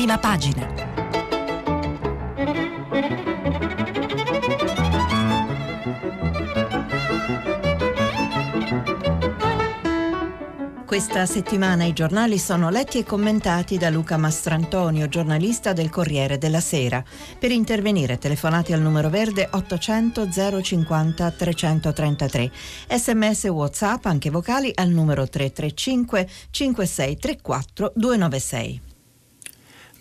prima 0.00 0.16
pagina. 0.16 0.66
Questa 10.86 11.26
settimana 11.26 11.84
i 11.84 11.92
giornali 11.92 12.38
sono 12.38 12.70
letti 12.70 12.98
e 12.98 13.04
commentati 13.04 13.76
da 13.76 13.90
Luca 13.90 14.16
Mastrantonio, 14.16 15.06
giornalista 15.06 15.74
del 15.74 15.90
Corriere 15.90 16.38
della 16.38 16.60
Sera. 16.60 17.04
Per 17.38 17.50
intervenire 17.50 18.16
telefonate 18.16 18.72
al 18.72 18.80
numero 18.80 19.10
verde 19.10 19.48
800 19.50 20.28
050 20.62 21.30
333. 21.30 22.50
Sms 22.88 23.44
WhatsApp 23.44 24.06
anche 24.06 24.30
vocali 24.30 24.72
al 24.74 24.88
numero 24.88 25.28
335 25.28 26.26
5634 26.50 27.92
296. 27.94 28.88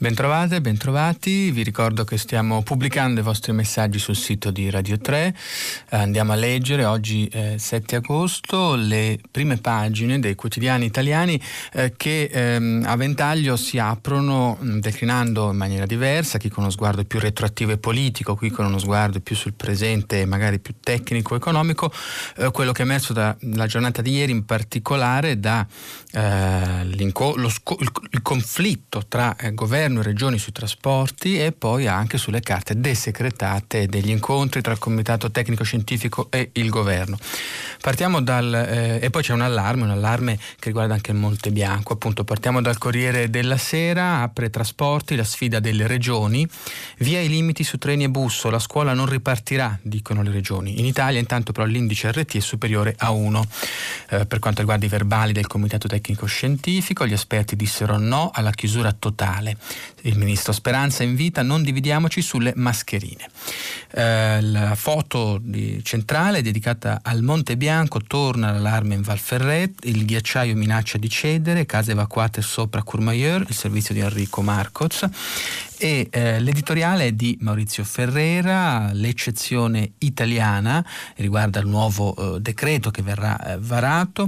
Bentrovate, 0.01 0.61
bentrovati, 0.61 1.51
vi 1.51 1.61
ricordo 1.61 2.05
che 2.05 2.17
stiamo 2.17 2.63
pubblicando 2.63 3.19
i 3.19 3.23
vostri 3.23 3.51
messaggi 3.51 3.99
sul 3.99 4.15
sito 4.15 4.49
di 4.49 4.69
Radio 4.69 4.97
3, 4.97 5.35
eh, 5.89 5.97
andiamo 5.97 6.31
a 6.31 6.35
leggere. 6.35 6.85
Oggi 6.85 7.27
eh, 7.27 7.55
7 7.59 7.97
agosto 7.97 8.75
le 8.75 9.19
prime 9.29 9.57
pagine 9.57 10.19
dei 10.19 10.35
quotidiani 10.35 10.85
italiani 10.85 11.37
eh, 11.73 11.95
che 11.97 12.29
ehm, 12.31 12.85
a 12.87 12.95
ventaglio 12.95 13.57
si 13.57 13.77
aprono 13.77 14.57
mh, 14.57 14.69
mm, 14.69 14.79
declinando 14.79 15.51
in 15.51 15.57
maniera 15.57 15.85
diversa, 15.85 16.37
chi 16.37 16.47
con 16.47 16.63
uno 16.63 16.71
sguardo 16.71 17.03
più 17.03 17.19
retroattivo 17.19 17.73
e 17.73 17.77
politico, 17.77 18.37
chi 18.37 18.51
con 18.51 18.67
uno 18.67 18.77
sguardo 18.77 19.19
più 19.19 19.35
sul 19.35 19.53
presente 19.53 20.25
magari 20.25 20.59
più 20.59 20.75
tecnico 20.79 21.33
e 21.33 21.39
economico, 21.39 21.91
eh, 22.37 22.51
quello 22.51 22.71
che 22.71 22.83
è 22.83 22.85
emerso 22.85 23.11
dalla 23.11 23.67
giornata 23.67 24.01
di 24.01 24.11
ieri 24.11 24.31
in 24.31 24.45
particolare 24.45 25.41
da 25.41 25.67
eh, 26.13 26.85
lo, 26.85 27.47
il, 27.47 27.91
il 28.11 28.21
conflitto 28.21 29.03
tra 29.05 29.35
eh, 29.35 29.53
governo 29.53 29.87
governo 29.89 30.01
e 30.01 30.03
regioni 30.03 30.37
sui 30.37 30.51
trasporti 30.51 31.39
e 31.39 31.51
poi 31.51 31.87
anche 31.87 32.17
sulle 32.17 32.41
carte 32.41 32.79
desecretate 32.79 33.87
degli 33.87 34.09
incontri 34.09 34.61
tra 34.61 34.71
il 34.71 34.79
comitato 34.79 35.31
tecnico 35.31 35.63
scientifico 35.63 36.27
e 36.29 36.51
il 36.53 36.69
governo. 36.69 37.17
Partiamo 37.81 38.21
dal 38.21 38.53
eh, 38.53 38.99
e 39.01 39.09
poi 39.09 39.23
c'è 39.23 39.33
un 39.33 39.41
allarme, 39.41 39.83
un 39.83 39.89
allarme 39.89 40.37
che 40.37 40.67
riguarda 40.67 40.93
anche 40.93 41.11
il 41.11 41.17
Monte 41.17 41.51
Bianco, 41.51 41.93
appunto 41.93 42.23
partiamo 42.23 42.61
dal 42.61 42.77
Corriere 42.77 43.29
della 43.29 43.57
Sera, 43.57 44.21
apre 44.21 44.49
trasporti, 44.49 45.15
la 45.15 45.23
sfida 45.23 45.59
delle 45.59 45.87
regioni, 45.87 46.47
via 46.99 47.19
i 47.19 47.27
limiti 47.27 47.63
su 47.63 47.77
treni 47.77 48.03
e 48.05 48.09
bus, 48.09 48.45
la 48.45 48.59
scuola 48.59 48.93
non 48.93 49.05
ripartirà, 49.07 49.77
dicono 49.81 50.21
le 50.21 50.31
regioni. 50.31 50.79
In 50.79 50.85
Italia 50.85 51.19
intanto 51.19 51.51
però 51.51 51.65
l'indice 51.65 52.11
RT 52.11 52.37
è 52.37 52.39
superiore 52.39 52.95
a 52.97 53.11
1. 53.11 53.45
Eh, 54.09 54.25
per 54.25 54.39
quanto 54.39 54.59
riguarda 54.59 54.85
i 54.85 54.89
verbali 54.89 55.31
del 55.31 55.47
comitato 55.47 55.87
tecnico 55.87 56.25
scientifico, 56.25 57.07
gli 57.07 57.13
esperti 57.13 57.55
dissero 57.55 57.97
no 57.97 58.29
alla 58.33 58.51
chiusura 58.51 58.91
totale. 58.91 59.57
Il 60.01 60.17
ministro 60.17 60.53
Speranza 60.53 61.03
invita 61.03 61.41
non 61.41 61.63
dividiamoci 61.63 62.21
sulle 62.21 62.53
mascherine. 62.55 63.29
Eh, 63.91 64.41
la 64.41 64.75
foto 64.75 65.41
centrale 65.83 66.41
dedicata 66.41 66.99
al 67.03 67.21
Monte 67.21 67.57
Bianco 67.57 67.99
torna 68.01 68.51
l'allarme 68.51 68.95
in 68.95 69.01
Val 69.01 69.19
Ferret, 69.19 69.85
il 69.85 70.05
ghiacciaio 70.05 70.55
minaccia 70.55 70.97
di 70.97 71.09
cedere, 71.09 71.65
case 71.65 71.91
evacuate 71.91 72.41
sopra 72.41 72.83
Courmayeur, 72.83 73.45
il 73.47 73.55
servizio 73.55 73.93
di 73.93 73.99
Enrico 73.99 74.41
Marcoz 74.41 75.07
e 75.79 76.09
eh, 76.11 76.41
l'editoriale 76.41 77.07
è 77.07 77.11
di 77.13 77.37
Maurizio 77.39 77.85
Ferrera, 77.85 78.91
l'eccezione 78.91 79.93
italiana 79.99 80.85
riguarda 81.15 81.61
il 81.61 81.67
nuovo 81.67 82.35
eh, 82.35 82.41
decreto 82.41 82.91
che 82.91 83.01
verrà 83.01 83.53
eh, 83.53 83.57
varato. 83.57 84.27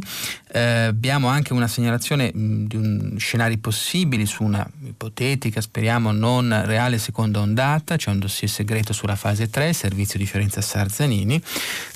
Eh, 0.50 0.60
abbiamo 0.62 1.28
anche 1.28 1.52
una 1.52 1.68
segnalazione 1.68 2.32
mh, 2.34 2.68
di 2.68 2.76
un, 2.78 3.16
scenari 3.18 3.58
possibili 3.58 4.26
su 4.26 4.44
una 4.44 4.66
ipotetica, 4.86 5.60
speriamo 5.60 6.14
non 6.14 6.62
reale 6.66 6.98
seconda 6.98 7.42
ondata, 7.42 7.98
c'è 7.98 8.10
un 8.10 8.20
dossier 8.20 8.50
segreto 8.50 8.94
sulla 8.94 9.18
fase 9.18 9.50
3, 9.50 9.74
servizio 9.74 10.18
di 10.18 10.26
Fiorenza 10.26 10.62
Sarzanini. 10.62 11.42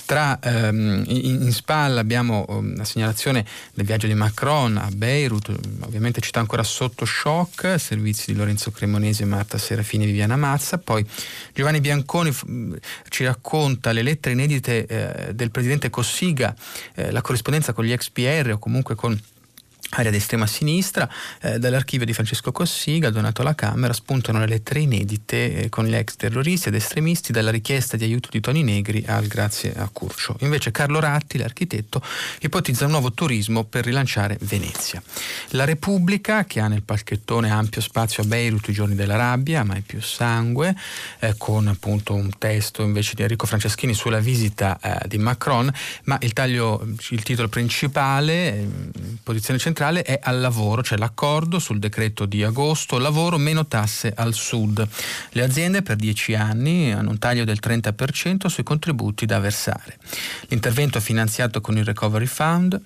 Tra, 0.05 0.37
ehm, 0.39 1.03
in, 1.07 1.41
in, 1.41 1.51
spalla 1.51 1.99
abbiamo 1.99 2.45
um, 2.47 2.77
la 2.77 2.83
segnalazione 2.83 3.43
del 3.73 3.85
viaggio 3.85 4.05
di 4.05 4.13
Macron 4.13 4.77
a 4.77 4.87
Beirut, 4.93 5.51
ovviamente 5.79 6.21
città 6.21 6.39
ancora 6.39 6.61
sotto 6.61 7.05
shock, 7.05 7.79
servizi 7.79 8.31
di 8.31 8.37
Lorenzo 8.37 8.69
Cremonesi 8.69 9.23
e 9.23 9.25
Marta 9.25 9.57
Serafini 9.57 10.03
e 10.03 10.07
Viviana 10.07 10.35
Mazza. 10.35 10.77
Poi 10.77 11.03
Giovanni 11.53 11.79
Bianconi 11.79 12.31
f- 12.31 12.45
ci 13.09 13.23
racconta 13.25 13.91
le 13.91 14.03
lettere 14.03 14.35
inedite 14.35 14.85
eh, 14.85 15.33
del 15.33 15.49
presidente 15.49 15.89
Cossiga, 15.89 16.55
eh, 16.93 17.09
la 17.09 17.21
corrispondenza 17.21 17.73
con 17.73 17.83
gli 17.83 17.91
ex 17.91 18.09
PR 18.09 18.51
o 18.53 18.59
comunque 18.59 18.93
con 18.93 19.19
area 19.95 20.11
d'estrema 20.11 20.45
sinistra, 20.47 21.09
eh, 21.41 21.59
dall'archivio 21.59 22.05
di 22.05 22.13
Francesco 22.13 22.51
Cossiga, 22.51 23.09
donato 23.09 23.41
alla 23.41 23.55
Camera, 23.55 23.93
spuntano 23.93 24.39
le 24.39 24.47
lettere 24.47 24.81
inedite 24.81 25.55
eh, 25.55 25.69
con 25.69 25.85
gli 25.85 25.95
ex 25.95 26.15
terroristi 26.15 26.69
ed 26.69 26.75
estremisti 26.75 27.31
dalla 27.31 27.51
richiesta 27.51 27.97
di 27.97 28.03
aiuto 28.03 28.29
di 28.31 28.39
Toni 28.39 28.63
Negri 28.63 29.03
al 29.07 29.27
grazie 29.27 29.73
a 29.75 29.89
Curcio. 29.91 30.37
Invece 30.41 30.71
Carlo 30.71 30.99
Ratti, 30.99 31.37
l'architetto, 31.37 32.01
ipotizza 32.41 32.85
un 32.85 32.91
nuovo 32.91 33.11
turismo 33.11 33.63
per 33.63 33.85
rilanciare 33.85 34.37
Venezia. 34.41 35.01
La 35.49 35.65
Repubblica, 35.65 36.45
che 36.45 36.59
ha 36.59 36.67
nel 36.67 36.83
palchettone 36.83 37.49
ampio 37.49 37.81
spazio 37.81 38.23
a 38.23 38.25
Beirut 38.25 38.67
i 38.67 38.73
giorni 38.73 38.95
della 38.95 39.15
rabbia, 39.15 39.63
mai 39.63 39.81
più 39.81 40.01
sangue, 40.01 40.75
eh, 41.19 41.35
con 41.37 41.67
appunto 41.67 42.13
un 42.13 42.29
testo 42.37 42.83
invece 42.83 43.13
di 43.15 43.21
Enrico 43.21 43.45
Franceschini 43.45 43.93
sulla 43.93 44.19
visita 44.19 44.77
eh, 44.81 45.07
di 45.07 45.17
Macron, 45.17 45.71
ma 46.03 46.17
il, 46.21 46.33
taglio, 46.33 46.85
il 47.09 47.23
titolo 47.23 47.47
principale, 47.47 48.33
eh, 48.33 48.67
posizione 49.23 49.59
centrale, 49.59 49.84
centrale 49.85 50.03
è 50.03 50.19
al 50.21 50.39
lavoro, 50.39 50.81
cioè 50.81 50.97
l'accordo 50.97 51.59
sul 51.59 51.79
decreto 51.79 52.25
di 52.25 52.43
agosto, 52.43 52.97
lavoro 52.97 53.37
meno 53.37 53.65
tasse 53.65 54.13
al 54.15 54.33
sud. 54.33 54.87
Le 55.31 55.43
aziende 55.43 55.81
per 55.81 55.95
dieci 55.95 56.33
anni 56.33 56.91
hanno 56.91 57.11
un 57.11 57.19
taglio 57.19 57.43
del 57.43 57.59
30% 57.61 58.47
sui 58.47 58.63
contributi 58.63 59.25
da 59.25 59.39
versare. 59.39 59.97
L'intervento 60.47 60.97
è 60.97 61.01
finanziato 61.01 61.61
con 61.61 61.77
il 61.77 61.85
Recovery 61.85 62.25
Fund. 62.25 62.79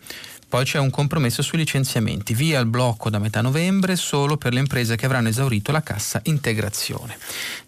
Poi 0.49 0.65
c'è 0.65 0.79
un 0.79 0.89
compromesso 0.89 1.43
sui 1.43 1.59
licenziamenti, 1.59 2.33
via 2.33 2.59
il 2.59 2.65
blocco 2.65 3.11
da 3.11 3.19
metà 3.19 3.39
novembre 3.39 3.95
solo 3.95 4.35
per 4.35 4.51
le 4.51 4.59
imprese 4.59 4.95
che 4.95 5.05
avranno 5.05 5.27
esaurito 5.27 5.71
la 5.71 5.83
cassa 5.83 6.19
integrazione. 6.23 7.15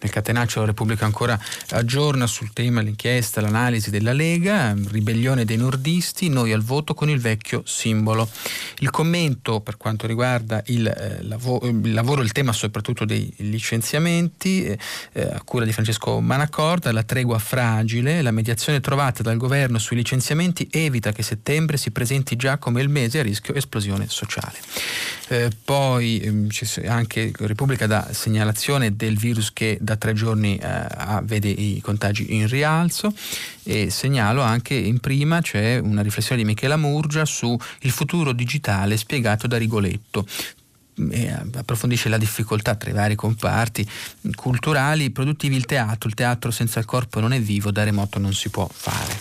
Nel 0.00 0.10
catenaccio 0.10 0.58
la 0.58 0.66
Repubblica 0.66 1.04
ancora 1.04 1.38
aggiorna 1.70 2.26
sul 2.26 2.52
tema 2.52 2.80
l'inchiesta, 2.80 3.40
l'analisi 3.40 3.90
della 3.90 4.12
Lega, 4.12 4.74
ribellione 4.90 5.44
dei 5.44 5.58
nordisti, 5.58 6.28
noi 6.28 6.52
al 6.52 6.62
voto 6.62 6.92
con 6.92 7.08
il 7.08 7.20
vecchio 7.20 7.62
simbolo. 7.64 8.28
Il 8.80 8.90
commento 8.90 9.60
per 9.60 9.76
quanto 9.76 10.08
riguarda 10.08 10.60
il, 10.66 10.84
eh, 10.84 11.22
lavoro, 11.22 11.68
il 11.68 11.92
lavoro, 11.92 12.22
il 12.22 12.32
tema 12.32 12.52
soprattutto 12.52 13.04
dei 13.04 13.32
licenziamenti, 13.36 14.64
eh, 14.64 14.78
eh, 15.12 15.22
a 15.22 15.40
cura 15.44 15.64
di 15.64 15.72
Francesco 15.72 16.18
Manacorda, 16.18 16.90
la 16.90 17.04
tregua 17.04 17.38
fragile, 17.38 18.22
la 18.22 18.32
mediazione 18.32 18.80
trovata 18.80 19.22
dal 19.22 19.36
governo 19.36 19.78
sui 19.78 19.94
licenziamenti 19.94 20.66
evita 20.68 21.12
che 21.12 21.22
settembre 21.22 21.76
si 21.76 21.92
presenti 21.92 22.34
già 22.34 22.58
come 22.58 22.71
come 22.72 22.82
il 22.82 22.88
mese 22.88 23.18
a 23.20 23.22
rischio 23.22 23.54
esplosione 23.54 24.06
sociale. 24.08 24.58
Eh, 25.28 25.50
poi 25.64 26.20
ehm, 26.20 26.48
anche 26.86 27.30
Repubblica 27.36 27.86
da 27.86 28.08
segnalazione 28.12 28.96
del 28.96 29.16
virus 29.16 29.52
che 29.52 29.78
da 29.80 29.96
tre 29.96 30.14
giorni 30.14 30.56
eh, 30.56 30.86
vede 31.22 31.48
i 31.48 31.80
contagi 31.82 32.34
in 32.34 32.48
rialzo 32.48 33.14
e 33.62 33.90
segnalo 33.90 34.40
anche 34.40 34.74
in 34.74 34.98
prima 34.98 35.40
c'è 35.40 35.78
una 35.78 36.02
riflessione 36.02 36.42
di 36.42 36.48
Michela 36.48 36.76
Murgia 36.76 37.24
su 37.24 37.56
il 37.80 37.90
futuro 37.90 38.32
digitale 38.32 38.96
spiegato 38.96 39.46
da 39.46 39.58
Rigoletto 39.58 40.26
e 41.10 41.32
approfondisce 41.54 42.08
la 42.08 42.18
difficoltà 42.18 42.74
tra 42.74 42.90
i 42.90 42.92
vari 42.92 43.14
comparti 43.14 43.88
culturali, 44.34 45.10
produttivi, 45.10 45.56
il 45.56 45.64
teatro. 45.64 46.08
Il 46.08 46.14
teatro 46.14 46.50
senza 46.50 46.80
il 46.80 46.84
corpo 46.84 47.20
non 47.20 47.32
è 47.32 47.40
vivo, 47.40 47.70
da 47.70 47.84
remoto 47.84 48.18
non 48.18 48.34
si 48.34 48.50
può 48.50 48.68
fare. 48.70 49.16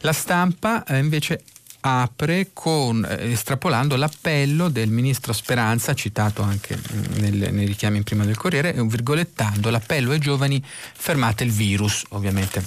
La 0.00 0.12
stampa 0.12 0.84
eh, 0.84 0.98
invece 0.98 1.42
apre 1.86 2.50
con, 2.52 3.04
eh, 3.04 3.30
estrapolando 3.30 3.94
l'appello 3.94 4.68
del 4.68 4.90
ministro 4.90 5.32
Speranza, 5.32 5.94
citato 5.94 6.42
anche 6.42 6.76
nel, 7.14 7.52
nei 7.52 7.66
richiami 7.66 7.98
in 7.98 8.02
prima 8.02 8.24
del 8.24 8.36
Corriere, 8.36 8.72
virgolettando 8.72 9.70
l'appello 9.70 10.10
ai 10.10 10.18
giovani 10.18 10.62
fermate 10.64 11.44
il 11.44 11.52
virus, 11.52 12.04
ovviamente 12.10 12.64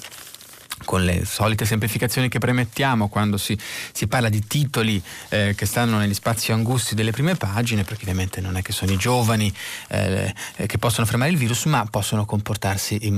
con 0.84 1.04
le 1.04 1.26
solite 1.26 1.66
semplificazioni 1.66 2.30
che 2.30 2.40
premettiamo 2.40 3.08
quando 3.08 3.38
si, 3.38 3.58
si 3.92 4.08
parla 4.08 4.30
di 4.30 4.46
titoli 4.48 5.02
eh, 5.30 5.54
che 5.56 5.66
stanno 5.66 5.98
negli 5.98 6.14
spazi 6.14 6.52
angusti 6.52 6.96
delle 6.96 7.12
prime 7.12 7.36
pagine, 7.36 7.84
perché 7.84 8.02
ovviamente 8.04 8.42
non 8.42 8.58
è 8.58 8.62
che 8.62 8.72
sono 8.72 8.92
i 8.92 8.98
giovani 8.98 9.52
eh, 9.90 10.34
che 10.66 10.78
possono 10.78 11.06
fermare 11.06 11.32
il 11.32 11.38
virus, 11.38 11.66
ma 11.66 11.86
possono 11.86 12.26
comportarsi 12.26 13.08
in 13.08 13.16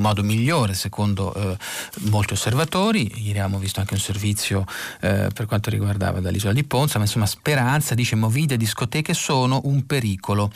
modo 0.00 0.22
migliore 0.22 0.74
secondo 0.74 1.34
eh, 1.34 1.56
molti 2.10 2.34
osservatori. 2.34 3.10
Ieri 3.16 3.38
abbiamo 3.38 3.58
visto 3.58 3.80
anche 3.80 3.94
un 3.94 4.00
servizio 4.00 4.64
eh, 5.00 5.28
per 5.32 5.46
quanto 5.46 5.70
riguardava 5.70 6.20
dall'isola 6.20 6.52
di 6.52 6.64
Ponza, 6.64 6.98
ma 6.98 7.04
insomma 7.04 7.26
Speranza 7.26 7.94
dice 7.94 8.16
movide 8.16 8.54
e 8.54 8.56
discoteche 8.56 9.14
sono 9.14 9.60
un 9.64 9.86
pericolo. 9.86 10.50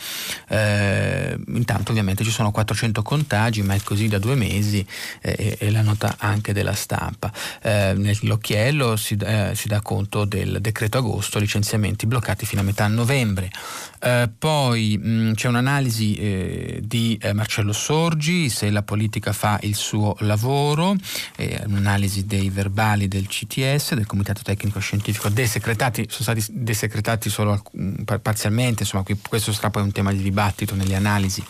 Eh, 0.48 1.36
intanto 1.48 1.90
ovviamente 1.90 2.24
ci 2.24 2.30
sono 2.30 2.50
400 2.50 3.02
contagi, 3.02 3.62
ma 3.62 3.74
è 3.74 3.82
così 3.82 4.08
da 4.08 4.18
due 4.18 4.34
mesi 4.34 4.84
eh, 5.20 5.56
e 5.58 5.70
la 5.70 5.82
nota 5.82 6.16
anche 6.18 6.33
anche 6.34 6.52
della 6.52 6.74
stampa. 6.74 7.32
Eh, 7.62 7.94
nell'occhiello 7.96 8.96
si, 8.96 9.16
eh, 9.20 9.52
si, 9.54 9.68
dà 9.68 9.80
conto 9.80 10.24
del 10.24 10.58
decreto 10.60 10.98
agosto, 10.98 11.38
licenziamenti 11.38 12.06
bloccati 12.06 12.44
fino 12.44 12.60
a 12.60 12.64
metà 12.64 12.86
novembre. 12.88 13.50
Eh, 14.00 14.28
poi 14.36 14.98
mh, 15.00 15.08
mm, 15.08 15.32
c'è 15.32 15.48
un'analisi 15.48 16.14
eh, 16.16 16.80
di 16.84 17.18
eh, 17.22 17.32
Marcello 17.32 17.72
Sorgi, 17.72 18.48
se 18.50 18.70
la 18.70 18.82
politica 18.82 19.32
fa 19.32 19.58
il 19.62 19.74
suo 19.74 20.16
lavoro, 20.20 20.96
un'analisi 21.66 22.26
dei 22.26 22.50
verbali 22.50 23.08
del 23.08 23.26
CTS, 23.26 23.94
del 23.94 24.06
Comitato 24.06 24.42
Tecnico 24.42 24.80
Scientifico, 24.80 25.28
desecretati, 25.28 26.06
sono 26.08 26.22
stati 26.22 26.44
desecretati 26.50 27.30
solo 27.30 27.62
mm, 27.78 28.02
parzialmente, 28.20 28.82
insomma 28.82 29.04
questo 29.28 29.52
sarà 29.52 29.70
poi 29.70 29.82
un 29.82 29.92
tema 29.92 30.12
di 30.12 30.22
dibattito 30.22 30.74
nelle 30.74 30.96
analisi, 30.96 31.42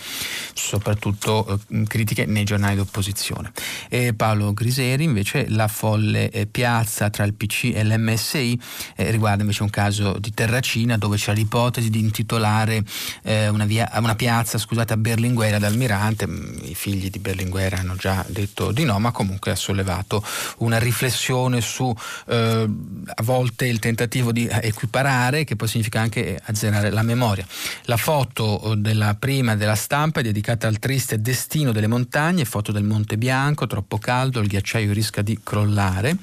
soprattutto 0.53 1.61
eh, 1.69 1.85
critiche 1.87 2.27
nei 2.27 2.45
giornali 2.45 2.77
d'opposizione. 2.77 3.53
E 3.89 4.15
Paolo 4.15 4.53
Griseri 4.75 5.05
invece 5.05 5.47
la 5.51 5.69
folle 5.69 6.31
eh, 6.31 6.47
piazza 6.47 7.09
tra 7.09 7.23
il 7.23 7.35
PC 7.35 7.71
e 7.75 7.85
l'MSI 7.85 8.61
eh, 8.97 9.11
riguarda 9.13 9.43
invece 9.43 9.63
un 9.63 9.71
caso 9.71 10.19
di 10.19 10.35
Terracina 10.35 10.99
dove 10.99 11.17
c'è 11.17 11.33
l'ipotesi 11.33 11.91
di 11.91 12.01
intitolare 12.01 12.83
eh, 13.23 13.49
una, 13.49 13.65
via, 13.65 13.89
una, 13.95 14.17
piazza 14.17 14.59
scusate, 14.59 14.95
a 14.95 14.97
Berlinguer 14.97 15.59
d'Almirante, 15.61 16.27
mm, 16.27 16.57
i 16.65 16.75
figli 16.75 17.09
di 17.09 17.21
Berlinguer 17.21 17.75
hanno 17.75 17.95
già 17.95 18.25
detto 18.29 18.73
di 18.73 18.85
no, 18.85 18.99
ma 18.99 19.13
comunque 19.13 19.53
ha 19.53 19.57
sollevato 19.57 20.25
una 20.59 20.79
riflessione 20.79 21.61
su 21.61 21.95
eh, 22.27 22.69
a 23.07 23.23
volte 23.23 23.67
il 23.67 23.79
tentativo 23.79 24.33
di 24.33 24.49
equiparare, 24.51 25.45
che 25.45 25.55
poi 25.55 25.69
significa 25.69 26.01
anche 26.01 26.41
azzerare 26.43 26.91
la 26.91 27.03
memoria. 27.03 27.47
La 27.83 27.97
foto 27.97 28.75
della 28.77 29.15
prima 29.15 29.55
della 29.55 29.77
stampa 29.77 30.19
è 30.21 30.23
dedicata 30.25 30.67
al 30.67 30.79
triste 30.79 31.21
destino 31.21 31.71
delle 31.71 31.87
montagne, 31.87 32.45
foto 32.45 32.73
del 32.73 32.83
Monte 32.83 33.17
Bianco, 33.17 33.67
troppo 33.67 33.99
caldo, 33.99 34.41
il 34.41 34.49
ghiacciaio 34.49 34.63
rischia 34.73 35.23
di 35.23 35.39
crollare. 35.43 36.17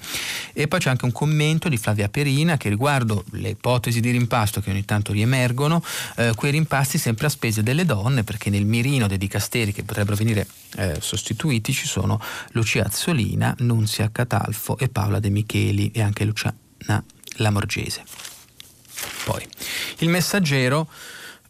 E 0.54 0.68
poi 0.68 0.80
c'è 0.80 0.90
anche 0.90 1.06
un 1.06 1.12
commento 1.12 1.70
di 1.70 1.78
Flavia 1.78 2.10
Perina 2.10 2.58
che 2.58 2.70
riguardo 2.70 3.24
le 3.32 3.50
ipotesi 3.50 4.00
di 4.00 4.12
rimpasto 4.12 4.62
che 4.62 4.72
ogni 4.72 4.86
tanto 4.86 5.12
riemergono, 5.12 5.84
eh, 6.18 6.34
quei 6.36 6.52
rimpasti 6.52 6.98
sempre 6.98 7.28
a 7.28 7.30
spese 7.30 7.64
delle 7.64 7.86
donne, 7.86 8.24
perché 8.24 8.50
nel 8.50 8.66
mirino 8.66 9.08
dei 9.08 9.18
dicasteri 9.18 9.72
che 9.74 9.84
potrebbero 9.84 10.16
venire 10.16 10.48
eh, 10.76 10.98
sostituiti 11.00 11.74
ci 11.74 11.88
sono 11.88 12.20
Lucia 12.52 12.86
Azzolina, 12.86 13.56
Nunzia 13.60 14.10
Catalfo 14.12 14.78
e 14.78 14.90
Paola 14.90 15.20
De 15.20 15.30
Micheli 15.30 15.92
e 15.92 16.02
anche 16.02 16.26
Luciana 16.26 17.04
Lamorgese. 17.38 18.04
Poi, 19.24 19.46
il 20.00 20.10
messaggero 20.10 20.90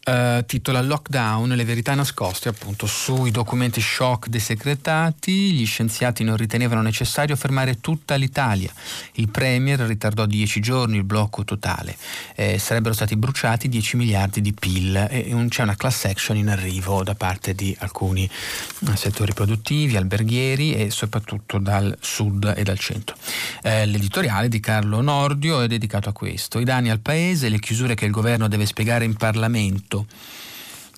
Uh, 0.04 0.44
titola 0.46 0.82
Lockdown, 0.82 1.50
le 1.50 1.64
verità 1.64 1.94
nascoste 1.94 2.48
appunto 2.48 2.88
sui 2.88 3.30
documenti 3.30 3.80
shock 3.80 4.26
desecretati, 4.26 5.52
gli 5.52 5.64
scienziati 5.64 6.24
non 6.24 6.36
ritenevano 6.36 6.82
necessario 6.82 7.36
fermare 7.36 7.80
tutta 7.80 8.16
l'Italia, 8.16 8.72
il 9.12 9.28
Premier 9.28 9.78
ritardò 9.78 10.26
dieci 10.26 10.58
giorni 10.58 10.96
il 10.96 11.04
blocco 11.04 11.44
totale, 11.44 11.96
eh, 12.34 12.58
sarebbero 12.58 12.94
stati 12.94 13.14
bruciati 13.14 13.68
10 13.68 13.96
miliardi 13.96 14.40
di 14.40 14.52
PIL 14.52 15.06
e 15.08 15.32
un, 15.32 15.48
c'è 15.48 15.62
una 15.62 15.76
class 15.76 16.06
action 16.06 16.36
in 16.36 16.48
arrivo 16.48 17.04
da 17.04 17.14
parte 17.14 17.54
di 17.54 17.72
alcuni 17.78 18.24
eh, 18.24 18.96
settori 18.96 19.32
produttivi, 19.32 19.96
alberghieri 19.96 20.74
e 20.74 20.90
soprattutto 20.90 21.58
dal 21.58 21.96
sud 22.00 22.52
e 22.56 22.64
dal 22.64 22.78
centro. 22.80 23.14
Eh, 23.62 23.86
l'editoriale 23.86 24.48
di 24.48 24.58
Carlo 24.58 25.00
Nordio 25.00 25.60
è 25.60 25.68
dedicato 25.68 26.08
a 26.08 26.12
questo, 26.12 26.58
i 26.58 26.64
danni 26.64 26.90
al 26.90 26.98
paese, 26.98 27.48
le 27.48 27.60
chiusure 27.60 27.94
che 27.94 28.04
il 28.04 28.10
governo 28.10 28.48
deve 28.48 28.66
spiegare 28.66 29.04
in 29.04 29.14
Parlamento, 29.14 29.90
fatto. 29.92 30.06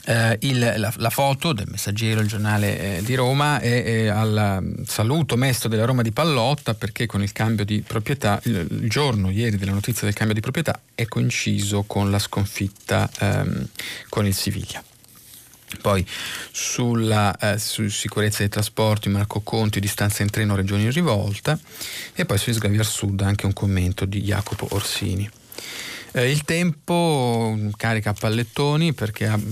Eh, 0.06 0.36
il, 0.42 0.58
la, 0.58 0.92
la, 0.94 1.10
foto 1.10 1.54
del 1.54 1.66
Messaggero, 1.70 2.20
il 2.20 2.28
giornale 2.28 2.98
eh, 2.98 3.02
di 3.02 3.14
Roma, 3.14 3.58
è, 3.58 3.84
è, 3.84 4.06
al 4.08 4.58
mm, 4.60 4.82
saluto 4.84 5.34
mesto 5.36 5.66
della 5.66 5.86
Roma 5.86 6.02
di 6.02 6.12
Pallotta 6.12 6.74
perché 6.74 7.06
con 7.06 7.22
il 7.22 7.32
cambio 7.32 7.64
di 7.64 7.80
proprietà, 7.80 8.38
il, 8.44 8.66
il, 8.70 8.90
giorno 8.90 9.30
ieri 9.30 9.56
della 9.56 9.72
notizia 9.72 10.02
del 10.02 10.12
cambio 10.12 10.34
di 10.34 10.42
proprietà 10.42 10.78
è 10.94 11.06
coinciso 11.06 11.84
con 11.84 12.10
la 12.10 12.18
sconfitta 12.18 13.08
ehm, 13.18 13.68
con 14.10 14.26
il 14.26 14.34
Siviglia. 14.34 14.84
Poi 15.80 16.06
sulla 16.52 17.34
eh, 17.38 17.58
su 17.58 17.88
sicurezza 17.88 18.38
dei 18.40 18.50
trasporti 18.50 19.08
Marco 19.08 19.40
Conti, 19.40 19.80
distanza 19.80 20.22
in 20.22 20.28
treno 20.28 20.54
regioni 20.54 20.82
in 20.82 20.92
rivolta 20.92 21.58
e 22.12 22.26
poi 22.26 22.36
su 22.36 22.52
Sgravi 22.52 22.78
al 22.78 22.84
Sud 22.84 23.22
anche 23.22 23.46
un 23.46 23.54
commento 23.54 24.04
di 24.04 24.20
Jacopo 24.20 24.68
Orsini. 24.72 25.28
Eh, 26.16 26.30
il 26.30 26.44
tempo 26.44 27.52
mm, 27.56 27.70
carica 27.76 28.12
pallettoni 28.12 28.92
perché 28.92 29.26
ha 29.26 29.36
mm, 29.36 29.50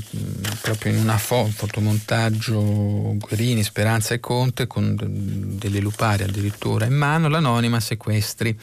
proprio 0.60 0.92
in 0.92 1.00
una 1.00 1.18
fo- 1.18 1.46
fotomontaggio 1.46 3.16
Guerini, 3.16 3.64
Speranza 3.64 4.14
e 4.14 4.20
Conte 4.20 4.68
con 4.68 4.94
d- 4.94 5.04
delle 5.58 5.80
lupari 5.80 6.22
addirittura 6.22 6.84
in 6.84 6.94
mano, 6.94 7.26
l'anonima 7.26 7.80
sequestri. 7.80 8.56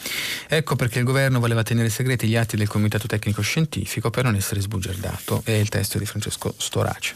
Ecco 0.48 0.78
perché 0.78 1.00
il 1.00 1.06
governo 1.06 1.42
voleva 1.42 1.62
tenere 1.62 1.90
segreti 1.90 2.26
gli 2.26 2.38
atti 2.38 2.56
del 2.56 2.70
Comitato 2.70 3.06
Tecnico 3.06 3.42
Scientifico 3.42 4.10
per 4.10 4.24
non 4.24 4.36
essere 4.36 4.62
sbugiardato. 4.62 5.42
È 5.44 5.52
il 5.52 5.68
testo 5.68 5.98
di 5.98 6.06
Francesco 6.06 6.54
Storace. 6.58 7.16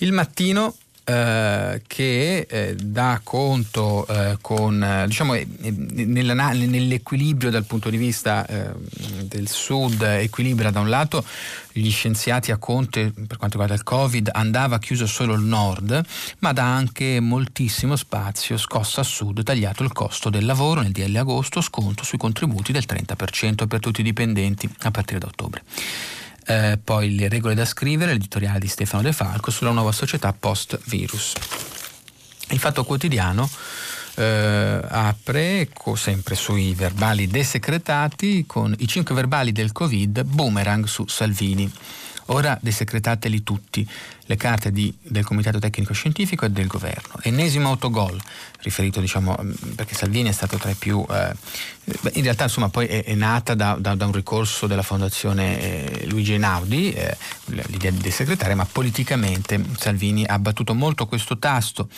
Il 0.00 0.12
mattino 0.12 0.74
eh, 1.08 1.82
che 1.86 2.48
eh, 2.50 2.74
dà 2.74 3.20
conto 3.22 4.04
eh, 4.08 4.38
con, 4.40 5.04
diciamo, 5.06 5.34
nell'equilibrio 5.34 7.50
dal 7.50 7.64
punto 7.64 7.90
di 7.90 7.96
vista 7.96 8.44
eh, 8.44 8.72
del 9.26 9.48
sud, 9.48 10.00
equilibra 10.02 10.70
da 10.70 10.80
un 10.80 10.88
lato 10.88 11.24
gli 11.72 11.90
scienziati 11.90 12.52
a 12.52 12.56
Conte 12.56 13.12
per 13.12 13.36
quanto 13.36 13.58
riguarda 13.58 13.74
il 13.74 13.82
Covid 13.82 14.30
andava 14.32 14.78
chiuso 14.78 15.06
solo 15.06 15.34
il 15.34 15.42
nord, 15.42 16.02
ma 16.38 16.52
dà 16.52 16.64
anche 16.64 17.20
moltissimo 17.20 17.96
spazio, 17.96 18.56
scossa 18.56 19.02
a 19.02 19.04
sud, 19.04 19.42
tagliato 19.42 19.82
il 19.82 19.92
costo 19.92 20.30
del 20.30 20.46
lavoro 20.46 20.80
nel 20.80 20.92
DL 20.92 21.16
agosto, 21.16 21.60
sconto 21.60 22.04
sui 22.04 22.18
contributi 22.18 22.72
del 22.72 22.84
30% 22.86 23.66
per 23.66 23.80
tutti 23.80 24.00
i 24.00 24.04
dipendenti 24.04 24.68
a 24.82 24.90
partire 24.90 25.18
da 25.18 25.26
ottobre 25.26 25.62
eh, 26.46 26.78
poi 26.82 27.14
le 27.16 27.28
regole 27.28 27.54
da 27.54 27.64
scrivere, 27.64 28.12
l'editoriale 28.12 28.60
di 28.60 28.68
Stefano 28.68 29.02
De 29.02 29.12
Falco 29.12 29.50
sulla 29.50 29.72
nuova 29.72 29.92
società 29.92 30.32
post-virus. 30.32 31.32
Il 32.50 32.58
Fatto 32.60 32.84
Quotidiano 32.84 33.48
eh, 34.16 34.80
apre 34.88 35.68
sempre 35.94 36.34
sui 36.34 36.74
verbali 36.74 37.28
desecretati 37.28 38.44
con 38.46 38.74
i 38.78 38.88
cinque 38.88 39.14
verbali 39.14 39.52
del 39.52 39.72
Covid, 39.72 40.22
boomerang 40.22 40.86
su 40.86 41.06
Salvini. 41.06 41.70
Ora 42.26 42.58
desecretateli 42.60 43.42
tutti, 43.44 43.86
le 44.24 44.36
carte 44.36 44.72
di, 44.72 44.92
del 45.00 45.24
Comitato 45.24 45.60
Tecnico 45.60 45.92
Scientifico 45.92 46.44
e 46.44 46.50
del 46.50 46.66
Governo. 46.66 47.14
Ennesimo 47.22 47.68
autogol, 47.68 48.20
riferito 48.62 49.00
diciamo, 49.00 49.36
mm, 49.40 49.52
perché 49.76 49.94
Salvini 49.94 50.28
è 50.28 50.32
stato 50.32 50.56
tra 50.56 50.70
i 50.70 50.74
più... 50.74 51.04
Eh, 51.08 51.34
in 52.14 52.22
realtà 52.24 52.44
insomma 52.44 52.68
poi 52.68 52.86
è, 52.86 53.04
è 53.04 53.14
nata 53.14 53.54
da, 53.54 53.76
da, 53.78 53.94
da, 53.94 54.06
un 54.06 54.12
ricorso 54.12 54.66
della 54.66 54.82
Fondazione 54.82 55.60
eh, 55.60 56.06
Luigi 56.08 56.32
Einaudi, 56.32 56.92
eh, 56.92 57.16
l'idea 57.44 57.92
di 57.92 57.98
desecretare, 57.98 58.56
ma 58.56 58.64
politicamente 58.64 59.62
Salvini 59.76 60.24
ha 60.24 60.38
battuto 60.40 60.74
molto 60.74 61.06
questo 61.06 61.38
tasto. 61.38 61.88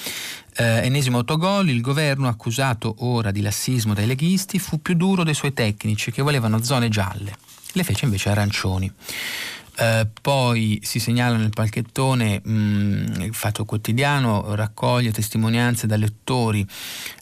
Eh, 0.54 0.85
ennesimo 0.85 1.18
autogol, 1.18 1.70
il 1.70 1.80
governo 1.80 2.28
accusato 2.28 2.97
ora 2.99 3.30
di 3.30 3.40
lassismo 3.40 3.94
dai 3.94 4.06
leghisti 4.06 4.58
fu 4.58 4.82
più 4.82 4.94
duro 4.94 5.25
dei 5.25 5.35
suoi 5.35 5.54
tecnici 5.54 6.11
che 6.11 6.20
volevano 6.20 6.62
zone 6.62 6.90
gialle, 6.90 7.35
le 7.73 7.85
fece 7.85 8.04
invece 8.04 8.28
arancioni. 8.28 8.92
Eh, 9.80 10.08
poi 10.20 10.80
si 10.82 10.99
segnala 10.99 11.37
nel 11.37 11.50
palchettone 11.50 12.40
mh, 12.42 12.50
mm, 12.50 13.20
il 13.20 13.35
Fatto 13.35 13.64
Quotidiano, 13.64 14.56
raccoglie 14.56 15.12
testimonianze 15.12 15.87
da 15.87 15.97
lettori 15.97 16.66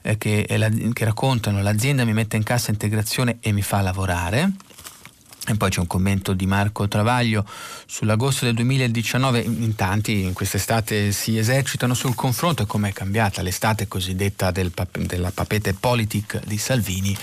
eh, 0.02 0.16
che, 0.16 0.46
la, 0.56 0.70
che 0.70 1.04
raccontano 1.04 1.60
l'azienda 1.60 2.06
mi 2.06 2.14
mette 2.14 2.36
in 2.36 2.44
cassa 2.44 2.70
integrazione 2.70 3.38
e 3.40 3.52
mi 3.52 3.62
fa 3.62 3.82
lavorare. 3.82 4.52
E 5.48 5.54
poi 5.54 5.70
c'è 5.70 5.80
un 5.80 5.86
commento 5.86 6.32
di 6.32 6.46
Marco 6.46 6.88
Travaglio 6.88 7.44
sull'agosto 7.86 8.44
del 8.44 8.54
2019, 8.54 9.40
in 9.40 9.74
tanti 9.74 10.22
in 10.22 10.32
quest'estate 10.32 11.12
si 11.12 11.38
esercitano 11.38 11.94
sul 11.94 12.14
confronto. 12.14 12.62
E 12.62 12.88
è 12.88 12.92
cambiata 12.92 13.42
l'estate 13.42 13.88
cosiddetta 13.88 14.50
del, 14.50 14.72
della 15.00 15.30
papete 15.30 15.74
politic 15.74 16.44
di 16.44 16.58
Salvini? 16.58 17.16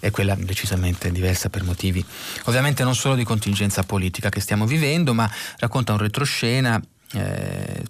E 0.00 0.10
quella 0.10 0.34
decisamente 0.34 1.12
diversa 1.12 1.48
per 1.48 1.62
motivi 1.64 2.04
ovviamente 2.44 2.84
non 2.84 2.94
solo 2.94 3.14
di 3.14 3.24
contingenza 3.24 3.82
politica 3.82 4.28
che 4.28 4.40
stiamo 4.40 4.66
vivendo, 4.66 5.14
ma 5.14 5.30
racconta 5.58 5.92
un 5.92 5.98
retroscena 5.98 6.80
eh, 7.12 7.82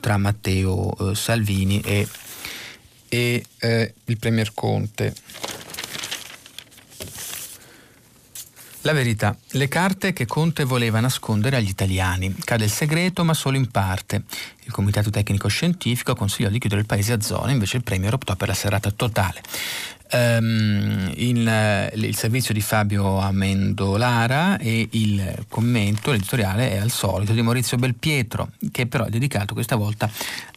tra 0.00 0.16
Matteo 0.16 1.10
eh, 1.10 1.14
Salvini 1.14 1.80
e, 1.80 2.06
e 3.08 3.44
eh, 3.58 3.94
il 4.04 4.18
Premier 4.18 4.52
Conte. 4.54 5.14
La 8.82 8.94
verità. 8.94 9.36
Le 9.52 9.68
carte 9.68 10.14
che 10.14 10.24
Conte 10.24 10.64
voleva 10.64 11.00
nascondere 11.00 11.56
agli 11.56 11.68
italiani. 11.68 12.34
Cade 12.42 12.64
il 12.64 12.70
segreto, 12.70 13.24
ma 13.24 13.34
solo 13.34 13.58
in 13.58 13.70
parte. 13.70 14.22
Il 14.64 14.72
Comitato 14.72 15.10
Tecnico 15.10 15.48
Scientifico 15.48 16.14
consigliò 16.14 16.48
di 16.48 16.58
chiudere 16.58 16.80
il 16.80 16.86
paese 16.86 17.12
a 17.12 17.20
zone, 17.20 17.52
invece 17.52 17.76
il 17.76 17.82
Premier 17.82 18.14
optò 18.14 18.34
per 18.36 18.48
la 18.48 18.54
serata 18.54 18.90
totale. 18.90 19.42
um, 20.12 21.12
il, 21.14 21.90
il, 21.94 22.16
servizio 22.16 22.54
di 22.54 22.62
Fabio 22.62 23.18
Amendolara 23.18 24.56
e 24.56 24.88
il 24.92 25.44
commento, 25.48 26.10
l'editoriale 26.10 26.70
è 26.70 26.78
al 26.78 26.90
solito 26.90 27.34
di 27.34 27.42
Maurizio 27.42 27.76
Belpietro, 27.76 28.52
che 28.72 28.86
però 28.86 29.04
è 29.04 29.10
dedicato 29.10 29.52
questa 29.52 29.76
volta 29.76 30.10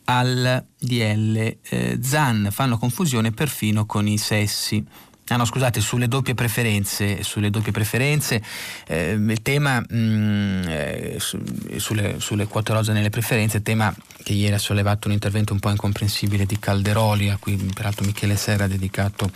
al 0.05 0.63
DL 0.79 1.57
eh, 1.61 1.99
ZAN. 2.01 2.47
Fanno 2.51 2.77
confusione 2.77 3.31
perfino 3.31 3.85
con 3.85 4.07
i 4.07 4.17
sessi. 4.17 5.11
Ah 5.27 5.37
no, 5.37 5.45
scusate, 5.45 5.79
sulle 5.79 6.09
doppie 6.09 6.33
preferenze, 6.33 7.23
sulle 7.23 7.49
doppie 7.49 7.71
preferenze 7.71 8.43
eh, 8.87 9.11
il 9.11 9.41
tema 9.41 9.79
mh, 9.79 9.95
mm, 9.95 10.63
eh, 10.67 11.15
su, 11.17 11.41
sulle, 11.77 12.19
sulle, 12.19 12.45
quote 12.45 12.73
rosa 12.73 12.91
nelle 12.91 13.09
preferenze, 13.09 13.57
il 13.57 13.63
tema 13.63 13.95
che 14.21 14.33
ieri 14.33 14.53
ha 14.53 14.57
sollevato 14.57 15.07
un 15.07 15.13
intervento 15.13 15.53
un 15.53 15.59
po' 15.59 15.69
incomprensibile 15.69 16.45
di 16.45 16.59
Calderoli, 16.59 17.29
a 17.29 17.37
cui 17.37 17.55
peraltro 17.55 18.05
Michele 18.05 18.35
Serra 18.35 18.65
ha 18.65 18.67
dedicato 18.67 19.31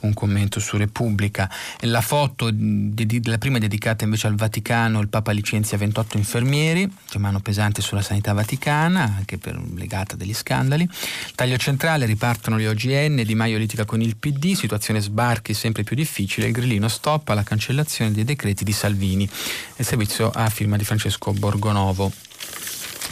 un 0.00 0.12
commento 0.12 0.58
su 0.58 0.76
Repubblica. 0.76 1.48
La 1.80 2.00
foto 2.00 2.50
di, 2.50 3.06
di, 3.06 3.20
la 3.24 3.38
prima 3.38 3.58
è 3.58 3.60
dedicata 3.60 4.02
invece 4.04 4.26
al 4.26 4.34
Vaticano, 4.34 5.00
il 5.00 5.08
Papa 5.08 5.30
licenzia 5.30 5.78
28 5.78 6.16
infermieri, 6.16 6.90
che 7.08 7.18
mano 7.18 7.38
pesante 7.38 7.80
sulla 7.80 8.02
sanità 8.02 8.32
vaticana, 8.32 9.02
anche 9.18 9.38
per 9.38 9.60
legata 9.74 10.16
degli 10.16 10.34
scandali. 10.34 10.88
Taglio 11.36 11.56
centrale, 11.58 12.06
ripartono 12.06 12.58
gli 12.58 12.66
OGN, 12.66 13.22
Di 13.24 13.34
Maio 13.36 13.56
litiga 13.56 13.84
con 13.84 14.00
il 14.00 14.16
PD, 14.16 14.54
situazione 14.54 15.00
sbarchi 15.28 15.52
sempre 15.52 15.82
più 15.82 15.94
difficile, 15.94 16.46
il 16.46 16.52
grillino 16.52 16.88
stoppa 16.88 17.34
la 17.34 17.42
cancellazione 17.42 18.12
dei 18.12 18.24
decreti 18.24 18.64
di 18.64 18.72
Salvini. 18.72 19.28
Il 19.76 19.84
servizio 19.84 20.30
a 20.30 20.48
firma 20.48 20.78
di 20.78 20.84
Francesco 20.84 21.32
Borgonovo. 21.32 22.10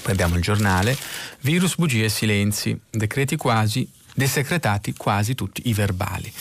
Poi 0.01 0.13
abbiamo 0.13 0.37
il 0.37 0.41
giornale, 0.41 0.97
virus, 1.41 1.77
bugie 1.77 2.07
e 2.07 2.09
silenzi, 2.09 2.79
decreti 2.89 3.37
quasi, 3.37 3.87
desecretati 4.15 4.95
quasi 4.95 5.35
tutti 5.35 5.63
i 5.69 5.75
verbali. 5.75 6.33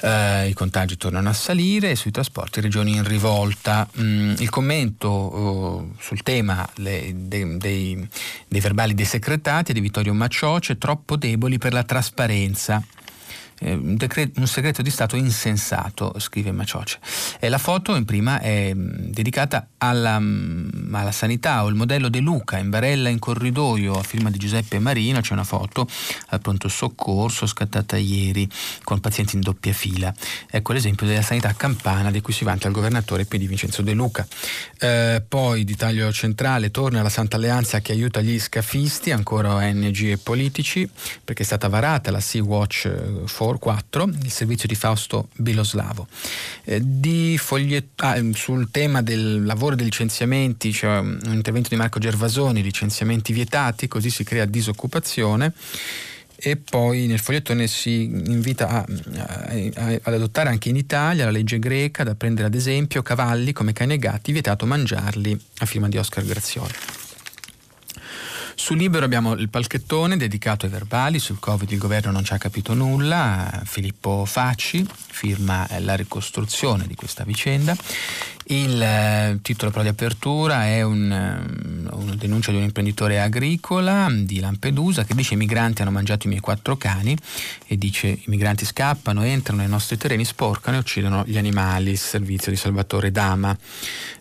Uh, 0.00 0.46
I 0.46 0.52
contagi 0.54 0.96
tornano 0.96 1.28
a 1.28 1.32
salire 1.32 1.90
e 1.90 1.96
sui 1.96 2.10
trasporti 2.10 2.60
regioni 2.60 2.96
in 2.96 3.04
rivolta. 3.04 3.88
Mm, 4.00 4.34
il 4.38 4.48
commento 4.48 5.10
uh, 5.10 5.94
sul 6.00 6.22
tema 6.22 6.68
le, 6.76 7.12
de, 7.14 7.56
dei, 7.56 8.08
dei 8.48 8.60
verbali 8.60 8.94
desecretati 8.94 9.72
di 9.72 9.80
Vittorio 9.80 10.14
Maccioce, 10.14 10.76
troppo 10.76 11.16
deboli 11.16 11.58
per 11.58 11.72
la 11.72 11.84
trasparenza. 11.84 12.82
Eh, 13.60 13.74
un, 13.74 13.96
decreto, 13.96 14.38
un, 14.38 14.46
segreto 14.46 14.82
di 14.82 14.90
Stato 14.90 15.16
insensato, 15.16 16.14
scrive 16.18 16.52
Macioce. 16.52 16.98
E 17.40 17.48
la 17.48 17.58
foto 17.58 17.96
in 17.96 18.04
prima 18.04 18.40
è 18.40 18.72
mm, 18.72 19.10
dedicata 19.10 19.68
alla, 19.78 20.18
mm, 20.18 20.94
alla, 20.94 21.10
sanità 21.10 21.64
o 21.64 21.68
il 21.68 21.74
modello 21.74 22.08
De 22.08 22.20
Luca 22.20 22.58
in 22.58 22.70
barella 22.70 23.08
in 23.08 23.18
corridoio 23.18 23.94
a 23.94 24.02
firma 24.02 24.30
di 24.30 24.38
Giuseppe 24.38 24.78
Marino, 24.78 25.20
c'è 25.20 25.32
una 25.32 25.44
foto 25.44 25.88
al 26.28 26.40
pronto 26.40 26.68
soccorso 26.68 27.46
scattata 27.46 27.96
ieri 27.96 28.48
con 28.84 29.00
pazienti 29.00 29.34
in 29.34 29.42
doppia 29.42 29.72
fila. 29.72 30.14
Ecco 30.48 30.72
l'esempio 30.72 31.06
della 31.06 31.22
sanità 31.22 31.52
campana 31.54 32.10
di 32.10 32.20
cui 32.20 32.32
si 32.32 32.44
vanta 32.44 32.68
il 32.68 32.74
governatore 32.74 33.24
PD 33.24 33.46
Vincenzo 33.46 33.82
De 33.82 33.92
Luca. 33.92 34.26
Eh, 34.78 35.22
poi 35.26 35.64
di 35.64 35.74
taglio 35.74 36.12
centrale 36.12 36.70
torna 36.70 37.02
la 37.02 37.08
Santa 37.08 37.36
Alleanza 37.36 37.80
che 37.80 37.92
aiuta 37.92 38.20
gli 38.20 38.38
scafisti, 38.38 39.10
ancora 39.10 39.54
ONG 39.54 40.02
e 40.04 40.18
politici, 40.18 40.88
perché 41.24 41.42
è 41.42 41.46
stata 41.46 41.68
varata 41.68 42.10
la 42.12 42.20
Sea-Watch 42.20 43.26
4 43.26 43.47
Power 43.48 43.58
4, 43.58 44.04
il 44.24 44.30
servizio 44.30 44.68
di 44.68 44.74
Fausto 44.74 45.28
Biloslavo. 45.36 46.06
Eh, 46.64 47.36
fogliet- 47.38 48.00
ah, 48.02 48.20
sul 48.34 48.70
tema 48.70 49.00
del 49.00 49.44
lavoro 49.44 49.72
e 49.72 49.76
dei 49.76 49.86
licenziamenti 49.86 50.70
c'è 50.70 50.78
cioè 50.78 50.98
un 50.98 51.32
intervento 51.32 51.70
di 51.70 51.76
Marco 51.76 51.98
Gervasoni, 51.98 52.62
licenziamenti 52.62 53.32
vietati, 53.32 53.88
così 53.88 54.10
si 54.10 54.22
crea 54.22 54.44
disoccupazione 54.44 55.52
e 56.40 56.56
poi 56.56 57.06
nel 57.06 57.18
fogliettone 57.18 57.66
si 57.66 58.04
invita 58.04 58.68
a, 58.68 58.84
a, 59.16 59.52
a, 59.74 60.00
ad 60.02 60.14
adottare 60.14 60.50
anche 60.50 60.68
in 60.68 60.76
Italia 60.76 61.24
la 61.24 61.30
legge 61.32 61.58
greca 61.58 62.04
da 62.04 62.14
prendere 62.14 62.46
ad 62.46 62.54
esempio 62.54 63.02
cavalli 63.02 63.52
come 63.52 63.72
cani 63.72 63.94
e 63.94 63.98
gatti 63.98 64.30
vietato 64.30 64.66
mangiarli 64.66 65.36
a 65.58 65.66
firma 65.66 65.88
di 65.88 65.96
Oscar 65.96 66.24
Grazioli. 66.24 66.74
Su 68.58 68.74
Libero 68.74 69.04
abbiamo 69.04 69.34
il 69.34 69.48
palchettone 69.48 70.16
dedicato 70.16 70.66
ai 70.66 70.72
verbali, 70.72 71.20
sul 71.20 71.38
Covid 71.38 71.70
il 71.70 71.78
governo 71.78 72.10
non 72.10 72.24
ci 72.24 72.32
ha 72.32 72.38
capito 72.38 72.74
nulla, 72.74 73.62
Filippo 73.64 74.24
Facci 74.26 74.84
firma 75.10 75.66
la 75.78 75.94
ricostruzione 75.94 76.88
di 76.88 76.96
questa 76.96 77.22
vicenda 77.22 77.76
il 78.48 78.80
eh, 78.80 79.38
titolo 79.42 79.70
però 79.70 79.82
di 79.82 79.88
apertura 79.88 80.66
è 80.66 80.82
un, 80.82 81.10
eh, 81.10 81.94
una 81.94 82.14
denuncia 82.14 82.50
di 82.50 82.56
un 82.56 82.62
imprenditore 82.62 83.20
agricola 83.20 84.08
di 84.10 84.40
Lampedusa 84.40 85.04
che 85.04 85.14
dice 85.14 85.34
i 85.34 85.36
migranti 85.36 85.82
hanno 85.82 85.90
mangiato 85.90 86.26
i 86.26 86.30
miei 86.30 86.40
quattro 86.40 86.76
cani 86.76 87.16
e 87.66 87.76
dice 87.76 88.06
i 88.06 88.24
migranti 88.26 88.64
scappano, 88.64 89.22
entrano 89.22 89.60
nei 89.60 89.68
nostri 89.68 89.98
terreni, 89.98 90.24
sporcano 90.24 90.76
e 90.76 90.80
uccidono 90.80 91.24
gli 91.26 91.36
animali, 91.36 91.90
il 91.90 91.98
servizio 91.98 92.50
di 92.50 92.56
Salvatore 92.56 93.10
Dama. 93.10 93.56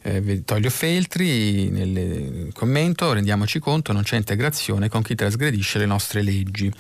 Eh, 0.02 0.20
Vittorio 0.20 0.70
Feltri 0.70 1.70
nel 1.70 2.50
commento 2.54 3.14
rendiamoci 3.14 3.60
conto 3.60 3.94
non 3.94 4.04
c'è 4.04 4.18
integrazione 4.18 4.90
con 4.90 5.02
chi 5.02 5.16
trasgredisce 5.16 5.80
le 5.80 5.86
nostre 5.86 6.22
leggi 6.22 6.72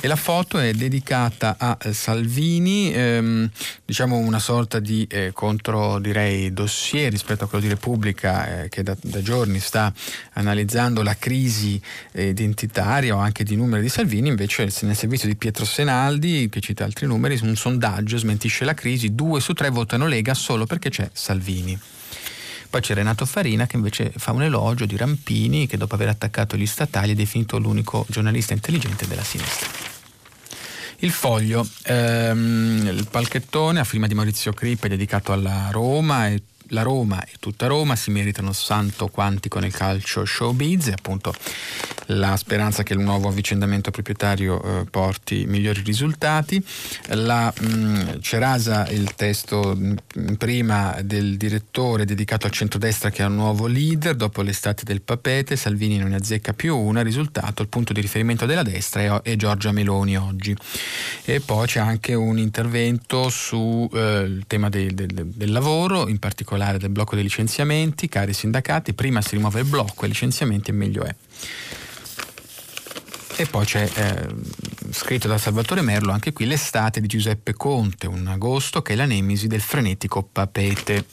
e 0.00 0.06
la 0.06 0.16
foto 0.16 0.58
è 0.58 0.72
dedicata 0.72 1.56
a 1.58 1.76
Salvini, 1.92 2.92
ehm, 2.92 3.50
diciamo 3.84 4.16
una 4.16 4.38
sorta 4.38 4.80
di 4.80 5.06
eh, 5.10 5.32
contro 5.34 5.98
direi 5.98 6.52
dossier 6.52 6.92
dossier 6.94 7.10
rispetto 7.10 7.44
a 7.44 7.48
quello 7.48 7.64
di 7.64 7.70
Repubblica 7.70 8.62
eh, 8.62 8.68
che 8.68 8.82
da, 8.82 8.96
da, 9.00 9.20
giorni 9.20 9.58
sta 9.58 9.92
analizzando 10.34 11.02
la 11.02 11.16
crisi 11.16 11.80
eh, 12.12 12.28
identitaria 12.28 13.16
o 13.16 13.18
anche 13.18 13.42
di 13.42 13.56
numeri 13.56 13.82
di 13.82 13.88
Salvini, 13.88 14.28
invece 14.28 14.70
nel 14.82 14.96
servizio 14.96 15.28
di 15.28 15.34
Pietro 15.34 15.64
Senaldi, 15.64 16.48
che 16.48 16.60
cita 16.60 16.84
altri 16.84 17.06
numeri, 17.06 17.38
un 17.42 17.56
sondaggio 17.56 18.16
smentisce 18.16 18.64
la 18.64 18.74
crisi, 18.74 19.14
due 19.14 19.40
su 19.40 19.52
tre 19.54 19.70
votano 19.70 20.06
Lega 20.06 20.34
solo 20.34 20.66
perché 20.66 20.90
c'è 20.90 21.10
Salvini. 21.12 21.78
Poi 22.70 22.80
c'è 22.80 22.94
Renato 22.94 23.24
Farina 23.24 23.66
che 23.66 23.76
invece 23.76 24.12
fa 24.16 24.32
un 24.32 24.42
elogio 24.42 24.84
di 24.84 24.96
Rampini 24.96 25.66
che 25.66 25.76
dopo 25.76 25.94
aver 25.94 26.08
attaccato 26.08 26.56
gli 26.56 26.66
statali 26.66 27.12
è 27.12 27.14
definito 27.14 27.58
l'unico 27.58 28.04
giornalista 28.08 28.52
intelligente 28.52 29.06
della 29.06 29.22
sinistra. 29.22 29.68
Il 30.98 31.10
foglio, 31.10 31.68
ehm, 31.84 32.88
il 32.92 33.06
palchettone 33.10 33.78
a 33.78 33.84
firma 33.84 34.06
di 34.06 34.14
Maurizio 34.14 34.52
Crippe 34.52 34.88
dedicato 34.88 35.32
alla 35.32 35.68
Roma 35.70 36.28
e 36.28 36.42
la 36.68 36.82
Roma 36.82 37.22
e 37.24 37.32
tutta 37.38 37.66
Roma 37.66 37.96
si 37.96 38.10
meritano 38.10 38.52
santo 38.52 39.08
quantico 39.08 39.58
nel 39.58 39.72
calcio 39.72 40.24
showbiz 40.24 40.88
e 40.88 40.92
appunto 40.92 41.34
la 42.06 42.36
speranza 42.36 42.82
che 42.82 42.92
il 42.92 43.00
nuovo 43.00 43.28
avvicendamento 43.28 43.90
proprietario 43.90 44.62
eh, 44.62 44.84
porti 44.90 45.44
migliori 45.46 45.82
risultati. 45.82 46.62
La, 47.08 47.52
mh, 47.56 47.66
mm, 47.66 48.20
Cerasa 48.20 48.88
il 48.88 49.14
testo 49.14 49.74
mh, 49.76 49.94
mm, 50.18 50.34
prima 50.34 50.96
del 51.02 51.36
direttore 51.36 52.04
dedicato 52.04 52.46
al 52.46 52.52
centrodestra 52.52 53.10
che 53.10 53.22
ha 53.22 53.26
un 53.26 53.36
nuovo 53.36 53.66
leader 53.66 54.14
dopo 54.14 54.42
l'estate 54.42 54.84
del 54.84 55.02
papete, 55.02 55.56
Salvini 55.56 55.98
non 55.98 56.10
ne 56.10 56.16
azzecca 56.16 56.52
più 56.52 56.76
una, 56.76 57.02
risultato 57.02 57.62
il 57.62 57.68
punto 57.68 57.92
di 57.92 58.00
riferimento 58.00 58.46
della 58.46 58.62
destra 58.62 59.22
è, 59.22 59.30
è 59.32 59.36
Giorgia 59.36 59.72
Meloni 59.72 60.16
oggi. 60.16 60.56
E 61.24 61.40
poi 61.40 61.66
c'è 61.66 61.80
anche 61.80 62.14
un 62.14 62.38
intervento 62.38 63.28
sul 63.28 63.88
eh, 63.92 64.40
tema 64.46 64.68
del, 64.68 64.94
del, 64.94 65.08
del 65.08 65.52
lavoro, 65.52 66.08
in 66.08 66.18
particolare 66.18 66.78
del 66.78 66.90
blocco 66.90 67.14
dei 67.14 67.24
licenziamenti, 67.24 68.08
cari 68.08 68.32
sindacati, 68.32 68.92
prima 68.94 69.20
si 69.20 69.34
rimuove 69.34 69.60
il 69.60 69.66
blocco 69.66 70.04
e 70.04 70.08
licenziamenti 70.08 70.70
e 70.70 70.74
meglio 70.74 71.04
è. 71.04 71.14
E 73.36 73.46
poi 73.46 73.64
c'è 73.64 73.90
eh, 73.94 74.28
scritto 74.92 75.26
da 75.26 75.38
Salvatore 75.38 75.80
Merlo 75.80 76.12
anche 76.12 76.32
qui 76.32 76.46
l'estate 76.46 77.00
di 77.00 77.08
Giuseppe 77.08 77.52
Conte, 77.54 78.06
un 78.06 78.26
agosto 78.28 78.80
che 78.80 78.92
è 78.92 78.96
la 78.96 79.06
nemesi 79.06 79.48
del 79.48 79.60
frenetico 79.60 80.22
Papete. 80.22 81.04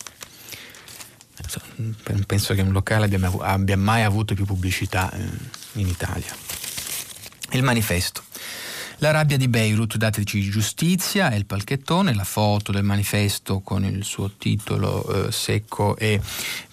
Penso 2.28 2.54
che 2.54 2.62
un 2.62 2.72
locale 2.72 3.06
abbia, 3.06 3.32
abbia 3.40 3.78
mai 3.78 4.04
avuto 4.04 4.36
più 4.36 4.46
pubblicità 4.46 5.12
eh, 5.12 5.20
in 5.74 5.88
Italia. 5.88 6.36
Il 7.52 7.64
manifesto. 7.64 8.24
La 9.04 9.10
rabbia 9.10 9.36
di 9.36 9.48
Beirut, 9.48 9.98
dateci 9.98 10.48
giustizia, 10.48 11.32
è 11.32 11.36
il 11.36 11.48
palchettone, 11.48 12.14
la 12.14 12.24
foto 12.24 12.72
del 12.72 12.84
manifesto 12.84 13.62
con 13.62 13.84
il 13.84 14.04
suo 14.04 14.34
titolo 14.38 15.26
eh, 15.26 15.32
secco 15.32 15.98
e 15.98 16.22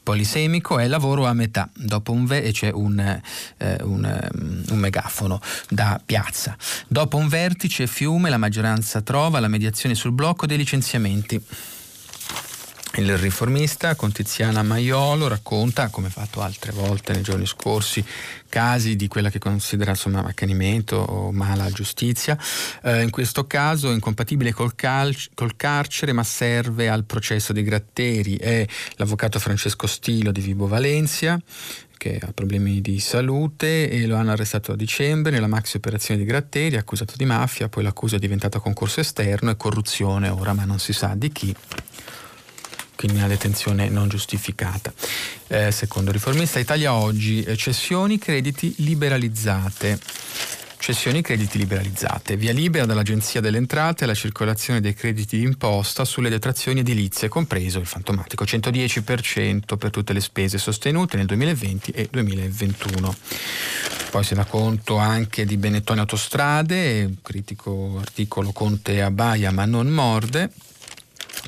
polisemico 0.02 0.78
è 0.78 0.86
lavoro 0.88 1.24
a 1.24 1.32
metà, 1.32 1.70
dopo 1.72 2.12
un 2.12 2.26
ve- 2.26 2.52
c'è 2.52 2.70
un, 2.70 2.98
eh, 2.98 3.76
un, 3.80 4.28
um, 4.34 4.62
un, 4.68 4.78
megafono 4.78 5.40
da 5.70 5.98
piazza. 6.04 6.54
Dopo 6.86 7.16
un 7.16 7.28
vertice 7.28 7.86
fiume 7.86 8.28
la 8.28 8.36
maggioranza 8.36 9.00
trova 9.00 9.40
la 9.40 9.48
mediazione 9.48 9.94
sul 9.94 10.12
blocco 10.12 10.44
dei 10.44 10.58
licenziamenti. 10.58 11.42
Il 12.98 13.16
riformista 13.16 13.94
con 13.94 14.10
Tiziana 14.10 14.64
Maiolo 14.64 15.28
racconta, 15.28 15.88
come 15.88 16.10
fatto 16.10 16.40
altre 16.40 16.72
volte 16.72 17.12
nei 17.12 17.22
giorni 17.22 17.46
scorsi, 17.46 18.04
casi 18.48 18.96
di 18.96 19.06
quella 19.06 19.30
che 19.30 19.38
considera 19.38 19.92
insomma 19.92 20.24
accanimento 20.24 20.96
o 20.96 21.30
mala 21.30 21.70
giustizia. 21.70 22.36
Eh, 22.82 23.02
in 23.02 23.10
questo 23.10 23.46
caso 23.46 23.92
incompatibile 23.92 24.52
col, 24.52 24.74
cal- 24.74 25.14
col, 25.34 25.54
carcere 25.54 26.12
ma 26.12 26.24
serve 26.24 26.88
al 26.88 27.04
processo 27.04 27.52
dei 27.52 27.62
Gratteri. 27.62 28.34
È 28.34 28.66
l'avvocato 28.96 29.38
Francesco 29.38 29.86
Stilo 29.86 30.32
di 30.32 30.40
Vibo 30.40 30.66
Valencia 30.66 31.40
che 31.96 32.18
ha 32.20 32.32
problemi 32.32 32.80
di 32.80 32.98
salute 32.98 33.90
e 33.90 34.06
lo 34.06 34.16
hanno 34.16 34.32
arrestato 34.32 34.72
a 34.72 34.76
dicembre 34.76 35.30
nella 35.30 35.48
maxi 35.48 35.76
operazione 35.76 36.18
di 36.18 36.26
Gratteri, 36.26 36.76
accusato 36.76 37.14
di 37.16 37.24
mafia, 37.24 37.68
poi 37.68 37.82
l'accusa 37.82 38.16
è 38.16 38.18
diventata 38.18 38.58
concorso 38.60 39.00
esterno 39.00 39.50
e 39.50 39.56
corruzione 39.56 40.28
ora, 40.28 40.52
ma 40.52 40.64
non 40.64 40.78
si 40.78 40.92
sa 40.92 41.14
di 41.14 41.30
chi 41.30 41.54
quindi 42.98 43.18
una 43.18 43.28
detenzione 43.28 43.88
non 43.88 44.08
giustificata. 44.08 44.92
Eh, 45.46 45.70
secondo 45.70 46.10
riformista 46.10 46.58
Italia 46.58 46.94
oggi, 46.94 47.44
eh, 47.44 47.56
cessioni, 47.56 48.18
crediti 48.18 48.74
liberalizzate. 48.78 50.00
Cessioni 50.80 51.22
crediti 51.22 51.58
liberalizzate. 51.58 52.36
Via 52.36 52.52
libera 52.52 52.86
dall'Agenzia 52.86 53.40
delle 53.40 53.58
Entrate 53.58 54.02
alla 54.02 54.14
circolazione 54.14 54.80
dei 54.80 54.94
crediti 54.94 55.38
d'imposta 55.38 56.04
sulle 56.04 56.28
detrazioni 56.28 56.80
edilizie, 56.80 57.28
compreso 57.28 57.78
il 57.78 57.86
fantomatico 57.86 58.42
110% 58.42 59.76
per 59.76 59.90
tutte 59.90 60.12
le 60.12 60.20
spese 60.20 60.58
sostenute 60.58 61.16
nel 61.16 61.26
2020 61.26 61.92
e 61.92 62.08
2021. 62.10 63.14
Poi 64.10 64.24
si 64.24 64.34
dà 64.34 64.44
conto 64.44 64.96
anche 64.96 65.44
di 65.44 65.56
Benetton 65.56 66.00
Autostrade, 66.00 67.14
critico 67.22 67.98
articolo 68.00 68.50
Conte 68.50 69.02
a 69.02 69.10
ma 69.10 69.64
non 69.66 69.86
morde, 69.88 70.50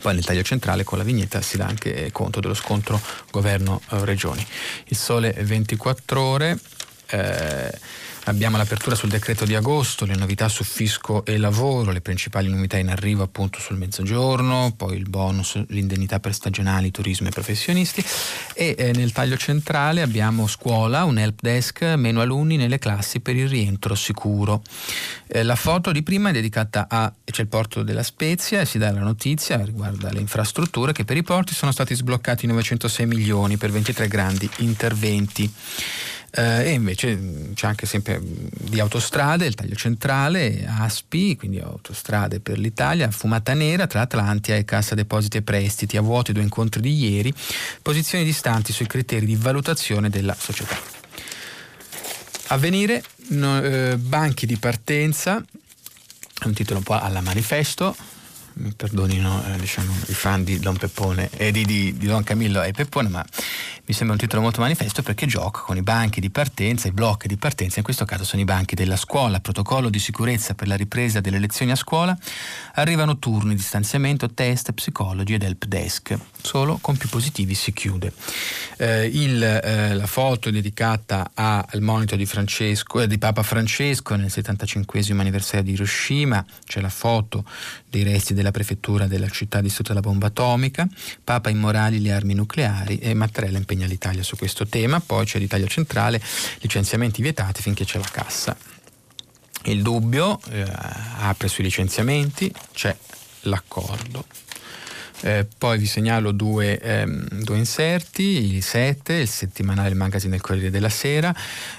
poi 0.00 0.14
nel 0.14 0.25
taglio 0.25 0.42
centrale 0.42 0.85
con 0.85 0.99
la 0.99 1.04
vignetta 1.04 1.40
si 1.40 1.56
dà 1.56 1.66
anche 1.66 2.11
conto 2.12 2.40
dello 2.40 2.54
scontro 2.54 3.00
governo-regioni. 3.30 4.47
Il 4.87 4.97
sole 4.97 5.32
24 5.32 6.20
ore. 6.20 6.59
Eh, 7.06 7.78
Abbiamo 8.24 8.58
l'apertura 8.58 8.94
sul 8.94 9.08
decreto 9.08 9.46
di 9.46 9.54
agosto, 9.54 10.04
le 10.04 10.14
novità 10.14 10.48
su 10.48 10.62
fisco 10.62 11.24
e 11.24 11.38
lavoro, 11.38 11.90
le 11.90 12.02
principali 12.02 12.48
novità 12.48 12.76
in 12.76 12.90
arrivo 12.90 13.22
appunto 13.22 13.58
sul 13.60 13.78
mezzogiorno, 13.78 14.74
poi 14.76 14.96
il 14.96 15.08
bonus, 15.08 15.60
l'indennità 15.68 16.20
per 16.20 16.34
stagionali, 16.34 16.90
turismo 16.90 17.28
e 17.28 17.30
professionisti 17.30 18.04
e 18.54 18.74
eh, 18.76 18.92
nel 18.92 19.12
taglio 19.12 19.38
centrale 19.38 20.02
abbiamo 20.02 20.46
scuola, 20.46 21.04
un 21.04 21.18
help 21.18 21.40
desk, 21.40 21.82
meno 21.96 22.20
alunni 22.20 22.56
nelle 22.56 22.78
classi 22.78 23.20
per 23.20 23.36
il 23.36 23.48
rientro 23.48 23.94
sicuro. 23.94 24.62
Eh, 25.26 25.42
la 25.42 25.56
foto 25.56 25.90
di 25.90 26.02
prima 26.02 26.28
è 26.28 26.32
dedicata 26.32 26.86
a 26.88 27.12
c'è 27.24 27.42
il 27.42 27.48
porto 27.48 27.82
della 27.82 28.02
Spezia 28.02 28.60
e 28.60 28.66
si 28.66 28.76
dà 28.76 28.92
la 28.92 29.00
notizia 29.00 29.64
riguarda 29.64 30.12
le 30.12 30.20
infrastrutture 30.20 30.92
che 30.92 31.04
per 31.04 31.16
i 31.16 31.22
porti 31.22 31.54
sono 31.54 31.72
stati 31.72 31.94
sbloccati 31.94 32.46
906 32.46 33.06
milioni 33.06 33.56
per 33.56 33.70
23 33.70 34.08
grandi 34.08 34.48
interventi. 34.58 35.50
Eh, 36.32 36.66
e 36.66 36.70
invece 36.70 37.16
mm, 37.16 37.52
c'è 37.54 37.66
anche 37.66 37.87
sempre 37.87 38.20
mm, 38.20 38.46
di 38.70 38.80
autostrade, 38.80 39.46
il 39.46 39.54
taglio 39.54 39.75
centrale, 39.75 40.64
ASPI, 40.66 41.37
quindi 41.37 41.58
autostrade 41.58 42.40
per 42.40 42.58
l'Italia, 42.58 43.10
fumata 43.10 43.52
nera 43.54 43.87
tra 43.87 44.02
Atlantia 44.02 44.56
e 44.56 44.64
Cassa 44.64 44.94
Depositi 44.94 45.38
e 45.38 45.42
Prestiti, 45.42 45.96
a 45.96 46.00
vuoti 46.00 46.32
due 46.32 46.42
incontri 46.42 46.80
di 46.80 46.96
ieri, 46.96 47.34
posizioni 47.82 48.25
distanti 48.25 48.72
sui 48.72 48.87
criteri 48.87 49.26
di 49.26 49.37
valutazione 49.37 50.08
della 50.08 50.37
società. 50.38 50.76
Avvenire, 52.49 53.02
no, 53.28 53.62
eh, 53.62 53.96
banchi 53.96 54.46
di 54.46 54.56
partenza, 54.56 55.44
un 56.44 56.52
titolo 56.52 56.78
un 56.78 56.84
po' 56.84 56.99
alla 56.99 57.20
manifesto, 57.20 57.94
mi 58.54 58.73
perdonino 58.75 59.42
eh, 59.47 59.59
diciamo, 59.59 59.92
i 60.07 60.14
fan 60.14 60.45
di 60.45 60.59
Don 60.59 60.76
Peppone 60.76 61.30
e 61.37 61.52
di, 61.52 61.64
di, 61.64 61.97
di, 61.97 62.07
Don 62.07 62.23
Camillo 62.23 62.62
e 62.62 62.73
Peppone, 62.73 63.09
ma 63.09 63.25
mi 63.87 63.95
sembra 63.95 64.14
un 64.14 64.21
titolo 64.21 64.42
molto 64.42 64.61
manifesto 64.61 65.02
perché 65.02 65.26
gioca 65.26 65.61
con 65.61 65.76
i 65.76 65.83
banchi 65.83 66.21
di 66.21 66.30
partenza, 66.30 66.88
i 66.88 66.92
blocchi 66.92 67.28
di 67.28 67.37
partenza, 67.37 67.78
in 67.78 67.85
questo 67.85 68.04
caso 68.04 68.25
sono 68.25 68.42
i 68.42 68.45
banchi 68.45 68.75
della 68.75 68.97
scuola, 68.97 69.40
protocollo 69.40 69.88
di 69.88 69.99
sicurezza 69.99 70.54
per 70.54 70.69
la 70.69 70.76
ripresa 70.76 71.21
delle 71.21 71.38
lezioni 71.38 71.71
a 71.71 71.76
scuola, 71.76 72.16
arrivano 72.75 73.19
turni, 73.19 73.54
distanziamento, 73.54 74.30
test, 74.30 74.73
psicologi 74.73 75.35
ed 75.35 75.42
help 75.42 75.64
desk, 75.64 76.16
solo 76.42 76.78
con 76.80 76.97
più 76.97 77.09
positivi 77.09 77.54
si 77.54 77.73
chiude. 77.73 78.12
Eh, 78.76 79.07
il, 79.07 79.42
eh, 79.42 79.95
la 79.95 80.07
foto 80.07 80.49
è 80.49 80.52
dedicata 80.52 81.30
al 81.35 81.80
monito 81.80 82.16
di, 82.16 82.26
Francesco, 82.26 83.00
eh, 83.00 83.07
di 83.07 83.19
Papa 83.19 83.42
Francesco 83.42 84.14
nel 84.14 84.30
75 84.30 85.00
anniversario 85.19 85.64
di 85.64 85.73
Hiroshima, 85.73 86.45
c'è 86.64 86.80
la 86.80 86.88
foto 86.88 87.45
dei 87.90 88.04
resti 88.04 88.32
della 88.35 88.52
prefettura 88.52 89.06
della 89.06 89.28
città 89.28 89.61
distrutta 89.61 89.92
dalla 89.92 90.06
bomba 90.06 90.28
atomica, 90.28 90.88
Papa 91.23 91.50
immorali 91.50 92.00
le 92.00 92.12
armi 92.12 92.35
nucleari 92.35 92.99
e 92.99 93.12
Mattarella 93.14 93.59
impegna 93.59 93.87
l'Italia 93.87 94.23
su 94.23 94.37
questo 94.37 94.66
tema, 94.66 95.00
poi 95.00 95.26
c'è 95.26 95.38
l'Italia 95.38 95.66
centrale, 95.66 96.23
licenziamenti 96.61 97.20
vietati 97.20 97.61
finché 97.61 97.85
c'è 97.85 97.99
la 97.99 98.09
cassa. 98.11 98.56
Il 99.64 99.82
dubbio 99.82 100.40
eh, 100.50 100.64
apre 101.18 101.49
sui 101.49 101.64
licenziamenti, 101.64 102.50
c'è 102.73 102.97
l'accordo 103.42 104.25
eh, 105.22 105.46
poi 105.58 105.78
vi 105.78 105.86
segnalo 105.86 106.32
due, 106.32 106.78
ehm, 106.78 107.42
due, 107.42 107.58
inserti, 107.58 108.54
il 108.54 108.62
7, 108.62 109.14
il 109.14 109.28
settimanale 109.28 109.94
magazine 109.94 110.32
del 110.32 110.40
Corriere 110.40 110.70
della 110.70 110.88
Sera, 110.88 111.34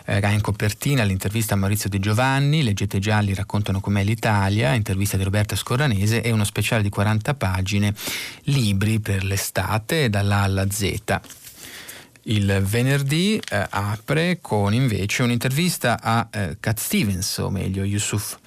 eh, 0.06 0.20
in 0.32 0.42
copertina 0.42 1.04
l'intervista 1.04 1.56
a 1.56 1.58
Maurizio 1.58 1.90
De 1.90 2.00
Giovanni, 2.00 2.64
Leggete 2.64 3.00
gialli 3.00 3.34
raccontano 3.34 3.80
com'è 3.80 4.04
l'Italia, 4.04 4.74
intervista 4.74 5.18
di 5.18 5.24
Roberta 5.24 5.56
Scorranese 5.56 6.22
e 6.22 6.32
uno 6.32 6.44
speciale 6.44 6.84
di 6.84 6.90
40 6.90 7.34
pagine, 7.34 7.94
libri 8.44 9.00
per 9.00 9.24
l'estate 9.24 10.10
dall'A 10.10 10.42
alla 10.42 10.70
Z. 10.70 11.20
Il 12.26 12.62
venerdì 12.64 13.42
eh, 13.50 13.66
apre 13.68 14.38
con 14.42 14.76
invece 14.76 15.24
un'intervista 15.24 16.00
a 16.00 16.28
eh, 16.32 16.58
Cat 16.60 16.78
Stevens, 16.78 17.38
o 17.40 17.50
meglio 17.50 17.84
Yusuf 17.84 18.38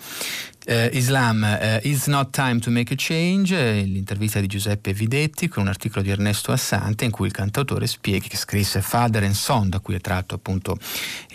Uh, 0.66 0.88
Islam, 0.92 1.42
uh, 1.42 1.87
It's 1.87 2.07
Not 2.07 2.31
Time 2.31 2.59
to 2.61 2.70
Make 2.70 2.94
a 2.94 2.96
Change, 2.96 3.83
l'intervista 3.83 4.40
di 4.40 4.46
Giuseppe 4.46 4.94
Videtti 4.94 5.46
con 5.46 5.64
un 5.64 5.68
articolo 5.68 6.00
di 6.00 6.09
Ernesto 6.09 6.53
Assante 6.53 7.05
in 7.05 7.11
cui 7.11 7.27
il 7.27 7.33
cantautore 7.33 7.87
spiega 7.87 8.27
che 8.27 8.38
scrisse 8.38 8.81
Father 8.81 9.24
and 9.24 9.35
Son, 9.35 9.68
da 9.68 9.81
cui 9.81 9.94
è 9.94 10.00
tratto 10.00 10.35
appunto 10.35 10.79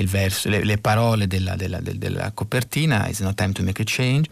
verso, 0.06 0.50
le, 0.50 0.64
le, 0.64 0.80
parole 0.80 1.28
della, 1.28 1.56
della, 1.56 1.80
della, 1.80 1.98
della, 1.98 2.32
copertina, 2.32 3.08
It's 3.08 3.20
Not 3.20 3.36
Time 3.36 3.52
to 3.52 3.62
Make 3.62 3.84
a 3.84 3.86
Change. 3.86 4.30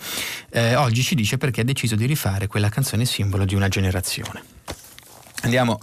Uh, 0.51 0.79
oggi 0.79 1.03
ci 1.03 1.13
dice 1.13 1.37
perché 1.37 1.61
ha 1.61 1.65
deciso 1.65 1.95
di 1.95 2.07
rifare 2.07 2.47
quella 2.47 2.69
canzone 2.69 3.05
simbolo 3.05 3.45
di 3.45 3.53
una 3.53 3.67
generazione. 3.67 4.56
Andiamo 5.43 5.79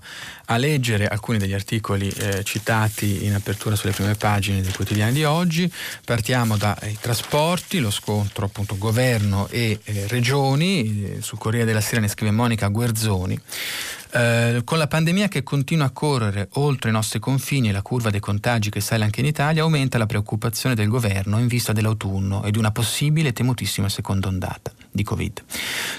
a 0.46 0.56
leggere 0.56 1.06
alcuni 1.06 1.38
degli 1.38 1.54
articoli 1.54 2.08
eh, 2.08 2.42
citati 2.42 3.24
in 3.24 3.34
apertura 3.34 3.76
sulle 3.76 3.92
prime 3.92 4.14
pagine 4.14 4.60
dei 4.60 4.72
quotidiani 4.72 5.12
di 5.12 5.24
oggi. 5.24 5.72
Partiamo 6.04 6.56
dai 6.56 6.98
trasporti, 7.00 7.78
lo 7.78 7.90
scontro 7.90 8.46
appunto 8.46 8.76
governo 8.76 9.46
e 9.48 9.78
eh, 9.84 10.06
regioni, 10.08 11.14
eh, 11.16 11.22
su 11.22 11.36
Corriere 11.36 11.66
della 11.66 11.80
Sera 11.80 12.00
ne 12.00 12.08
scrive 12.08 12.32
Monica 12.32 12.66
Guerzoni. 12.68 13.40
Eh, 14.16 14.62
con 14.62 14.78
la 14.78 14.86
pandemia 14.86 15.26
che 15.26 15.42
continua 15.42 15.86
a 15.86 15.90
correre 15.90 16.48
oltre 16.52 16.90
i 16.90 16.92
nostri 16.92 17.18
confini 17.18 17.70
e 17.70 17.72
la 17.72 17.82
curva 17.82 18.10
dei 18.10 18.20
contagi 18.20 18.70
che 18.70 18.80
sale 18.80 19.02
anche 19.02 19.18
in 19.18 19.26
Italia, 19.26 19.62
aumenta 19.62 19.98
la 19.98 20.06
preoccupazione 20.06 20.76
del 20.76 20.86
governo 20.86 21.40
in 21.40 21.48
vista 21.48 21.72
dell'autunno 21.72 22.44
e 22.44 22.52
di 22.52 22.58
una 22.58 22.70
possibile 22.70 23.30
e 23.30 23.32
temutissima 23.32 23.88
seconda 23.88 24.28
ondata 24.28 24.72
di 24.88 25.02
Covid. 25.02 25.42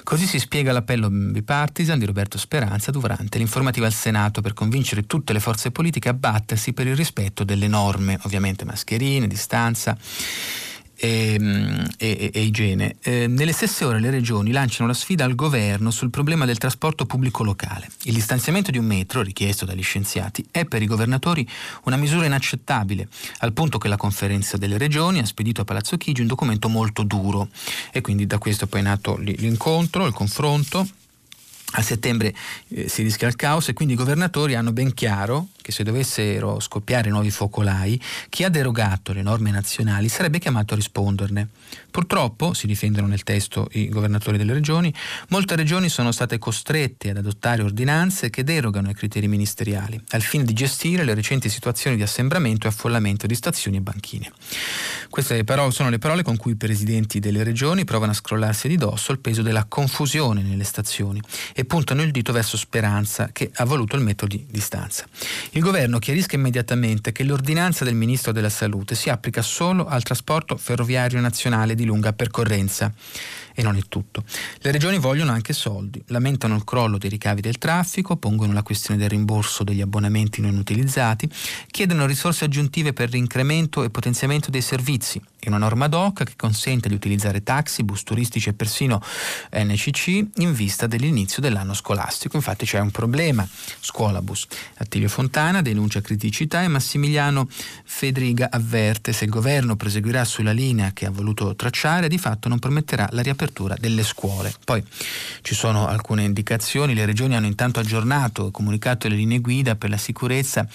Così 0.04 0.28
si 0.28 0.40
spiega 0.40 0.72
l'appello 0.72 1.10
bipartisan 1.10 2.00
di 2.00 2.06
Roberto 2.06 2.38
Speranza 2.38 2.90
durante 2.90 3.38
l'informativa 3.38 3.86
al 3.86 3.92
Senato 3.92 4.40
per 4.40 4.54
convincere 4.54 5.06
tutte 5.06 5.34
le 5.34 5.42
forze 5.42 5.72
politiche 5.72 6.08
a 6.08 6.14
battersi 6.14 6.72
per 6.72 6.88
il 6.88 6.96
rispetto 6.96 7.44
delle 7.44 7.68
norme, 7.68 8.18
ovviamente 8.24 8.64
mascherine, 8.64 9.28
distanza 9.28 9.98
e, 11.06 11.88
e, 11.98 12.32
e 12.34 12.42
igiene. 12.42 12.96
Eh, 13.02 13.28
nelle 13.28 13.52
stesse 13.52 13.86
ore 13.86 14.00
le 14.00 14.10
regioni 14.10 14.52
lanciano 14.52 14.88
la 14.88 14.94
sfida 14.94 15.24
al 15.24 15.36
governo 15.36 15.92
sul 15.92 16.10
problema 16.10 16.46
del 16.46 16.58
trasporto 16.58 17.06
pubblico 17.06 17.44
locale. 17.44 17.90
Il 18.04 18.14
distanziamento 18.14 18.72
di 18.72 18.78
un 18.78 18.86
metro, 18.86 19.22
richiesto 19.22 19.66
dagli 19.66 19.84
scienziati, 19.84 20.46
è 20.52 20.66
per 20.66 20.82
i 20.82 20.88
governatori 20.88 21.48
una 21.84 21.98
misura 21.98 22.26
inaccettabile, 22.26 23.08
al 23.40 23.54
punto 23.54 23.78
che 23.78 23.88
la 23.88 23.98
conferenza 23.98 24.58
delle 24.58 24.78
regioni 24.78 25.20
ha 25.20 25.26
spedito 25.26 25.62
a 25.62 25.66
Palazzo 25.66 25.98
Chigi 25.98 26.22
un 26.22 26.28
documento 26.28 26.70
molto 26.70 27.04
duro 27.04 27.50
e 27.92 28.02
quindi 28.02 28.26
da 28.26 28.38
questo 28.38 28.68
poi 28.68 28.80
è 28.80 28.84
nato 28.84 29.18
l'incontro, 29.18 30.06
il 30.06 30.14
confronto 30.14 30.88
a 31.78 31.82
settembre 31.82 32.34
eh, 32.70 32.88
si 32.88 33.04
rischia 33.04 33.28
il 33.28 33.36
caos 33.36 33.68
e 33.70 33.74
quindi 33.74 33.94
i 33.94 33.98
governatori 33.98 34.56
hanno 34.56 34.72
ben 34.72 34.94
chiaro 34.94 35.48
che 35.66 35.72
se 35.72 35.84
dovessero 35.84 36.60
scoppiare 36.60 37.10
nuovi 37.10 37.32
focolai, 37.32 38.00
chi 38.30 38.44
ha 38.44 38.50
derogato 38.50 39.14
le 39.14 39.24
norme 39.24 39.50
nazionali 39.50 40.10
sarebbe 40.10 40.38
chiamato 40.38 40.74
a 40.74 40.78
risponderne. 40.78 41.48
Purtroppo, 41.90 42.54
si 42.54 42.68
difendono 42.68 43.08
nel 43.08 43.24
testo 43.24 43.68
i 43.72 43.90
governatori 43.90 44.38
delle 44.38 44.54
regioni, 44.54 44.94
molte 45.30 45.56
regioni 45.56 45.90
sono 45.90 46.12
state 46.12 46.38
costrette 46.38 47.10
ad 47.10 47.18
adottare 47.18 47.64
ordinanze 47.64 48.30
che 48.30 48.44
derogano 48.44 48.90
ai 48.90 48.94
criteri 48.94 49.28
ministeriali, 49.28 50.00
al 50.10 50.22
fine 50.22 50.44
di 50.44 50.54
gestire 50.54 51.04
le 51.04 51.16
recenti 51.16 51.50
situazioni 51.50 51.96
di 51.96 52.04
assembramento 52.04 52.68
e 52.68 52.70
affollamento 52.70 53.26
di 53.26 53.34
stazioni 53.34 53.78
e 53.78 53.82
banchine. 53.82 54.32
Queste 55.10 55.44
parole 55.44 55.72
sono 55.72 55.90
le 55.90 55.98
parole 55.98 56.22
con 56.22 56.38
cui 56.38 56.52
i 56.52 56.58
presidenti 56.58 57.20
delle 57.20 57.44
regioni 57.44 57.86
provano 57.86 58.12
a 58.12 58.16
scrollarsi 58.16 58.68
di 58.68 58.78
dosso 58.78 59.12
il 59.12 59.20
peso 59.20 59.42
della 59.42 59.64
confusione 59.64 60.44
nelle 60.44 60.64
stazioni 60.64 61.20
e 61.54 61.65
puntano 61.66 62.02
il 62.02 62.12
dito 62.12 62.32
verso 62.32 62.58
Speranza 62.58 63.30
che 63.32 63.52
ha 63.54 63.66
voluto 63.66 63.96
il 63.96 64.02
metodo 64.02 64.36
di 64.36 64.46
distanza. 64.50 65.06
Il 65.52 65.62
governo 65.62 66.00
chiarisca 66.00 66.36
immediatamente 66.36 67.12
che 67.12 67.24
l'ordinanza 67.24 67.84
del 67.84 67.96
Ministro 67.96 68.32
della 68.32 68.50
Salute 68.50 68.96
si 68.96 69.10
applica 69.10 69.42
solo 69.42 69.88
al 69.88 70.04
trasporto 70.04 70.58
ferroviario 70.58 71.20
nazionale 71.20 71.76
di 71.76 71.86
lunga 71.86 72.14
percorrenza 72.14 72.94
e 73.56 73.64
non 73.64 73.78
è 73.78 73.82
tutto. 73.88 74.24
Le 74.60 74.72
regioni 74.72 75.00
vogliono 75.00 75.32
anche 75.32 75.54
soldi, 75.54 76.04
lamentano 76.08 76.56
il 76.56 76.64
crollo 76.64 76.98
dei 76.98 77.10
ricavi 77.10 77.42
del 77.42 77.58
traffico, 77.58 78.18
pongono 78.18 78.54
la 78.54 78.62
questione 78.62 79.00
del 79.00 79.10
rimborso 79.10 79.64
degli 79.64 79.82
abbonamenti 79.82 80.42
non 80.42 80.58
utilizzati, 80.58 81.28
chiedono 81.72 82.06
risorse 82.06 82.46
aggiuntive 82.46 82.94
per 82.94 83.10
l'incremento 83.10 83.84
e 83.84 83.90
potenziamento 83.90 84.52
dei 84.52 84.62
servizi 84.62 85.22
e 85.40 85.50
una 85.50 85.58
norma 85.58 85.88
DOC 85.88 86.24
che 86.24 86.34
consente 86.36 86.90
di 86.90 86.96
utilizzare 86.96 87.44
taxi, 87.44 87.84
bus 87.84 88.04
turistici 88.04 88.50
e 88.50 88.54
persino 88.54 89.02
NCC 89.54 90.26
in 90.36 90.54
vista 90.54 90.88
dell'inizio 90.88 91.42
dell'anno 91.42 91.74
scolastico. 91.74 92.36
Infatti 92.36 92.66
c'è 92.66 92.80
un 92.80 92.92
problema. 92.92 93.48
Scuolabus. 93.80 94.48
Attilio 94.78 95.08
Fontana 95.08 95.62
denuncia 95.62 96.02
criticità 96.02 96.64
e 96.64 96.68
Massimiliano 96.68 97.48
Fedriga 97.84 98.50
avverte 98.52 99.14
se 99.14 99.26
il 99.26 99.30
governo 99.30 99.76
proseguirà 99.76 100.26
sulla 100.26 100.52
linea 100.52 100.92
che 100.94 101.06
ha 101.06 101.12
voluto 101.12 101.56
tracciare 101.56 102.08
di 102.08 102.18
fatto 102.18 102.50
non 102.50 102.60
permetterà 102.60 103.08
la 103.12 103.22
riapertura 103.22 103.45
riapertura 103.46 103.76
delle 103.80 104.04
scuole. 104.04 104.54
Poi 104.64 104.84
ci 105.42 105.54
sono 105.54 105.88
alcune 105.88 106.24
indicazioni, 106.24 106.94
le 106.94 107.06
regioni 107.06 107.36
hanno 107.36 107.46
intanto 107.46 107.80
aggiornato 107.80 108.48
e 108.48 108.52
comunicato 108.52 109.08
le 109.08 109.16
linee 109.16 109.40
guida 109.40 109.76
per 109.76 109.90
la 109.90 109.98
sicurezza 109.98 110.68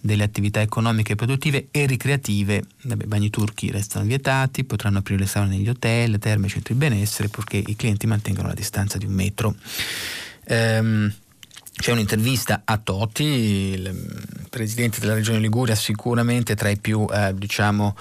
delle 0.00 0.22
attività 0.22 0.60
economiche, 0.60 1.16
produttive 1.16 1.68
e 1.70 1.86
ricreative. 1.86 2.62
I 2.82 2.94
bagni 3.06 3.30
turchi 3.30 3.70
restano 3.70 4.04
vietati, 4.04 4.64
potranno 4.64 4.98
aprire 4.98 5.20
le 5.20 5.26
saune 5.26 5.56
negli 5.56 5.68
hotel, 5.68 6.18
terme, 6.18 6.48
centri 6.48 6.74
di 6.74 6.80
benessere, 6.80 7.28
purché 7.28 7.56
i 7.56 7.74
clienti 7.74 8.06
mantengano 8.06 8.48
la 8.48 8.54
distanza 8.54 8.98
di 8.98 9.06
un 9.06 9.12
metro. 9.12 9.56
Ehm, 10.44 11.12
c'è 11.78 11.92
un'intervista 11.92 12.62
a 12.64 12.76
Totti, 12.76 13.24
il 13.24 14.46
presidente 14.50 14.98
della 15.00 15.14
regione 15.14 15.38
Liguria, 15.38 15.74
sicuramente 15.74 16.54
tra 16.54 16.68
i 16.68 16.76
più, 16.76 17.06
eh, 17.10 17.32
diciamo, 17.34 17.96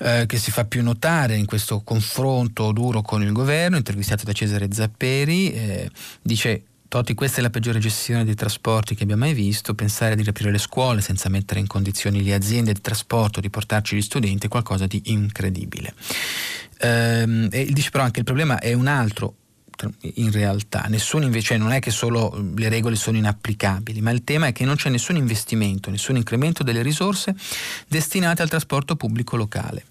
eh, 0.00 0.24
che 0.26 0.36
si 0.36 0.50
fa 0.50 0.64
più 0.64 0.82
notare 0.82 1.36
in 1.36 1.46
questo 1.46 1.82
confronto 1.82 2.72
duro 2.72 3.02
con 3.02 3.22
il 3.22 3.32
governo, 3.32 3.76
intervistato 3.76 4.24
da 4.24 4.32
Cesare 4.32 4.68
Zapperi, 4.70 5.52
eh, 5.52 5.90
dice 6.20 6.64
Totti, 6.88 7.14
questa 7.14 7.38
è 7.38 7.42
la 7.42 7.50
peggiore 7.50 7.78
gestione 7.78 8.24
dei 8.24 8.34
trasporti 8.34 8.94
che 8.94 9.02
abbia 9.02 9.16
mai 9.16 9.32
visto. 9.32 9.74
Pensare 9.74 10.14
di 10.14 10.22
riaprire 10.22 10.52
le 10.52 10.58
scuole 10.58 11.00
senza 11.00 11.28
mettere 11.28 11.58
in 11.58 11.66
condizioni 11.66 12.22
le 12.22 12.34
aziende 12.34 12.72
di 12.72 12.80
trasporto 12.80 13.40
di 13.40 13.50
portarci 13.50 13.96
gli 13.96 14.02
studenti 14.02 14.46
è 14.46 14.48
qualcosa 14.48 14.86
di 14.86 15.02
incredibile. 15.06 15.92
Ehm, 16.78 17.48
e 17.50 17.66
dice 17.72 17.90
però 17.90 18.04
anche 18.04 18.20
il 18.20 18.24
problema 18.24 18.60
è 18.60 18.74
un 18.74 18.86
altro 18.86 19.34
in 20.14 20.30
realtà, 20.30 20.86
nessun 20.88 21.22
invece, 21.22 21.56
non 21.56 21.72
è 21.72 21.80
che 21.80 21.90
solo 21.90 22.52
le 22.54 22.68
regole 22.68 22.96
sono 22.96 23.16
inapplicabili, 23.16 24.00
ma 24.00 24.10
il 24.10 24.24
tema 24.24 24.48
è 24.48 24.52
che 24.52 24.64
non 24.64 24.76
c'è 24.76 24.88
nessun 24.88 25.16
investimento, 25.16 25.90
nessun 25.90 26.16
incremento 26.16 26.62
delle 26.62 26.82
risorse 26.82 27.34
destinate 27.88 28.42
al 28.42 28.48
trasporto 28.48 28.96
pubblico 28.96 29.36
locale 29.36 29.84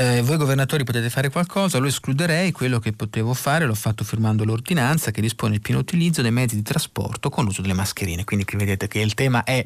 eh, 0.00 0.22
voi 0.22 0.36
governatori 0.36 0.84
potete 0.84 1.10
fare 1.10 1.28
qualcosa, 1.28 1.78
lo 1.78 1.88
escluderei, 1.88 2.52
quello 2.52 2.78
che 2.78 2.92
potevo 2.92 3.34
fare 3.34 3.66
l'ho 3.66 3.74
fatto 3.74 4.04
firmando 4.04 4.44
l'ordinanza 4.44 5.10
che 5.10 5.20
dispone 5.20 5.56
il 5.56 5.60
pieno 5.60 5.80
utilizzo 5.80 6.22
dei 6.22 6.30
mezzi 6.30 6.54
di 6.54 6.62
trasporto 6.62 7.30
con 7.30 7.44
l'uso 7.44 7.62
delle 7.62 7.74
mascherine. 7.74 8.22
Quindi 8.22 8.44
qui 8.44 8.58
vedete 8.58 8.86
che 8.86 9.00
il 9.00 9.14
tema 9.14 9.42
è 9.42 9.64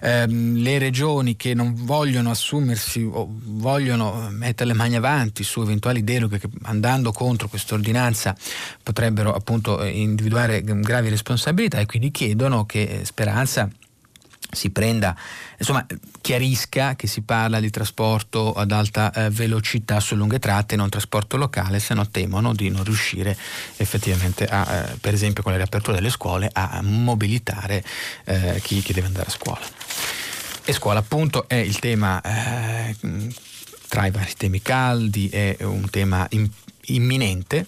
ehm, 0.00 0.56
le 0.56 0.78
regioni 0.78 1.36
che 1.36 1.52
non 1.52 1.74
vogliono 1.76 2.30
assumersi 2.30 3.06
o 3.12 3.28
vogliono 3.30 4.28
mettere 4.30 4.70
le 4.70 4.74
mani 4.74 4.96
avanti 4.96 5.44
su 5.44 5.60
eventuali 5.60 6.02
deroghe 6.02 6.38
che 6.38 6.48
andando 6.62 7.12
contro 7.12 7.48
questa 7.48 7.74
ordinanza 7.74 8.34
potrebbero 8.82 9.34
appunto 9.34 9.84
individuare 9.84 10.62
gravi 10.62 11.10
responsabilità 11.10 11.78
e 11.78 11.84
quindi 11.84 12.10
chiedono 12.10 12.64
che 12.64 13.02
Speranza 13.04 13.68
si 14.50 14.70
prenda, 14.70 15.14
insomma, 15.58 15.84
chiarisca 16.20 16.94
che 16.96 17.06
si 17.06 17.22
parla 17.22 17.60
di 17.60 17.70
trasporto 17.70 18.52
ad 18.52 18.72
alta 18.72 19.12
eh, 19.12 19.30
velocità 19.30 20.00
su 20.00 20.14
lunghe 20.14 20.38
tratte, 20.38 20.76
non 20.76 20.88
trasporto 20.88 21.36
locale, 21.36 21.80
se 21.80 21.94
no 21.94 22.08
temono 22.08 22.54
di 22.54 22.70
non 22.70 22.84
riuscire 22.84 23.36
effettivamente 23.76 24.46
a, 24.46 24.74
eh, 24.74 24.96
per 25.00 25.14
esempio 25.14 25.42
con 25.42 25.52
la 25.52 25.58
riapertura 25.58 25.96
delle 25.96 26.10
scuole, 26.10 26.48
a 26.52 26.80
mobilitare 26.82 27.84
eh, 28.24 28.60
chi, 28.62 28.80
chi, 28.80 28.92
deve 28.92 29.08
andare 29.08 29.26
a 29.26 29.30
scuola. 29.30 29.66
E 30.64 30.72
scuola 30.72 31.00
appunto 31.00 31.48
è 31.48 31.54
il 31.54 31.78
tema, 31.78 32.20
eh, 32.20 32.94
tra 33.88 34.06
i 34.06 34.10
vari 34.10 34.34
temi 34.36 34.60
caldi, 34.60 35.28
è 35.28 35.56
un 35.60 35.88
tema 35.90 36.26
importante 36.30 36.66
imminente 36.88 37.66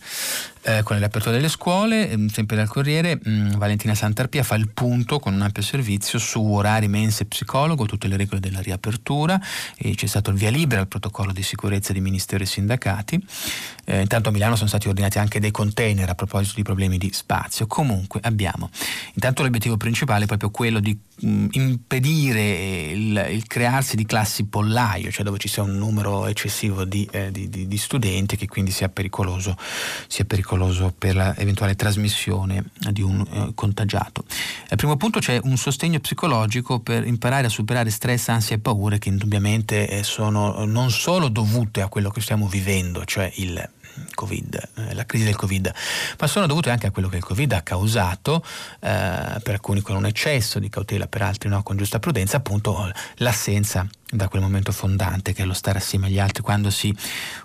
eh, 0.62 0.82
con 0.82 0.98
l'apertura 0.98 1.34
delle 1.34 1.48
scuole, 1.48 2.10
ehm, 2.10 2.28
sempre 2.28 2.56
dal 2.56 2.68
Corriere, 2.68 3.18
mh, 3.22 3.30
mm, 3.30 3.50
Valentina 3.56 3.94
Santarpia 3.94 4.42
fa 4.42 4.56
il 4.56 4.68
punto 4.68 5.18
con 5.18 5.32
un 5.32 5.40
ampio 5.40 5.62
servizio 5.62 6.18
su 6.18 6.42
orari, 6.44 6.86
mense 6.86 7.24
psicologo, 7.24 7.86
tutte 7.86 8.08
le 8.08 8.16
regole 8.16 8.40
della 8.40 8.60
riapertura 8.60 9.40
e 9.76 9.94
c'è 9.94 10.06
stato 10.06 10.30
il 10.30 10.36
via 10.36 10.50
libera 10.50 10.82
al 10.82 10.88
protocollo 10.88 11.32
di 11.32 11.42
sicurezza 11.42 11.92
di 11.92 12.00
ministero 12.00 12.42
e 12.42 12.46
sindacati. 12.46 13.24
Eh, 13.86 14.00
intanto 14.00 14.28
a 14.28 14.32
Milano 14.32 14.54
sono 14.54 14.68
stati 14.68 14.88
ordinati 14.88 15.18
anche 15.18 15.40
dei 15.40 15.50
container 15.50 16.08
a 16.10 16.14
proposito 16.14 16.56
di 16.56 16.62
problemi 16.62 16.98
di 16.98 17.10
spazio. 17.12 17.66
Comunque 17.66 18.20
abbiamo 18.22 18.70
intanto 19.14 19.42
l'obiettivo 19.42 19.76
principale 19.76 20.24
è 20.24 20.26
proprio 20.26 20.50
quello 20.50 20.78
di 20.80 20.96
mh, 21.20 21.28
mm, 21.28 21.46
impedire 21.52 22.90
il, 22.92 23.28
il, 23.30 23.46
crearsi 23.46 23.96
di 23.96 24.04
classi 24.04 24.44
pollaio, 24.44 25.10
cioè 25.10 25.24
dove 25.24 25.38
ci 25.38 25.48
sia 25.48 25.62
un 25.62 25.76
numero 25.76 26.26
eccessivo 26.26 26.84
di, 26.84 27.08
eh, 27.10 27.30
di, 27.30 27.48
di, 27.48 27.66
di 27.66 27.78
studenti 27.78 28.36
che 28.36 28.46
quindi 28.46 28.70
sia 28.70 28.88
pericoloso, 28.90 29.08
sia 30.06 30.24
pericoloso 30.24 30.38
pericoloso 30.60 30.92
per 30.96 31.14
l'eventuale 31.14 31.76
trasmissione 31.76 32.64
di 32.90 33.02
un 33.02 33.20
eh, 33.20 33.52
contagiato. 33.54 34.24
Al 34.68 34.76
primo 34.76 34.96
punto 34.96 35.20
c'è 35.20 35.38
un 35.42 35.56
sostegno 35.56 36.00
psicologico 36.00 36.80
per 36.80 37.06
imparare 37.06 37.46
a 37.46 37.50
superare 37.50 37.90
stress, 37.90 38.28
ansia 38.28 38.56
e 38.56 38.58
paure 38.58 38.98
che 38.98 39.08
indubbiamente 39.08 39.88
eh, 39.88 40.02
sono 40.02 40.64
non 40.64 40.90
solo 40.90 41.28
dovute 41.28 41.82
a 41.82 41.88
quello 41.88 42.10
che 42.10 42.20
stiamo 42.20 42.48
vivendo, 42.48 43.04
cioè 43.04 43.30
il 43.36 43.68
COVID, 44.14 44.68
eh, 44.76 44.94
la 44.94 45.04
crisi 45.04 45.24
del 45.24 45.36
Covid, 45.36 45.72
ma 46.18 46.26
sono 46.26 46.46
dovute 46.46 46.70
anche 46.70 46.86
a 46.86 46.90
quello 46.90 47.08
che 47.08 47.16
il 47.16 47.24
Covid 47.24 47.52
ha 47.52 47.62
causato, 47.62 48.44
eh, 48.80 49.40
per 49.42 49.52
alcuni 49.52 49.80
con 49.80 49.96
un 49.96 50.06
eccesso 50.06 50.58
di 50.58 50.68
cautela, 50.68 51.06
per 51.06 51.22
altri 51.22 51.48
no, 51.48 51.62
con 51.62 51.76
giusta 51.76 51.98
prudenza, 51.98 52.36
appunto 52.38 52.90
l'assenza 53.16 53.86
da 54.10 54.28
quel 54.28 54.42
momento 54.42 54.72
fondante 54.72 55.32
che 55.32 55.42
è 55.42 55.46
lo 55.46 55.52
stare 55.52 55.78
assieme 55.78 56.08
agli 56.08 56.18
altri 56.18 56.42
quando 56.42 56.70
si, 56.70 56.94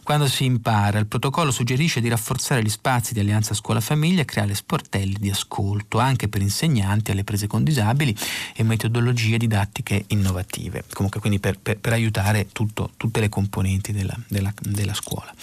quando 0.04 0.28
si 0.28 0.46
impara. 0.46 0.98
Il 0.98 1.06
protocollo 1.06 1.52
suggerisce 1.52 2.02
di 2.02 2.10
rafforzare 2.10 2.64
gli 2.64 2.70
spazi 2.70 3.14
di 3.14 3.20
alleanza 3.20 3.54
scuola-famiglia 3.54 4.22
e 4.22 4.26
creare 4.26 4.56
sportelli 4.56 5.18
di 5.20 5.30
ascolto 5.30 6.00
anche 6.00 6.28
per 6.28 6.42
insegnanti 6.42 7.12
alle 7.12 7.24
prese 7.24 7.48
con 7.48 7.64
disabili 7.64 8.16
e 8.56 8.64
metodologie 8.64 9.38
didattiche 9.38 10.06
innovative, 10.08 10.84
comunque 10.92 11.20
quindi 11.20 11.40
per, 11.40 11.60
per, 11.60 11.78
per 11.78 11.94
aiutare 11.94 12.48
tutto, 12.52 12.92
tutte 12.98 13.20
le 13.20 13.30
componenti 13.30 13.92
della, 13.92 14.18
della, 14.28 14.54
della, 14.60 14.94
scuola. 14.94 15.34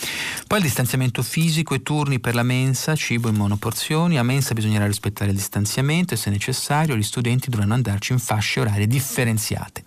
Poi 0.47 0.59
il 0.59 0.65
distanziamento 0.65 1.23
fisico 1.23 1.75
e 1.75 1.83
turni 1.83 2.19
per 2.19 2.35
la 2.35 2.43
mensa, 2.43 2.95
cibo 2.97 3.29
in 3.29 3.37
monoporzioni, 3.37 4.19
a 4.19 4.23
mensa 4.23 4.55
bisognerà 4.55 4.87
rispettare 4.87 5.31
il 5.31 5.37
distanziamento 5.37 6.15
e 6.15 6.17
se 6.17 6.31
necessario 6.31 6.97
gli 6.97 7.03
studenti 7.03 7.51
dovranno 7.51 7.75
andarci 7.75 8.13
in 8.13 8.19
fasce 8.19 8.61
orarie 8.61 8.87
differenziate. 8.87 9.85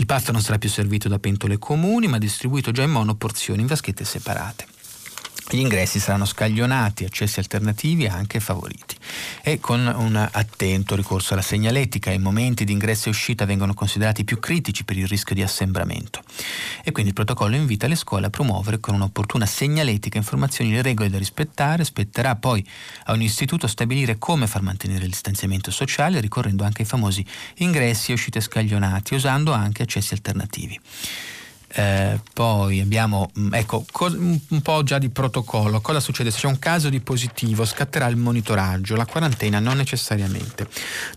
Il 0.00 0.06
pasto 0.06 0.32
non 0.32 0.40
sarà 0.40 0.56
più 0.56 0.70
servito 0.70 1.08
da 1.10 1.18
pentole 1.18 1.58
comuni, 1.58 2.06
ma 2.06 2.16
distribuito 2.16 2.70
già 2.70 2.82
in 2.82 2.90
monoporzioni 2.90 3.60
in 3.60 3.66
vaschette 3.66 4.02
separate. 4.02 4.69
Gli 5.52 5.58
ingressi 5.58 5.98
saranno 5.98 6.26
scaglionati, 6.26 7.04
accessi 7.04 7.40
alternativi 7.40 8.06
anche 8.06 8.38
favoriti 8.38 8.94
e 9.42 9.58
con 9.58 9.80
un 9.80 10.14
attento 10.14 10.94
ricorso 10.94 11.32
alla 11.32 11.42
segnaletica. 11.42 12.12
I 12.12 12.20
momenti 12.20 12.62
di 12.62 12.70
ingresso 12.70 13.08
e 13.08 13.10
uscita 13.10 13.46
vengono 13.46 13.74
considerati 13.74 14.22
più 14.22 14.38
critici 14.38 14.84
per 14.84 14.96
il 14.96 15.08
rischio 15.08 15.34
di 15.34 15.42
assembramento 15.42 16.20
e 16.84 16.92
quindi 16.92 17.10
il 17.10 17.16
protocollo 17.16 17.56
invita 17.56 17.88
le 17.88 17.96
scuole 17.96 18.26
a 18.26 18.30
promuovere 18.30 18.78
con 18.78 18.94
un'opportuna 18.94 19.44
segnaletica 19.44 20.18
informazioni 20.18 20.70
le 20.70 20.82
regole 20.82 21.10
da 21.10 21.18
rispettare, 21.18 21.82
spetterà 21.82 22.36
poi 22.36 22.64
a 23.06 23.12
un 23.12 23.20
istituto 23.20 23.66
stabilire 23.66 24.18
come 24.18 24.46
far 24.46 24.62
mantenere 24.62 25.02
il 25.02 25.10
distanziamento 25.10 25.72
sociale 25.72 26.20
ricorrendo 26.20 26.62
anche 26.62 26.82
ai 26.82 26.88
famosi 26.88 27.26
ingressi 27.56 28.12
e 28.12 28.14
uscite 28.14 28.40
scaglionati, 28.40 29.14
usando 29.14 29.52
anche 29.52 29.82
accessi 29.82 30.14
alternativi. 30.14 30.78
Eh, 31.72 32.18
poi 32.32 32.80
abbiamo 32.80 33.30
mm, 33.38 33.54
ecco, 33.54 33.84
co- 33.92 34.12
un 34.12 34.60
po' 34.62 34.82
già 34.82 34.98
di 34.98 35.08
protocollo. 35.08 35.80
Cosa 35.80 36.00
succede? 36.00 36.30
Se 36.30 36.38
c'è 36.38 36.46
un 36.46 36.58
caso 36.58 36.88
di 36.88 37.00
positivo 37.00 37.64
scatterà 37.64 38.06
il 38.08 38.16
monitoraggio, 38.16 38.96
la 38.96 39.06
quarantena 39.06 39.60
non 39.60 39.76
necessariamente. 39.76 40.66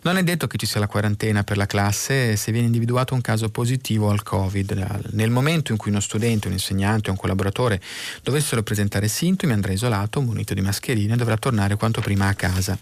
Non 0.03 0.17
è 0.17 0.23
detto 0.23 0.47
che 0.47 0.57
ci 0.57 0.65
sia 0.65 0.79
la 0.79 0.87
quarantena 0.87 1.43
per 1.43 1.57
la 1.57 1.65
classe 1.65 2.35
se 2.35 2.51
viene 2.51 2.67
individuato 2.67 3.13
un 3.15 3.21
caso 3.21 3.49
positivo 3.49 4.09
al 4.09 4.21
Covid. 4.21 5.11
Nel 5.11 5.31
momento 5.31 5.71
in 5.71 5.77
cui 5.77 5.89
uno 5.89 5.99
studente, 5.99 6.47
un 6.47 6.53
insegnante 6.53 7.09
o 7.09 7.13
un 7.13 7.17
collaboratore 7.17 7.81
dovessero 8.21 8.61
presentare 8.61 9.07
sintomi 9.07 9.53
andrà 9.53 9.71
isolato, 9.71 10.21
munito 10.21 10.53
di 10.53 10.61
mascherine 10.61 11.13
e 11.13 11.17
dovrà 11.17 11.37
tornare 11.37 11.75
quanto 11.77 11.99
prima 12.01 12.27
a 12.27 12.33
casa. 12.35 12.77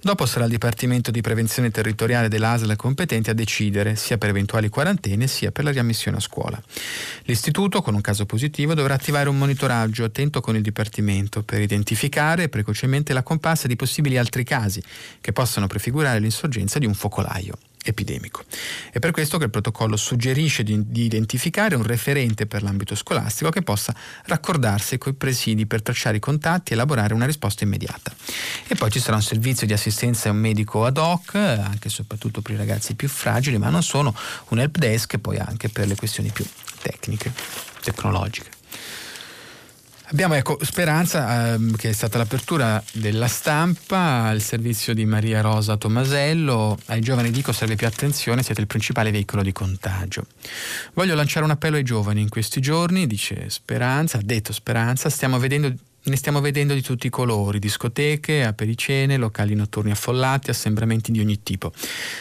Dopo 0.00 0.26
sarà 0.26 0.44
il 0.44 0.50
Dipartimento 0.50 1.10
di 1.10 1.20
Prevenzione 1.20 1.70
Territoriale 1.70 2.28
dell'ASL 2.28 2.74
competente 2.74 3.30
a 3.30 3.34
decidere 3.34 3.94
sia 3.94 4.18
per 4.18 4.30
eventuali 4.30 4.68
quarantene 4.68 5.26
sia 5.28 5.52
per 5.52 5.64
la 5.64 5.70
riammissione 5.70 6.16
a 6.16 6.20
scuola. 6.20 6.60
L'istituto, 7.24 7.82
con 7.82 7.94
un 7.94 8.00
caso 8.00 8.26
positivo, 8.26 8.74
dovrà 8.74 8.94
attivare 8.94 9.28
un 9.28 9.38
monitoraggio 9.38 10.04
attento 10.04 10.40
con 10.40 10.56
il 10.56 10.62
Dipartimento 10.62 11.42
per 11.42 11.60
identificare 11.60 12.48
precocemente 12.48 13.12
la 13.12 13.22
comparsa 13.22 13.66
di 13.66 13.76
possibili 13.76 14.18
altri 14.18 14.44
casi 14.44 14.82
che 15.20 15.32
possano 15.32 15.66
prefigurare 15.66 16.18
l'insorgenza 16.18 16.78
di 16.78 16.86
un 16.86 16.94
focolaio 16.94 17.56
epidemico. 17.84 18.44
È 18.90 18.98
per 18.98 19.10
questo 19.10 19.38
che 19.38 19.44
il 19.44 19.50
protocollo 19.50 19.96
suggerisce 19.96 20.62
di, 20.62 20.90
di, 20.90 21.04
identificare 21.04 21.74
un 21.74 21.82
referente 21.82 22.46
per 22.46 22.62
l'ambito 22.62 22.94
scolastico 22.94 23.50
che 23.50 23.62
possa 23.62 23.94
raccordarsi 24.26 24.98
con 24.98 25.12
i 25.12 25.16
presidi 25.16 25.66
per 25.66 25.82
tracciare 25.82 26.16
i 26.16 26.20
contatti 26.20 26.72
e 26.72 26.74
elaborare 26.74 27.14
una 27.14 27.26
risposta 27.26 27.64
immediata. 27.64 28.14
E 28.66 28.74
poi 28.74 28.90
ci 28.90 29.00
sarà 29.00 29.16
un 29.16 29.22
servizio 29.22 29.66
di 29.66 29.72
assistenza 29.72 30.28
e 30.28 30.30
un 30.30 30.38
medico 30.38 30.84
ad 30.84 30.96
hoc, 30.96 31.34
anche 31.34 31.88
e 31.88 31.90
soprattutto 31.90 32.40
per 32.40 32.54
i 32.54 32.56
ragazzi 32.56 32.94
più 32.94 33.08
fragili, 33.08 33.58
ma 33.58 33.68
non 33.68 33.82
solo, 33.82 34.14
un 34.48 34.60
help 34.60 34.78
desk 34.78 35.18
poi 35.18 35.38
anche 35.38 35.68
per 35.68 35.86
le 35.86 35.96
questioni 35.96 36.30
più 36.30 36.44
tecniche, 36.82 37.32
tecnologiche. 37.80 38.60
Abbiamo 40.12 40.34
ecco, 40.34 40.58
Speranza, 40.60 41.54
ehm, 41.54 41.74
che 41.74 41.88
è 41.88 41.92
stata 41.92 42.18
l'apertura 42.18 42.82
della 42.92 43.28
stampa, 43.28 44.30
il 44.32 44.42
servizio 44.42 44.92
di 44.92 45.06
Maria 45.06 45.40
Rosa 45.40 45.78
Tomasello. 45.78 46.78
Ai 46.86 47.00
giovani 47.00 47.30
dico 47.30 47.50
serve 47.52 47.76
più 47.76 47.86
attenzione, 47.86 48.42
siete 48.42 48.60
il 48.60 48.66
principale 48.66 49.10
veicolo 49.10 49.42
di 49.42 49.52
contagio. 49.52 50.26
Voglio 50.92 51.14
lanciare 51.14 51.46
un 51.46 51.52
appello 51.52 51.76
ai 51.76 51.82
giovani 51.82 52.20
in 52.20 52.28
questi 52.28 52.60
giorni, 52.60 53.06
dice 53.06 53.48
Speranza, 53.48 54.18
ha 54.18 54.22
detto 54.22 54.52
Speranza, 54.52 55.08
stiamo 55.08 55.38
vedendo 55.38 55.72
ne 56.04 56.16
stiamo 56.16 56.40
vedendo 56.40 56.74
di 56.74 56.82
tutti 56.82 57.06
i 57.06 57.10
colori, 57.10 57.58
discoteche, 57.58 58.44
apericene, 58.44 59.16
locali 59.16 59.54
notturni 59.54 59.90
affollati, 59.90 60.50
assembramenti 60.50 61.12
di 61.12 61.20
ogni 61.20 61.42
tipo. 61.42 61.72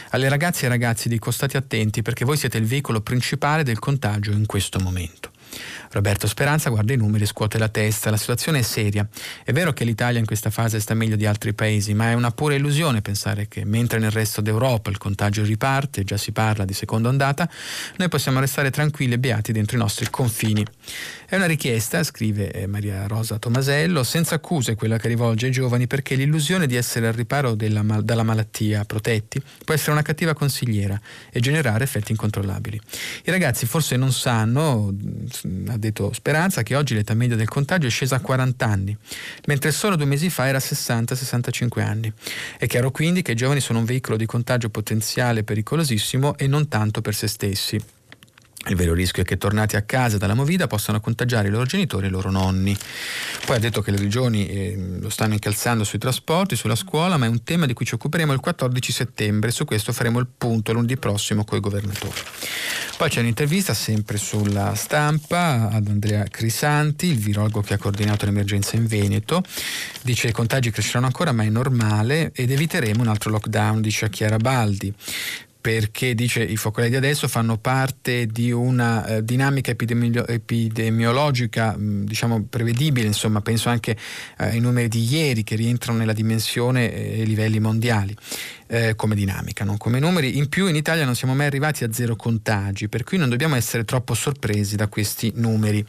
Alle 0.10 0.30
ragazze 0.30 0.62
e 0.62 0.66
ai 0.66 0.72
ragazzi 0.72 1.10
dico 1.10 1.32
state 1.32 1.58
attenti 1.58 2.02
perché 2.02 2.26
voi 2.26 2.38
siete 2.38 2.58
il 2.58 2.66
veicolo 2.66 3.02
principale 3.02 3.64
del 3.64 3.80
contagio 3.80 4.32
in 4.32 4.46
questo 4.46 4.80
momento. 4.80 5.32
Roberto 5.92 6.28
Speranza 6.28 6.70
guarda 6.70 6.94
i 6.94 6.98
numeri 6.98 7.24
e 7.24 7.28
scuote 7.28 7.58
la 7.58 7.68
testa. 7.68 8.10
La 8.10 8.18
situazione 8.18 8.60
è 8.60 8.62
seria. 8.62 9.08
È 9.44 9.52
vero 9.52 9.74
che 9.74 9.84
l'Italia 9.84 10.20
in 10.20 10.26
questa 10.26 10.50
fase 10.50 10.80
sta 10.80 10.94
meglio 10.94 11.16
di 11.16 11.26
altri 11.26 11.54
paesi, 11.54 11.94
ma 11.94 12.10
è 12.10 12.14
una 12.14 12.32
pura 12.32 12.56
illusione 12.56 13.02
pensare 13.02 13.48
che 13.48 13.66
mentre 13.66 14.00
nel 14.00 14.12
resto 14.12 14.42
d'Europa 14.42 14.90
il 14.90 14.98
contagio 14.98 15.44
riparte, 15.44 16.04
già 16.04 16.18
si 16.18 16.32
parla 16.32 16.64
di 16.64 16.74
seconda 16.74 17.10
ondata, 17.10 17.50
noi 17.98 18.08
possiamo 18.08 18.40
restare 18.40 18.72
tranquilli 18.72 19.16
e 19.16 19.20
beati 19.20 19.52
dentro 19.52 19.76
i 19.76 19.80
nostri 19.80 20.10
confini. 20.10 20.66
È 21.32 21.38
una 21.38 21.46
richiesta, 21.46 22.04
scrive 22.04 22.52
eh, 22.52 22.68
Maria 22.68 23.08
Rosa 23.08 23.38
Tomasello, 23.38 24.04
senza 24.04 24.36
accuse 24.36 24.76
quella 24.76 24.98
che 24.98 25.08
rivolge 25.08 25.46
ai 25.46 25.54
giovani 25.54 25.88
perché 25.88 26.16
l'illusione 26.16 26.68
di 26.68 26.76
essere 26.76 27.08
al 27.08 27.14
riparo 27.14 27.56
della, 27.56 27.82
dalla 28.02 28.24
malattia 28.24 28.84
protetti 28.84 29.42
può 29.64 29.74
essere 29.74 29.94
una 29.94 30.02
cattiva 30.02 30.34
consigliera 30.34 31.00
e 31.32 31.40
generare 31.40 31.86
effetti 31.86 32.12
incontrollabili. 32.12 32.82
I 33.24 33.32
ragazzi 33.32 33.66
forse 33.66 33.96
non 33.96 34.12
sanno, 34.12 34.94
ha 35.70 35.78
detto 35.78 36.12
Speranza, 36.12 36.64
che 36.64 36.76
oggi 36.76 36.96
l'età 36.96 37.14
media 37.14 37.38
del 37.38 37.48
contagio 37.48 37.88
è 37.88 37.92
scesa 37.92 38.18
a 38.18 38.20
40 38.20 38.66
anni, 38.66 38.98
mentre 39.46 39.72
solo 39.72 39.96
due 39.96 40.08
mesi 40.08 40.30
fa 40.30 40.48
era 40.50 40.58
60-65 40.58 41.80
anni. 41.80 42.12
È 42.58 42.68
chiaro 42.68 42.92
quindi 42.92 43.22
che 43.22 43.32
i 43.32 43.36
giovani 43.36 43.62
sono 43.62 43.80
un 43.80 43.86
veicolo 43.86 44.18
di 44.18 44.26
contagio 44.26 44.68
potenziale 44.68 45.46
pericolosissimo 45.46 46.36
e 46.36 46.48
non 46.48 46.68
tanto 46.68 47.00
per 47.00 47.16
se 47.16 47.28
stessi. 47.28 48.01
Il 48.68 48.76
vero 48.76 48.94
rischio 48.94 49.24
è 49.24 49.26
che 49.26 49.38
tornati 49.38 49.76
a 49.76 49.82
casa 49.82 50.18
dalla 50.18 50.36
movida 50.36 50.68
possano 50.68 51.00
contagiare 51.00 51.48
i 51.48 51.52
loro 51.52 51.66
genitori 51.66 52.06
e 52.06 52.10
i 52.10 52.12
loro 52.12 52.30
nonni. 52.30 52.78
Poi 53.46 53.56
ha 53.56 53.60
detto 53.60 53.82
che 53.82 53.90
le 53.90 53.98
regioni 53.98 54.48
eh, 54.48 54.98
lo 55.00 55.10
stanno 55.10 55.34
incalzando 55.34 55.84
sui 55.84 55.98
trasporti, 55.98 56.56
sulla 56.56 56.76
scuola, 56.76 57.18
ma 57.18 57.26
è 57.26 57.30
un 57.30 57.44
tema 57.44 57.66
di 57.66 57.74
cui 57.74 57.86
ci 57.86 57.96
occuperemo 57.96 58.32
il 58.34 58.40
14 58.40 58.92
settembre. 58.92 59.50
Su 59.50 59.66
questo 59.66 59.92
faremo 59.94 60.20
il 60.20 60.28
punto 60.38 60.74
lunedì 60.74 60.96
prossimo 60.96 61.44
con 61.44 61.58
i 61.58 61.62
governatori. 61.62 62.20
Poi 62.98 63.10
c'è 63.10 63.22
un'intervista 63.22 63.74
sempre 63.74 64.18
sulla 64.18 64.76
stampa 64.76 65.70
ad 65.72 65.88
Andrea 65.88 66.24
Crisanti, 66.26 67.08
il 67.08 67.18
virologo 67.18 67.62
che 67.62 67.74
ha 67.74 67.78
coordinato 67.80 68.26
l'emergenza 68.26 68.76
in 68.76 68.86
Veneto. 68.86 69.42
Dice 70.04 70.24
che 70.24 70.30
i 70.30 70.34
contagi 70.34 70.70
cresceranno 70.70 71.08
ancora, 71.08 71.32
ma 71.32 71.42
è 71.42 71.50
normale 71.50 72.32
ed 72.36 72.52
eviteremo 72.52 73.02
un 73.02 73.08
altro 73.08 73.32
lockdown, 73.32 73.82
dice 73.82 74.06
a 74.06 74.10
Chiara 74.10 74.38
Baldi 74.38 74.94
perché 75.62 76.16
dice 76.16 76.44
i 76.44 76.58
focolai 76.58 76.90
di 76.90 76.96
adesso 76.96 77.28
fanno 77.28 77.58
parte 77.58 78.26
di 78.26 78.52
una 78.52 79.06
eh, 79.06 79.24
dinamica 79.24 79.72
epidemio- 79.72 80.28
epidemiologica 80.28 81.78
mh, 81.78 82.06
diciamo 82.06 82.46
prevedibile, 82.50 83.06
insomma 83.06 83.42
penso 83.42 83.70
anche 83.70 83.92
eh, 83.92 83.98
ai 84.38 84.60
numeri 84.60 84.88
di 84.88 85.08
ieri 85.14 85.44
che 85.44 85.56
rientrano 85.56 86.00
nella 86.00 86.14
dimensione 86.14 86.92
e 86.92 87.20
ai 87.22 87.28
livelli 87.28 87.60
mondiali 87.60 88.16
eh, 88.72 88.96
come 88.96 89.16
dinamica, 89.16 89.66
non 89.66 89.76
come 89.76 90.00
numeri. 90.00 90.38
In 90.38 90.48
più 90.48 90.68
in 90.68 90.76
Italia 90.78 91.04
non 91.04 91.14
siamo 91.14 91.36
mai 91.36 91.48
arrivati 91.48 91.84
a 91.84 91.92
zero 91.92 92.16
contagi, 92.16 92.88
per 92.88 93.04
cui 93.04 93.18
non 93.18 93.28
dobbiamo 93.28 93.56
essere 93.56 93.84
troppo 93.84 94.14
sorpresi 94.14 94.78
da 94.78 94.88
questi 94.88 95.34
numeri. 95.36 95.86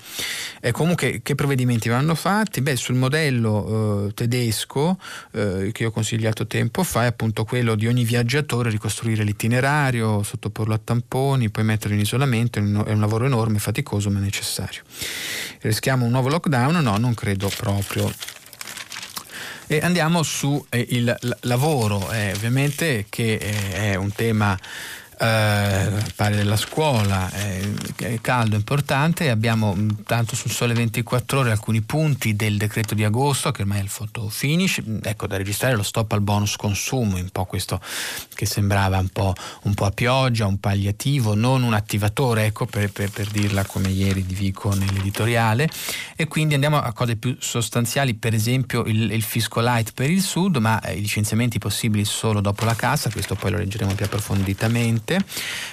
E 0.61 0.73
comunque 0.73 1.21
che 1.23 1.37
provvedimenti 1.37 1.89
vanno 1.89 2.17
fatti? 2.17 2.61
Beh, 2.61 2.75
sul 2.75 2.97
modello 2.97 4.09
eh, 4.09 4.15
tedesco 4.15 4.99
eh, 5.31 5.71
che 5.73 5.85
ho 5.85 5.93
consigliato 5.93 6.49
tempo 6.49 6.83
fa 6.83 7.05
è 7.05 7.07
appunto 7.07 7.45
quello 7.45 7.77
di 7.77 7.87
ogni 7.87 8.03
viaggiatore 8.03 8.69
ricostruire 8.69 9.23
l'itinerario, 9.23 10.25
sottoporlo 10.25 10.75
a 10.75 10.81
tamponi, 10.83 11.51
poi 11.51 11.63
metterlo 11.63 11.95
in 11.95 12.03
isolamento, 12.03 12.59
è 12.59 12.63
un 12.63 13.01
lavoro 13.01 13.27
enorme, 13.27 13.61
faticoso 13.61 14.11
ma 14.11 14.19
necessario. 14.19 14.83
Rischiamo 15.61 16.05
un 16.05 16.11
nuovo 16.11 16.29
lockdown? 16.29 16.83
No, 16.83 16.97
non 16.99 17.15
credo 17.15 17.49
proprio. 17.57 18.13
E 19.73 19.81
andiamo 19.81 20.23
su 20.23 20.63
eh, 20.69 21.03
lavoro, 21.41 22.13
eh, 22.13 22.35
ovviamente 22.35 23.07
che 23.09 23.37
eh, 23.37 23.93
è 23.93 23.95
un 23.95 24.13
tema 24.13 24.55
eh, 25.23 26.03
pare 26.17 26.35
della 26.35 26.57
scuola, 26.57 27.31
eh, 27.31 27.75
è 27.97 28.21
caldo, 28.21 28.57
importante. 28.57 29.31
Abbiamo 29.31 29.73
mm, 29.73 29.91
tanto 30.05 30.35
sul 30.35 30.51
Sole 30.51 30.75
24 30.75 31.39
Ore 31.39 31.53
alcuni 31.53 31.81
punti 31.81 32.35
del 32.35 32.57
decreto 32.57 32.97
di 32.97 33.05
agosto, 33.05 33.53
che 33.53 33.63
ormai 33.63 33.79
è 33.79 33.83
il 33.83 33.91
photo 33.93 34.29
finish. 34.29 34.83
Ecco, 35.03 35.29
da 35.29 35.37
registrare 35.37 35.77
lo 35.77 35.85
stop 35.85 36.11
al 36.13 36.23
bonus 36.23 36.57
consumo, 36.57 37.17
un 37.17 37.29
po' 37.31 37.45
questo 37.45 37.81
che 38.35 38.47
sembrava 38.47 38.99
un 38.99 39.11
po', 39.11 39.33
un 39.63 39.75
po 39.75 39.85
a 39.85 39.91
pioggia, 39.93 40.47
un 40.47 40.59
palliativo, 40.59 41.35
non 41.35 41.63
un 41.63 41.75
attivatore, 41.75 42.47
ecco, 42.47 42.67
per, 42.67 42.91
per, 42.91 43.11
per 43.11 43.29
dirla 43.29 43.65
come 43.65 43.91
ieri 43.91 44.27
di 44.27 44.35
Vico 44.35 44.75
nell'editoriale. 44.75 45.69
E 46.17 46.27
quindi 46.27 46.55
andiamo 46.55 46.83
a 46.83 46.93
cose 46.93 47.15
più 47.15 47.37
sostanziali, 47.39 48.15
per 48.15 48.35
esempio 48.35 48.83
il, 48.87 49.13
il 49.13 49.23
fisco 49.23 49.61
light 49.61 49.93
per 49.95 50.11
il 50.11 50.21
sud, 50.21 50.57
ma 50.57 50.81
eh, 50.81 50.95
i 50.95 51.01
licenziamenti 51.01 51.61
possibili 51.61 52.05
solo 52.05 52.41
dopo 52.41 52.65
la 52.65 52.75
cassa, 52.75 53.09
questo 53.09 53.37
poi 53.37 53.53
lo 53.53 53.59
leggeremo 53.59 53.95
più 53.95 54.05
approfonditamente 54.05 55.12
sicuramente. 55.13 55.25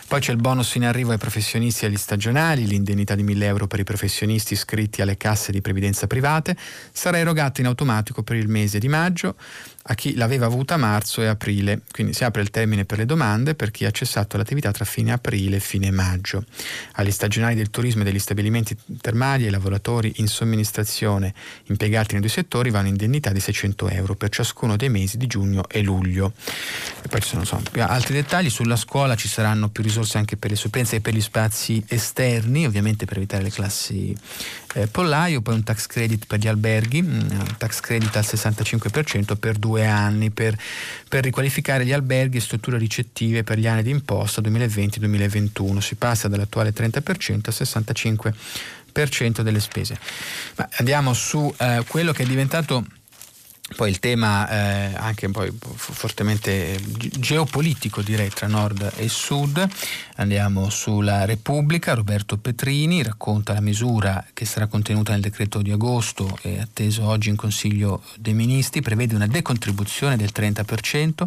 Poi 0.07 0.19
c'è 0.19 0.31
il 0.31 0.37
bonus 0.37 0.73
in 0.75 0.85
arrivo 0.85 1.11
ai 1.11 1.17
professionisti 1.17 1.85
e 1.85 1.87
agli 1.87 1.97
stagionali, 1.97 2.65
l'indennità 2.65 3.13
di 3.13 3.21
1000 3.23 3.45
euro 3.45 3.67
per 3.67 3.79
i 3.79 3.83
professionisti 3.83 4.53
iscritti 4.53 5.01
alle 5.01 5.17
casse 5.17 5.51
di 5.51 5.61
previdenza 5.61 6.07
private 6.07 6.57
sarà 6.91 7.19
erogata 7.19 7.61
in 7.61 7.67
automatico 7.67 8.23
per 8.23 8.35
il 8.35 8.47
mese 8.47 8.79
di 8.79 8.87
maggio 8.87 9.35
a 9.81 9.95
chi 9.95 10.15
l'aveva 10.15 10.45
avuta 10.45 10.75
a 10.75 10.77
marzo 10.77 11.21
e 11.21 11.27
aprile, 11.27 11.81
quindi 11.91 12.13
si 12.13 12.23
apre 12.23 12.41
il 12.41 12.49
termine 12.49 12.85
per 12.85 12.97
le 12.97 13.05
domande 13.05 13.55
per 13.55 13.71
chi 13.71 13.85
ha 13.85 13.91
cessato 13.91 14.37
l'attività 14.37 14.71
tra 14.71 14.85
fine 14.85 15.11
aprile 15.11 15.57
e 15.57 15.59
fine 15.59 15.89
maggio. 15.89 16.43
Agli 16.93 17.11
stagionali 17.11 17.55
del 17.55 17.69
turismo 17.69 18.01
e 18.01 18.05
degli 18.05 18.19
stabilimenti 18.19 18.77
termali 19.01 19.43
e 19.43 19.45
ai 19.45 19.51
lavoratori 19.51 20.13
in 20.17 20.27
somministrazione 20.27 21.33
impiegati 21.65 22.13
nei 22.13 22.21
due 22.21 22.29
settori 22.29 22.69
vanno 22.69 22.89
indennità 22.89 23.31
di 23.31 23.39
600 23.39 23.89
euro 23.89 24.15
per 24.15 24.29
ciascuno 24.29 24.75
dei 24.75 24.89
mesi 24.89 25.17
di 25.17 25.27
giugno 25.27 25.67
e 25.67 25.81
luglio. 25.81 26.33
E 27.01 27.07
poi 27.07 27.21
ci 27.21 27.29
sono 27.29 27.41
insomma, 27.41 27.87
altri 27.87 28.13
dettagli, 28.13 28.49
sulla 28.49 28.75
scuola 28.75 29.15
ci 29.15 29.27
saranno 29.27 29.69
più 29.69 29.81
risorse 29.81 30.17
anche 30.17 30.37
per 30.37 30.51
le 30.51 30.55
supplenze 30.55 30.97
e 30.97 31.01
per 31.01 31.13
gli 31.13 31.21
spazi 31.21 31.83
esterni, 31.87 32.65
ovviamente 32.65 33.05
per 33.05 33.17
evitare 33.17 33.43
le 33.43 33.51
classi 33.51 34.15
eh, 34.75 34.87
pollaio, 34.87 35.41
poi 35.41 35.55
un 35.55 35.63
tax 35.63 35.87
credit 35.87 36.25
per 36.27 36.39
gli 36.39 36.47
alberghi, 36.47 37.01
mm, 37.01 37.29
un 37.31 37.55
tax 37.57 37.79
credit 37.79 38.15
al 38.15 38.23
65% 38.23 39.35
per 39.35 39.57
due 39.57 39.78
anni 39.85 40.29
per, 40.31 40.57
per 41.07 41.23
riqualificare 41.23 41.85
gli 41.85 41.93
alberghi 41.93 42.37
e 42.37 42.41
strutture 42.41 42.77
ricettive 42.77 43.43
per 43.43 43.57
gli 43.57 43.67
anni 43.67 43.83
di 43.83 43.91
imposta 43.91 44.41
2020-2021. 44.41 45.77
Si 45.77 45.95
passa 45.95 46.27
dall'attuale 46.27 46.73
30% 46.73 47.41
al 47.45 48.33
65% 48.93 49.41
delle 49.41 49.59
spese. 49.59 49.99
Ma 50.55 50.67
andiamo 50.77 51.13
su 51.13 51.53
eh, 51.57 51.83
quello 51.87 52.11
che 52.11 52.23
è 52.23 52.25
diventato 52.25 52.85
poi 53.75 53.89
il 53.91 53.99
tema 53.99 54.49
eh, 54.49 54.95
anche 54.95 55.29
poi 55.29 55.55
fortemente 55.75 56.79
geopolitico 57.19 58.01
direi 58.01 58.29
tra 58.29 58.47
nord 58.47 58.93
e 58.95 59.07
sud, 59.07 59.63
andiamo 60.19 60.69
sulla 60.69 61.25
Repubblica, 61.25 61.93
Roberto 61.93 62.37
Petrini 62.37 63.01
racconta 63.03 63.53
la 63.53 63.61
misura 63.61 64.25
che 64.33 64.45
sarà 64.45 64.67
contenuta 64.67 65.13
nel 65.13 65.21
decreto 65.21 65.61
di 65.61 65.71
agosto 65.71 66.37
e 66.41 66.59
atteso 66.59 67.05
oggi 67.05 67.29
in 67.29 67.37
Consiglio 67.37 68.03
dei 68.17 68.33
Ministri, 68.33 68.81
prevede 68.81 69.15
una 69.15 69.27
decontribuzione 69.27 70.17
del 70.17 70.31
30% 70.33 71.25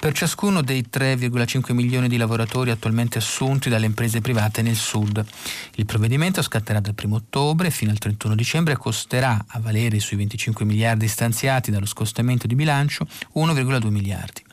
per 0.00 0.12
ciascuno 0.12 0.62
dei 0.62 0.86
3,5 0.92 1.72
milioni 1.72 2.08
di 2.08 2.16
lavoratori 2.16 2.70
attualmente 2.70 3.18
assunti 3.18 3.68
dalle 3.68 3.86
imprese 3.86 4.20
private 4.20 4.62
nel 4.62 4.76
sud. 4.76 5.24
Il 5.76 5.86
provvedimento 5.86 6.42
scatterà 6.42 6.80
dal 6.80 6.94
1 7.00 7.14
ottobre 7.14 7.70
fino 7.70 7.92
al 7.92 7.98
31 7.98 8.34
dicembre 8.34 8.74
e 8.74 8.76
costerà 8.76 9.44
a 9.46 9.60
valere 9.60 10.00
sui 10.00 10.16
25 10.16 10.64
miliardi 10.64 11.06
stanziati 11.06 11.70
dallo 11.70 11.86
scostamento 11.86 12.46
di 12.48 12.56
bilancio 12.56 13.06
1,2 13.34 13.88
miliardi. 13.88 14.46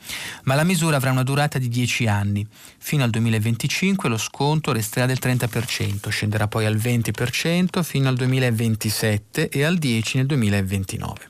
Ma 0.44 0.56
la 0.56 0.64
misura 0.64 0.98
avrà 0.98 1.12
una 1.12 1.24
durata 1.24 1.58
di 1.58 1.70
10 1.70 2.08
anni. 2.08 2.46
Fino 2.78 3.04
al 3.04 3.10
2025 3.10 4.10
lo 4.10 4.18
sconto 4.18 4.72
resterà 4.72 5.06
del 5.06 5.20
30%, 5.22 6.10
scenderà 6.10 6.48
poi 6.48 6.66
al 6.66 6.78
20% 6.78 7.84
fino 7.84 8.08
al 8.08 8.16
2027 8.16 9.50
e 9.50 9.64
al 9.64 9.76
10% 9.76 10.16
nel 10.16 10.26
2029. 10.26 11.28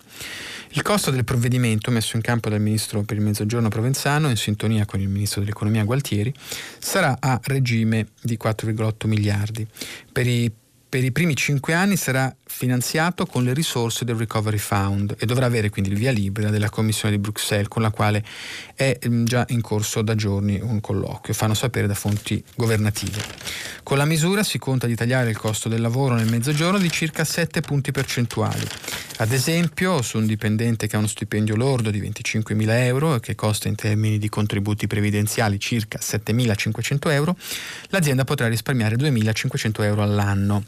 Il 0.76 0.82
costo 0.82 1.10
del 1.10 1.24
provvedimento 1.24 1.90
messo 1.90 2.18
in 2.18 2.22
campo 2.22 2.50
dal 2.50 2.60
Ministro 2.60 3.02
per 3.04 3.16
il 3.16 3.24
Mezzogiorno 3.24 3.70
Provenzano, 3.70 4.28
in 4.28 4.36
sintonia 4.36 4.86
con 4.86 5.00
il 5.00 5.08
Ministro 5.08 5.40
dell'Economia 5.40 5.86
Gualtieri, 5.86 6.34
sarà 6.80 7.16
a 7.18 7.40
regime 7.44 8.08
di 8.22 8.38
4,8 8.42 9.08
miliardi. 9.08 9.66
Per 10.12 10.28
i 10.28 10.52
per 10.96 11.04
i 11.04 11.12
primi 11.12 11.36
cinque 11.36 11.74
anni 11.74 11.98
sarà 11.98 12.34
finanziato 12.46 13.26
con 13.26 13.44
le 13.44 13.54
risorse 13.54 14.06
del 14.06 14.16
Recovery 14.16 14.58
Fund 14.58 15.14
e 15.20 15.26
dovrà 15.26 15.46
avere 15.46 15.70
quindi 15.70 15.92
il 15.92 15.98
via 15.98 16.12
libera 16.12 16.50
della 16.50 16.70
Commissione 16.70 17.14
di 17.14 17.20
Bruxelles 17.20 17.68
con 17.68 17.82
la 17.82 17.90
quale 17.90 18.24
è 18.76 18.98
mm, 19.06 19.26
già 19.26 19.46
in 19.50 19.60
corso 19.60 20.02
da 20.02 20.16
giorni 20.16 20.58
un 20.62 20.80
colloquio, 20.80 21.34
fanno 21.34 21.54
sapere 21.54 21.86
da 21.86 21.96
fonti 21.96 22.42
governative. 22.56 23.22
Con 23.84 23.98
la 23.98 24.06
misura 24.06 24.42
si 24.42 24.58
conta 24.58 24.88
di 24.88 24.96
tagliare 24.96 25.30
il 25.30 25.38
costo 25.38 25.68
del 25.68 25.82
lavoro 25.82 26.16
nel 26.16 26.30
mezzogiorno 26.30 26.78
di 26.78 26.90
circa 26.90 27.26
7 27.26 27.60
punti 27.60 27.92
percentuali. 27.92 28.66
Ad 29.18 29.34
esempio, 29.34 30.02
su 30.02 30.18
un 30.18 30.26
dipendente 30.26 30.88
che 30.88 30.96
ha 30.96 31.00
uno 31.00 31.08
stipendio 31.08 31.58
lordo 31.58 31.92
di 31.92 32.00
25.000 32.00 32.70
euro 32.86 33.16
e 33.16 33.20
che 33.20 33.36
costa 33.36 33.68
in 33.68 33.76
termini 33.76 34.18
di 34.18 34.30
contributi 34.30 34.88
previdenziali 34.88 35.60
circa 35.60 36.00
7.500 36.00 37.12
euro, 37.12 37.36
l'azienda 37.90 38.24
potrà 38.24 38.48
risparmiare 38.48 38.96
2.500 38.96 39.84
euro 39.84 40.02
all'anno. 40.02 40.64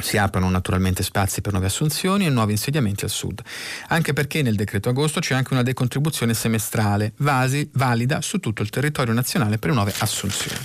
Si 0.00 0.16
aprono 0.16 0.48
naturalmente 0.48 1.02
spazi 1.02 1.40
per 1.40 1.52
nuove 1.52 1.66
assunzioni 1.66 2.26
e 2.26 2.30
nuovi 2.30 2.52
insediamenti 2.52 3.04
al 3.04 3.10
sud, 3.10 3.42
anche 3.88 4.12
perché 4.12 4.42
nel 4.42 4.54
decreto 4.54 4.88
agosto 4.88 5.20
c'è 5.20 5.34
anche 5.34 5.52
una 5.52 5.62
decontribuzione 5.62 6.34
semestrale 6.34 7.12
vasi, 7.18 7.68
valida 7.74 8.20
su 8.20 8.38
tutto 8.38 8.62
il 8.62 8.70
territorio 8.70 9.12
nazionale 9.12 9.58
per 9.58 9.72
nuove 9.72 9.92
assunzioni. 9.98 10.64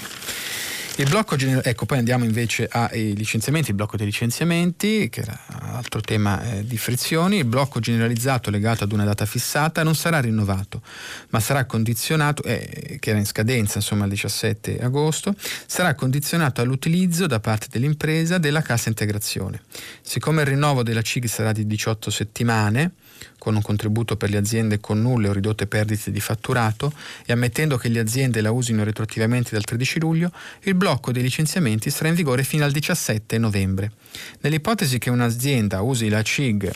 Il 0.98 1.10
blocco 1.10 1.36
gener- 1.36 1.66
ecco, 1.66 1.86
poi 1.88 1.98
andiamo 1.98 2.24
invece 2.24 2.70
ai 2.72 3.16
licenziamenti, 3.16 3.72
il 3.72 3.76
blocco 3.76 3.98
dei 3.98 4.06
licenziamenti, 4.06 5.10
che 5.10 5.22
era 5.22 5.40
altro 5.48 6.02
tema 6.02 6.44
eh, 6.44 6.66
di 6.66 6.78
frizioni, 6.78 7.38
il 7.38 7.46
blocco 7.46 7.80
generalizzato 7.80 8.52
legato 8.52 8.84
ad 8.84 8.92
una 8.92 9.04
data 9.04 9.26
fissata 9.26 9.82
non 9.82 9.96
sarà 9.96 10.20
rinnovato, 10.20 10.84
ma 11.30 11.40
sarà 11.40 11.66
condizionato, 11.66 12.44
eh, 12.44 12.98
che 13.00 13.10
era 13.10 13.18
in 13.18 13.26
scadenza 13.26 13.80
insomma 13.80 14.04
il 14.04 14.12
17 14.12 14.78
agosto, 14.82 15.34
sarà 15.66 15.96
condizionato 15.96 16.62
all'utilizzo 16.62 17.26
da 17.26 17.40
parte 17.40 17.68
dell'impresa 17.72 18.38
della 18.38 18.62
cassa 18.62 18.90
integrazione. 18.90 19.62
Siccome 20.04 20.42
il 20.42 20.48
rinnovo 20.50 20.84
della 20.84 21.02
CIG 21.02 21.26
sarà 21.26 21.54
di 21.54 21.66
18 21.66 22.12
settimane, 22.12 22.92
con 23.38 23.56
un 23.56 23.62
contributo 23.62 24.16
per 24.16 24.30
le 24.30 24.38
aziende 24.38 24.80
con 24.80 25.02
nulle 25.02 25.28
o 25.28 25.34
ridotte 25.34 25.68
perdite 25.68 26.12
di 26.12 26.20
fatturato 26.20 26.94
e 27.26 27.34
ammettendo 27.34 27.78
che 27.78 27.90
le 27.90 28.00
aziende 28.00 28.42
la 28.42 28.52
usino 28.52 28.84
retroattivamente 28.84 29.52
dal 29.52 29.64
13 29.64 30.00
luglio, 30.00 30.32
il 30.64 30.76
blocco 30.76 31.12
dei 31.12 31.24
licenziamenti 31.24 31.90
sarà 31.90 32.10
in 32.10 32.16
vigore 32.16 32.44
fino 32.44 32.64
al 32.64 32.72
17 32.72 33.38
novembre. 33.38 33.92
Nell'ipotesi 34.42 35.00
che 35.00 35.10
un'azienda 35.10 35.82
usi 35.82 36.10
la 36.10 36.22
CIG 36.22 36.72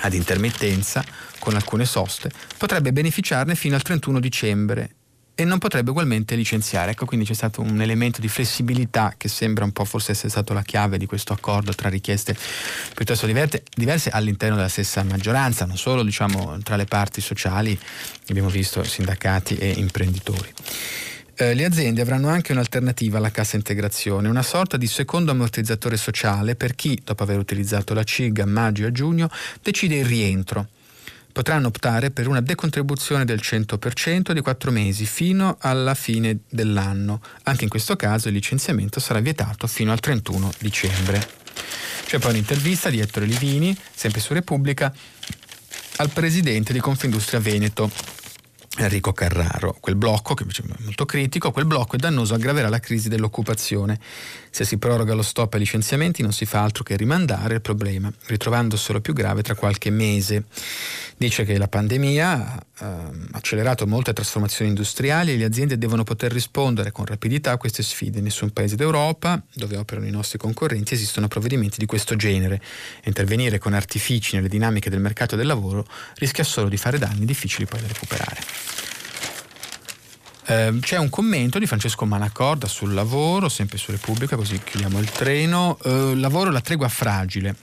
ad 0.00 0.14
intermittenza, 0.14 1.04
con 1.38 1.54
alcune 1.54 1.84
soste, 1.84 2.30
potrebbe 2.56 2.92
beneficiarne 2.92 3.54
fino 3.54 3.74
al 3.74 3.82
31 3.82 4.20
dicembre 4.20 4.90
e 5.38 5.44
non 5.44 5.58
potrebbe 5.58 5.90
ugualmente 5.90 6.34
licenziare. 6.34 6.92
Ecco, 6.92 7.04
quindi 7.04 7.26
c'è 7.26 7.34
stato 7.34 7.60
un 7.60 7.80
elemento 7.80 8.22
di 8.22 8.26
flessibilità 8.26 9.14
che 9.18 9.28
sembra 9.28 9.64
un 9.64 9.70
po' 9.70 9.84
forse 9.84 10.12
essere 10.12 10.30
stato 10.30 10.54
la 10.54 10.62
chiave 10.62 10.96
di 10.96 11.04
questo 11.04 11.34
accordo 11.34 11.74
tra 11.74 11.90
richieste 11.90 12.34
piuttosto 12.94 13.26
diverse, 13.26 13.62
diverse 13.74 14.08
all'interno 14.08 14.56
della 14.56 14.68
stessa 14.68 15.02
maggioranza, 15.04 15.66
non 15.66 15.76
solo 15.76 16.02
diciamo, 16.02 16.58
tra 16.62 16.76
le 16.76 16.86
parti 16.86 17.20
sociali, 17.20 17.78
abbiamo 18.30 18.48
visto 18.48 18.82
sindacati 18.82 19.56
e 19.56 19.74
imprenditori. 19.76 20.54
Eh, 21.38 21.52
le 21.52 21.66
aziende 21.66 22.00
avranno 22.00 22.28
anche 22.28 22.52
un'alternativa 22.52 23.18
alla 23.18 23.30
cassa 23.30 23.56
integrazione, 23.56 24.28
una 24.28 24.42
sorta 24.42 24.78
di 24.78 24.86
secondo 24.86 25.32
ammortizzatore 25.32 25.98
sociale 25.98 26.54
per 26.54 26.74
chi, 26.74 26.98
dopo 27.04 27.22
aver 27.24 27.36
utilizzato 27.36 27.92
la 27.92 28.04
CIG 28.04 28.40
a 28.40 28.46
maggio 28.46 28.84
e 28.84 28.86
a 28.86 28.90
giugno, 28.90 29.28
decide 29.62 29.96
il 29.96 30.06
rientro 30.06 30.68
potranno 31.36 31.66
optare 31.66 32.10
per 32.10 32.28
una 32.28 32.40
decontribuzione 32.40 33.26
del 33.26 33.40
100% 33.42 34.32
di 34.32 34.40
4 34.40 34.70
mesi 34.70 35.04
fino 35.04 35.58
alla 35.60 35.92
fine 35.92 36.38
dell'anno. 36.48 37.20
Anche 37.42 37.64
in 37.64 37.68
questo 37.68 37.94
caso 37.94 38.28
il 38.28 38.34
licenziamento 38.34 39.00
sarà 39.00 39.20
vietato 39.20 39.66
fino 39.66 39.92
al 39.92 40.00
31 40.00 40.50
dicembre. 40.60 41.28
C'è 42.06 42.18
poi 42.18 42.30
un'intervista 42.30 42.88
di 42.88 43.00
Ettore 43.00 43.26
Livini, 43.26 43.76
sempre 43.94 44.22
su 44.22 44.32
Repubblica, 44.32 44.90
al 45.96 46.08
presidente 46.08 46.72
di 46.72 46.80
Confindustria 46.80 47.38
Veneto, 47.38 47.90
Enrico 48.76 49.12
Carraro. 49.12 49.76
Quel 49.80 49.96
blocco, 49.96 50.34
che 50.34 50.44
è 50.44 50.62
molto 50.84 51.04
critico, 51.06 51.50
quel 51.50 51.64
blocco 51.66 51.96
è 51.96 51.98
dannoso, 51.98 52.34
aggraverà 52.34 52.68
la 52.68 52.80
crisi 52.80 53.08
dell'occupazione. 53.08 53.98
Se 54.50 54.64
si 54.64 54.78
proroga 54.78 55.14
lo 55.14 55.22
stop 55.22 55.54
ai 55.54 55.60
licenziamenti 55.60 56.22
non 56.22 56.32
si 56.32 56.44
fa 56.46 56.62
altro 56.62 56.82
che 56.82 56.96
rimandare 56.96 57.54
il 57.54 57.60
problema, 57.60 58.12
ritrovandoselo 58.26 59.00
più 59.00 59.12
grave 59.12 59.42
tra 59.42 59.54
qualche 59.54 59.90
mese. 59.90 60.44
Dice 61.16 61.44
che 61.44 61.56
la 61.56 61.68
pandemia 61.68 62.66
ehm, 62.80 63.28
accelerato 63.32 63.86
molte 63.86 64.12
trasformazioni 64.12 64.70
industriali 64.70 65.32
e 65.32 65.36
le 65.36 65.44
aziende 65.44 65.78
devono 65.78 66.04
poter 66.04 66.32
rispondere 66.32 66.92
con 66.92 67.04
rapidità 67.04 67.52
a 67.52 67.56
queste 67.56 67.82
sfide. 67.82 68.18
In 68.18 68.24
nessun 68.24 68.50
paese 68.50 68.76
d'Europa, 68.76 69.42
dove 69.54 69.76
operano 69.76 70.06
i 70.06 70.10
nostri 70.10 70.38
concorrenti, 70.38 70.94
esistono 70.94 71.28
provvedimenti 71.28 71.78
di 71.78 71.86
questo 71.86 72.16
genere. 72.16 72.60
Intervenire 73.04 73.58
con 73.58 73.72
artifici 73.72 74.36
nelle 74.36 74.48
dinamiche 74.48 74.90
del 74.90 75.00
mercato 75.00 75.36
del 75.36 75.46
lavoro 75.46 75.86
rischia 76.16 76.44
solo 76.44 76.68
di 76.68 76.76
fare 76.76 76.98
danni 76.98 77.24
difficili 77.24 77.66
poi 77.66 77.80
da 77.80 77.86
recuperare. 77.86 78.40
Eh, 80.48 80.78
c'è 80.80 80.96
un 80.96 81.10
commento 81.10 81.58
di 81.58 81.66
Francesco 81.66 82.04
Manacorda 82.04 82.68
sul 82.68 82.94
lavoro, 82.94 83.48
sempre 83.48 83.78
su 83.78 83.90
Repubblica, 83.90 84.36
così 84.36 84.60
chiudiamo 84.62 85.00
il 85.00 85.10
treno. 85.10 85.76
Eh, 85.82 86.14
lavoro 86.14 86.50
la 86.50 86.60
tregua 86.60 86.88
fragile. 86.88 87.56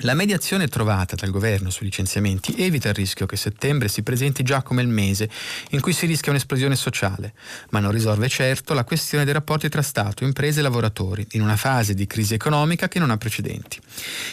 La 0.00 0.14
mediazione 0.14 0.66
trovata 0.66 1.14
dal 1.14 1.30
governo 1.30 1.70
sui 1.70 1.84
licenziamenti 1.84 2.54
evita 2.56 2.88
il 2.88 2.94
rischio 2.94 3.26
che 3.26 3.36
settembre 3.36 3.86
si 3.86 4.02
presenti 4.02 4.42
già 4.42 4.62
come 4.62 4.82
il 4.82 4.88
mese 4.88 5.28
in 5.70 5.80
cui 5.80 5.92
si 5.92 6.06
rischia 6.06 6.32
un'esplosione 6.32 6.74
sociale, 6.74 7.34
ma 7.70 7.78
non 7.78 7.92
risolve 7.92 8.28
certo 8.28 8.74
la 8.74 8.82
questione 8.82 9.24
dei 9.24 9.32
rapporti 9.32 9.68
tra 9.68 9.82
Stato, 9.82 10.24
imprese 10.24 10.58
e 10.58 10.62
lavoratori, 10.62 11.24
in 11.32 11.42
una 11.42 11.56
fase 11.56 11.94
di 11.94 12.06
crisi 12.06 12.34
economica 12.34 12.88
che 12.88 12.98
non 12.98 13.10
ha 13.10 13.16
precedenti. 13.16 13.78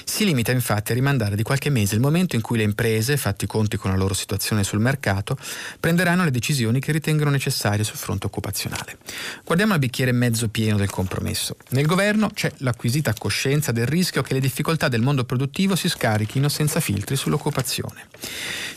Si 0.06 0.26
limita 0.26 0.52
infatti 0.52 0.92
a 0.92 0.96
rimandare 0.96 1.36
di 1.36 1.44
qualche 1.44 1.70
mese 1.70 1.94
il 1.94 2.02
momento 2.02 2.36
in 2.36 2.42
cui 2.42 2.58
le 2.58 2.64
imprese, 2.64 3.18
fatti 3.18 3.46
conti 3.46 3.78
con 3.78 3.92
la 3.92 3.98
loro 3.98 4.16
situazione 4.16 4.64
sul 4.64 4.80
mercato, 4.80 5.38
prenderanno 5.80 6.24
le 6.24 6.32
decisioni 6.32 6.80
che 6.80 6.92
ritengono 6.92 7.30
necessarie 7.30 7.84
sul 7.84 7.98
fronte 7.98 8.26
occupazionale. 8.26 8.98
Guardiamo 9.44 9.74
il 9.74 9.80
bicchiere 9.80 10.14
mezzo 10.14 10.48
pieno 10.48 10.78
del 10.78 10.90
compromesso. 10.90 11.58
Nel 11.72 11.86
governo 11.86 12.32
c'è 12.34 12.52
l'acquisita 12.58 13.14
coscienza 13.14 13.72
del 13.72 13.86
rischio 13.86 14.24
che 14.24 14.34
le 14.34 14.40
difficoltà 14.40 14.88
del 14.88 15.02
mondo 15.02 15.26
produttivo 15.26 15.49
produttivo 15.50 15.76
si 15.76 15.90
scarichino 15.90 16.48
senza 16.48 16.80
filtri 16.80 17.16
sull'occupazione. 17.16 18.08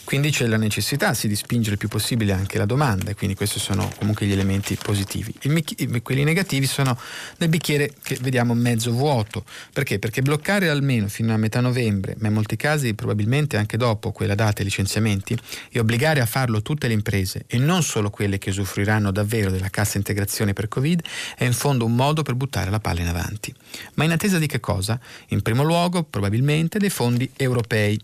Quindi 0.04 0.30
c'è 0.30 0.46
la 0.46 0.56
necessità 0.56 1.14
sì, 1.14 1.28
di 1.28 1.36
spingere 1.36 1.72
il 1.72 1.78
più 1.78 1.88
possibile 1.88 2.32
anche 2.32 2.58
la 2.58 2.66
domanda 2.66 3.10
e 3.10 3.14
quindi 3.14 3.36
questi 3.36 3.58
sono 3.58 3.90
comunque 3.98 4.26
gli 4.26 4.32
elementi 4.32 4.76
positivi. 4.76 5.32
Il, 5.42 6.02
quelli 6.02 6.24
negativi 6.24 6.66
sono 6.66 6.98
nel 7.38 7.48
bicchiere 7.48 7.92
che 8.02 8.18
vediamo 8.20 8.52
mezzo 8.54 8.90
vuoto. 8.90 9.44
Perché? 9.72 9.98
Perché 9.98 10.20
bloccare 10.20 10.68
almeno 10.68 11.08
fino 11.08 11.32
a 11.32 11.36
metà 11.36 11.60
novembre, 11.60 12.16
ma 12.18 12.28
in 12.28 12.34
molti 12.34 12.56
casi 12.56 12.94
probabilmente 12.94 13.56
anche 13.56 13.76
dopo 13.76 14.10
quella 14.12 14.34
data 14.34 14.62
i 14.62 14.64
licenziamenti, 14.64 15.38
e 15.70 15.78
obbligare 15.78 16.20
a 16.20 16.26
farlo 16.26 16.62
tutte 16.62 16.88
le 16.88 16.94
imprese 16.94 17.44
e 17.46 17.58
non 17.58 17.82
solo 17.82 18.10
quelle 18.10 18.38
che 18.38 18.50
usufruiranno 18.50 19.10
davvero 19.12 19.50
della 19.50 19.70
cassa 19.70 19.98
integrazione 19.98 20.52
per 20.52 20.68
Covid 20.68 21.00
è 21.36 21.44
in 21.44 21.52
fondo 21.52 21.84
un 21.84 21.94
modo 21.94 22.22
per 22.22 22.34
buttare 22.34 22.70
la 22.70 22.80
palla 22.80 23.00
in 23.00 23.08
avanti. 23.08 23.54
Ma 23.94 24.04
in 24.04 24.12
attesa 24.12 24.38
di 24.38 24.46
che 24.46 24.60
cosa? 24.60 24.98
In 25.28 25.42
primo 25.42 25.62
luogo 25.62 26.02
probabilmente 26.02 26.51
dei 26.78 26.90
fondi 26.90 27.30
europei. 27.36 27.98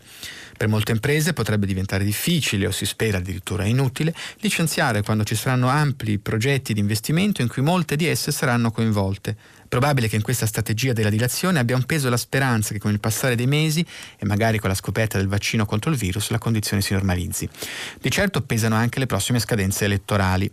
Per 0.57 0.67
molte 0.67 0.91
imprese 0.91 1.33
potrebbe 1.33 1.67
diventare 1.67 2.03
difficile 2.03 2.67
o 2.67 2.73
si 2.73 2.85
spera 2.85 3.19
addirittura 3.19 3.65
inutile 3.65 4.13
licenziare 4.41 5.03
quando 5.03 5.23
ci 5.23 5.37
saranno 5.37 5.69
ampli 5.69 6.19
progetti 6.19 6.75
di 6.75 6.81
investimento 6.81 7.43
in 7.43 7.49
cui 7.49 7.63
molte 7.63 7.95
di 7.95 8.07
esse 8.07 8.33
saranno 8.33 8.73
coinvolte. 8.73 9.37
Probabile 9.69 10.09
che 10.09 10.17
in 10.17 10.23
questa 10.23 10.47
strategia 10.47 10.93
della 10.93 11.11
dilazione 11.11 11.61
abbia 11.61 11.77
un 11.77 11.85
peso 11.85 12.09
la 12.09 12.17
speranza 12.17 12.73
che 12.73 12.81
con 12.81 12.91
il 12.91 12.99
passare 12.99 13.37
dei 13.37 13.47
mesi 13.47 13.87
e 14.17 14.27
magari 14.27 14.59
con 14.59 14.69
la 14.71 14.75
scoperta 14.75 15.19
del 15.19 15.29
vaccino 15.29 15.65
contro 15.65 15.91
il 15.93 15.97
virus 15.97 16.31
la 16.31 16.39
condizione 16.39 16.83
si 16.83 16.93
normalizzi. 16.93 17.49
Di 18.01 18.11
certo 18.11 18.41
pesano 18.41 18.75
anche 18.75 18.99
le 18.99 19.07
prossime 19.07 19.39
scadenze 19.39 19.85
elettorali. 19.85 20.51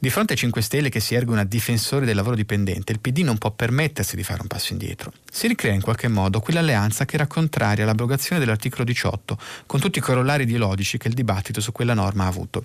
Di 0.00 0.10
fronte 0.10 0.34
ai 0.34 0.38
5 0.38 0.62
Stelle 0.62 0.90
che 0.90 1.00
si 1.00 1.16
ergono 1.16 1.40
a 1.40 1.44
difensori 1.44 2.06
del 2.06 2.14
lavoro 2.14 2.36
dipendente, 2.36 2.92
il 2.92 3.00
PD 3.00 3.22
non 3.22 3.36
può 3.36 3.50
permettersi 3.50 4.14
di 4.14 4.22
fare 4.22 4.40
un 4.40 4.46
passo 4.46 4.72
indietro. 4.72 5.12
Si 5.28 5.48
ricrea 5.48 5.72
in 5.72 5.80
qualche 5.80 6.06
modo 6.06 6.38
quell'alleanza 6.38 7.04
che 7.04 7.16
era 7.16 7.26
contraria 7.26 7.82
all'abrogazione 7.82 8.38
dell'articolo 8.38 8.84
18, 8.84 9.36
con 9.66 9.80
tutti 9.80 9.98
i 9.98 10.00
corollari 10.00 10.44
ideologici 10.44 10.98
che 10.98 11.08
il 11.08 11.14
dibattito 11.14 11.60
su 11.60 11.72
quella 11.72 11.94
norma 11.94 12.26
ha 12.26 12.28
avuto. 12.28 12.62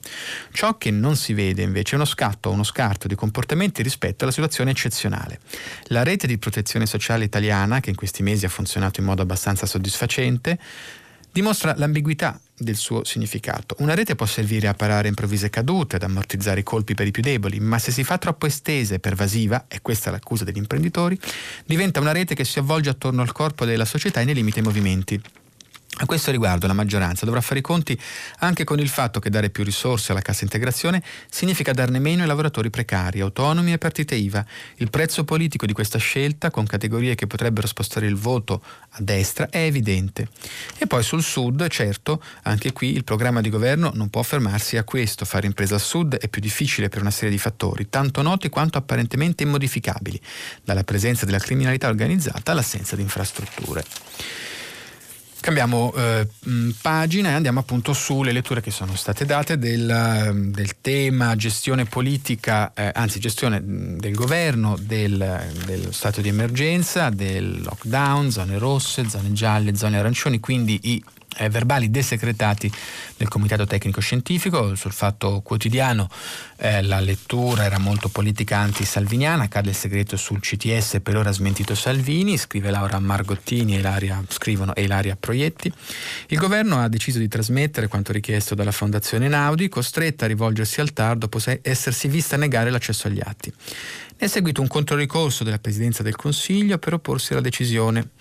Ciò 0.52 0.78
che 0.78 0.92
non 0.92 1.16
si 1.16 1.34
vede 1.34 1.64
invece 1.64 1.94
è 1.94 1.96
uno 1.96 2.06
scatto 2.06 2.50
o 2.50 2.54
uno 2.54 2.64
scarto 2.64 3.08
di 3.08 3.16
comportamenti 3.16 3.82
rispetto 3.82 4.26
alla 4.26 4.34
situazione 4.34 4.70
eccezionale. 4.70 5.40
La 5.86 6.04
rete 6.04 6.28
di 6.28 6.38
protezione 6.38 6.86
sociale 6.86 7.24
italiana, 7.24 7.80
che 7.80 7.90
in 7.90 7.96
questi 7.96 8.22
mesi 8.22 8.46
ha 8.46 8.50
funzionato 8.50 9.00
in 9.00 9.08
modo 9.08 9.24
abbastanza 9.24 9.66
soddisfacente, 9.66 10.60
dimostra 11.34 11.74
l'ambiguità 11.76 12.40
del 12.56 12.76
suo 12.76 13.04
significato. 13.04 13.76
Una 13.80 13.96
rete 13.96 14.16
può 14.16 14.28
servire 14.28 14.68
a 14.68 14.76
parare 14.76 15.08
improvvise 15.08 15.50
cadute, 15.50 15.96
ad 15.96 16.04
ammortizzare 16.04 16.60
i 16.60 16.64
colpi 16.64 16.94
per 16.94 17.08
i 17.08 17.12
più 17.12 17.24
deboli, 17.24 17.60
ma 17.60 17.80
se 17.80 17.92
si 17.92 18.04
fa 18.04 18.20
troppo 18.20 18.46
estesa 18.46 18.94
e 18.94 19.00
pervasiva, 19.00 19.66
e 19.68 19.82
questa 19.82 20.10
è 20.10 20.12
l'accusa 20.12 20.44
degli 20.44 20.58
imprenditori, 20.58 21.20
diventa 21.66 22.00
una 22.00 22.12
rete 22.12 22.36
che 22.36 22.46
si 22.46 22.60
avvolge 22.60 22.92
attorno 22.92 23.24
al 23.24 23.32
corpo 23.32 23.66
della 23.66 23.86
società 23.86 24.22
e 24.22 24.26
ne 24.26 24.34
limita 24.34 24.60
i 24.60 24.64
movimenti. 24.64 25.22
A 25.98 26.06
questo 26.08 26.32
riguardo 26.32 26.66
la 26.66 26.74
maggioranza 26.74 27.24
dovrà 27.24 27.40
fare 27.40 27.60
i 27.60 27.62
conti 27.62 27.98
anche 28.40 28.64
con 28.64 28.80
il 28.80 28.90
fatto 28.90 29.20
che 29.20 29.30
dare 29.30 29.52
più 29.52 29.64
risorse 29.64 30.12
alla 30.12 30.22
cassa 30.22 30.44
integrazione 30.44 31.04
significa 31.30 31.72
darne 31.72 32.00
meno 32.00 32.24
ai 32.24 32.28
lavoratori 32.28 32.72
precari, 32.72 33.20
autonomi 33.20 33.74
e 33.74 33.78
partite 33.78 34.16
IVA. 34.16 34.44
Il 34.78 34.90
prezzo 34.90 35.24
politico 35.24 35.68
di 35.68 35.74
questa 35.74 36.00
scelta, 36.00 36.50
con 36.50 36.66
categorie 36.66 37.14
che 37.14 37.28
potrebbero 37.28 37.68
spostare 37.68 38.08
il 38.08 38.16
voto 38.16 38.64
a 38.90 38.98
destra, 39.02 39.50
è 39.50 39.60
evidente. 39.60 40.30
E 40.80 40.88
poi 40.88 41.04
sul 41.04 41.22
Sud, 41.22 41.68
certo, 41.68 42.24
anche 42.42 42.74
qui 42.74 42.94
il 42.94 43.04
programma 43.04 43.42
di 43.42 43.50
governo 43.50 43.92
non 43.94 44.10
può 44.10 44.24
fermarsi 44.24 44.78
a 44.78 44.84
questo. 44.84 45.26
Fare 45.26 45.46
impresa 45.46 45.76
al 45.76 45.82
Sud 45.82 46.16
è 46.16 46.28
più 46.28 46.42
difficile 46.42 46.90
per 46.90 47.02
una 47.02 47.12
serie 47.12 47.30
di 47.30 47.38
fattori, 47.38 47.88
tanto 47.90 48.24
noti 48.24 48.50
quanto 48.50 48.80
apparentemente 48.80 49.44
immodificabili, 49.44 50.20
dalla 50.64 50.84
presenza 50.84 51.26
della 51.26 51.38
criminalità 51.38 51.88
organizzata 51.88 52.52
all'assenza 52.52 52.96
di 52.96 53.04
infrastrutture. 53.04 53.86
Cambiamo 55.44 55.94
eh, 55.94 56.26
pagina 56.82 57.32
e 57.32 57.34
andiamo 57.34 57.60
appunto 57.60 57.92
sulle 57.92 58.32
letture 58.32 58.62
che 58.62 58.72
sono 58.72 58.96
state 58.96 59.26
date 59.26 59.58
del, 59.58 60.52
del 60.54 60.80
tema 60.80 61.36
gestione 61.36 61.84
politica, 61.84 62.72
eh, 62.74 62.90
anzi 62.96 63.20
gestione 63.20 63.62
del 63.62 64.14
governo, 64.16 64.78
del, 64.80 65.52
dello 65.66 65.92
stato 65.92 66.22
di 66.22 66.30
emergenza, 66.30 67.10
del 67.10 67.62
lockdown, 67.62 68.32
zone 68.32 68.58
rosse, 68.58 69.10
zone 69.10 69.34
gialle, 69.34 69.76
zone 69.76 69.98
arancioni, 70.00 70.40
quindi 70.40 70.80
i 70.84 71.04
eh, 71.38 71.50
verbali 71.50 71.90
desecretati 71.90 72.72
del 73.18 73.28
Comitato 73.28 73.66
Tecnico 73.66 74.02
Scientifico. 74.02 74.76
Sul 74.76 74.92
fatto 74.92 75.42
quotidiano 75.42 76.10
eh, 76.58 76.82
la 76.82 77.00
lettura 77.00 77.64
era 77.64 77.78
molto 77.80 78.10
politica 78.10 78.58
anti-salviniana, 78.58 79.48
cade 79.48 79.70
il 79.70 79.76
segreto 79.76 80.18
sul 80.18 80.40
CTS, 80.40 81.00
per 81.02 81.18
ora 81.18 81.32
smentito 81.32 81.76
Salvini, 81.76 82.38
scrive 82.38 82.70
Laura 82.70 83.00
Margottini 83.00 83.76
e 83.76 83.80
Ilaria, 83.80 84.24
scrivono 84.28 84.74
Ilaria 84.76 85.16
Proietti. 85.20 85.72
Il 86.28 86.38
governo 86.38 86.80
ha 86.80 86.88
deciso 86.88 87.20
di 87.20 87.28
trasmettere 87.28 87.88
quanto 87.88 88.12
richiesto 88.12 88.56
dalla 88.56 88.72
Fondazione 88.72 89.28
Naudi, 89.28 89.70
costretta 89.70 90.26
a 90.26 90.28
rivolgersi 90.28 90.82
al 90.82 90.94
TAR 90.94 91.18
dopo 91.18 91.40
essersi 91.62 92.08
vista 92.08 92.38
negare 92.38 92.70
l'accesso 92.70 93.08
agli 93.08 93.22
atti. 93.24 93.54
È 94.24 94.28
seguito 94.28 94.62
un 94.62 94.68
controricorso 94.68 95.44
della 95.44 95.60
Presidenza 95.60 96.02
del 96.02 96.16
Consiglio 96.16 96.78
per 96.78 96.94
opporsi 96.94 97.34
alla 97.34 97.42
decisione 97.42 98.12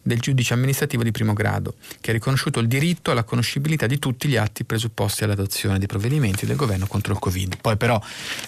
del 0.00 0.18
giudice 0.18 0.54
amministrativo 0.54 1.02
di 1.02 1.10
primo 1.10 1.34
grado, 1.34 1.74
che 2.00 2.08
ha 2.08 2.12
riconosciuto 2.14 2.60
il 2.60 2.66
diritto 2.66 3.10
alla 3.10 3.24
conoscibilità 3.24 3.86
di 3.86 3.98
tutti 3.98 4.26
gli 4.26 4.36
atti 4.36 4.64
presupposti 4.64 5.24
all'adozione 5.24 5.76
dei 5.76 5.86
provvedimenti 5.86 6.46
del 6.46 6.56
governo 6.56 6.86
contro 6.86 7.12
il 7.12 7.18
Covid. 7.18 7.58
Poi 7.60 7.76
però, 7.76 8.00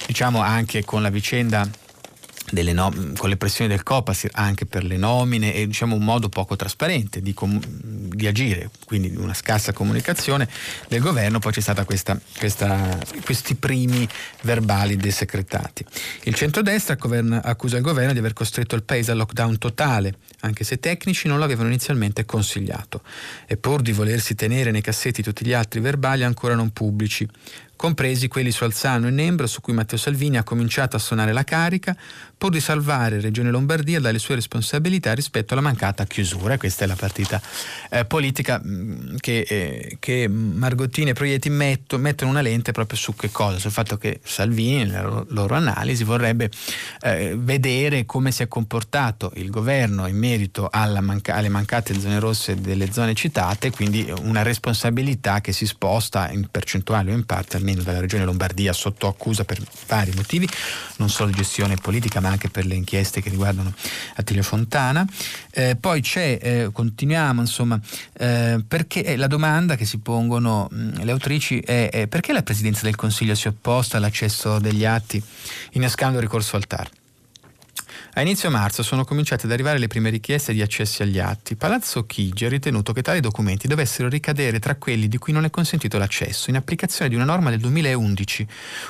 diciamo 0.07 0.41
anche 0.41 0.87
con 0.87 1.03
la 1.03 1.11
vicenda 1.11 1.69
nom- 2.51 3.17
con 3.17 3.29
le 3.29 3.37
pressioni 3.37 3.71
del 3.71 3.83
Copasir 3.83 4.31
anche 4.35 4.67
per 4.67 4.85
le 4.85 4.97
nomine 4.97 5.55
e 5.55 5.67
diciamo 5.67 5.97
un 5.97 6.05
modo 6.05 6.29
poco 6.29 6.57
trasparente 6.57 7.21
di, 7.23 7.33
com- 7.35 7.61
di, 7.65 8.27
agire, 8.27 8.71
quindi 8.85 9.15
una 9.17 9.35
scarsa 9.35 9.73
comunicazione 9.73 10.49
del 10.89 11.01
governo, 11.01 11.39
poi 11.39 11.53
c'è 11.53 11.61
stata 11.61 11.85
questa, 11.85 12.19
questa, 12.39 12.99
questi 13.25 13.55
primi 13.55 14.07
verbali 14.43 14.97
desecretati. 14.97 15.85
Il 16.25 16.35
centrodestra 16.35 16.97
accusa 17.43 17.77
il 17.77 17.83
governo 17.83 18.13
di 18.13 18.19
aver 18.19 18.33
costretto 18.33 18.75
il 18.75 18.83
paese 18.83 19.13
al 19.13 19.17
lockdown 19.19 19.59
totale, 19.59 20.17
anche 20.41 20.65
se 20.65 20.79
tecnici 20.79 21.29
non 21.29 21.39
lo 21.39 21.45
avevano 21.45 21.69
inizialmente 21.69 22.25
consigliato, 22.25 23.03
e 23.47 23.57
pur 23.57 23.83
di 23.83 23.93
volersi 23.93 24.35
tenere 24.35 24.71
nei 24.71 24.83
cassetti 24.83 25.23
tutti 25.23 25.45
gli 25.45 25.53
altri 25.53 25.81
verbali 25.81 26.25
ancora 26.25 26.55
non 26.55 26.71
pubblici, 26.71 27.29
compresi 27.83 28.29
quelli 28.29 28.53
su 28.53 28.63
Alzano 28.63 29.09
e 29.09 29.11
Nembro 29.11 29.49
su 29.49 29.61
cui 29.61 29.73
Matteo 29.73 29.99
Salvini 29.99 30.37
ha 30.37 30.45
cominciato 30.45 30.95
a 30.95 31.01
suonare 31.01 31.33
la 31.33 31.43
carica 31.43 31.97
pur 32.43 32.51
di 32.51 32.59
salvare 32.59 33.21
Regione 33.21 33.53
Lombardia 33.53 34.01
dalle 34.01 34.19
sue 34.19 34.35
responsabilità 34.35 35.15
rispetto 35.15 35.53
alla 35.53 35.63
mancata 35.63 36.05
chiusura. 36.07 36.59
Questa 36.59 36.83
è 36.83 36.89
la 36.89 36.97
partita 36.97 37.41
eh, 37.89 38.05
politica 38.05 38.61
mm, 38.61 39.15
che, 39.21 39.47
eh, 39.49 39.97
che, 40.01 40.27
Margottini 40.27 41.11
e 41.11 41.13
Proietti 41.13 41.51
metto, 41.51 41.99
mettono 41.99 42.33
una 42.33 42.41
lente 42.41 42.73
proprio 42.73 42.99
su 42.99 43.15
che 43.15 43.31
cosa? 43.31 43.61
Sul 43.61 43.71
fatto 43.71 43.97
che 43.97 44.19
Salvini, 44.25 44.87
nella 44.87 45.03
loro, 45.03 45.27
loro 45.29 45.55
analisi, 45.55 46.03
vorrebbe 46.03 46.51
eh, 47.03 47.37
vedere 47.39 48.07
come 48.07 48.33
si 48.33 48.43
è 48.43 48.49
comportato 48.49 49.31
il 49.37 49.49
governo 49.49 50.09
in 50.09 50.17
merito 50.17 50.69
manca- 50.73 51.37
alle 51.37 51.49
mancate 51.49 51.97
zone 51.97 52.19
rosse 52.19 52.61
delle 52.61 52.91
zone 52.91 53.15
citate, 53.15 53.71
quindi 53.71 54.13
una 54.23 54.43
responsabilità 54.43 55.41
che 55.41 55.53
si 55.53 55.65
sposta 55.65 56.29
in 56.33 56.49
percentuale 56.51 57.13
o 57.13 57.15
in 57.15 57.25
parte 57.25 57.57
almeno 57.57 57.83
dalla 57.83 58.01
Regione 58.01 58.25
Lombardia 58.25 58.73
sotto 58.73 59.07
accusa 59.07 59.45
per 59.45 59.61
vari 59.87 60.11
motivi, 60.17 60.49
non 60.97 61.09
solo 61.09 61.31
gestione 61.31 61.77
politica 61.77 62.19
ma 62.19 62.31
anche 62.33 62.49
per 62.49 62.67
le 62.67 62.75
inchieste 62.75 63.21
che 63.23 63.31
riguardano 63.31 63.73
Attilio 64.17 64.43
Fontana. 64.43 65.07
Eh, 65.51 65.77
poi 65.77 66.01
c'è, 66.01 66.39
eh, 66.41 66.71
continuiamo 66.73 67.41
insomma, 67.41 67.79
eh, 68.15 68.63
perché 68.67 69.05
eh, 69.05 69.17
la 69.17 69.27
domanda 69.27 69.77
che 69.77 69.85
si 69.85 69.99
pongono 69.99 70.69
mh, 70.71 71.05
le 71.05 71.13
autrici 71.13 71.61
è, 71.61 71.91
è 71.91 72.07
perché 72.07 72.33
la 72.33 72.43
Presidenza 72.43 72.83
del 72.83 72.97
Consiglio 72.97 73.35
si 73.35 73.47
è 73.47 73.51
opposta 73.51 73.97
all'accesso 73.97 74.59
degli 74.59 74.85
atti 74.85 75.23
innescando 75.73 76.17
il 76.17 76.23
ricorso 76.23 76.57
al 76.57 76.67
TAR? 76.67 76.89
A 78.15 78.21
inizio 78.21 78.51
marzo 78.51 78.83
sono 78.83 79.07
cominciate 79.07 79.47
ad 79.47 79.53
arrivare 79.53 79.79
le 79.79 79.87
prime 79.87 80.11
richieste 80.11 80.53
di 80.53 80.61
accessi 80.61 81.01
agli 81.01 81.19
atti. 81.19 81.57
Palazzo 81.57 82.05
Chigi 82.05 82.45
ha 82.45 82.51
ritenuto 82.51 82.93
che 82.93 83.01
tali 83.01 83.21
documenti 83.21 83.67
dovessero 83.67 84.11
ricadere 84.11 84.59
tra 84.59 84.75
quelli 84.75 85.09
di 85.09 85.17
cui 85.17 85.33
non 85.33 85.47
è 85.47 85.51
consentito 85.51 85.97
l'accesso, 85.97 86.51
in 86.51 86.57
applicazione 86.57 87.09
di 87.09 87.17
una 87.17 87.25
norma 87.25 87.49
del 87.49 87.61
2011, 87.61 88.47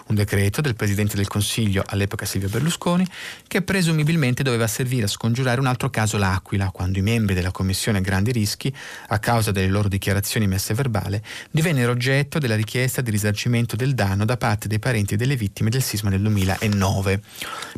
un 0.07 0.17
decreto 0.17 0.61
del 0.61 0.75
Presidente 0.75 1.15
del 1.15 1.29
Consiglio, 1.29 1.85
all'epoca 1.87 2.27
Silvio 2.27 2.49
Berlusconi, 2.49 3.07
che 3.47 3.63
presumibilmente 3.63 4.43
doveva 4.43 4.67
servire 4.67 5.05
a 5.05 5.09
scongiurare 5.09 5.61
un 5.61 5.67
altro 5.67 5.89
caso 5.89 6.19
L'Aquila, 6.19 6.71
quando 6.71 6.99
i 6.99 7.03
membri 7.03 7.37
della 7.37 7.53
Commissione 7.53 8.01
Grandi 8.01 8.33
Rischi, 8.33 8.75
a 9.07 9.21
causa 9.21 9.53
delle 9.53 9.69
loro 9.69 9.87
dichiarazioni 9.87 10.49
messe 10.49 10.73
a 10.73 10.75
verbale, 10.75 11.23
divennero 11.49 11.93
oggetto 11.93 12.41
della 12.41 12.57
richiesta 12.57 13.01
di 13.03 13.13
risarcimento 13.13 13.77
del 13.77 13.95
danno 13.95 14.25
da 14.25 14.37
parte 14.37 14.67
dei 14.67 14.81
parenti 14.81 15.15
delle 15.15 15.37
vittime 15.37 15.71
del 15.71 15.81
sisma 15.81 16.11
del 16.11 16.23
2009. 16.23 17.23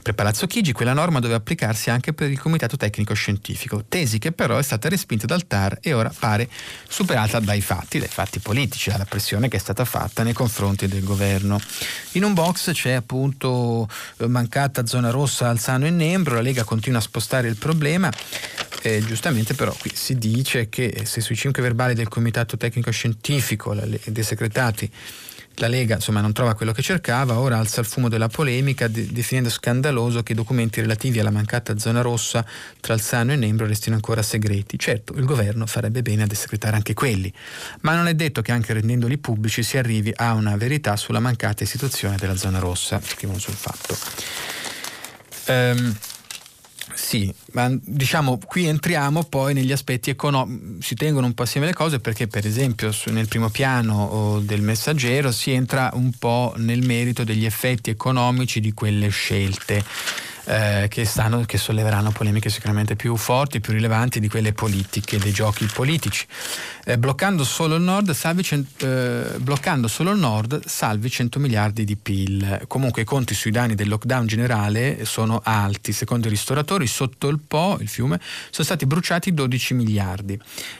Per 0.03 0.15
Palazzo 0.15 0.47
Chigi 0.47 0.73
quella 0.73 0.95
norma 0.95 1.21
doveva 1.21 1.33
applicarsi 1.37 1.91
anche 1.91 2.13
per 2.13 2.31
il 2.31 2.39
Comitato 2.39 2.77
Tecnico 2.77 3.15
Scientifico, 3.15 3.85
tesi 3.89 4.19
che 4.19 4.33
però 4.33 4.59
è 4.59 4.63
stata 4.63 4.89
respinta 4.89 5.27
dal 5.27 5.47
TAR 5.47 5.79
e 5.81 5.93
ora 5.93 6.13
pare 6.17 6.49
superata 6.89 7.41
dai 7.41 7.61
fatti, 7.61 7.99
dai 7.99 8.09
fatti 8.09 8.39
politici, 8.39 8.91
dalla 8.91 9.05
pressione 9.05 9.49
che 9.49 9.57
è 9.57 9.61
stata 9.61 9.85
fatta 9.85 10.23
nei 10.23 10.33
confronti 10.33 10.87
del 10.87 11.05
governo. 11.05 11.61
In 12.13 12.25
un 12.25 12.35
box 12.35 12.73
c'è 12.73 12.93
appunto 12.93 13.89
eh, 14.19 14.27
mancata 14.27 14.87
zona 14.87 15.11
rossa 15.11 15.49
Alzano 15.49 15.87
e 15.87 15.91
Nembro, 15.91 16.35
la 16.35 16.41
Lega 16.41 16.65
continua 16.65 16.99
a 16.99 17.03
spostare 17.03 17.49
il 17.49 17.57
problema. 17.57 18.11
Eh, 18.83 19.03
giustamente 19.05 19.55
però 19.55 19.75
qui 19.79 19.91
si 19.95 20.19
dice 20.19 20.69
che 20.69 21.03
se 21.05 21.21
sui 21.21 21.37
cinque 21.37 21.63
verbali 21.63 21.95
del 21.95 22.09
Comitato 22.09 22.57
Tecnico 22.57 22.91
Scientifico 22.91 23.75
dei 23.75 24.23
segretati 24.23 24.91
la 25.57 25.69
Lega 25.69 25.95
insomma, 25.97 26.21
non 26.21 26.33
trova 26.33 26.55
quello 26.55 26.73
che 26.73 26.83
cercava, 26.83 27.39
ora 27.39 27.59
alza 27.59 27.81
il 27.81 27.87
fumo 27.87 28.09
della 28.09 28.29
polemica 28.29 28.89
de- 28.89 29.13
definendo 29.13 29.49
scandaloso 29.49 30.23
che 30.23 30.33
i 30.33 30.35
documenti 30.35 30.81
relativi 30.81 31.21
alla 31.21 31.31
mancata 31.31 31.79
zona 31.79 32.01
rossa 32.01 32.45
tra 32.81 32.95
Alzano 32.95 33.33
e 33.33 33.37
Nembro 33.37 33.67
restino 33.67 33.95
ancora 33.95 34.23
segreti. 34.23 34.79
Certo, 34.79 35.15
il 35.15 35.25
governo 35.25 35.67
farebbe 35.67 36.03
bene 36.03 36.25
a 36.25 36.27
desecretare 36.27 36.77
anche 36.77 36.95
quelli, 36.95 37.33
ma 37.81 37.95
non 37.95 38.09
è 38.09 38.15
detto 38.15 38.43
che 38.43 38.53
anche 38.53 38.73
rendendoli 38.73 39.19
pubblici 39.19 39.63
si 39.63 39.79
arrivi 39.79 40.13
a 40.15 40.33
una 40.35 40.57
verità 40.57 40.97
sulla 40.97 41.21
mancata 41.21 41.63
istituzione 41.63 42.17
della 42.17 42.37
zona 42.37 42.59
rossa, 42.59 43.01
scrivono 43.03 43.39
sul 43.39 43.55
fatto. 43.55 43.97
Um, 45.47 45.95
sì, 46.95 47.33
ma 47.53 47.69
diciamo 47.81 48.39
qui 48.47 48.67
entriamo 48.67 49.25
poi 49.25 49.53
negli 49.53 49.73
aspetti 49.73 50.11
economici, 50.11 50.79
si 50.81 50.95
tengono 50.95 51.27
un 51.27 51.35
po' 51.35 51.43
assieme 51.43 51.67
le 51.67 51.75
cose 51.75 51.99
perché 51.99 52.27
per 52.27 52.47
esempio 52.47 52.93
nel 53.07 53.29
primo 53.29 53.51
piano 53.51 54.41
del 54.43 54.63
messaggero 54.63 55.33
si 55.33 55.51
entra 55.51 55.91
un 55.95 56.13
po' 56.19 56.55
nel 56.57 56.85
merito 56.85 57.25
degli 57.25 57.45
effetti 57.45 57.91
economici 57.91 58.61
di 58.61 58.73
quelle 58.73 59.09
scelte 59.09 59.85
eh, 60.45 60.87
che, 60.89 61.05
stanno, 61.05 61.43
che, 61.45 61.59
solleveranno 61.59 62.13
polemiche 62.13 62.51
sicuramente 62.51 62.95
più 62.95 63.17
forti, 63.17 63.61
più 63.61 63.73
rilevanti 63.73 64.21
di 64.21 64.29
quelle 64.29 64.53
politiche, 64.53 65.19
dei 65.19 65.33
giochi 65.33 65.67
politici. 65.67 66.27
Eh, 66.85 66.99
bloccando, 66.99 67.43
solo 67.43 67.75
il 67.75 67.83
nord, 67.83 68.13
salvi 68.13 68.45
cent, 68.45 68.83
eh, 68.83 69.39
bloccando 69.39 69.89
solo 69.89 70.13
il 70.13 70.19
nord, 70.19 70.67
salvi 70.67 71.11
100 71.11 71.39
miliardi 71.41 71.85
di 71.85 71.97
PIL. 71.97 72.65
Comunque 72.69 73.03
i 73.03 73.05
conti 73.05 73.35
sui 73.35 73.51
danni 73.51 73.75
del 73.75 73.89
lockdown 73.89 74.27
generale 74.27 75.05
sono 75.05 75.41
alti. 75.43 75.93
Secondo 75.93 76.29
i 76.29 76.31
ristoratori, 76.31 76.87
sotto 76.87 77.29
il 77.29 77.41
Po, 77.47 77.77
il 77.81 77.89
fiume, 77.89 78.21
sono 78.51 78.65
stati 78.65 78.87
bruciati 78.87 79.35
12 79.35 79.75
miliardi. 79.75 80.39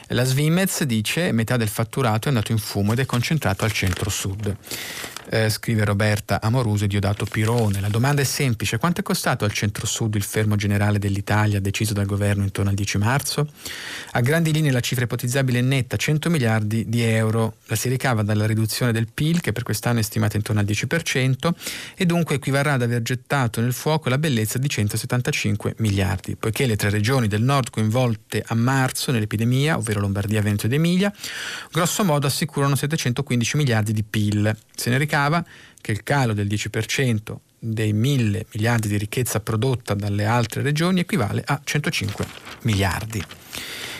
La 0.09 0.23
Svimez 0.23 0.83
dice 0.83 1.25
che 1.25 1.31
metà 1.31 1.57
del 1.57 1.67
fatturato 1.67 2.25
è 2.25 2.27
andato 2.29 2.51
in 2.51 2.59
fumo 2.59 2.93
ed 2.93 2.99
è 2.99 3.05
concentrato 3.05 3.65
al 3.65 3.71
centro-sud. 3.71 4.55
Eh, 5.27 5.49
scrive 5.49 5.83
Roberta 5.85 6.39
Amoruso 6.39 6.85
e 6.85 6.87
Diodato 6.87 7.25
Pirone. 7.25 7.79
La 7.79 7.89
domanda 7.89 8.21
è 8.21 8.25
semplice: 8.25 8.77
quanto 8.77 8.99
è 8.99 9.03
costato 9.03 9.43
al 9.43 9.51
centro-sud 9.55 10.13
il 10.15 10.23
fermo 10.23 10.55
generale 10.55 10.99
dell'Italia 10.99 11.59
deciso 11.59 11.93
dal 11.93 12.05
governo 12.05 12.43
intorno 12.43 12.69
al 12.69 12.75
10 12.75 12.97
marzo? 12.99 13.47
A 14.11 14.19
grandi 14.19 14.51
linee 14.51 14.71
la 14.71 14.81
cifra 14.81 15.05
ipotizzabile 15.05 15.59
è 15.59 15.61
netta, 15.61 15.95
100 15.95 16.29
miliardi 16.29 16.87
di 16.87 17.01
euro. 17.01 17.55
La 17.65 17.75
si 17.75 17.89
ricava 17.89 18.21
dalla 18.21 18.45
riduzione 18.45 18.91
del 18.91 19.07
PIL 19.11 19.39
che 19.41 19.53
per 19.53 19.63
quest'anno 19.63 19.99
è 19.99 20.03
stimata 20.03 20.35
intorno 20.35 20.61
al 20.61 20.67
10% 20.67 21.49
e 21.95 22.05
dunque 22.05 22.35
equivarrà 22.35 22.73
ad 22.73 22.81
aver 22.81 23.01
gettato 23.01 23.61
nel 23.61 23.73
fuoco 23.73 24.09
la 24.09 24.17
bellezza 24.17 24.57
di 24.57 24.67
175 24.67 25.75
miliardi, 25.77 26.35
poiché 26.35 26.65
le 26.65 26.75
tre 26.75 26.89
regioni 26.89 27.27
del 27.27 27.41
nord 27.41 27.69
coinvolte 27.69 28.43
a 28.45 28.55
marzo 28.55 29.11
nell'epidemia, 29.11 29.77
ovvero 29.77 30.01
Lombardia, 30.01 30.41
Veneto 30.41 30.65
ed 30.65 30.73
Emilia, 30.73 31.13
grosso 31.71 32.03
modo 32.03 32.27
assicurano 32.27 32.75
715 32.75 33.57
miliardi 33.57 33.93
di 33.93 34.03
PIL. 34.03 34.55
Se 34.75 34.89
ne 34.89 34.97
ricava 34.97 35.43
che 35.79 35.91
il 35.91 36.03
calo 36.03 36.33
del 36.33 36.47
10% 36.47 37.35
dei 37.59 37.93
mille 37.93 38.45
miliardi 38.53 38.87
di 38.87 38.97
ricchezza 38.97 39.39
prodotta 39.39 39.93
dalle 39.93 40.25
altre 40.25 40.61
regioni 40.61 41.01
equivale 41.01 41.43
a 41.45 41.59
105 41.63 42.25
miliardi. 42.61 43.23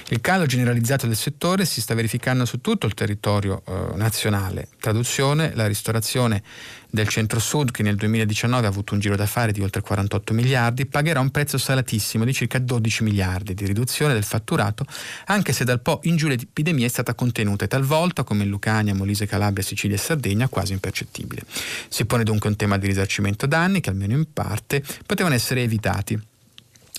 Il 0.10 0.22
calo 0.22 0.45
generalizzato 0.45 1.08
del 1.08 1.16
settore 1.16 1.66
si 1.66 1.82
sta 1.82 1.95
verificando 1.95 2.45
su 2.45 2.62
tutto 2.62 2.86
il 2.86 2.93
territorio 2.93 3.64
eh, 3.66 3.95
nazionale. 3.95 4.68
Traduzione, 4.80 5.56
la 5.56 5.66
ristorazione 5.66 6.43
del 6.91 7.08
centro-sud, 7.08 7.72
che 7.72 7.82
nel 7.82 7.95
2019 7.95 8.68
ha 8.68 8.70
avuto 8.70 8.93
un 8.93 8.99
giro 8.99 9.16
d'affari 9.16 9.51
di 9.51 9.62
oltre 9.62 9.82
48 9.82 10.34
miliardi, 10.36 10.86
pagherà 10.86 11.20
un 11.20 11.32
prezzo 11.32 11.58
salatissimo 11.58 12.24
di 12.24 12.34
circa 12.34 12.60
12 12.60 13.03
miliardi 13.03 13.56
di 13.56 13.66
riduzione 13.66 14.14
del 14.14 14.24
fatturato, 14.24 14.86
anche 15.26 15.53
se 15.53 15.64
dal 15.64 15.82
po' 15.82 16.01
in 16.03 16.18
giù 16.18 16.28
l'epidemia 16.28 16.86
è 16.86 16.89
stata 16.89 17.16
contenuta 17.16 17.66
e 17.66 17.68
talvolta, 17.68 18.24
come 18.24 18.43
in 18.43 18.49
Lucania, 18.49 18.93
Molise, 18.93 19.26
Calabria, 19.26 19.64
Sicilia 19.64 19.95
e 19.95 19.99
Sardegna, 19.99 20.47
quasi 20.49 20.74
impercettibile. 20.74 21.41
Si 21.89 22.06
pone 22.06 22.24
dunque 22.24 22.47
un 22.47 22.56
tema 22.56 22.78
di 22.78 22.86
risarcimento 22.86 23.47
danni 23.47 23.82
che 23.82 23.89
almeno 23.89 24.14
in 24.14 24.32
parte 24.32 24.84
potevano 25.03 25.34
essere 25.34 25.64
evitati 25.64 26.34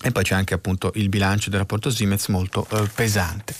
e 0.07 0.13
poi 0.13 0.23
c'è 0.23 0.37
anche 0.37 0.55
appunto 0.55 0.93
il 0.95 1.09
bilancio 1.09 1.51
del 1.51 1.59
rapporto 1.59 1.91
Siemens 1.91 2.29
molto 2.29 2.65
eh, 2.71 2.89
pesante. 2.95 3.55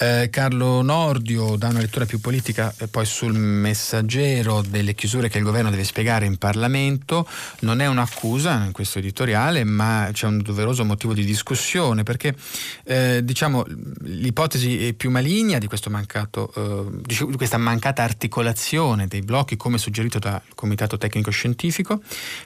Eh, 0.00 0.28
Carlo 0.30 0.80
Nordio 0.80 1.56
dà 1.56 1.68
una 1.68 1.80
lettura 1.80 2.06
più 2.06 2.20
politica 2.20 2.72
eh, 2.78 2.86
poi 2.86 3.04
sul 3.04 3.32
messaggero 3.32 4.62
delle 4.62 4.94
chiusure 4.94 5.28
che 5.28 5.38
il 5.38 5.44
governo 5.44 5.70
deve 5.70 5.82
spiegare 5.82 6.24
in 6.24 6.36
Parlamento. 6.36 7.28
Non 7.60 7.80
è 7.80 7.86
un'accusa 7.88 8.62
in 8.64 8.70
questo 8.70 9.00
editoriale, 9.00 9.64
ma 9.64 10.08
c'è 10.12 10.26
un 10.26 10.40
doveroso 10.40 10.84
motivo 10.84 11.14
di 11.14 11.24
discussione 11.24 12.04
perché 12.04 12.36
eh, 12.84 13.24
diciamo, 13.24 13.64
l'ipotesi 14.02 14.94
più 14.96 15.10
maligna 15.10 15.58
di, 15.58 15.68
mancato, 15.88 16.52
eh, 16.54 17.00
di, 17.04 17.36
questa 17.36 17.58
mancata 17.58 18.04
articolazione 18.04 19.08
dei 19.08 19.22
blocchi 19.22 19.56
come 19.56 19.78
suggerito 19.78 20.20
dal 20.20 20.40
Comitato 20.54 20.96
Tecnico 20.96 21.32
Scientifico, 21.32 22.00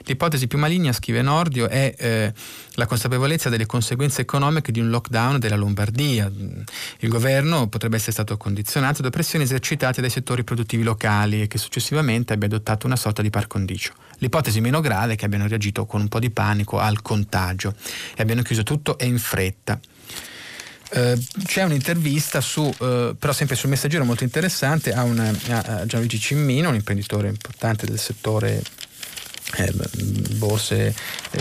l'ipotesi 0.05 0.47
più 0.47 0.57
maligna, 0.57 0.91
scrive 0.91 1.21
Nordio, 1.21 1.69
è 1.69 1.93
eh, 1.95 2.33
la 2.75 2.85
consapevolezza 2.85 3.49
delle 3.49 3.65
conseguenze 3.65 4.21
economiche 4.21 4.71
di 4.71 4.79
un 4.79 4.89
lockdown 4.89 5.39
della 5.39 5.55
Lombardia. 5.55 6.31
Il 6.99 7.09
governo 7.09 7.67
potrebbe 7.67 7.97
essere 7.97 8.13
stato 8.13 8.37
condizionato 8.37 9.01
da 9.01 9.09
pressioni 9.09 9.43
esercitate 9.43 10.01
dai 10.01 10.09
settori 10.09 10.43
produttivi 10.43 10.83
locali 10.83 11.41
e 11.41 11.47
che 11.47 11.57
successivamente 11.57 12.33
abbia 12.33 12.47
adottato 12.47 12.87
una 12.87 12.95
sorta 12.95 13.21
di 13.21 13.29
par 13.29 13.47
condicio. 13.47 13.93
L'ipotesi 14.17 14.61
meno 14.61 14.81
grave 14.81 15.13
è 15.13 15.15
che 15.15 15.25
abbiano 15.25 15.47
reagito 15.47 15.85
con 15.85 16.01
un 16.01 16.07
po' 16.07 16.19
di 16.19 16.31
panico 16.31 16.79
al 16.79 17.01
contagio 17.01 17.75
e 18.15 18.21
abbiano 18.21 18.41
chiuso 18.41 18.63
tutto 18.63 18.97
e 18.97 19.05
in 19.05 19.19
fretta. 19.19 19.79
Uh, 20.95 21.19
c'è 21.45 21.63
un'intervista 21.63 22.39
su, 22.39 22.61
uh, 22.61 23.15
però 23.17 23.33
sempre 23.33 23.55
sul 23.55 23.69
messaggero 23.69 24.05
molto 24.05 24.23
interessante 24.23 24.93
a, 24.93 25.01
una, 25.01 25.27
a 25.47 25.85
Gianluigi 25.87 26.19
Cimmino, 26.19 26.69
un 26.69 26.75
imprenditore 26.75 27.29
importante 27.29 27.87
del 27.87 27.97
settore 27.97 28.61
eh, 29.57 29.73
borse 30.35 30.93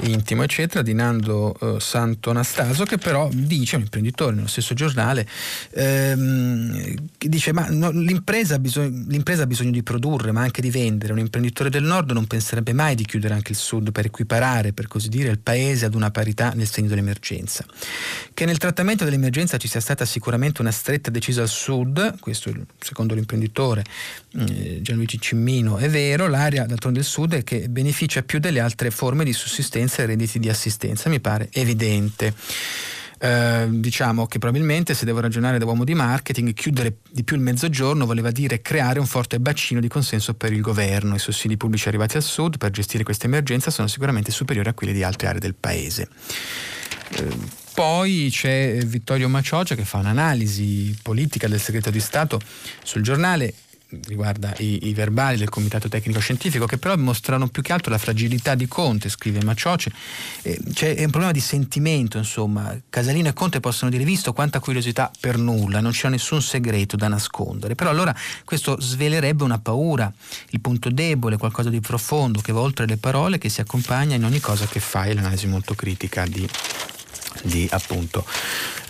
intimo 0.02 0.42
eccetera 0.42 0.82
di 0.82 0.94
Nando 0.94 1.54
eh, 1.60 1.80
Santo 1.80 2.30
Anastaso 2.30 2.84
che 2.84 2.98
però 2.98 3.28
dice 3.32 3.76
un 3.76 3.82
imprenditore 3.82 4.34
nello 4.34 4.48
stesso 4.48 4.74
giornale 4.74 5.26
ehm, 5.72 6.94
dice 7.18 7.52
ma 7.52 7.66
no, 7.70 7.90
l'impresa, 7.90 8.56
ha 8.56 8.58
bisogno, 8.58 9.04
l'impresa 9.08 9.42
ha 9.42 9.46
bisogno 9.46 9.70
di 9.70 9.82
produrre 9.82 10.32
ma 10.32 10.40
anche 10.42 10.60
di 10.60 10.70
vendere. 10.70 11.12
Un 11.12 11.18
imprenditore 11.18 11.70
del 11.70 11.82
nord 11.82 12.10
non 12.12 12.26
penserebbe 12.26 12.72
mai 12.72 12.94
di 12.94 13.04
chiudere 13.04 13.34
anche 13.34 13.52
il 13.52 13.58
sud 13.58 13.92
per 13.92 14.06
equiparare 14.06 14.72
per 14.72 14.88
così 14.88 15.08
dire 15.08 15.30
il 15.30 15.38
paese 15.38 15.84
ad 15.84 15.94
una 15.94 16.10
parità 16.10 16.52
nel 16.54 16.68
segno 16.68 16.88
dell'emergenza. 16.88 17.64
Che 18.32 18.44
nel 18.44 18.58
trattamento 18.58 19.04
dell'emergenza 19.04 19.56
ci 19.56 19.68
sia 19.68 19.80
stata 19.80 20.04
sicuramente 20.04 20.60
una 20.60 20.70
stretta 20.70 21.10
decisa 21.10 21.42
al 21.42 21.48
sud 21.48 22.18
questo 22.20 22.52
secondo 22.78 23.14
l'imprenditore 23.14 23.84
eh, 24.34 24.80
Gianluigi 24.82 25.20
Cimmino 25.20 25.76
è 25.76 25.88
vero. 25.88 26.28
L'area 26.28 26.66
d'altronde 26.66 27.00
del 27.00 27.08
sud 27.08 27.34
è 27.34 27.44
che 27.44 27.68
beneficia 27.68 28.00
beneficia 28.02 28.22
più 28.22 28.38
delle 28.38 28.60
altre 28.60 28.90
forme 28.90 29.24
di 29.24 29.32
sussistenza 29.32 30.02
e 30.02 30.06
redditi 30.06 30.38
di 30.38 30.48
assistenza, 30.48 31.08
mi 31.08 31.20
pare 31.20 31.48
evidente. 31.52 32.34
Eh, 33.18 33.68
diciamo 33.70 34.26
che 34.26 34.40
probabilmente 34.40 34.94
se 34.94 35.04
devo 35.04 35.20
ragionare 35.20 35.58
da 35.58 35.64
uomo 35.64 35.84
di 35.84 35.94
marketing 35.94 36.52
chiudere 36.54 36.96
di 37.08 37.22
più 37.22 37.36
il 37.36 37.42
mezzogiorno 37.42 38.04
voleva 38.04 38.32
dire 38.32 38.60
creare 38.60 38.98
un 38.98 39.06
forte 39.06 39.38
bacino 39.38 39.78
di 39.78 39.86
consenso 39.86 40.34
per 40.34 40.52
il 40.52 40.60
governo. 40.60 41.14
I 41.14 41.20
sussidi 41.20 41.56
pubblici 41.56 41.86
arrivati 41.86 42.16
al 42.16 42.24
sud 42.24 42.58
per 42.58 42.70
gestire 42.70 43.04
questa 43.04 43.26
emergenza 43.26 43.70
sono 43.70 43.86
sicuramente 43.86 44.32
superiori 44.32 44.68
a 44.68 44.74
quelli 44.74 44.92
di 44.92 45.04
altre 45.04 45.28
aree 45.28 45.40
del 45.40 45.54
paese. 45.54 46.08
Eh, 47.10 47.60
poi 47.74 48.28
c'è 48.30 48.78
Vittorio 48.84 49.28
Maciocia 49.28 49.76
che 49.76 49.84
fa 49.84 49.98
un'analisi 49.98 50.98
politica 51.00 51.46
del 51.46 51.60
segreto 51.60 51.90
di 51.90 52.00
Stato 52.00 52.40
sul 52.82 53.02
giornale 53.02 53.54
riguarda 54.06 54.54
i, 54.58 54.88
i, 54.88 54.94
verbali 54.94 55.36
del 55.36 55.48
Comitato 55.48 55.88
Tecnico 55.88 56.20
Scientifico, 56.20 56.66
che 56.66 56.78
però 56.78 56.96
mostrano 56.96 57.48
più 57.48 57.62
che 57.62 57.72
altro 57.72 57.90
la 57.90 57.98
fragilità 57.98 58.54
di 58.54 58.66
Conte, 58.66 59.08
scrive 59.08 59.42
Macioce. 59.42 59.92
Eh, 60.42 60.58
c'è 60.72 60.90
un 60.98 61.10
problema 61.10 61.32
di 61.32 61.40
sentimento, 61.40 62.18
insomma. 62.18 62.76
Casalino 62.88 63.28
e 63.28 63.32
Conte 63.32 63.60
possono 63.60 63.90
dire, 63.90 64.04
visto 64.04 64.32
quanta 64.32 64.60
curiosità 64.60 65.10
per 65.20 65.36
nulla, 65.36 65.80
non 65.80 65.92
c'è 65.92 66.08
nessun 66.08 66.40
segreto 66.42 66.96
da 66.96 67.08
nascondere. 67.08 67.74
Però 67.74 67.90
allora 67.90 68.14
questo 68.44 68.80
svelerebbe 68.80 69.44
una 69.44 69.58
paura, 69.58 70.12
il 70.50 70.60
punto 70.60 70.90
debole, 70.90 71.36
qualcosa 71.36 71.70
di 71.70 71.80
profondo 71.80 72.40
che 72.40 72.52
va 72.52 72.60
oltre 72.60 72.86
le 72.86 72.96
parole, 72.96 73.38
che 73.38 73.48
si 73.48 73.60
accompagna 73.60 74.16
in 74.16 74.24
ogni 74.24 74.40
cosa 74.40 74.66
che 74.66 74.80
fai, 74.80 75.14
l'analisi 75.14 75.46
molto 75.46 75.74
critica 75.74 76.26
di, 76.26 76.48
di 77.42 77.68
appunto 77.70 78.24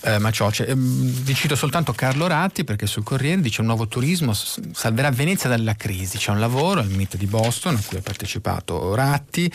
eh, 0.03 0.18
Macioce. 0.18 0.66
Eh, 0.66 0.74
vi 0.76 1.34
cito 1.34 1.55
soltanto 1.55 1.92
Carlo 1.92 2.26
Ratti 2.26 2.64
perché 2.64 2.86
sul 2.86 3.03
Corriere 3.03 3.40
dice 3.40 3.61
un 3.61 3.68
nuovo 3.68 3.86
turismo 3.86 4.32
salverà 4.32 5.11
Venezia 5.11 5.48
dalla 5.48 5.74
crisi. 5.74 6.18
C'è 6.18 6.30
un 6.30 6.40
lavoro, 6.40 6.80
il 6.80 6.90
mito 6.90 7.16
di 7.16 7.26
Boston, 7.26 7.76
a 7.76 7.82
cui 7.86 7.98
ha 7.98 8.03
partecipato 8.03 8.94
Ratti, 8.94 9.50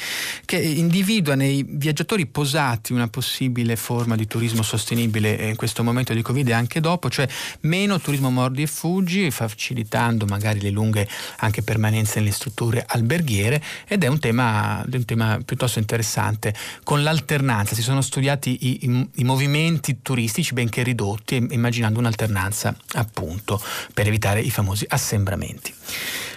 che 0.46 0.58
individua 0.58 1.36
nei 1.36 1.66
viaggiatori 1.68 2.26
posati 2.28 2.94
una 2.94 3.08
possibile 3.08 3.76
forma 3.76 4.16
di 4.16 4.28
turismo 4.28 4.62
sostenibile 4.62 5.34
in 5.34 5.56
questo 5.56 5.84
momento 5.84 6.14
di 6.14 6.22
Covid 6.22 6.48
e 6.48 6.54
anche 6.54 6.80
dopo, 6.80 7.10
cioè 7.10 7.28
meno 7.62 8.00
turismo 8.00 8.30
mordi 8.30 8.62
e 8.64 8.68
fuggi, 8.68 9.30
facilitando 9.32 10.26
magari 10.26 10.62
le 10.62 10.70
lunghe 10.70 11.08
anche 11.38 11.62
permanenze 11.62 12.20
nelle 12.20 12.32
strutture 12.32 12.86
alberghiere 12.88 13.62
ed 13.88 14.04
è 14.04 14.08
un 14.08 14.20
tema, 14.20 14.84
un 14.90 15.06
tema 15.06 15.40
piuttosto 15.44 15.80
interessante. 15.80 16.54
Con 16.84 17.04
l'alternanza 17.04 17.76
si 17.76 17.82
sono 17.82 18.02
studiati 18.02 18.58
i, 18.62 18.86
i, 18.86 19.10
i 19.16 19.24
movimenti 19.24 20.00
turistici 20.02 20.37
turistici 20.38 20.54
benché 20.54 20.84
ridotti, 20.84 21.48
immaginando 21.50 22.00
un'alternanza 22.00 22.76
appunto 22.94 23.60
per 23.94 24.08
evitare 24.08 24.42
i 24.42 24.52
famosi 24.52 24.86
assembramenti. 24.88 25.74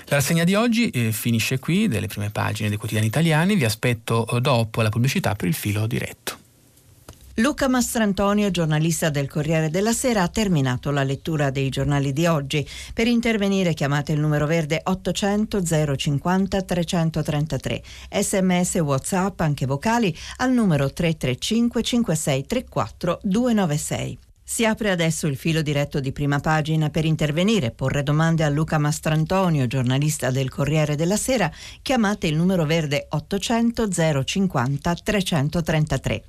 La 0.07 0.17
rassegna 0.17 0.45
di 0.45 0.55
oggi 0.55 0.89
eh, 0.91 1.13
finisce 1.13 1.59
qui, 1.59 1.87
delle 1.87 2.07
prime 2.07 2.31
pagine 2.31 2.69
dei 2.69 2.79
quotidiani 2.79 3.09
italiani, 3.09 3.57
vi 3.57 3.65
aspetto 3.65 4.27
eh, 4.27 4.41
dopo 4.41 4.81
la 4.83 4.89
pubblicità 4.89 5.35
per 5.35 5.49
il 5.49 5.55
filo 5.55 5.87
diretto. 5.87 6.40
Luca 7.41 7.69
Mastrantonio, 7.69 8.51
giornalista 8.51 9.09
del 9.09 9.27
Corriere 9.27 9.71
della 9.71 9.95
Sera, 9.95 10.23
ha 10.23 10.29
terminato 10.29 10.91
la 10.91 11.03
lettura 11.03 11.49
dei 11.49 11.71
giornali 11.71 12.13
di 12.13 12.27
oggi. 12.27 12.69
Per 12.93 13.07
intervenire 13.07 13.73
chiamate 13.73 14.13
il 14.13 14.21
numero 14.21 14.47
verde 14.47 14.83
800 14.85 15.97
050 15.97 16.63
333. 16.63 17.83
Sms 18.21 18.75
WhatsApp, 18.81 19.41
anche 19.41 19.65
vocali, 19.65 20.15
al 20.37 20.53
numero 20.53 20.93
335 20.93 21.83
5634 21.83 23.21
296. 23.23 24.19
Si 24.51 24.65
apre 24.65 24.91
adesso 24.91 25.29
il 25.29 25.37
filo 25.37 25.63
diretto 25.63 26.01
di 26.01 26.11
prima 26.11 26.41
pagina 26.41 26.91
per 26.91 27.05
intervenire, 27.05 27.71
porre 27.71 28.03
domande 28.03 28.43
a 28.43 28.49
Luca 28.49 28.79
Mastrantonio, 28.79 29.69
giornalista 29.69 30.33
del 30.33 30.51
Corriere 30.51 30.97
della 30.97 31.17
Sera. 31.17 31.49
Chiamate 31.83 32.27
il 32.27 32.35
numero 32.35 32.67
verde 32.67 33.07
800 33.11 33.89
050 34.25 34.95
333 34.97 36.25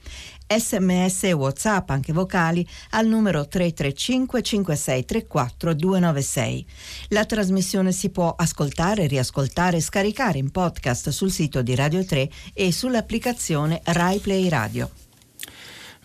sms 0.57 1.23
e 1.23 1.31
whatsapp 1.33 1.89
anche 1.89 2.13
vocali 2.13 2.67
al 2.91 3.07
numero 3.07 3.47
335 3.47 4.41
5634 4.41 5.73
296. 5.73 6.65
La 7.09 7.25
trasmissione 7.25 7.91
si 7.91 8.09
può 8.09 8.33
ascoltare, 8.35 9.07
riascoltare 9.07 9.77
e 9.77 9.81
scaricare 9.81 10.37
in 10.37 10.51
podcast 10.51 11.09
sul 11.09 11.31
sito 11.31 11.61
di 11.61 11.75
Radio 11.75 12.03
3 12.03 12.29
e 12.53 12.71
sull'applicazione 12.71 13.81
RaiPlay 13.83 14.49
Radio. 14.49 15.11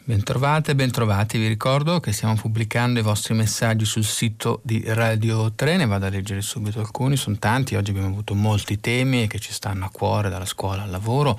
Bentrovate 0.09 0.77
bentrovati, 0.77 1.37
vi 1.37 1.49
ricordo 1.49 1.99
che 1.99 2.13
stiamo 2.13 2.37
pubblicando 2.37 3.01
i 3.01 3.03
vostri 3.03 3.35
messaggi 3.35 3.85
sul 3.85 4.05
sito 4.05 4.61
di 4.63 4.81
Radio 4.87 5.51
3, 5.53 5.79
ne 5.79 5.85
vado 5.85 6.07
a 6.07 6.11
leggere 6.11 6.43
subito 6.43 6.79
alcuni, 6.79 7.17
sono 7.17 7.39
tanti, 7.41 7.75
oggi 7.75 7.91
abbiamo 7.91 8.07
avuto 8.07 8.33
molti 8.37 8.79
temi 8.79 9.27
che 9.27 9.41
ci 9.41 9.53
stanno 9.53 9.85
a 9.85 9.91
cuore, 9.91 10.31
dalla 10.31 10.45
scuola 10.45 10.85
al 10.85 10.91
lavoro, 10.91 11.37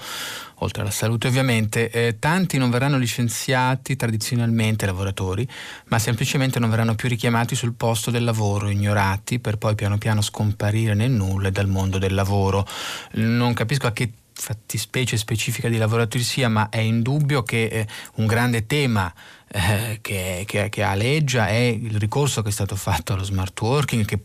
oltre 0.55 0.82
alla 0.82 0.91
salute 0.91 1.30
ovviamente. 1.30 1.89
Eh, 1.89 2.18
tanti 2.20 2.57
non 2.57 2.70
verranno 2.70 2.97
licenziati 2.97 3.95
tradizionalmente 3.95 4.86
lavoratori, 4.86 5.47
ma 5.86 5.97
semplicemente 5.97 6.59
non 6.59 6.70
verranno 6.70 6.95
più 6.95 7.07
richiamati 7.07 7.55
sul 7.55 7.72
posto 7.72 8.11
del 8.11 8.26
lavoro, 8.26 8.68
ignorati, 8.68 9.39
per 9.39 9.57
poi 9.57 9.76
piano 9.76 9.97
piano 9.97 10.20
scomparire 10.20 10.93
nel 10.93 11.11
nulla 11.11 11.49
dal 11.51 11.70
mondo 11.70 11.99
del 11.99 12.13
lavoro. 12.13 12.68
Non 13.13 13.53
capisco 13.53 13.88
a 13.88 13.93
che 13.93 14.11
fattispecie 14.38 15.17
specifica 15.17 15.67
di 15.67 15.77
lavoratori 15.77 16.23
sia, 16.23 16.47
ma 16.47 16.69
è 16.69 16.77
indubbio 16.79 17.43
che 17.43 17.65
eh, 17.65 17.88
un 18.15 18.27
grande 18.27 18.65
tema 18.65 19.11
eh, 19.47 19.99
che, 20.01 20.43
che, 20.45 20.69
che 20.69 20.83
aleggia 20.83 21.47
è 21.47 21.55
il 21.55 21.97
ricorso 21.97 22.41
che 22.41 22.49
è 22.49 22.51
stato 22.51 22.75
fatto 22.75 23.13
allo 23.13 23.23
smart 23.23 23.59
working, 23.59 24.05
che 24.05 24.19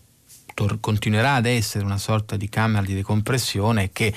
continuerà 0.81 1.35
ad 1.35 1.47
essere 1.47 1.85
una 1.85 1.99
sorta 1.99 2.37
di 2.37 2.49
camera 2.49 2.85
di 2.85 2.95
decompressione 2.95 3.91
che 3.93 4.13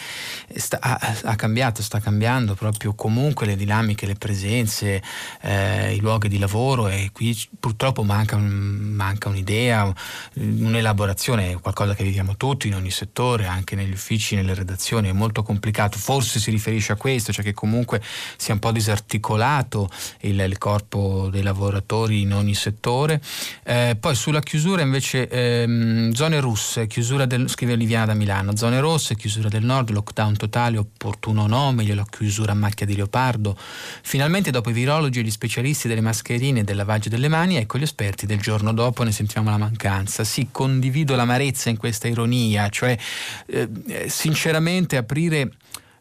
sta, 0.56 0.80
ha, 0.80 1.36
cambiato, 1.36 1.82
sta 1.82 2.00
cambiando 2.00 2.54
proprio 2.56 2.94
comunque 2.94 3.46
le 3.46 3.56
dinamiche, 3.56 4.06
le 4.06 4.16
presenze, 4.16 5.02
eh, 5.42 5.94
i 5.94 6.00
luoghi 6.00 6.28
di 6.28 6.38
lavoro 6.38 6.88
e 6.88 7.10
qui 7.12 7.38
purtroppo 7.60 8.04
manca, 8.04 8.38
manca 8.38 9.30
un'idea, 9.30 9.94
un'elaborazione, 10.34 11.60
qualcosa 11.60 11.94
che 11.96 12.04
viviamo 12.04 12.36
tutti 12.36 12.68
in 12.68 12.76
ogni 12.76 12.92
settore, 12.92 13.46
anche 13.46 13.76
negli 13.76 13.94
uffici, 13.94 14.36
nelle 14.36 14.54
redazioni, 14.54 15.10
è 15.10 15.14
molto 15.14 15.44
complicato, 15.44 15.98
forse 15.98 16.40
si 16.40 16.52
riferisce 16.52 16.92
a 16.92 16.96
questo, 16.96 17.32
cioè 17.32 17.44
che 17.44 17.54
comunque 17.54 18.02
sia 18.38 18.54
un 18.54 18.60
po' 18.60 18.72
disarticolato 18.72 19.90
il, 20.22 20.40
il 20.40 20.58
corpo 20.58 21.30
dei 21.32 21.42
lavoratori 21.42 22.22
in 22.22 22.34
ogni 22.34 22.54
settore. 22.54 23.22
Eh, 23.64 23.98
poi 24.00 24.16
sulla 24.16 24.42
chiusura 24.42 24.82
invece 24.82 25.28
ehm, 25.28 26.14
zone 26.26 26.40
russe, 26.40 26.88
chiusura 26.88 27.28
del, 27.28 27.48
scrive 27.48 27.74
Oliviana 27.74 28.08
da 28.08 28.14
Milano, 28.16 28.56
zone 28.56 28.80
rosse, 28.80 29.16
chiusura 29.16 29.48
del 29.48 29.64
nord, 29.64 29.92
lockdown 29.92 30.36
totale, 30.36 30.80
opportuno 30.80 31.44
o 31.44 31.48
no, 31.48 31.72
meglio 31.72 31.94
la 31.94 32.06
chiusura 32.10 32.54
a 32.54 32.56
macchia 32.56 32.88
di 32.88 32.96
leopardo. 32.96 33.56
Finalmente 34.02 34.50
dopo 34.50 34.72
i 34.72 34.74
virologi 34.74 35.20
e 35.20 35.22
gli 35.22 35.30
specialisti 35.30 35.88
delle 35.88 36.02
mascherine 36.02 36.62
e 36.62 36.64
del 36.64 36.78
lavaggio 36.78 37.10
delle 37.10 37.28
mani, 37.28 37.58
ecco 37.58 37.78
gli 37.78 37.84
esperti 37.84 38.26
del 38.26 38.42
giorno 38.42 38.74
dopo 38.74 39.04
ne 39.04 39.12
sentiamo 39.12 39.52
la 39.52 39.58
mancanza. 39.58 40.24
Sì, 40.24 40.48
condivido 40.50 41.16
l'amarezza 41.16 41.70
in 41.70 41.78
questa 41.78 42.08
ironia, 42.08 42.70
cioè 42.70 42.98
eh, 43.46 43.70
sinceramente 44.08 44.98
aprire 44.98 45.52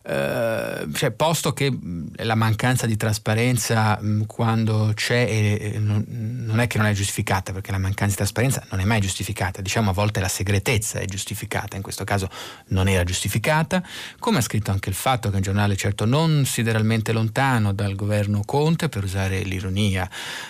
Uh, 0.07 0.93
cioè, 0.93 1.13
posto 1.13 1.55
che 1.55 1.75
la 2.17 2.35
mancanza 2.35 2.85
di 2.85 2.95
trasparenza 2.95 3.99
quando 4.27 4.93
c'è 4.95 5.27
eh, 5.31 5.79
non, 5.79 6.05
non, 6.07 6.61
è 6.61 6.67
che 6.67 6.77
non 6.77 6.87
è 6.87 6.93
giustificata, 6.93 7.53
perché 7.53 7.71
la 7.71 7.79
mancanza 7.79 8.11
di 8.11 8.17
trasparenza 8.17 8.67
non 8.71 8.81
è 8.81 8.85
mai 8.85 9.01
giustificata, 9.01 9.63
diciamo 9.63 9.89
a 9.89 9.93
volte 9.95 10.21
la 10.21 10.29
segretezza 10.29 10.99
è 10.99 11.07
giustificata, 11.07 11.77
in 11.77 11.83
questo 11.83 12.05
caso 12.05 12.29
non 12.69 12.87
era 12.87 13.03
giustificata, 13.03 13.83
come 14.19 14.39
ha 14.39 14.41
scritto 14.43 14.71
anche 14.71 14.91
il 14.91 14.95
fatto 14.95 15.31
che 15.31 15.37
un 15.37 15.43
giornale 15.43 15.75
certo 15.75 16.05
non 16.05 16.45
sideralmente 16.45 17.13
lontano 17.13 17.73
dal 17.73 17.95
governo 17.95 18.43
Conte, 18.45 18.91
per 18.91 19.05
usare 19.05 19.41
l'ironia 19.41 20.07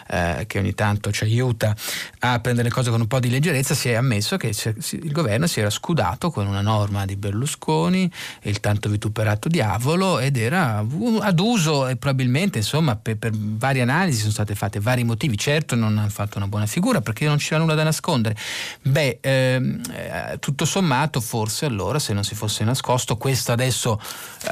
eh, 0.08 0.46
che 0.48 0.58
ogni 0.58 0.74
tanto 0.74 1.12
ci 1.12 1.22
aiuta 1.22 1.76
a 2.18 2.40
prendere 2.40 2.68
le 2.68 2.74
cose 2.74 2.90
con 2.90 3.00
un 3.00 3.06
po' 3.06 3.20
di 3.20 3.30
leggerezza, 3.30 3.74
si 3.74 3.88
è 3.88 3.94
ammesso 3.94 4.36
che 4.36 4.48
il 4.48 5.12
governo 5.12 5.46
si 5.46 5.60
era 5.60 5.70
scudato 5.70 6.32
con 6.32 6.48
una 6.48 6.60
norma 6.60 7.04
di 7.04 7.14
Berlusconi, 7.14 8.10
il 8.42 8.58
tanto 8.58 8.88
vituperato 8.88 9.43
diavolo 9.48 10.18
ed 10.18 10.36
era 10.36 10.84
ad 11.20 11.40
uso 11.40 11.88
e 11.88 11.96
probabilmente 11.96 12.58
insomma 12.58 12.96
per, 12.96 13.16
per, 13.16 13.32
varie 13.34 13.82
analisi 13.82 14.18
sono 14.18 14.32
state 14.32 14.54
fatte 14.54 14.80
vari 14.80 15.04
motivi. 15.04 15.36
Certo 15.36 15.74
non 15.74 15.98
hanno 15.98 16.08
fatto 16.08 16.38
una 16.38 16.48
buona 16.48 16.66
figura 16.66 17.00
perché 17.00 17.26
non 17.26 17.36
c'era 17.36 17.60
nulla 17.60 17.74
da 17.74 17.84
nascondere. 17.84 18.36
Beh 18.82 19.18
ehm, 19.20 19.80
eh, 19.90 20.38
tutto 20.38 20.64
sommato 20.64 21.20
forse 21.20 21.66
allora 21.66 21.98
se 21.98 22.12
non 22.12 22.24
si 22.24 22.34
fosse 22.34 22.64
nascosto 22.64 23.16
questo 23.16 23.52
adesso 23.52 24.00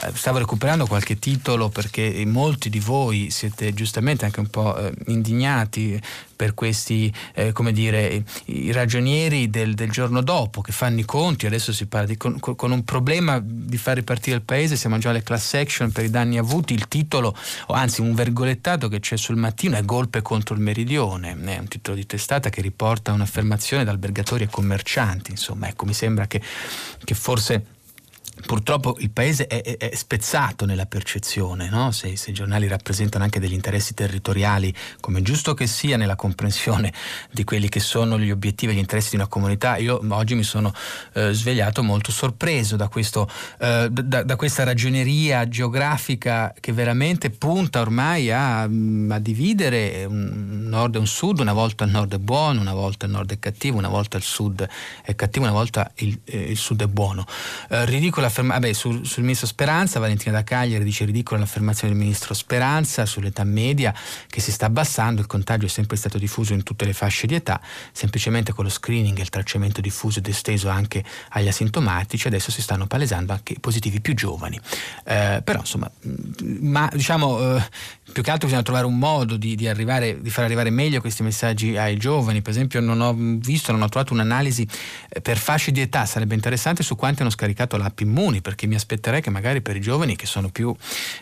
eh, 0.03 0.11
stavo 0.15 0.39
recuperando 0.39 0.87
qualche 0.87 1.19
titolo 1.19 1.69
perché 1.69 2.23
molti 2.27 2.71
di 2.71 2.81
voi 2.81 3.31
siete 3.31 3.75
giustamente 3.75 4.25
anche 4.25 4.41
un 4.41 4.49
po' 4.49 4.77
eh, 4.77 4.93
indignati 5.07 6.01
per 6.43 6.55
questi, 6.55 7.13
eh, 7.35 7.53
come 7.53 7.71
dire, 7.71 8.25
i 8.47 8.73
ragionieri 8.73 9.49
del, 9.49 9.75
del, 9.75 9.93
giorno 9.93 10.23
dopo 10.23 10.61
che 10.61 10.73
fanno 10.73 10.99
i 10.99 11.05
conti, 11.05 11.47
adesso 11.47 11.73
si 11.73 11.87
parla 11.87 12.09
di, 12.09 12.17
con, 12.17 12.41
con, 12.41 12.73
un 12.73 12.83
problema 12.83 13.41
di 13.41 13.77
far 13.77 13.95
ripartire 13.95 14.39
il 14.39 14.43
paese, 14.43 14.75
siamo 14.83 14.99
già 14.99 15.11
alle 15.11 15.23
class 15.23 15.55
action 15.55 15.93
per 15.93 16.05
i 16.05 16.11
danni 16.11 16.39
avuti, 16.39 16.75
il 16.75 16.89
titolo, 16.89 17.37
o 17.67 17.75
anzi 17.75 18.01
un 18.01 18.15
vergolettato 18.15 18.89
che 18.89 18.99
c'è 18.99 19.17
sul 19.17 19.37
mattino 19.37 19.77
è 19.77 19.85
golpe 19.85 20.23
contro 20.23 20.57
il 20.57 20.61
meridione, 20.61 21.39
è 21.45 21.59
un 21.59 21.69
titolo 21.69 21.97
di 21.97 22.05
testata 22.05 22.51
che 22.51 22.61
riporta 22.61 23.13
un'affermazione 23.13 23.85
da 23.85 23.93
albergatori 23.93 24.45
e 24.45 24.49
commercianti, 24.49 25.31
insomma, 25.31 25.69
ecco, 25.69 25.85
mi 25.85 25.95
sembra 25.95 26.27
che, 26.27 26.43
che 27.05 27.15
forse 27.15 27.72
Purtroppo 28.45 28.97
il 28.99 29.11
paese 29.11 29.47
è, 29.47 29.63
è, 29.63 29.77
è 29.77 29.95
spezzato 29.95 30.67
nella 30.67 30.87
percezione, 30.87 31.69
no? 31.69 31.93
se, 31.93 32.17
se, 32.17 32.31
i 32.31 32.35
giornali 32.35 32.67
rappresentano 32.67 33.25
anche 33.25 33.39
degli 33.39 33.53
interessi 33.53 33.95
territoriali, 33.95 34.75
come 35.01 35.23
giusto 35.23 35.55
che 35.55 35.67
sia 35.67 35.97
nella 35.97 36.17
comprensione 36.17 36.93
di 37.31 37.45
quelli 37.45 37.69
che 37.69 37.81
sono 37.81 38.19
gli 38.19 38.31
obiettivi 38.31 38.73
e 38.73 38.75
gli 38.75 38.79
interessi 38.79 39.11
di 39.11 39.17
una 39.17 39.27
comunità. 39.27 39.77
Io 39.77 40.01
oggi 40.09 40.35
mi 40.35 40.43
sono 40.43 40.75
eh, 41.15 41.33
svegliato 41.33 41.83
molto 41.83 42.11
sorpreso 42.11 42.77
da, 42.77 42.89
questo, 42.89 43.31
eh, 43.59 43.89
da, 43.91 44.23
da, 44.23 44.37
questa 44.37 44.65
ragioneria 44.65 45.49
geografica 45.49 46.53
che 46.59 46.73
veramente 46.73 47.31
punta 47.31 47.81
ormai 47.81 48.31
a, 48.33 48.63
a, 48.63 48.69
dividere 49.19 50.05
un 50.05 50.67
nord 50.69 50.97
e 50.97 50.99
un 50.99 51.07
sud, 51.07 51.39
una 51.39 51.53
volta 51.53 51.85
il 51.85 51.91
nord 51.91 52.15
è 52.15 52.19
buono, 52.19 52.61
una 52.61 52.75
volta 52.75 53.07
il 53.07 53.13
nord 53.13 53.31
è 53.33 53.39
cattivo, 53.39 53.79
una 53.79 53.89
volta 53.89 54.17
il 54.17 54.23
sud 54.23 54.67
è 55.03 55.15
cattivo, 55.15 55.45
una 55.45 55.55
volta 55.55 55.91
il, 55.97 56.19
eh, 56.25 56.39
il 56.39 56.57
sud 56.57 56.83
è 56.83 56.87
buono. 56.87 57.25
Eh, 57.69 57.85
ridicolo 57.85 58.27
vabbè, 58.41 58.73
sul, 58.73 59.05
sul, 59.07 59.23
ministro 59.23 59.47
Speranza, 59.47 59.99
Valentina 59.99 60.33
da 60.33 60.45
Cagliari 60.45 60.85
dice 60.85 61.05
ridicola 61.05 61.41
l'affermazione 61.41 61.93
del 61.93 62.03
ministro 62.03 62.35
Speranza 62.35 63.05
sull'età 63.05 63.45
media 63.45 63.95
che 64.29 64.41
si 64.41 64.51
sta 64.51 64.67
abbassando, 64.67 65.21
il 65.21 65.27
contagio 65.27 65.67
è 65.67 65.69
sempre 65.69 65.97
stato 65.97 66.19
diffuso 66.19 66.53
in 66.53 66.63
tutte 66.63 66.85
le 66.85 66.93
fasce 66.93 67.27
di 67.27 67.35
età, 67.35 67.61
semplicemente 67.93 68.53
con 68.53 68.65
lo 68.65 68.71
screening 68.71 69.19
e 69.19 69.23
il 69.23 69.29
tracciamento 69.29 69.81
diffuso 69.81 70.21
ed 70.21 70.29
esteso 70.29 70.69
anche 70.69 71.05
agli 71.31 71.49
asintomatici, 71.49 72.27
adesso 72.27 72.51
si 72.51 72.63
stanno 72.63 72.87
palesando 72.87 73.33
anche 73.33 73.57
positivi 73.61 74.01
più 74.01 74.15
giovani. 74.15 74.59
Eh, 75.05 75.41
però 75.45 75.61
insomma, 75.61 75.91
ma 76.61 76.89
diciamo 76.93 77.57
eh, 77.57 77.69
più 78.13 78.23
che 78.23 78.31
altro 78.31 78.47
bisogna 78.47 78.63
trovare 78.63 78.87
un 78.87 78.99
modo 78.99 79.37
di, 79.37 79.57
di, 79.57 79.67
arrivare, 79.67 80.21
di, 80.21 80.31
far 80.31 80.45
arrivare 80.45 80.71
meglio 80.71 81.01
questi 81.01 81.23
messaggi 81.23 81.77
ai 81.77 81.97
giovani. 81.97 82.43
Per 82.43 82.53
esempio, 82.53 82.81
non 82.81 83.01
ho 83.01 83.15
visto, 83.17 83.73
non 83.73 83.83
ho 83.83 83.89
trovato 83.89 84.13
un'analisi 84.13 84.69
eh, 85.09 85.21
per 85.21 85.39
fasce 85.39 85.73
di 85.73 85.81
età, 85.81 86.05
sarebbe 86.05 86.35
interessante 86.35 86.83
su 86.83 86.95
quanti 86.95 87.23
hanno 87.23 87.31
scaricato 87.31 87.77
l'app 87.77 88.01
Immuni, 88.01 88.41
perché 88.41 88.67
mi 88.67 88.75
aspetterei 88.75 89.21
che 89.21 89.31
magari 89.31 89.63
per 89.63 89.77
i 89.77 89.81
giovani 89.81 90.15
che 90.15 90.27
sono 90.27 90.51
più 90.51 90.75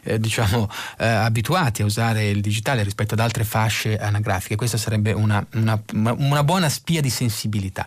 eh, 0.02 0.18
diciamo, 0.18 0.68
eh, 0.98 1.06
abituati 1.06 1.82
a 1.82 1.84
usare 1.84 2.28
il 2.28 2.40
digitale 2.40 2.82
rispetto 2.82 3.14
ad 3.14 3.20
altre 3.20 3.44
fasce 3.44 3.96
anagrafiche, 3.96 4.56
questa 4.56 4.76
sarebbe 4.76 5.12
una, 5.12 5.44
una, 5.54 5.80
una 5.92 6.44
buona 6.44 6.68
spia 6.68 7.00
di 7.00 7.10
sensibilità. 7.10 7.86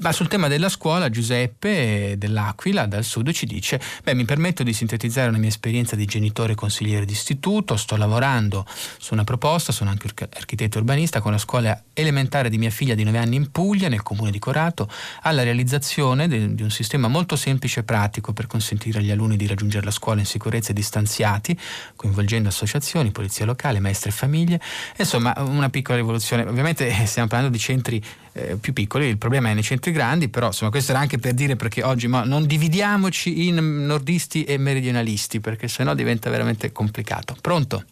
Ma 0.00 0.12
sul 0.12 0.28
tema 0.28 0.48
della 0.48 0.68
scuola, 0.68 1.08
Giuseppe 1.08 2.14
dell'Aquila 2.18 2.86
dal 2.86 3.04
sud 3.04 3.30
ci 3.32 3.46
dice: 3.46 3.80
Beh, 4.02 4.14
mi 4.14 4.24
permetto 4.24 4.62
di 4.62 4.72
sintetizzare 4.72 5.28
una 5.28 5.38
mia 5.38 5.48
esperienza 5.48 5.96
di 5.96 6.04
genitore 6.04 6.54
consigliere 6.54 7.06
d'istituto, 7.06 7.76
sto 7.76 7.96
lavorando 7.96 8.32
lavorando 8.34 8.66
su 8.98 9.14
una 9.14 9.24
proposta, 9.24 9.72
sono 9.72 9.90
anche 9.90 10.10
architetto 10.34 10.78
urbanista, 10.78 11.20
con 11.20 11.32
la 11.32 11.38
scuola 11.38 11.82
elementare 11.92 12.50
di 12.50 12.58
mia 12.58 12.70
figlia 12.70 12.94
di 12.94 13.04
9 13.04 13.18
anni 13.18 13.36
in 13.36 13.50
Puglia, 13.50 13.88
nel 13.88 14.02
comune 14.02 14.30
di 14.30 14.38
Corato, 14.38 14.88
alla 15.22 15.42
realizzazione 15.42 16.28
di 16.28 16.62
un 16.62 16.70
sistema 16.70 17.08
molto 17.08 17.36
semplice 17.36 17.80
e 17.80 17.82
pratico 17.84 18.32
per 18.32 18.46
consentire 18.46 18.98
agli 18.98 19.10
alunni 19.10 19.36
di 19.36 19.46
raggiungere 19.46 19.84
la 19.84 19.90
scuola 19.90 20.20
in 20.20 20.26
sicurezza 20.26 20.70
e 20.70 20.74
distanziati, 20.74 21.58
coinvolgendo 21.96 22.48
associazioni, 22.48 23.10
polizia 23.10 23.44
locale, 23.44 23.80
maestre 23.80 24.10
e 24.10 24.12
famiglie. 24.12 24.60
Insomma, 24.96 25.34
una 25.38 25.70
piccola 25.70 25.96
rivoluzione. 25.96 26.42
Ovviamente 26.44 26.86
eh, 26.88 27.06
stiamo 27.06 27.28
parlando 27.28 27.56
di 27.56 27.62
centri 27.62 28.02
eh, 28.36 28.56
più 28.56 28.72
piccoli, 28.72 29.06
il 29.06 29.18
problema 29.18 29.50
è 29.50 29.54
nei 29.54 29.62
centri 29.62 29.92
grandi, 29.92 30.28
però 30.28 30.48
insomma 30.48 30.70
questo 30.70 30.90
era 30.90 31.00
anche 31.00 31.18
per 31.18 31.34
dire 31.34 31.56
perché 31.56 31.82
oggi 31.82 32.08
non 32.08 32.46
dividiamoci 32.46 33.46
in 33.46 33.86
nordisti 33.86 34.44
e 34.44 34.58
meridionalisti, 34.58 35.40
perché 35.40 35.68
sennò 35.68 35.94
diventa 35.94 36.30
veramente 36.30 36.72
complicato. 36.72 37.36
Pronto? 37.40 37.84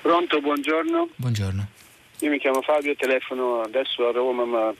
Pronto, 0.00 0.40
buongiorno. 0.40 1.10
Buongiorno. 1.16 1.66
Io 2.20 2.30
mi 2.30 2.38
chiamo 2.38 2.62
Fabio, 2.62 2.96
telefono 2.96 3.60
adesso 3.60 4.08
a 4.08 4.12
Roma, 4.12 4.44
ma 4.46 4.74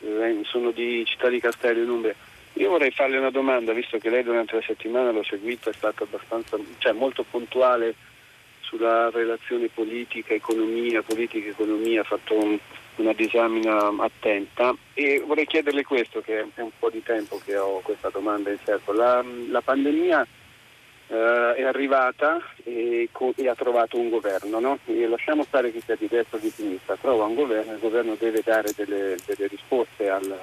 eh, 0.00 0.40
sono 0.44 0.70
di 0.70 1.04
Città 1.04 1.28
di 1.28 1.38
Castello 1.38 1.82
in 1.82 1.90
Umbria. 1.90 2.14
Io 2.54 2.70
vorrei 2.70 2.90
farle 2.90 3.18
una 3.18 3.30
domanda, 3.30 3.74
visto 3.74 3.98
che 3.98 4.08
lei 4.08 4.22
durante 4.22 4.54
la 4.54 4.62
settimana 4.62 5.12
l'ho 5.12 5.22
seguito, 5.22 5.68
è 5.68 5.74
stato 5.74 6.04
abbastanza, 6.04 6.56
cioè 6.78 6.92
molto 6.92 7.24
puntuale 7.30 7.94
sulla 8.60 9.10
relazione 9.10 9.68
politica, 9.68 10.32
economia, 10.32 11.02
politica, 11.02 11.48
economia, 11.48 12.00
ha 12.00 12.04
fatto 12.04 12.34
un, 12.34 12.58
una 12.96 13.12
disamina 13.12 13.92
attenta 13.98 14.74
e 14.94 15.22
vorrei 15.26 15.46
chiederle 15.46 15.84
questo, 15.84 16.22
che 16.22 16.40
è 16.54 16.60
un 16.60 16.70
po' 16.78 16.88
di 16.88 17.02
tempo 17.02 17.38
che 17.44 17.56
ho 17.56 17.80
questa 17.80 18.08
domanda 18.08 18.50
in 18.50 18.58
serbo. 18.64 18.92
La, 18.92 19.22
la 19.50 19.60
pandemia 19.60 20.26
Uh, 21.08 21.54
è 21.54 21.62
arrivata 21.62 22.38
e, 22.64 23.08
co- 23.10 23.32
e, 23.34 23.48
ha 23.48 23.54
trovato 23.54 23.98
un 23.98 24.10
governo. 24.10 24.60
No? 24.60 24.78
lasciamo 25.08 25.42
stare 25.44 25.72
che 25.72 25.80
sia 25.80 25.96
di 25.96 26.06
destra 26.06 26.36
o 26.36 26.40
di 26.40 26.50
sinistra, 26.50 26.98
trova 27.00 27.24
un 27.24 27.34
governo, 27.34 27.72
il 27.72 27.78
governo 27.78 28.14
deve 28.18 28.42
dare 28.44 28.72
delle, 28.76 29.16
delle 29.24 29.46
risposte 29.46 30.10
al, 30.10 30.38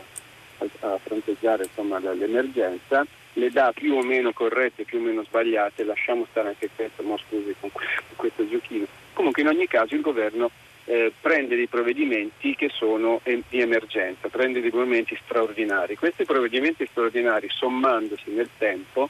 al, 0.58 0.70
a 0.80 0.98
fronteggiare 0.98 1.66
insomma, 1.66 2.00
l'emergenza, 2.00 3.06
le 3.34 3.50
dà 3.52 3.72
più 3.74 3.94
o 3.94 4.02
meno 4.02 4.32
corrette, 4.34 4.86
più 4.86 5.00
o 5.00 5.02
meno 5.02 5.24
sbagliate, 5.24 5.84
lasciamo 5.84 6.26
stare 6.32 6.50
anche 6.50 6.70
questo, 6.74 7.04
ma 7.04 7.16
scusi 7.18 7.56
con 7.60 7.70
questo, 8.16 8.48
giochino. 8.48 8.86
Comunque 9.14 9.42
in 9.42 9.50
ogni 9.50 9.68
caso 9.68 9.94
il 9.94 10.02
governo 10.02 10.50
eh, 10.86 11.12
prende 11.20 11.56
dei 11.56 11.68
provvedimenti 11.68 12.56
che 12.56 12.70
sono 12.70 13.22
di 13.24 13.60
emergenza, 13.60 14.30
prende 14.30 14.62
dei 14.62 14.70
provvedimenti 14.70 15.18
straordinari. 15.24 15.96
Questi 15.96 16.26
provvedimenti 16.26 16.88
straordinari 16.90 17.50
sommandosi 17.50 18.32
nel 18.32 18.50
tempo 18.58 19.10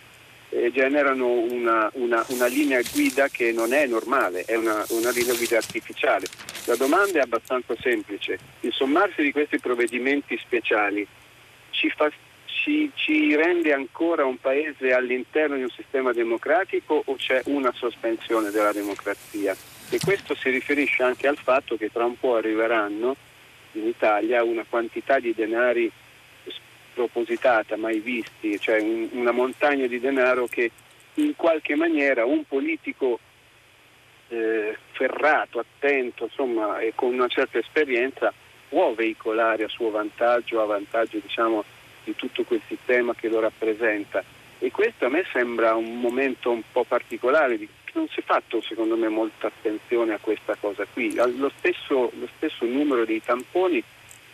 eh, 0.56 0.72
generano 0.72 1.28
una, 1.28 1.90
una, 1.96 2.24
una, 2.30 2.46
linea 2.46 2.80
guida 2.94 3.28
che 3.28 3.52
non 3.52 3.74
è 3.74 3.86
normale, 3.88 4.44
è 4.46 4.56
una, 4.56 4.86
una 4.90 5.10
linea 5.10 5.36
guida 5.36 5.58
artificiale. 5.58 6.28
La 6.66 6.76
domanda 6.76 7.20
è 7.20 7.22
abbastanza 7.22 7.76
semplice. 7.80 8.40
Il 8.62 8.72
sommarsi 8.72 9.22
di 9.22 9.32
questi 9.32 9.60
provvedimenti 9.60 10.38
speciali 10.38 11.06
ci, 11.72 11.90
fa, 11.90 12.10
ci, 12.46 12.90
ci, 12.96 13.36
rende 13.36 13.74
ancora 13.74 14.24
un 14.24 14.38
paese 14.38 14.94
all'interno 14.94 15.58
di 15.58 15.64
un 15.64 15.70
sistema 15.70 16.14
democratico 16.14 17.02
o 17.04 17.16
c'è 17.16 17.42
una 17.46 17.74
sospensione 17.76 18.50
della 18.50 18.72
democrazia? 18.72 19.56
E 19.90 20.00
questo 20.00 20.36
si 20.36 20.50
riferisce 20.50 21.04
anche 21.04 21.28
al 21.28 21.38
fatto 21.38 21.76
che 21.76 21.92
tra 21.92 22.06
un 22.06 22.18
po' 22.18 22.38
arriveranno 22.38 23.16
in 23.74 23.88
Italia 23.88 24.44
una 24.44 24.66
quantità 24.68 25.20
di 25.20 25.34
denari 25.36 25.92
spropositata, 26.96 27.76
mai 27.76 28.00
visti, 28.00 28.58
cioè 28.58 28.80
un, 28.80 29.10
una 29.12 29.32
montagna 29.32 29.86
di 29.86 30.00
denaro 30.00 30.48
che 30.48 30.72
in 31.16 31.36
qualche 31.36 31.76
maniera 31.76 32.26
un 32.26 32.46
politico 32.46 33.20
eh, 34.30 34.78
ferrato, 34.94 35.60
attento, 35.60 36.24
insomma, 36.24 36.80
e 36.80 36.94
con 36.96 37.14
una 37.14 37.28
certa 37.28 37.60
esperienza 37.60 38.34
può 38.70 38.94
veicolare 38.94 39.66
a 39.66 39.68
suo 39.68 39.92
vantaggio, 39.92 40.62
a 40.62 40.66
vantaggio 40.66 41.20
diciamo, 41.20 41.64
di 42.06 42.16
tutto 42.16 42.44
quel 42.44 42.62
sistema 42.68 43.14
che 43.14 43.28
lo 43.28 43.42
rappresenta. 43.42 44.24
E 44.60 44.72
questo 44.72 45.06
a 45.06 45.10
me 45.10 45.26
sembra 45.34 45.76
un 45.76 46.00
momento 46.00 46.50
un 46.50 46.62
po' 46.72 46.86
particolare, 46.86 47.60
non 47.94 48.08
si 48.08 48.20
è 48.20 48.24
fatto 48.24 48.62
secondo 48.62 48.96
me 48.96 49.10
molta 49.10 49.48
attenzione 49.48 50.14
a 50.14 50.20
questa 50.20 50.56
cosa 50.60 50.86
qui. 50.92 51.14
Lo 51.14 51.52
stesso, 51.58 52.12
lo 52.18 52.28
stesso 52.38 52.66
numero 52.66 53.06
dei 53.06 53.22
tamponi 53.22 53.84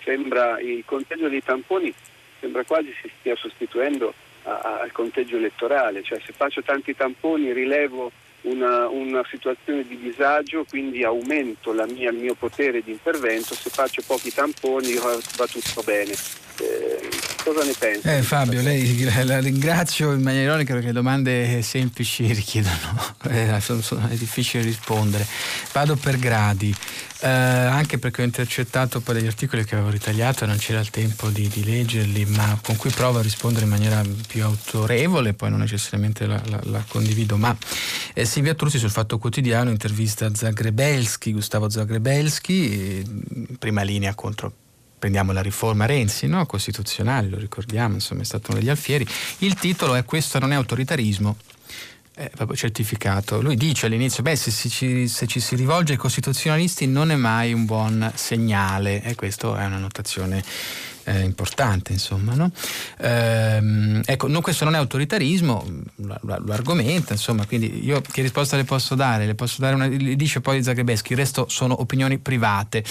sembra, 0.03 0.59
il 0.59 0.83
conteggio 0.85 1.27
dei 1.27 1.43
tamponi 1.43 1.93
sembra 2.41 2.63
quasi 2.65 2.93
si 3.01 3.09
stia 3.19 3.35
sostituendo 3.35 4.13
a, 4.43 4.51
a, 4.51 4.79
al 4.81 4.91
conteggio 4.91 5.37
elettorale, 5.37 6.03
cioè 6.03 6.19
se 6.25 6.33
faccio 6.33 6.61
tanti 6.61 6.93
tamponi 6.93 7.53
rilevo 7.53 8.11
una, 8.41 8.87
una 8.87 9.23
situazione 9.29 9.85
di 9.87 9.97
disagio, 9.97 10.65
quindi 10.67 11.03
aumento 11.03 11.73
mia, 11.87 12.09
il 12.09 12.17
mio 12.17 12.33
potere 12.33 12.81
di 12.81 12.91
intervento, 12.91 13.53
se 13.53 13.69
faccio 13.69 14.01
pochi 14.05 14.31
tamponi 14.33 14.93
va, 14.95 15.17
tutto 15.47 15.81
bene. 15.83 16.13
Eh, 16.59 17.09
cosa 17.43 17.63
ne 17.63 17.73
pensi? 17.77 18.07
Eh, 18.07 18.21
Fabio, 18.21 18.61
lei 18.61 19.03
la 19.25 19.39
ringrazio 19.39 20.11
in 20.13 20.21
maniera 20.21 20.45
ironica 20.45 20.73
perché 20.73 20.91
domande 20.91 21.61
semplici 21.61 22.31
richiedono, 22.33 23.15
eh, 23.29 23.59
sono, 23.59 23.81
sono, 23.81 24.07
è 24.09 24.15
difficile 24.15 24.63
rispondere. 24.63 25.25
Vado 25.71 25.95
per 25.95 26.17
gradi. 26.17 26.75
Eh, 27.23 27.27
anche 27.27 27.99
perché 27.99 28.23
ho 28.23 28.25
intercettato 28.25 28.99
poi 28.99 29.13
degli 29.13 29.27
articoli 29.27 29.63
che 29.63 29.75
avevo 29.75 29.91
ritagliato 29.91 30.43
e 30.43 30.47
non 30.47 30.57
c'era 30.57 30.79
il 30.79 30.89
tempo 30.89 31.29
di, 31.29 31.47
di, 31.47 31.63
leggerli, 31.63 32.25
ma 32.25 32.57
con 32.63 32.75
cui 32.77 32.89
provo 32.89 33.19
a 33.19 33.21
rispondere 33.21 33.65
in 33.65 33.69
maniera 33.69 34.01
più 34.27 34.43
autorevole, 34.43 35.35
poi 35.35 35.51
non 35.51 35.59
necessariamente 35.59 36.25
la, 36.25 36.41
la, 36.47 36.59
la 36.63 36.83
condivido. 36.87 37.37
Ma 37.37 37.55
eh, 38.13 38.25
Silvia 38.31 38.55
Truzzi 38.55 38.79
sul 38.79 38.91
Fatto 38.91 39.17
Quotidiano 39.17 39.71
intervista 39.71 40.33
Zagrebelski, 40.33 41.33
Gustavo 41.33 41.69
Zagrebelski, 41.69 43.03
prima 43.59 43.81
linea 43.81 44.15
contro 44.15 44.53
prendiamo 44.97 45.33
la 45.33 45.41
riforma 45.41 45.85
Renzi, 45.85 46.27
no? 46.27 46.45
costituzionale, 46.45 47.27
lo 47.27 47.37
ricordiamo, 47.37 47.95
insomma 47.95 48.21
è 48.21 48.23
stato 48.23 48.51
uno 48.51 48.59
degli 48.61 48.69
alfieri. 48.69 49.05
Il 49.39 49.55
titolo 49.55 49.95
è 49.95 50.05
Questo 50.05 50.39
non 50.39 50.53
è 50.53 50.55
autoritarismo, 50.55 51.35
proprio 52.35 52.55
certificato. 52.55 53.41
Lui 53.41 53.55
dice 53.55 53.85
all'inizio, 53.85 54.23
beh, 54.23 54.35
se, 54.35 54.51
ci, 54.69 55.07
se 55.07 55.27
ci 55.27 55.39
si 55.39 55.55
rivolge 55.55 55.93
ai 55.93 55.97
costituzionalisti 55.97 56.87
non 56.87 57.11
è 57.11 57.15
mai 57.15 57.53
un 57.53 57.65
buon 57.65 58.11
segnale, 58.15 59.01
e 59.03 59.15
questa 59.15 59.59
è 59.61 59.65
una 59.65 59.77
notazione 59.77 60.43
eh, 61.05 61.21
importante, 61.21 61.93
insomma. 61.93 62.33
No? 62.33 62.51
Ehm, 62.99 64.01
ecco, 64.05 64.27
no, 64.27 64.41
questo 64.41 64.65
non 64.65 64.75
è 64.75 64.77
autoritarismo, 64.77 65.65
lo, 65.95 66.19
lo, 66.21 66.53
argomenta, 66.53 67.13
insomma, 67.13 67.45
quindi 67.45 67.83
io 67.83 68.01
che 68.01 68.21
risposta 68.21 68.55
le 68.55 68.63
posso 68.63 68.95
dare? 68.95 69.25
Le 69.25 69.35
posso 69.35 69.61
dare 69.61 69.75
una, 69.75 69.87
dice 69.87 70.41
poi 70.41 70.61
Zagrebeschi, 70.61 71.13
il 71.13 71.17
resto 71.17 71.47
sono 71.47 71.79
opinioni 71.79 72.19
private. 72.19 72.83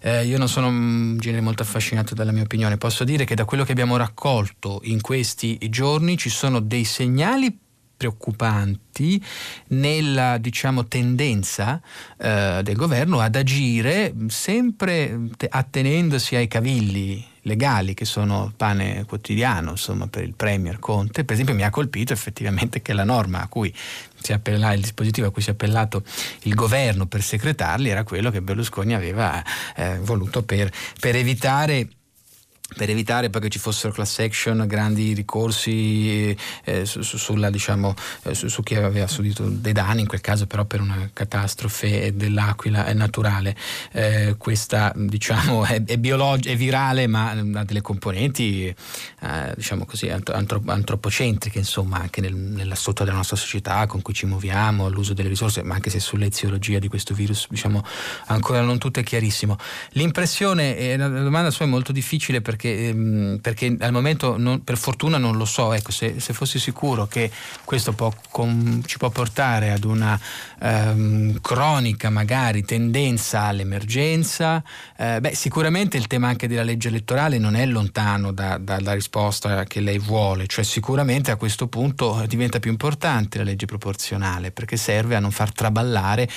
Eh, 0.00 0.26
io 0.26 0.38
non 0.38 0.48
sono 0.48 0.68
un 0.68 1.18
genere 1.18 1.42
molto 1.42 1.62
affascinato 1.62 2.14
dalla 2.14 2.32
mia 2.32 2.42
opinione, 2.42 2.78
posso 2.78 3.04
dire 3.04 3.24
che 3.24 3.34
da 3.34 3.44
quello 3.44 3.64
che 3.64 3.72
abbiamo 3.72 3.96
raccolto 3.96 4.80
in 4.84 5.00
questi 5.00 5.58
giorni 5.68 6.16
ci 6.16 6.30
sono 6.30 6.60
dei 6.60 6.84
segnali 6.84 7.60
preoccupanti 8.02 9.22
nella 9.68 10.38
diciamo, 10.38 10.86
tendenza 10.86 11.80
eh, 12.18 12.60
del 12.64 12.74
governo 12.74 13.20
ad 13.20 13.36
agire 13.36 14.12
sempre 14.26 15.18
attenendosi 15.48 16.34
ai 16.34 16.48
cavilli 16.48 17.24
legali 17.42 17.94
che 17.94 18.04
sono 18.04 18.52
pane 18.56 19.04
quotidiano 19.04 19.70
insomma, 19.70 20.08
per 20.08 20.24
il 20.24 20.34
Premier 20.34 20.80
Conte. 20.80 21.24
Per 21.24 21.34
esempio 21.34 21.54
mi 21.54 21.62
ha 21.62 21.70
colpito 21.70 22.12
effettivamente 22.12 22.82
che 22.82 22.92
la 22.92 23.04
norma 23.04 23.42
a 23.42 23.46
cui 23.46 23.72
si 24.20 24.32
appella, 24.32 24.72
il 24.72 24.80
dispositivo 24.80 25.28
a 25.28 25.30
cui 25.30 25.42
si 25.42 25.50
è 25.50 25.52
appellato 25.52 26.02
il 26.42 26.54
governo 26.54 27.06
per 27.06 27.22
secretarli 27.22 27.88
era 27.88 28.02
quello 28.02 28.30
che 28.30 28.42
Berlusconi 28.42 28.94
aveva 28.94 29.42
eh, 29.76 29.98
voluto 30.00 30.42
per, 30.42 30.70
per 30.98 31.14
evitare 31.14 31.88
per 32.74 32.90
evitare 32.90 33.30
poi 33.30 33.40
che 33.42 33.48
ci 33.48 33.58
fossero 33.58 33.92
class 33.92 34.18
action, 34.18 34.64
grandi 34.66 35.12
ricorsi 35.14 36.36
eh, 36.64 36.84
su, 36.84 37.02
sulla, 37.02 37.50
diciamo, 37.50 37.94
eh, 38.24 38.34
su, 38.34 38.48
su, 38.48 38.62
chi 38.62 38.74
aveva 38.74 39.06
subito 39.06 39.48
dei 39.48 39.72
danni, 39.72 40.02
in 40.02 40.06
quel 40.06 40.20
caso 40.20 40.46
però 40.46 40.64
per 40.64 40.80
una 40.80 41.10
catastrofe 41.12 42.14
dell'aquila 42.14 42.86
è 42.86 42.94
naturale. 42.94 43.56
Eh, 43.92 44.34
questa 44.38 44.92
diciamo, 44.94 45.64
è, 45.64 45.82
è, 45.84 45.96
biolog- 45.96 46.46
è 46.46 46.56
virale 46.56 47.06
ma 47.06 47.30
ha 47.30 47.64
delle 47.64 47.80
componenti 47.80 48.66
eh, 48.66 49.52
diciamo 49.54 49.84
così, 49.84 50.08
antro- 50.08 50.62
antropocentriche 50.66 51.58
insomma 51.58 51.98
anche 51.98 52.20
nel, 52.20 52.34
nella 52.34 52.74
struttura 52.74 53.04
della 53.04 53.18
nostra 53.18 53.36
società 53.36 53.86
con 53.86 54.02
cui 54.02 54.14
ci 54.14 54.26
muoviamo, 54.26 54.88
l'uso 54.88 55.14
delle 55.14 55.28
risorse, 55.28 55.62
ma 55.62 55.74
anche 55.74 55.90
se 55.90 56.00
sull'eziologia 56.00 56.78
di 56.78 56.88
questo 56.88 57.14
virus 57.14 57.46
diciamo, 57.48 57.84
ancora 58.26 58.60
non 58.62 58.78
tutto 58.78 59.00
è 59.00 59.02
chiarissimo. 59.02 59.56
L'impressione, 59.90 60.96
la 60.96 61.08
domanda 61.08 61.50
sua 61.50 61.64
è 61.64 61.68
molto 61.68 61.92
difficile 61.92 62.40
perché 62.40 62.61
perché, 62.62 62.88
ehm, 62.88 63.38
perché 63.42 63.76
al 63.80 63.90
momento 63.90 64.36
non, 64.38 64.62
per 64.62 64.78
fortuna 64.78 65.18
non 65.18 65.36
lo 65.36 65.44
so, 65.44 65.72
ecco, 65.72 65.90
se, 65.90 66.20
se 66.20 66.32
fossi 66.32 66.60
sicuro 66.60 67.06
che 67.06 67.30
questo 67.64 67.92
può, 67.92 68.12
com, 68.30 68.82
ci 68.84 68.98
può 68.98 69.10
portare 69.10 69.72
ad 69.72 69.82
una 69.82 70.18
ehm, 70.60 71.40
cronica 71.40 72.08
magari 72.10 72.64
tendenza 72.64 73.42
all'emergenza, 73.42 74.62
eh, 74.96 75.20
beh, 75.20 75.34
sicuramente 75.34 75.96
il 75.96 76.06
tema 76.06 76.28
anche 76.28 76.46
della 76.46 76.62
legge 76.62 76.88
elettorale 76.88 77.38
non 77.38 77.56
è 77.56 77.66
lontano 77.66 78.30
da, 78.30 78.58
dalla 78.58 78.92
risposta 78.92 79.64
che 79.64 79.80
lei 79.80 79.98
vuole, 79.98 80.46
cioè 80.46 80.62
sicuramente 80.62 81.32
a 81.32 81.36
questo 81.36 81.66
punto 81.66 82.24
diventa 82.28 82.60
più 82.60 82.70
importante 82.70 83.38
la 83.38 83.44
legge 83.44 83.66
proporzionale 83.66 84.52
perché 84.52 84.76
serve 84.76 85.16
a 85.16 85.20
non 85.20 85.32
far 85.32 85.52
traballare 85.52 86.28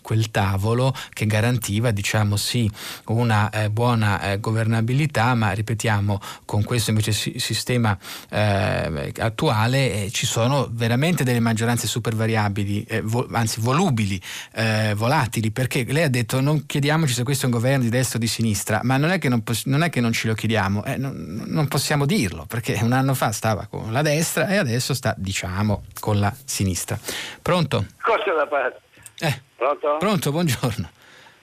quel 0.00 0.30
tavolo 0.30 0.94
che 1.12 1.26
garantiva, 1.26 1.90
diciamo 1.90 2.36
sì, 2.36 2.70
una 3.06 3.50
eh, 3.50 3.68
buona 3.70 4.20
eh, 4.32 4.40
governabilità, 4.40 5.34
ma 5.34 5.50
ripeto 5.50 5.63
ripetiamo, 5.64 6.20
con 6.44 6.62
questo 6.62 6.90
invece 6.90 7.12
sistema 7.12 7.96
eh, 8.28 9.12
attuale 9.18 10.04
eh, 10.04 10.10
ci 10.10 10.26
sono 10.26 10.68
veramente 10.70 11.24
delle 11.24 11.40
maggioranze 11.40 11.86
super 11.86 12.14
variabili, 12.14 12.84
eh, 12.84 13.00
vo- 13.00 13.26
anzi 13.32 13.60
volubili, 13.60 14.20
eh, 14.52 14.92
volatili, 14.94 15.50
perché 15.50 15.84
lei 15.88 16.04
ha 16.04 16.10
detto 16.10 16.40
non 16.40 16.66
chiediamoci 16.66 17.14
se 17.14 17.22
questo 17.24 17.44
è 17.44 17.46
un 17.46 17.54
governo 17.54 17.82
di 17.82 17.88
destra 17.88 18.18
o 18.18 18.20
di 18.20 18.28
sinistra, 18.28 18.80
ma 18.82 18.98
non 18.98 19.10
è 19.10 19.18
che 19.18 19.30
non, 19.30 19.42
poss- 19.42 19.64
non, 19.64 19.82
è 19.82 19.88
che 19.88 20.00
non 20.00 20.12
ce 20.12 20.28
lo 20.28 20.34
chiediamo, 20.34 20.84
eh, 20.84 20.96
non, 20.98 21.44
non 21.46 21.66
possiamo 21.66 22.04
dirlo, 22.04 22.44
perché 22.44 22.78
un 22.82 22.92
anno 22.92 23.14
fa 23.14 23.32
stava 23.32 23.66
con 23.66 23.90
la 23.90 24.02
destra 24.02 24.48
e 24.48 24.56
adesso 24.56 24.92
sta, 24.92 25.14
diciamo, 25.16 25.84
con 25.98 26.20
la 26.20 26.32
sinistra. 26.44 26.98
Pronto? 27.40 27.86
Cosa 28.00 28.34
da 28.36 28.46
parte? 28.46 28.80
Eh, 29.20 29.40
pronto? 29.56 29.96
Pronto, 29.98 30.30
buongiorno. 30.30 30.90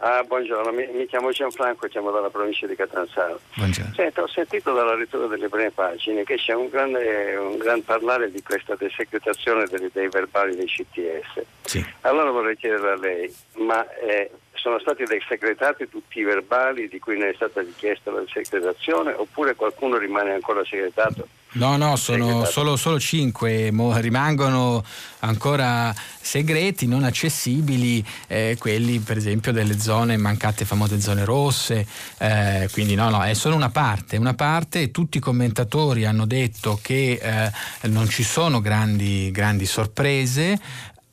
Ah, 0.04 0.24
buongiorno, 0.24 0.72
mi, 0.72 0.88
mi, 0.94 1.06
chiamo 1.06 1.30
Gianfranco, 1.30 1.88
chiamo 1.88 2.10
dalla 2.10 2.32
provincia 2.32 2.66
di 2.66 2.76
Catanzaro. 2.76 3.40
Buongiorno. 3.54 3.94
Senta, 3.94 4.24
ho 4.24 4.28
sentito 4.28 4.74
dalla 4.74 4.96
lettura 4.96 5.28
delle 5.28 5.48
prime 5.48 5.70
pagine 5.70 6.24
che 6.24 6.38
c'è 6.38 6.54
un 6.54 6.70
grande, 6.70 7.36
un 7.36 7.58
gran 7.58 7.84
parlare 7.84 8.32
di 8.32 8.42
questa 8.42 8.74
desecretazione 8.74 9.66
dei, 9.68 9.92
dei 9.94 10.08
verbali 10.10 10.56
dei 10.56 10.66
CTS. 10.66 11.44
Sì. 11.66 11.86
Allora 12.02 12.32
vorrei 12.32 12.58
chiedere 12.58 12.90
a 12.90 12.96
lei, 12.96 13.32
ma 13.58 13.88
eh, 14.00 14.32
sono 14.62 14.78
stati 14.80 15.04
desecretati 15.06 15.90
tutti 15.90 16.20
i 16.20 16.24
verbali 16.24 16.88
di 16.88 17.00
cui 17.00 17.18
ne 17.18 17.30
è 17.30 17.34
stata 17.34 17.62
richiesta 17.62 18.12
la 18.12 18.20
desecretazione 18.20 19.12
oppure 19.12 19.56
qualcuno 19.56 19.98
rimane 19.98 20.34
ancora 20.34 20.64
segretato? 20.64 21.28
No, 21.54 21.76
no, 21.76 21.98
sono 21.98 22.46
solo, 22.46 22.78
solo 22.78 22.98
cinque, 22.98 23.74
rimangono 23.96 24.86
ancora 25.20 25.94
segreti, 25.94 26.88
non 26.88 27.04
accessibili, 27.04 28.06
eh, 28.28 28.56
quelli 28.58 29.00
per 29.00 29.18
esempio 29.18 29.52
delle 29.52 29.78
zone 29.78 30.16
mancate, 30.16 30.64
famose 30.64 31.02
zone 31.02 31.26
rosse, 31.26 31.86
eh, 32.20 32.70
quindi 32.72 32.96
no, 32.96 33.10
no, 33.10 33.24
è 33.24 33.34
solo 33.34 33.56
una 33.56 33.70
parte, 33.70 34.16
una 34.16 34.34
parte, 34.34 34.92
tutti 34.92 35.18
i 35.18 35.20
commentatori 35.20 36.06
hanno 36.06 36.26
detto 36.26 36.80
che 36.82 37.20
eh, 37.22 37.52
non 37.90 38.08
ci 38.08 38.24
sono 38.24 38.62
grandi, 38.62 39.30
grandi 39.32 39.66
sorprese, 39.66 40.58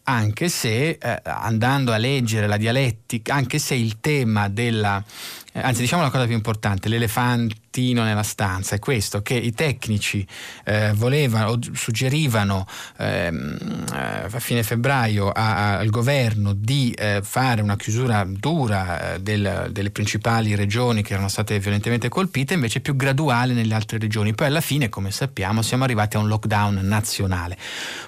anche 0.08 0.48
se 0.48 0.96
eh, 1.00 1.20
andando 1.24 1.92
a 1.92 1.98
leggere 1.98 2.46
la 2.46 2.56
dialettica, 2.56 3.34
anche 3.34 3.58
se 3.58 3.74
il 3.74 4.00
tema 4.00 4.48
della, 4.48 5.04
eh, 5.52 5.60
anzi 5.60 5.80
diciamo 5.80 6.02
la 6.02 6.10
cosa 6.10 6.26
più 6.26 6.34
importante, 6.34 6.88
l'elefante 6.88 7.66
mattino 7.78 8.02
nella 8.02 8.22
stanza 8.22 8.74
è 8.74 8.78
questo, 8.78 9.22
che 9.22 9.34
i 9.34 9.52
tecnici 9.52 10.26
eh, 10.64 10.92
volevano 10.94 11.50
o 11.50 11.58
suggerivano 11.72 12.66
ehm, 12.96 13.84
eh, 13.92 14.26
a 14.30 14.40
fine 14.40 14.62
febbraio 14.62 15.30
a, 15.30 15.56
a, 15.56 15.78
al 15.78 15.88
governo 15.88 16.52
di 16.52 16.92
eh, 16.92 17.20
fare 17.22 17.62
una 17.62 17.76
chiusura 17.76 18.24
dura 18.26 19.14
eh, 19.14 19.20
del, 19.20 19.68
delle 19.70 19.90
principali 19.90 20.54
regioni 20.54 21.02
che 21.02 21.12
erano 21.12 21.28
state 21.28 21.58
violentemente 21.60 22.08
colpite, 22.08 22.54
invece 22.54 22.80
più 22.80 22.96
graduale 22.96 23.52
nelle 23.54 23.74
altre 23.74 23.98
regioni. 23.98 24.34
Poi 24.34 24.48
alla 24.48 24.60
fine, 24.60 24.88
come 24.88 25.10
sappiamo, 25.10 25.62
siamo 25.62 25.84
arrivati 25.84 26.16
a 26.16 26.20
un 26.20 26.28
lockdown 26.28 26.80
nazionale. 26.82 27.56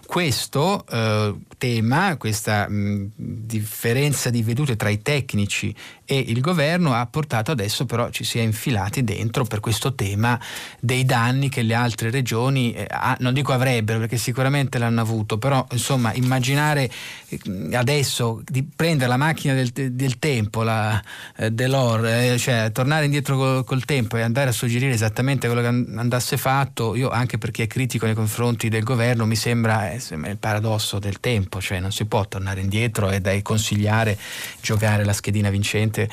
Questo 0.04 0.84
eh, 0.90 1.34
tema, 1.56 2.16
questa 2.16 2.68
mh, 2.68 3.12
differenza 3.14 4.30
di 4.30 4.42
vedute 4.42 4.76
tra 4.76 4.88
i 4.88 5.00
tecnici 5.02 5.74
e 6.04 6.18
il 6.18 6.40
governo 6.40 6.92
ha 6.94 7.06
portato 7.06 7.39
adesso 7.48 7.86
però 7.86 8.10
ci 8.10 8.24
si 8.24 8.38
è 8.38 8.42
infilati 8.42 9.04
dentro 9.04 9.44
per 9.44 9.60
questo 9.60 9.94
tema 9.94 10.38
dei 10.78 11.04
danni 11.04 11.48
che 11.48 11.62
le 11.62 11.74
altre 11.74 12.10
regioni, 12.10 12.72
eh, 12.72 12.86
non 13.18 13.32
dico 13.32 13.52
avrebbero 13.52 13.98
perché 13.98 14.16
sicuramente 14.16 14.78
l'hanno 14.78 15.00
avuto, 15.00 15.38
però 15.38 15.64
insomma 15.70 16.12
immaginare 16.14 16.90
eh, 17.28 17.76
adesso 17.76 18.42
di 18.44 18.62
prendere 18.64 19.08
la 19.08 19.16
macchina 19.16 19.54
del, 19.54 19.70
del 19.70 20.18
tempo, 20.18 20.62
la 20.62 21.02
eh, 21.36 21.50
Delor, 21.50 22.06
eh, 22.06 22.38
cioè 22.38 22.70
tornare 22.72 23.04
indietro 23.04 23.36
col, 23.36 23.64
col, 23.64 23.84
tempo 23.84 24.16
e 24.16 24.22
andare 24.22 24.50
a 24.50 24.52
suggerire 24.52 24.92
esattamente 24.92 25.46
quello 25.46 25.62
che 25.62 25.68
andasse 25.96 26.36
fatto, 26.36 26.94
io 26.94 27.08
anche 27.08 27.38
perché 27.38 27.64
è 27.64 27.66
critico 27.66 28.06
nei 28.06 28.14
confronti 28.14 28.68
del 28.68 28.82
governo 28.82 29.26
mi 29.26 29.36
sembra 29.36 29.90
eh, 29.90 30.00
il 30.10 30.36
paradosso 30.38 30.98
del 30.98 31.20
tempo, 31.20 31.60
cioè 31.60 31.80
non 31.80 31.92
si 31.92 32.04
può 32.04 32.26
tornare 32.26 32.60
indietro 32.60 33.10
e 33.10 33.42
consigliare 33.42 34.18
giocare 34.60 35.04
la 35.04 35.12
schedina 35.12 35.50
vincente, 35.50 36.08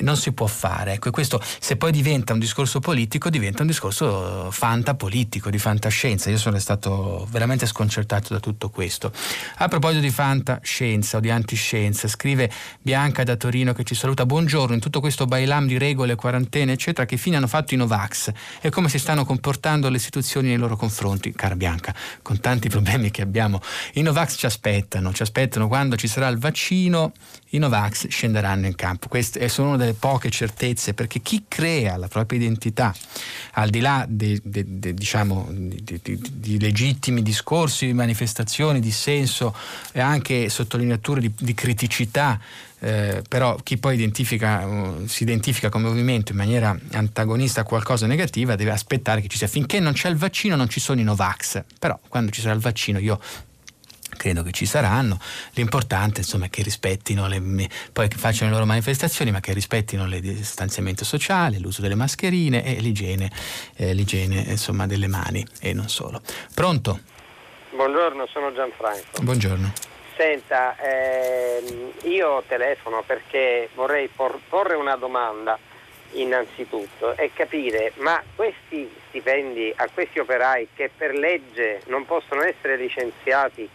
non 0.00 0.16
si 0.16 0.32
può 0.32 0.46
fare. 0.46 0.61
Ecco, 0.92 1.10
questo 1.10 1.42
se 1.58 1.76
poi 1.76 1.90
diventa 1.90 2.32
un 2.32 2.38
discorso 2.38 2.78
politico 2.78 3.30
diventa 3.30 3.62
un 3.62 3.68
discorso 3.68 4.50
fantapolitico, 4.52 5.50
di 5.50 5.58
fantascienza. 5.58 6.30
Io 6.30 6.38
sono 6.38 6.58
stato 6.58 7.26
veramente 7.30 7.66
sconcertato 7.66 8.32
da 8.32 8.38
tutto 8.38 8.70
questo. 8.70 9.12
A 9.56 9.66
proposito 9.66 10.00
di 10.00 10.10
fantascienza 10.10 11.16
o 11.16 11.20
di 11.20 11.30
antiscienza, 11.30 12.06
scrive 12.06 12.48
Bianca 12.80 13.24
da 13.24 13.34
Torino 13.34 13.72
che 13.72 13.82
ci 13.82 13.96
saluta. 13.96 14.24
Buongiorno, 14.24 14.74
in 14.74 14.80
tutto 14.80 15.00
questo 15.00 15.26
bailam 15.26 15.66
di 15.66 15.78
regole, 15.78 16.14
quarantene, 16.14 16.72
eccetera, 16.72 17.06
che 17.06 17.16
fine 17.16 17.36
hanno 17.36 17.48
fatto 17.48 17.74
i 17.74 17.76
Novax 17.76 18.30
e 18.60 18.70
come 18.70 18.88
si 18.88 18.98
stanno 18.98 19.24
comportando 19.24 19.88
le 19.88 19.96
istituzioni 19.96 20.48
nei 20.48 20.58
loro 20.58 20.76
confronti? 20.76 21.32
Cara 21.32 21.56
Bianca, 21.56 21.94
con 22.22 22.38
tanti 22.38 22.68
problemi 22.68 23.10
che 23.10 23.22
abbiamo, 23.22 23.60
i 23.94 24.02
Novax 24.02 24.36
ci 24.36 24.46
aspettano, 24.46 25.12
ci 25.12 25.22
aspettano 25.22 25.66
quando 25.66 25.96
ci 25.96 26.06
sarà 26.06 26.28
il 26.28 26.38
vaccino, 26.38 27.12
i 27.50 27.58
Novax 27.58 28.08
scenderanno 28.08 28.66
in 28.66 28.74
campo. 28.74 29.08
Queste 29.08 29.48
sono 29.48 29.68
una 29.68 29.76
delle 29.78 29.94
poche 29.94 30.30
certezze 30.30 30.50
perché 30.94 31.20
chi 31.20 31.44
crea 31.48 31.96
la 31.96 32.08
propria 32.08 32.38
identità 32.38 32.94
al 33.52 33.70
di 33.70 33.80
là 33.80 34.06
di, 34.08 34.40
di, 34.42 34.78
di, 34.78 34.94
diciamo, 34.94 35.48
di 35.50 36.60
legittimi 36.60 37.22
discorsi, 37.22 37.92
manifestazioni, 37.92 38.80
dissenso 38.80 39.54
e 39.92 40.00
anche 40.00 40.48
sottolineature 40.48 41.20
di, 41.20 41.54
criticità, 41.54 42.40
eh, 42.78 43.22
però 43.28 43.56
chi 43.62 43.76
poi 43.76 43.94
identifica, 43.94 44.66
uh, 44.66 45.06
si 45.06 45.22
identifica 45.22 45.68
come 45.68 45.88
movimento 45.88 46.32
in 46.32 46.38
maniera 46.38 46.76
antagonista 46.92 47.60
a 47.60 47.64
qualcosa 47.64 48.06
negativa 48.06 48.56
deve 48.56 48.70
aspettare 48.70 49.20
che 49.20 49.28
ci 49.28 49.36
sia. 49.36 49.46
Finché 49.46 49.80
non 49.80 49.92
c'è 49.92 50.08
il 50.08 50.16
vaccino 50.16 50.56
non 50.56 50.68
ci 50.68 50.80
sono 50.80 51.00
i 51.00 51.04
Novax, 51.04 51.62
però 51.78 51.98
quando 52.08 52.30
ci 52.30 52.40
sarà 52.40 52.54
il 52.54 52.60
vaccino 52.60 52.98
io 52.98 53.20
credo 54.22 54.44
che 54.44 54.52
ci 54.52 54.66
saranno. 54.66 55.18
L'importante 55.54 56.20
insomma, 56.20 56.46
è 56.46 56.48
che 56.48 56.62
rispettino 56.62 57.26
le, 57.26 57.42
poi 57.92 58.06
che 58.06 58.16
facciano 58.16 58.50
le 58.50 58.56
loro 58.56 58.66
manifestazioni, 58.66 59.32
ma 59.32 59.40
che 59.40 59.52
rispettino 59.52 60.04
il 60.04 60.20
distanziamento 60.20 61.04
sociale, 61.04 61.58
l'uso 61.58 61.82
delle 61.82 61.96
mascherine 61.96 62.64
e 62.64 62.80
l'igiene, 62.80 63.28
eh, 63.74 63.92
l'igiene 63.92 64.44
insomma, 64.46 64.86
delle 64.86 65.08
mani 65.08 65.44
e 65.60 65.72
non 65.72 65.88
solo. 65.88 66.22
Pronto? 66.54 67.00
Buongiorno, 67.70 68.26
sono 68.28 68.52
Gianfranco. 68.52 69.22
Buongiorno. 69.22 69.72
Senta, 70.16 70.76
ehm, 70.78 71.90
io 72.04 72.44
telefono 72.46 73.02
perché 73.04 73.70
vorrei 73.74 74.06
por- 74.06 74.38
porre 74.48 74.76
una 74.76 74.94
domanda 74.94 75.58
innanzitutto 76.12 77.16
e 77.16 77.30
capire 77.32 77.92
ma 77.96 78.22
questi 78.36 78.86
stipendi 79.08 79.72
a 79.74 79.88
questi 79.92 80.18
operai 80.18 80.68
che 80.74 80.90
per 80.94 81.14
legge 81.14 81.80
non 81.86 82.04
possono 82.04 82.42
essere 82.42 82.76
licenziati 82.76 83.66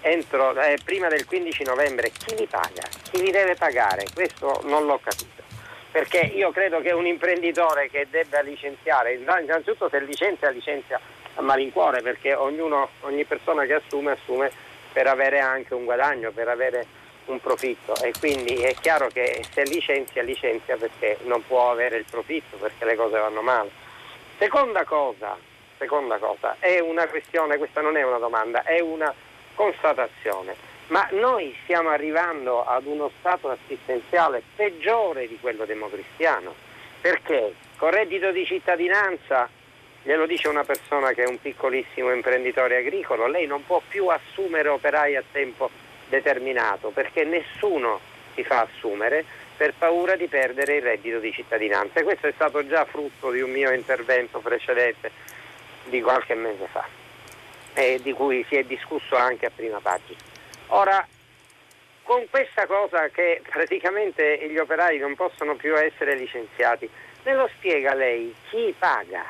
entro, 0.00 0.58
eh, 0.60 0.78
prima 0.84 1.08
del 1.08 1.26
15 1.26 1.64
novembre 1.64 2.10
chi 2.10 2.34
li 2.36 2.46
paga? 2.46 2.82
Chi 3.10 3.22
li 3.22 3.30
deve 3.30 3.54
pagare? 3.54 4.06
Questo 4.12 4.60
non 4.64 4.86
l'ho 4.86 4.98
capito. 5.02 5.42
Perché 5.90 6.18
io 6.18 6.50
credo 6.52 6.80
che 6.80 6.92
un 6.92 7.06
imprenditore 7.06 7.90
che 7.90 8.06
debba 8.10 8.40
licenziare, 8.40 9.14
innanzitutto 9.14 9.88
se 9.88 10.00
licenzia, 10.00 10.50
licenzia 10.50 11.00
a 11.34 11.42
malincuore, 11.42 12.00
perché 12.00 12.34
ognuno, 12.34 12.90
ogni 13.00 13.24
persona 13.24 13.64
che 13.64 13.74
assume, 13.74 14.12
assume 14.12 14.50
per 14.92 15.06
avere 15.06 15.40
anche 15.40 15.74
un 15.74 15.84
guadagno, 15.84 16.30
per 16.30 16.48
avere 16.48 16.86
un 17.26 17.40
profitto 17.40 17.94
e 18.02 18.12
quindi 18.18 18.54
è 18.56 18.74
chiaro 18.74 19.08
che 19.08 19.44
se 19.52 19.62
licenzia, 19.64 20.22
licenzia 20.22 20.76
perché 20.76 21.18
non 21.24 21.44
può 21.46 21.70
avere 21.70 21.96
il 21.96 22.04
profitto, 22.08 22.56
perché 22.56 22.84
le 22.84 22.96
cose 22.96 23.18
vanno 23.18 23.42
male. 23.42 23.70
Seconda 24.38 24.84
cosa, 24.84 25.36
seconda 25.78 26.18
cosa, 26.18 26.56
è 26.58 26.78
una 26.80 27.06
questione, 27.06 27.58
questa 27.58 27.80
non 27.80 27.96
è 27.96 28.02
una 28.02 28.18
domanda, 28.18 28.62
è 28.62 28.80
una 28.80 29.12
constatazione, 29.60 30.56
ma 30.86 31.06
noi 31.10 31.54
stiamo 31.64 31.90
arrivando 31.90 32.64
ad 32.64 32.86
uno 32.86 33.10
stato 33.18 33.50
assistenziale 33.50 34.42
peggiore 34.56 35.28
di 35.28 35.36
quello 35.38 35.66
democristiano, 35.66 36.54
perché? 36.98 37.52
Con 37.76 37.90
reddito 37.90 38.32
di 38.32 38.46
cittadinanza, 38.46 39.50
glielo 40.02 40.24
dice 40.24 40.48
una 40.48 40.64
persona 40.64 41.12
che 41.12 41.24
è 41.24 41.28
un 41.28 41.38
piccolissimo 41.38 42.10
imprenditore 42.10 42.78
agricolo, 42.78 43.26
lei 43.26 43.46
non 43.46 43.66
può 43.66 43.82
più 43.86 44.06
assumere 44.06 44.70
operai 44.70 45.16
a 45.16 45.22
tempo 45.30 45.68
determinato 46.08 46.88
perché 46.88 47.24
nessuno 47.24 48.00
si 48.34 48.42
fa 48.42 48.60
assumere 48.62 49.26
per 49.58 49.74
paura 49.76 50.16
di 50.16 50.26
perdere 50.26 50.76
il 50.76 50.82
reddito 50.82 51.18
di 51.18 51.32
cittadinanza. 51.32 52.00
E 52.00 52.02
questo 52.02 52.28
è 52.28 52.32
stato 52.32 52.66
già 52.66 52.86
frutto 52.86 53.30
di 53.30 53.42
un 53.42 53.50
mio 53.50 53.70
intervento 53.72 54.38
precedente 54.38 55.10
di 55.84 56.00
qualche 56.00 56.34
mese 56.34 56.66
fa 56.72 56.99
eh, 57.74 58.00
di 58.02 58.12
cui 58.12 58.44
si 58.48 58.56
è 58.56 58.64
discusso 58.64 59.16
anche 59.16 59.46
a 59.46 59.50
prima 59.54 59.80
pagina. 59.80 60.18
Ora, 60.68 61.06
con 62.02 62.26
questa 62.28 62.66
cosa 62.66 63.08
che 63.08 63.40
praticamente 63.48 64.48
gli 64.48 64.58
operai 64.58 64.98
non 64.98 65.14
possono 65.14 65.54
più 65.54 65.76
essere 65.76 66.16
licenziati, 66.16 66.90
me 67.24 67.34
lo 67.34 67.48
spiega 67.56 67.94
lei 67.94 68.34
chi 68.48 68.74
paga? 68.76 69.24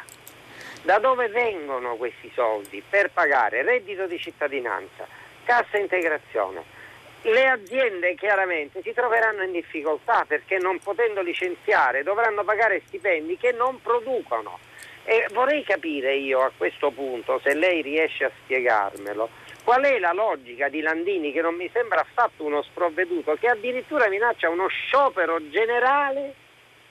Da 0.82 0.98
dove 0.98 1.28
vengono 1.28 1.96
questi 1.96 2.30
soldi 2.34 2.82
per 2.88 3.10
pagare 3.10 3.62
reddito 3.62 4.06
di 4.06 4.18
cittadinanza, 4.18 5.06
cassa 5.44 5.76
integrazione? 5.76 6.78
Le 7.22 7.48
aziende 7.48 8.14
chiaramente 8.14 8.80
si 8.82 8.94
troveranno 8.94 9.42
in 9.42 9.52
difficoltà 9.52 10.24
perché 10.26 10.56
non 10.56 10.78
potendo 10.78 11.20
licenziare 11.20 12.02
dovranno 12.02 12.44
pagare 12.44 12.80
stipendi 12.86 13.36
che 13.36 13.52
non 13.52 13.78
producono 13.82 14.58
e 15.04 15.26
vorrei 15.32 15.62
capire 15.64 16.14
io 16.14 16.40
a 16.40 16.52
questo 16.56 16.90
punto, 16.90 17.40
se 17.42 17.54
lei 17.54 17.82
riesce 17.82 18.24
a 18.24 18.30
spiegarmelo, 18.42 19.28
qual 19.64 19.82
è 19.82 19.98
la 19.98 20.12
logica 20.12 20.68
di 20.68 20.80
Landini 20.80 21.32
che 21.32 21.40
non 21.40 21.54
mi 21.54 21.68
sembra 21.72 22.00
affatto 22.00 22.44
uno 22.44 22.62
sprovveduto, 22.62 23.34
che 23.34 23.48
addirittura 23.48 24.08
minaccia 24.08 24.48
uno 24.48 24.68
sciopero 24.68 25.50
generale 25.50 26.34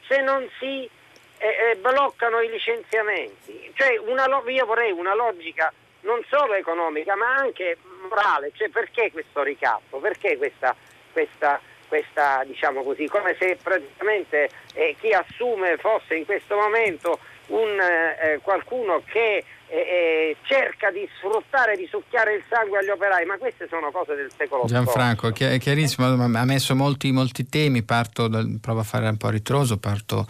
se 0.08 0.22
non 0.22 0.48
si 0.60 0.90
eh, 1.38 1.48
eh, 1.72 1.76
bloccano 1.78 2.42
i 2.42 2.50
licenziamenti. 2.50 3.72
Cioè 3.74 3.98
una, 3.98 4.26
io 4.48 4.66
vorrei 4.66 4.92
una 4.92 5.14
logica 5.14 5.72
non 6.02 6.24
solo 6.30 6.54
economica 6.54 7.16
ma 7.16 7.36
anche 7.36 7.78
morale, 8.08 8.52
cioè 8.56 8.70
perché 8.70 9.12
questo 9.12 9.44
ricatto, 9.44 9.98
perché 9.98 10.38
questa, 10.38 10.76
questa, 11.12 11.60
questa 11.88 12.44
diciamo 12.46 12.84
così, 12.84 13.08
come 13.08 13.36
se 13.40 13.58
praticamente 13.62 14.50
eh, 14.74 14.96
chi 15.00 15.12
assume 15.12 15.78
fosse 15.78 16.16
in 16.16 16.26
questo 16.26 16.56
momento 16.56 17.20
un, 17.50 17.80
eh, 17.80 18.40
qualcuno 18.42 19.04
che 19.06 19.44
e, 19.70 20.38
cerca 20.44 20.92
di 20.92 21.08
sfruttare, 21.18 21.76
di 21.76 21.88
succhiare 21.90 22.36
il 22.36 22.44
sangue 22.50 22.80
agli 22.80 22.90
operai, 22.90 23.26
ma 23.26 23.38
queste 23.38 23.68
sono 23.70 23.92
cose 23.92 24.16
del 24.16 24.32
secolo 24.36 24.66
Gianfranco, 24.66 25.28
scorso. 25.28 25.46
è 25.46 25.60
chiarissimo, 25.60 26.06
ha 26.08 26.46
messo 26.46 26.76
molti, 26.76 27.12
molti 27.12 27.48
temi, 27.48 27.84
parto 27.84 28.28
dal, 28.28 28.58
provo 28.60 28.80
a 28.80 28.84
fare 28.84 29.08
un 29.08 29.18
po' 29.18 29.30
ritroso, 29.30 29.78
parto 29.78 30.28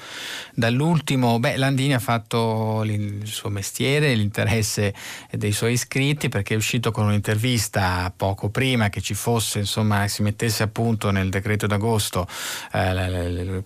dall'ultimo, 0.53 1.39
beh 1.39 1.57
Landini 1.57 1.93
ha 1.93 1.99
fatto 1.99 2.83
il 2.85 3.25
suo 3.25 3.49
mestiere, 3.49 4.13
l'interesse 4.13 4.93
dei 5.31 5.51
suoi 5.51 5.73
iscritti 5.73 6.29
perché 6.29 6.53
è 6.53 6.57
uscito 6.57 6.91
con 6.91 7.05
un'intervista 7.05 8.11
poco 8.15 8.49
prima 8.49 8.89
che 8.89 9.01
ci 9.01 9.13
fosse, 9.13 9.59
insomma, 9.59 10.07
si 10.07 10.21
mettesse 10.21 10.63
a 10.63 10.67
punto 10.67 11.11
nel 11.11 11.29
decreto 11.29 11.67
d'agosto 11.67 12.27
eh, 12.73 13.63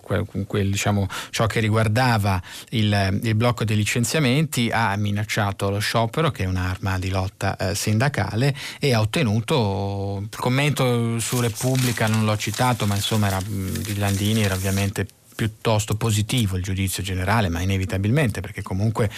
diciamo, 0.48 1.06
ciò 1.30 1.46
che 1.46 1.60
riguardava 1.60 2.40
il, 2.70 3.20
il 3.22 3.34
blocco 3.34 3.64
dei 3.64 3.76
licenziamenti, 3.76 4.70
ha 4.72 4.96
minacciato 4.96 5.63
fatto 5.64 5.70
lo 5.70 5.78
sciopero, 5.78 6.30
che 6.30 6.44
è 6.44 6.46
un'arma 6.46 6.98
di 6.98 7.08
lotta 7.08 7.56
eh, 7.56 7.74
sindacale, 7.74 8.54
e 8.78 8.92
ha 8.92 9.00
ottenuto 9.00 10.20
il 10.30 10.38
commento 10.38 11.18
su 11.18 11.40
Repubblica, 11.40 12.06
non 12.06 12.24
l'ho 12.24 12.36
citato, 12.36 12.86
ma 12.86 12.94
insomma 12.94 13.28
era, 13.28 13.40
di 13.44 13.96
Landini 13.96 14.42
era 14.42 14.54
ovviamente 14.54 15.06
piuttosto 15.34 15.96
positivo 15.96 16.56
il 16.56 16.62
giudizio 16.62 17.02
generale, 17.02 17.48
ma 17.48 17.60
inevitabilmente, 17.60 18.40
perché 18.40 18.62
comunque, 18.62 19.10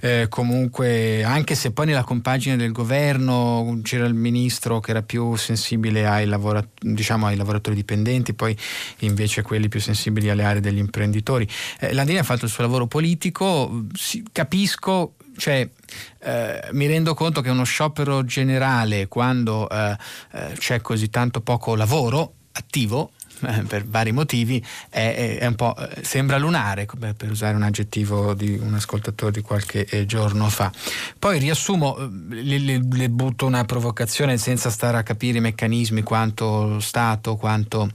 eh, 0.00 0.26
comunque, 0.30 1.22
anche 1.22 1.54
se 1.54 1.70
poi 1.72 1.84
nella 1.84 2.02
compagine 2.02 2.56
del 2.56 2.72
governo 2.72 3.78
c'era 3.82 4.06
il 4.06 4.14
ministro 4.14 4.80
che 4.80 4.92
era 4.92 5.02
più 5.02 5.36
sensibile 5.36 6.06
ai, 6.06 6.24
lavora, 6.24 6.66
diciamo, 6.80 7.26
ai 7.26 7.36
lavoratori 7.36 7.76
dipendenti, 7.76 8.32
poi 8.32 8.56
invece 9.00 9.42
quelli 9.42 9.68
più 9.68 9.80
sensibili 9.80 10.30
alle 10.30 10.44
aree 10.44 10.60
degli 10.62 10.78
imprenditori. 10.78 11.46
Eh, 11.78 11.92
Landini 11.92 12.18
ha 12.18 12.22
fatto 12.22 12.46
il 12.46 12.50
suo 12.50 12.62
lavoro 12.62 12.86
politico, 12.86 13.84
sì, 13.92 14.24
capisco 14.32 15.16
cioè, 15.40 15.66
eh, 16.18 16.68
mi 16.72 16.86
rendo 16.86 17.14
conto 17.14 17.40
che 17.40 17.48
uno 17.48 17.64
sciopero 17.64 18.24
generale, 18.26 19.08
quando 19.08 19.66
eh, 19.70 19.96
eh, 20.32 20.52
c'è 20.58 20.82
così 20.82 21.08
tanto 21.08 21.40
poco 21.40 21.74
lavoro 21.74 22.34
attivo, 22.52 23.12
eh, 23.40 23.62
per 23.62 23.86
vari 23.86 24.12
motivi, 24.12 24.62
è, 24.90 25.38
è 25.40 25.46
un 25.46 25.54
po', 25.54 25.74
eh, 25.74 26.04
sembra 26.04 26.36
lunare, 26.36 26.86
per 27.16 27.30
usare 27.30 27.56
un 27.56 27.62
aggettivo 27.62 28.34
di 28.34 28.58
un 28.60 28.74
ascoltatore 28.74 29.32
di 29.32 29.40
qualche 29.40 30.04
giorno 30.04 30.46
fa. 30.50 30.70
Poi 31.18 31.38
riassumo, 31.38 31.96
le, 32.28 32.58
le, 32.58 32.86
le 32.86 33.08
butto 33.08 33.46
una 33.46 33.64
provocazione 33.64 34.36
senza 34.36 34.68
stare 34.68 34.98
a 34.98 35.02
capire 35.02 35.38
i 35.38 35.40
meccanismi, 35.40 36.02
quanto 36.02 36.80
Stato, 36.80 37.36
quanto 37.36 37.88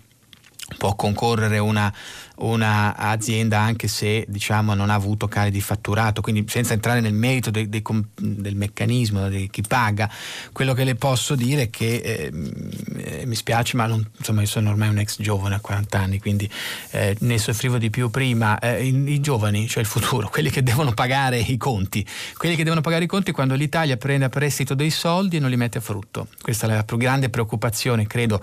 può 0.80 0.96
concorrere 0.96 1.60
una 1.60 1.94
un'azienda 2.38 3.60
anche 3.60 3.88
se 3.88 4.26
diciamo, 4.28 4.74
non 4.74 4.90
ha 4.90 4.94
avuto 4.94 5.28
cali 5.28 5.52
di 5.52 5.62
fatturato, 5.62 6.22
quindi 6.22 6.46
senza 6.48 6.74
entrare 6.74 7.00
nel 7.00 7.14
merito 7.14 7.52
de, 7.52 7.70
de, 7.70 7.82
del 8.16 8.56
meccanismo 8.56 9.30
di 9.30 9.50
chi 9.50 9.62
paga, 9.62 10.10
quello 10.52 10.74
che 10.74 10.84
le 10.84 10.96
posso 10.96 11.36
dire 11.36 11.64
è 11.64 11.70
che 11.70 11.96
eh, 11.96 13.26
mi 13.26 13.36
spiace 13.36 13.78
ma 13.78 13.86
non, 13.86 14.06
insomma, 14.18 14.42
io 14.42 14.48
sono 14.48 14.70
ormai 14.70 14.90
un 14.90 15.00
ex 15.00 15.22
giovane 15.22 15.56
a 15.56 15.60
40 15.60 16.00
anni, 16.00 16.20
quindi 16.20 16.50
eh, 16.92 17.16
ne 17.20 17.38
soffrivo 17.38 17.78
di 17.78 17.90
più 17.90 18.10
prima, 18.10 18.60
eh, 18.60 18.86
i, 18.86 19.14
i, 19.14 19.22
giovani, 19.22 19.68
cioè 19.68 19.82
il 19.82 19.88
futuro, 19.88 20.28
quelli 20.32 20.50
che 20.50 20.64
devono 20.64 20.94
pagare 20.94 21.40
i 21.40 21.58
conti, 21.58 22.06
quelli 22.38 22.56
che 22.56 22.64
devono 22.64 22.82
pagare 22.82 23.06
i 23.06 23.08
conti 23.08 23.32
quando 23.32 23.56
l'Italia 23.56 23.98
prende 23.98 24.26
a 24.26 24.30
prestito 24.30 24.74
dei 24.74 24.90
soldi 24.90 25.38
e 25.38 25.40
non 25.40 25.50
li 25.50 25.58
mette 25.58 25.78
a 25.78 25.82
frutto, 25.82 26.28
questa 26.42 26.68
è 26.68 26.76
la 26.76 26.84
più 26.84 26.98
grande 26.98 27.30
preoccupazione, 27.30 28.08
credo, 28.08 28.42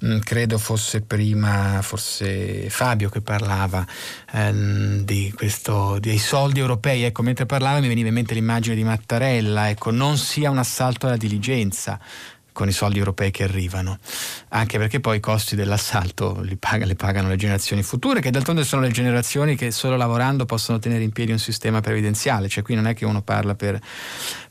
mh, 0.00 0.18
credo 0.18 0.58
fosse 0.58 1.00
prima, 1.00 1.80
forse 1.82 2.70
Fabio 2.70 3.08
che 3.08 3.20
parlava 3.20 3.31
ehm, 4.32 5.04
di 5.04 5.32
questo, 5.36 5.98
dei 6.00 6.18
soldi 6.18 6.60
europei, 6.60 7.02
ecco, 7.04 7.22
mentre 7.22 7.46
parlava 7.46 7.80
mi 7.80 7.88
veniva 7.88 8.08
in 8.08 8.14
mente 8.14 8.34
l'immagine 8.34 8.74
di 8.74 8.84
Mattarella, 8.84 9.70
ecco, 9.70 9.90
non 9.90 10.18
sia 10.18 10.50
un 10.50 10.58
assalto 10.58 11.06
alla 11.06 11.16
diligenza, 11.16 11.98
con 12.52 12.68
i 12.68 12.72
soldi 12.72 12.98
europei 12.98 13.30
che 13.30 13.44
arrivano, 13.44 13.98
anche 14.48 14.78
perché 14.78 15.00
poi 15.00 15.16
i 15.16 15.20
costi 15.20 15.56
dell'assalto 15.56 16.40
li, 16.42 16.56
pag- 16.56 16.84
li 16.84 16.94
pagano 16.94 17.28
le 17.28 17.36
generazioni 17.36 17.82
future, 17.82 18.20
che 18.20 18.30
d'altronde 18.30 18.62
sono 18.64 18.82
le 18.82 18.90
generazioni 18.90 19.56
che 19.56 19.70
solo 19.70 19.96
lavorando 19.96 20.44
possono 20.44 20.78
tenere 20.78 21.02
in 21.02 21.12
piedi 21.12 21.32
un 21.32 21.38
sistema 21.38 21.80
previdenziale, 21.80 22.48
cioè 22.48 22.62
qui 22.62 22.74
non 22.74 22.86
è 22.86 22.94
che 22.94 23.06
uno 23.06 23.22
parla 23.22 23.54
per, 23.54 23.80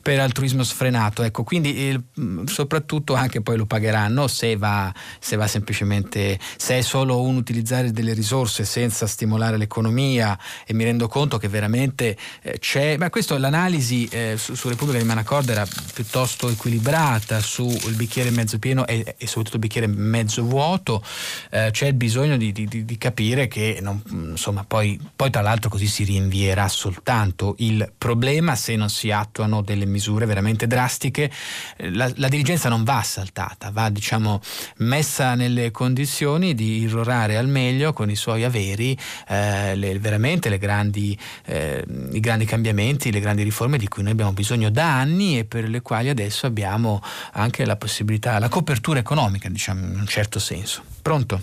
per 0.02 0.18
altruismo 0.18 0.64
sfrenato, 0.64 1.22
ecco, 1.22 1.44
quindi 1.44 1.78
il, 1.78 2.02
soprattutto 2.46 3.14
anche 3.14 3.40
poi 3.40 3.56
lo 3.56 3.66
pagheranno 3.66 4.26
se 4.26 4.56
va, 4.56 4.92
se 5.20 5.36
va 5.36 5.46
semplicemente, 5.46 6.38
se 6.56 6.78
è 6.78 6.80
solo 6.82 7.22
un 7.22 7.36
utilizzare 7.36 7.92
delle 7.92 8.12
risorse 8.12 8.64
senza 8.64 9.06
stimolare 9.06 9.56
l'economia. 9.56 10.36
E 10.66 10.74
mi 10.74 10.84
rendo 10.84 11.08
conto 11.08 11.38
che 11.38 11.48
veramente 11.48 12.16
eh, 12.42 12.58
c'è, 12.58 12.96
ma 12.96 13.10
questo 13.10 13.38
l'analisi 13.38 14.06
eh, 14.10 14.34
su, 14.36 14.54
su 14.54 14.68
Repubblica 14.68 14.98
di 14.98 15.04
Manacorda 15.04 15.52
era 15.52 15.66
piuttosto 15.94 16.48
equilibrata 16.48 17.40
su 17.40 17.66
il 17.66 17.94
bicchiere 17.94 18.30
mezzo 18.30 18.58
pieno 18.58 18.86
e, 18.86 19.14
e 19.16 19.26
soprattutto 19.26 19.56
il 19.56 19.62
bicchiere 19.62 19.86
mezzo 19.86 20.42
vuoto, 20.42 21.02
eh, 21.50 21.68
c'è 21.70 21.86
il 21.86 21.94
bisogno 21.94 22.36
di, 22.36 22.50
di, 22.50 22.84
di 22.84 22.98
capire 22.98 23.46
che 23.46 23.78
non, 23.80 24.02
insomma, 24.10 24.64
poi, 24.64 24.98
poi, 25.14 25.30
tra 25.30 25.42
l'altro 25.42 25.70
così 25.70 25.86
si 25.86 26.02
rinvierà 26.04 26.68
soltanto. 26.68 27.54
Il 27.58 27.92
problema 27.96 28.56
se 28.56 28.74
non 28.74 28.90
si 28.90 29.10
attuano 29.10 29.62
delle 29.62 29.84
misure 29.84 29.91
veramente 30.00 30.66
drastiche. 30.66 31.30
La, 31.76 32.10
la 32.16 32.28
dirigenza 32.28 32.68
non 32.68 32.84
va 32.84 32.98
assaltata, 32.98 33.70
va 33.70 33.88
diciamo, 33.88 34.40
messa 34.78 35.34
nelle 35.34 35.70
condizioni 35.70 36.54
di 36.54 36.80
irrorare 36.80 37.36
al 37.36 37.48
meglio 37.48 37.92
con 37.92 38.10
i 38.10 38.16
suoi 38.16 38.44
averi 38.44 38.96
eh, 39.28 39.74
le, 39.74 39.98
veramente 39.98 40.48
le 40.48 40.58
grandi, 40.58 41.18
eh, 41.46 41.84
i 42.12 42.20
grandi 42.20 42.44
cambiamenti, 42.44 43.12
le 43.12 43.20
grandi 43.20 43.42
riforme 43.42 43.78
di 43.78 43.88
cui 43.88 44.02
noi 44.02 44.12
abbiamo 44.12 44.32
bisogno 44.32 44.70
da 44.70 44.98
anni 44.98 45.38
e 45.38 45.44
per 45.44 45.68
le 45.68 45.80
quali 45.82 46.08
adesso 46.08 46.46
abbiamo 46.46 47.02
anche 47.32 47.64
la 47.64 47.76
possibilità, 47.76 48.38
la 48.38 48.48
copertura 48.48 48.98
economica, 48.98 49.48
diciamo 49.48 49.84
in 49.84 49.98
un 50.00 50.06
certo 50.06 50.38
senso. 50.38 50.82
Pronto? 51.00 51.40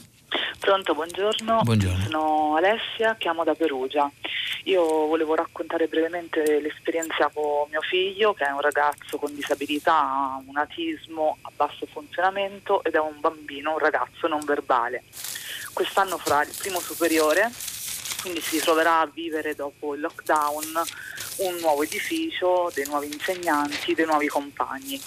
Pronto, 0.60 0.94
buongiorno. 0.94 1.62
buongiorno. 1.64 2.04
Sono 2.04 2.56
Alessia, 2.56 3.16
chiamo 3.18 3.44
da 3.44 3.54
Perugia. 3.54 4.12
Io 4.70 5.08
volevo 5.08 5.34
raccontare 5.34 5.88
brevemente 5.88 6.60
l'esperienza 6.60 7.32
con 7.34 7.68
mio 7.72 7.82
figlio, 7.82 8.36
che 8.36 8.46
è 8.46 8.52
un 8.52 8.62
ragazzo 8.62 9.18
con 9.18 9.34
disabilità, 9.34 10.40
un 10.46 10.58
autismo 10.58 11.40
a 11.42 11.52
basso 11.56 11.88
funzionamento 11.88 12.84
ed 12.84 12.94
è 12.94 13.00
un 13.00 13.20
bambino, 13.20 13.72
un 13.72 13.80
ragazzo 13.80 14.28
non 14.28 14.42
verbale. 14.46 15.02
Quest'anno 15.74 16.20
farà 16.20 16.44
il 16.44 16.56
primo 16.56 16.80
superiore, 16.80 17.52
quindi 18.22 18.42
si 18.42 18.60
troverà 18.60 19.00
a 19.00 19.10
vivere 19.12 19.56
dopo 19.56 19.96
il 19.96 20.02
lockdown 20.02 20.84
un 21.38 21.56
nuovo 21.62 21.82
edificio, 21.82 22.70
dei 22.72 22.86
nuovi 22.86 23.08
insegnanti, 23.08 23.96
dei 23.96 24.06
nuovi 24.06 24.28
compagni. 24.28 25.02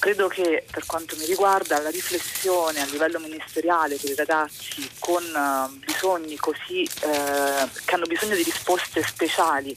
Credo 0.00 0.28
che 0.28 0.64
per 0.70 0.86
quanto 0.86 1.14
mi 1.18 1.26
riguarda 1.26 1.78
la 1.78 1.90
riflessione 1.90 2.80
a 2.80 2.86
livello 2.86 3.18
ministeriale 3.18 3.96
per 3.96 4.08
i 4.08 4.14
ragazzi 4.14 4.90
con 4.98 5.22
uh, 5.22 5.76
bisogni 5.84 6.36
così, 6.36 6.88
uh, 7.02 7.68
che 7.84 7.94
hanno 7.94 8.06
bisogno 8.06 8.34
di 8.34 8.42
risposte 8.42 9.02
speciali 9.02 9.76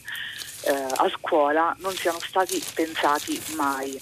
uh, 0.62 0.94
a 0.96 1.12
scuola 1.18 1.76
non 1.80 1.94
siano 1.94 2.20
stati 2.22 2.64
pensati 2.74 3.40
mai. 3.56 4.02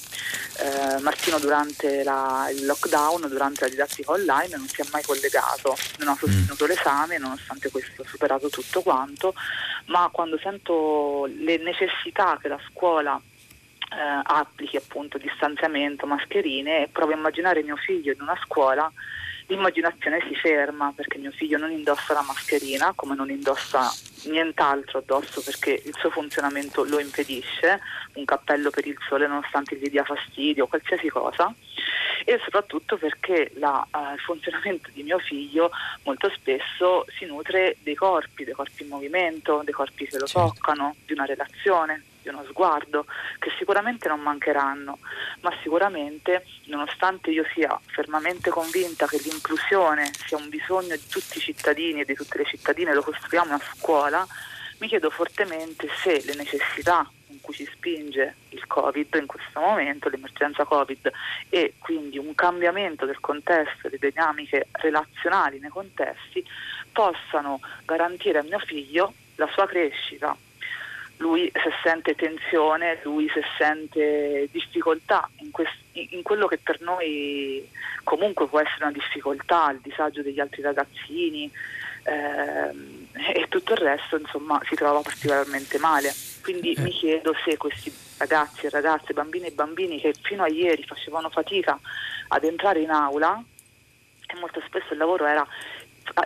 Martino 1.01 1.39
durante 1.39 2.03
la, 2.03 2.47
il 2.51 2.67
lockdown, 2.67 3.28
durante 3.28 3.61
la 3.61 3.69
didattica 3.69 4.11
online 4.11 4.57
non 4.57 4.67
si 4.67 4.82
è 4.82 4.86
mai 4.91 5.01
collegato, 5.01 5.76
non 5.97 6.09
ha 6.09 6.15
sostenuto 6.15 6.65
mm. 6.65 6.67
l'esame 6.67 7.17
nonostante 7.17 7.72
questo 7.72 8.03
ha 8.03 8.05
superato 8.07 8.47
tutto 8.49 8.84
quanto, 8.84 9.34
ma 9.86 10.07
quando 10.11 10.38
sento 10.38 11.26
le 11.26 11.57
necessità 11.57 12.38
che 12.39 12.47
la 12.47 12.59
scuola 12.69 13.19
eh, 13.91 14.21
applichi 14.23 14.77
appunto 14.77 15.17
distanziamento, 15.17 16.05
mascherine 16.05 16.83
e 16.83 16.87
provo 16.87 17.11
a 17.11 17.15
immaginare 17.15 17.63
mio 17.63 17.75
figlio 17.75 18.13
in 18.13 18.21
una 18.21 18.37
scuola, 18.43 18.89
l'immaginazione 19.47 20.19
si 20.27 20.35
ferma 20.35 20.93
perché 20.95 21.17
mio 21.17 21.31
figlio 21.31 21.57
non 21.57 21.71
indossa 21.71 22.13
la 22.13 22.21
mascherina, 22.21 22.93
come 22.95 23.15
non 23.15 23.29
indossa 23.29 23.91
nient'altro 24.25 24.99
addosso 24.99 25.41
perché 25.41 25.81
il 25.83 25.95
suo 25.97 26.09
funzionamento 26.09 26.85
lo 26.85 26.99
impedisce, 26.99 27.81
un 28.13 28.25
cappello 28.25 28.69
per 28.69 28.87
il 28.87 28.97
sole 29.07 29.27
nonostante 29.27 29.75
gli 29.75 29.89
dia 29.89 30.05
fastidio, 30.05 30.67
qualsiasi 30.67 31.09
cosa, 31.09 31.53
e 32.23 32.39
soprattutto 32.43 32.97
perché 32.97 33.51
la, 33.55 33.85
uh, 33.91 34.13
il 34.13 34.19
funzionamento 34.19 34.89
di 34.93 35.03
mio 35.03 35.19
figlio 35.19 35.71
molto 36.03 36.29
spesso 36.29 37.05
si 37.17 37.25
nutre 37.25 37.77
dei 37.81 37.95
corpi, 37.95 38.45
dei 38.45 38.53
corpi 38.53 38.83
in 38.83 38.89
movimento, 38.89 39.61
dei 39.65 39.73
corpi 39.73 40.05
che 40.05 40.17
lo 40.17 40.27
certo. 40.27 40.53
toccano, 40.53 40.95
di 41.05 41.13
una 41.13 41.25
relazione 41.25 42.03
di 42.22 42.30
uno 42.30 42.43
sguardo, 42.45 43.05
che 43.39 43.51
sicuramente 43.57 44.07
non 44.07 44.19
mancheranno, 44.22 44.99
ma 45.41 45.51
sicuramente, 45.61 46.45
nonostante 46.65 47.32
io 47.32 47.45
sia 47.53 47.80
fermamente 47.88 48.49
convinta 48.49 49.07
che 49.07 49.19
l'inclusione 49.24 50.11
sia 50.26 50.38
un 50.38 50.49
bisogno 50.49 50.95
di 50.95 51.07
tutti 51.07 51.38
i 51.38 51.41
cittadini 51.41 52.01
e 52.01 52.05
di 52.05 52.15
tutte 52.15 52.38
le 52.38 52.45
cittadine, 52.45 52.93
lo 52.93 53.01
costruiamo 53.01 53.53
a 53.53 53.61
scuola, 53.76 54.26
mi 54.80 54.88
chiedo 54.88 55.09
fortemente 55.09 55.88
se 56.01 56.24
le 56.26 56.34
necessità 56.34 57.07
in 57.28 57.39
cui 57.39 57.53
ci 57.53 57.65
spinge 57.65 58.36
il 58.49 58.65
Covid 58.67 59.15
in 59.15 59.28
questo 59.28 59.59
momento, 59.59 60.09
l'emergenza 60.09 60.65
Covid 60.65 61.11
e 61.49 61.76
quindi 61.78 62.17
un 62.17 62.34
cambiamento 62.36 63.05
del 63.05 63.19
contesto, 63.19 63.88
le 63.89 63.97
dinamiche 63.99 64.67
relazionali 64.72 65.59
nei 65.59 65.69
contesti, 65.69 66.43
possano 66.91 67.59
garantire 67.86 68.39
a 68.39 68.43
mio 68.43 68.59
figlio 68.59 69.13
la 69.36 69.47
sua 69.53 69.65
crescita 69.65 70.36
lui 71.22 71.49
se 71.53 71.72
sente 71.84 72.15
tensione, 72.15 72.99
lui 73.03 73.30
se 73.30 73.43
sente 73.57 74.49
difficoltà 74.51 75.30
in, 75.38 75.51
quest- 75.51 75.78
in, 75.93 76.22
quello 76.24 76.47
che 76.47 76.57
per 76.57 76.82
noi 76.82 77.67
comunque 78.03 78.47
può 78.47 78.59
essere 78.59 78.84
una 78.86 78.91
difficoltà, 78.91 79.69
il 79.72 79.80
disagio 79.82 80.24
degli 80.24 80.39
altri 80.39 80.63
ragazzini 80.63 81.49
ehm, 82.03 83.07
e 83.34 83.45
tutto 83.47 83.74
il 83.74 83.80
resto 83.80 84.17
insomma 84.17 84.59
si 84.67 84.76
trova 84.76 85.01
particolarmente 85.01 85.78
male. 85.78 86.11
Quindi 86.41 86.74
eh. 86.74 86.82
mi 86.82 86.91
chiedo 86.91 87.36
se 87.45 87.55
questi 87.55 87.93
ragazzi 88.17 88.65
e 88.65 88.69
ragazze, 88.69 89.13
bambini 89.13 89.45
e 89.45 89.51
bambini 89.51 90.01
che 90.01 90.13
fino 90.22 90.43
a 90.43 90.49
ieri 90.49 90.84
facevano 90.84 91.30
fatica 91.30 91.80
ad 92.30 92.43
entrare 92.43 92.82
in 92.82 92.89
aula 92.89 93.41
e 94.28 94.39
molto 94.39 94.61
spesso 94.65 94.93
il 94.93 94.99
lavoro 94.99 95.26
era 95.26 95.45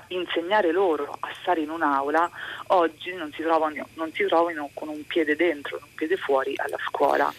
insegnare 0.08 0.72
loro 0.72 1.18
a 1.20 1.30
stare 1.42 1.62
in 1.62 1.70
un'aula, 1.70 2.30
oggi 2.68 3.14
non 3.14 3.32
si, 3.34 3.42
trovano, 3.42 3.88
non 3.94 4.12
si 4.14 4.26
trovano 4.26 4.70
con 4.74 4.88
un 4.88 5.06
piede 5.06 5.36
dentro 5.36 5.78
un 5.82 5.94
piede 5.96 6.18
fuori 6.18 6.54
alla 6.58 6.78
scuola, 6.88 7.34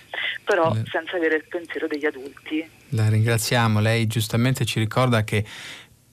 però 0.45 0.73
Le... 0.73 0.85
senza 0.91 1.17
avere 1.17 1.37
il 1.37 1.45
pensiero 1.49 1.87
degli 1.87 2.07
adulti. 2.07 2.69
La 2.91 3.09
ringraziamo, 3.09 3.81
lei 3.81 4.07
giustamente 4.07 4.65
ci 4.65 4.79
ricorda 4.79 5.25
che 5.25 5.45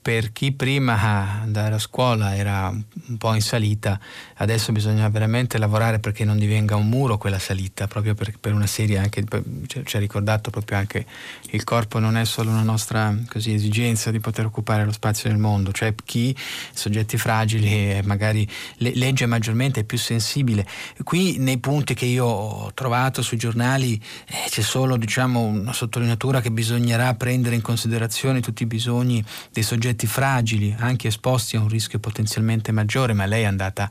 per 0.04 0.32
chi 0.32 0.52
prima 0.52 1.00
andare 1.40 1.76
a 1.76 1.78
scuola 1.78 2.36
era 2.36 2.68
un 2.68 3.16
po' 3.16 3.32
in 3.32 3.40
salita, 3.40 3.98
adesso 4.36 4.72
bisogna 4.72 5.08
veramente 5.08 5.58
lavorare 5.58 5.98
perché 5.98 6.24
non 6.24 6.38
divenga 6.38 6.76
un 6.76 6.88
muro 6.88 7.18
quella 7.18 7.38
salita, 7.38 7.86
proprio 7.86 8.14
per, 8.14 8.32
per 8.38 8.52
una 8.52 8.66
serie 8.66 8.98
anche, 8.98 9.24
ci 9.66 9.96
ha 9.96 9.98
ricordato 9.98 10.50
proprio 10.50 10.78
anche 10.78 11.06
il 11.50 11.64
corpo 11.64 11.98
non 11.98 12.16
è 12.16 12.24
solo 12.24 12.50
una 12.50 12.62
nostra 12.62 13.16
così, 13.28 13.52
esigenza 13.52 14.10
di 14.10 14.20
poter 14.20 14.46
occupare 14.46 14.84
lo 14.84 14.92
spazio 14.92 15.28
nel 15.30 15.38
mondo, 15.38 15.72
cioè 15.72 15.94
chi, 16.04 16.34
soggetti 16.72 17.16
fragili 17.16 17.68
e 17.68 18.02
magari 18.04 18.48
le, 18.76 18.92
legge 18.94 19.26
maggiormente, 19.26 19.80
è 19.80 19.84
più 19.84 19.98
sensibile. 19.98 20.66
Qui 21.02 21.38
nei 21.38 21.58
punti 21.58 21.94
che 21.94 22.06
io 22.06 22.26
ho 22.26 22.72
trovato 22.74 23.22
sui 23.22 23.36
giornali 23.36 24.00
eh, 24.26 24.48
c'è 24.48 24.62
solo 24.62 24.96
diciamo, 24.96 25.40
una 25.40 25.72
sottolineatura 25.72 26.40
che 26.40 26.50
bisognerà 26.50 27.14
prendere 27.14 27.54
in 27.54 27.62
considerazione 27.62 28.40
tutti 28.40 28.64
i 28.64 28.66
bisogni 28.66 29.24
dei 29.52 29.62
soggetti 29.62 30.06
fragili, 30.06 30.74
anche 30.78 31.08
esposti 31.08 31.56
a 31.56 31.60
un 31.60 31.68
rischio 31.68 31.98
potenzialmente 31.98 32.72
maggiore, 32.72 33.12
ma 33.12 33.26
lei 33.26 33.42
è 33.42 33.46
andata 33.46 33.90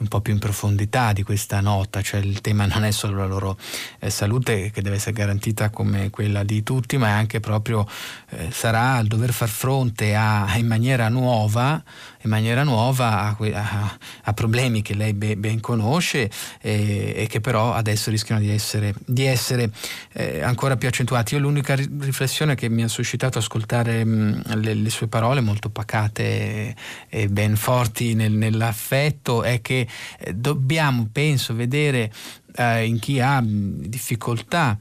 un 0.00 0.08
po' 0.08 0.20
più 0.20 0.32
in 0.32 0.38
profondità 0.38 1.12
di 1.12 1.22
questa 1.22 1.60
nota, 1.60 2.02
cioè 2.02 2.20
il 2.20 2.40
tema 2.40 2.66
non 2.66 2.84
è 2.84 2.90
solo 2.90 3.18
la 3.18 3.26
loro 3.26 3.58
eh, 3.98 4.10
salute 4.10 4.70
che 4.70 4.82
deve 4.82 4.96
essere 4.96 5.12
garantita 5.12 5.70
come 5.70 6.10
quella 6.10 6.42
di 6.42 6.62
tutti, 6.62 6.96
ma 6.96 7.08
è 7.08 7.12
anche 7.12 7.40
proprio 7.40 7.86
eh, 8.30 8.48
sarà 8.50 8.98
il 8.98 9.08
dover 9.08 9.32
far 9.32 9.48
fronte 9.48 10.14
a, 10.14 10.46
in 10.56 10.66
maniera 10.66 11.08
nuova, 11.08 11.82
in 12.22 12.30
maniera 12.30 12.62
nuova 12.64 13.20
a, 13.20 13.36
a, 13.38 13.98
a 14.24 14.32
problemi 14.32 14.82
che 14.82 14.94
lei 14.94 15.14
be, 15.14 15.36
ben 15.36 15.60
conosce 15.60 16.30
eh, 16.60 17.14
e 17.16 17.26
che 17.28 17.40
però 17.40 17.72
adesso 17.72 18.10
rischiano 18.10 18.40
di 18.40 18.50
essere, 18.50 18.94
di 19.04 19.24
essere 19.24 19.70
eh, 20.12 20.42
ancora 20.42 20.76
più 20.76 20.88
accentuati. 20.88 21.34
Io 21.34 21.40
l'unica 21.40 21.74
riflessione 21.74 22.54
che 22.54 22.68
mi 22.68 22.82
ha 22.82 22.88
suscitato 22.88 23.38
ascoltare 23.38 24.04
mh, 24.04 24.54
le, 24.60 24.74
le, 24.74 24.90
sue 24.90 25.08
parole 25.08 25.40
molto 25.40 25.70
pacate 25.70 26.74
e 27.08 27.28
ben 27.28 27.56
forti 27.56 28.14
nel, 28.14 28.32
nell'affetto 28.32 29.42
è 29.42 29.60
che 29.60 29.86
eh, 30.18 30.34
dobbiamo, 30.34 31.08
penso, 31.10 31.54
vedere 31.54 32.12
eh, 32.56 32.84
in 32.84 32.98
chi 32.98 33.20
ha 33.20 33.42
difficoltà 33.42 34.76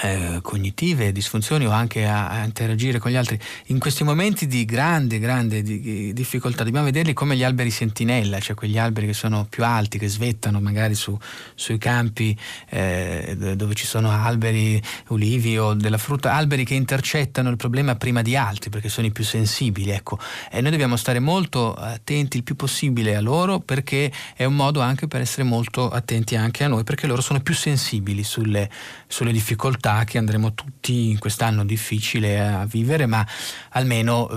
eh, 0.00 0.38
cognitive, 0.40 1.12
disfunzioni 1.12 1.66
o 1.66 1.70
anche 1.70 2.06
a, 2.06 2.30
a, 2.30 2.44
interagire 2.44 2.98
con 2.98 3.10
gli 3.10 3.16
altri. 3.16 3.38
In 3.66 3.78
questi 3.78 4.04
momenti 4.04 4.46
di 4.46 4.64
grande, 4.64 5.18
grande 5.18 5.62
di, 5.62 6.14
difficoltà 6.14 6.64
dobbiamo 6.64 6.86
vederli 6.86 7.12
come 7.12 7.36
gli 7.36 7.44
alberi 7.44 7.70
sentinella, 7.70 8.40
cioè 8.40 8.56
quegli 8.56 8.78
alberi 8.78 9.06
che 9.06 9.12
sono 9.12 9.46
più 9.48 9.64
alti, 9.64 9.98
che 9.98 10.08
svettano 10.08 10.60
magari 10.60 10.94
su, 10.94 11.16
sui 11.54 11.76
campi 11.76 12.36
eh, 12.70 13.54
dove 13.54 13.74
ci 13.74 13.84
sono 13.84 14.10
alberi, 14.10 14.82
ulivi 15.08 15.58
o 15.58 15.74
della 15.74 15.98
frutta, 15.98 16.32
alberi 16.32 16.64
che 16.64 16.74
intercettano 16.74 17.50
il 17.50 17.56
problema 17.56 17.94
prima 17.94 18.22
di 18.22 18.34
altri 18.34 18.70
perché 18.70 18.88
sono 18.88 19.06
i 19.06 19.12
più 19.12 19.24
sensibili. 19.24 19.90
Ecco. 19.90 20.18
E 20.50 20.62
noi 20.62 20.70
dobbiamo 20.70 20.96
stare 20.96 21.18
molto 21.18 21.74
attenti 21.74 22.38
il 22.38 22.44
più 22.44 22.56
possibile 22.56 23.14
a 23.14 23.20
loro 23.20 23.60
perché 23.60 24.10
è 24.34 24.44
un 24.44 24.54
modo 24.54 24.80
anche 24.80 25.06
per 25.06 25.20
essere 25.20 25.42
molto 25.42 25.90
attenti 25.90 26.34
anche 26.34 26.64
a 26.64 26.68
noi 26.68 26.82
perché 26.82 27.06
loro 27.06 27.20
sono 27.20 27.40
più 27.40 27.54
sensibili 27.54 28.24
sulle, 28.24 28.70
sulle 29.06 29.32
difficoltà 29.32 29.81
difficoltà 29.82 30.04
che 30.04 30.18
andremo 30.18 30.54
tutti 30.54 31.10
in 31.10 31.18
quest'anno 31.18 31.64
difficile 31.64 32.40
a 32.40 32.64
vivere, 32.64 33.06
ma 33.06 33.26
almeno 33.70 34.28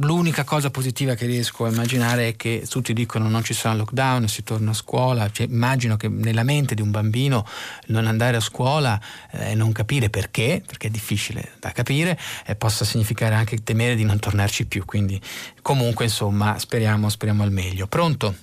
l'unica 0.00 0.44
cosa 0.44 0.70
positiva 0.70 1.14
che 1.14 1.26
riesco 1.26 1.66
a 1.66 1.68
immaginare 1.68 2.28
è 2.28 2.36
che 2.36 2.66
tutti 2.68 2.94
dicono 2.94 3.28
non 3.28 3.44
ci 3.44 3.52
sarà 3.52 3.74
lockdown, 3.74 4.26
si 4.26 4.42
torna 4.42 4.70
a 4.70 4.74
scuola, 4.74 5.30
cioè, 5.30 5.46
immagino 5.46 5.96
che 5.96 6.08
nella 6.08 6.42
mente 6.42 6.74
di 6.74 6.80
un 6.80 6.90
bambino 6.90 7.44
non 7.88 8.06
andare 8.06 8.38
a 8.38 8.40
scuola 8.40 8.98
e 9.30 9.50
eh, 9.50 9.54
non 9.54 9.72
capire 9.72 10.08
perché, 10.08 10.62
perché 10.66 10.86
è 10.86 10.90
difficile 10.90 11.52
da 11.60 11.70
capire, 11.72 12.18
eh, 12.46 12.56
possa 12.56 12.84
significare 12.84 13.34
anche 13.34 13.62
temere 13.62 13.94
di 13.94 14.04
non 14.04 14.18
tornarci 14.18 14.66
più, 14.66 14.84
quindi 14.84 15.20
comunque 15.60 16.06
insomma 16.06 16.58
speriamo, 16.58 17.08
speriamo 17.10 17.42
al 17.42 17.52
meglio. 17.52 17.86
Pronto? 17.86 18.34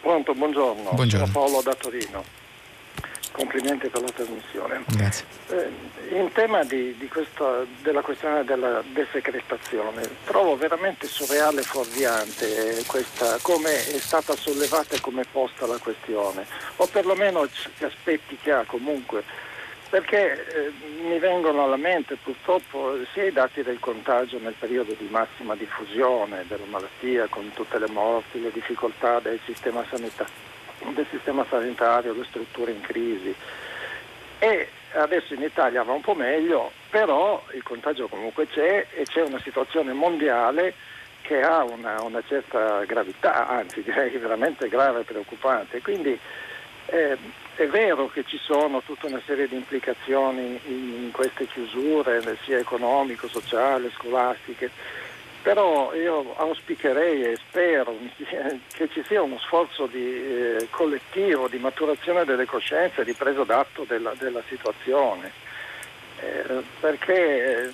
Pronto, 0.00 0.34
buongiorno. 0.34 0.90
Buongiorno. 0.92 1.26
Sono 1.26 1.46
Paolo 1.46 1.62
da 1.62 1.74
Torino 1.74 2.42
complimenti 3.34 3.88
per 3.88 4.00
la 4.00 4.10
trasmissione. 4.10 4.84
Grazie. 4.86 5.26
Eh, 5.48 6.16
in 6.16 6.30
tema 6.32 6.62
di, 6.62 6.96
di 6.96 7.08
questa, 7.08 7.64
della 7.82 8.00
questione 8.00 8.44
della 8.44 8.82
desecretazione, 8.92 10.08
trovo 10.24 10.56
veramente 10.56 11.08
surreale 11.08 11.60
e 11.60 11.64
fuorviante 11.64 12.84
questa, 12.86 13.38
come 13.42 13.72
è 13.72 13.98
stata 13.98 14.36
sollevata 14.36 14.94
e 14.94 15.00
come 15.00 15.24
posta 15.30 15.66
la 15.66 15.78
questione, 15.78 16.46
o 16.76 16.86
perlomeno 16.86 17.44
gli 17.44 17.84
aspetti 17.84 18.38
che 18.40 18.52
ha 18.52 18.64
comunque, 18.64 19.24
perché 19.90 20.46
eh, 20.46 20.72
mi 21.02 21.18
vengono 21.18 21.64
alla 21.64 21.76
mente 21.76 22.16
purtroppo 22.16 22.96
sia 23.12 23.24
i 23.24 23.32
dati 23.32 23.62
del 23.62 23.80
contagio 23.80 24.38
nel 24.38 24.54
periodo 24.56 24.94
di 24.96 25.08
massima 25.10 25.56
diffusione 25.56 26.44
della 26.46 26.66
malattia, 26.68 27.26
con 27.28 27.50
tutte 27.52 27.78
le 27.80 27.88
morti, 27.88 28.40
le 28.40 28.52
difficoltà 28.52 29.18
del 29.18 29.40
sistema 29.44 29.84
sanitario 29.90 30.52
del 30.92 31.06
sistema 31.10 31.44
sanitario, 31.48 32.12
le 32.12 32.24
strutture 32.24 32.72
in 32.72 32.80
crisi. 32.80 33.34
E 34.38 34.68
adesso 34.92 35.34
in 35.34 35.42
Italia 35.42 35.82
va 35.82 35.92
un 35.92 36.00
po' 36.00 36.14
meglio, 36.14 36.72
però 36.90 37.42
il 37.52 37.62
contagio 37.62 38.08
comunque 38.08 38.46
c'è 38.48 38.86
e 38.92 39.04
c'è 39.04 39.22
una 39.22 39.40
situazione 39.40 39.92
mondiale 39.92 40.74
che 41.22 41.40
ha 41.40 41.64
una, 41.64 42.02
una 42.02 42.22
certa 42.26 42.84
gravità, 42.84 43.48
anzi 43.48 43.82
direi 43.82 44.10
veramente 44.18 44.68
grave 44.68 45.00
e 45.00 45.04
preoccupante. 45.04 45.80
Quindi 45.80 46.18
eh, 46.86 47.16
è 47.54 47.66
vero 47.66 48.08
che 48.08 48.24
ci 48.24 48.38
sono 48.38 48.82
tutta 48.82 49.06
una 49.06 49.22
serie 49.24 49.48
di 49.48 49.54
implicazioni 49.54 50.60
in, 50.66 51.04
in 51.04 51.10
queste 51.12 51.46
chiusure, 51.46 52.20
sia 52.42 52.58
economico, 52.58 53.28
sociale, 53.28 53.90
scolastiche, 53.94 54.70
però 55.44 55.94
io 55.94 56.34
auspicherei 56.36 57.22
e 57.24 57.36
spero 57.36 57.94
che 58.72 58.88
ci 58.88 59.04
sia 59.06 59.20
uno 59.20 59.38
sforzo 59.40 59.84
di, 59.84 60.02
eh, 60.02 60.68
collettivo 60.70 61.48
di 61.48 61.58
maturazione 61.58 62.24
delle 62.24 62.46
coscienze 62.46 63.04
di 63.04 63.12
presa 63.12 63.44
d'atto 63.44 63.84
della, 63.86 64.14
della 64.18 64.42
situazione, 64.48 65.30
eh, 66.18 66.62
perché 66.80 67.70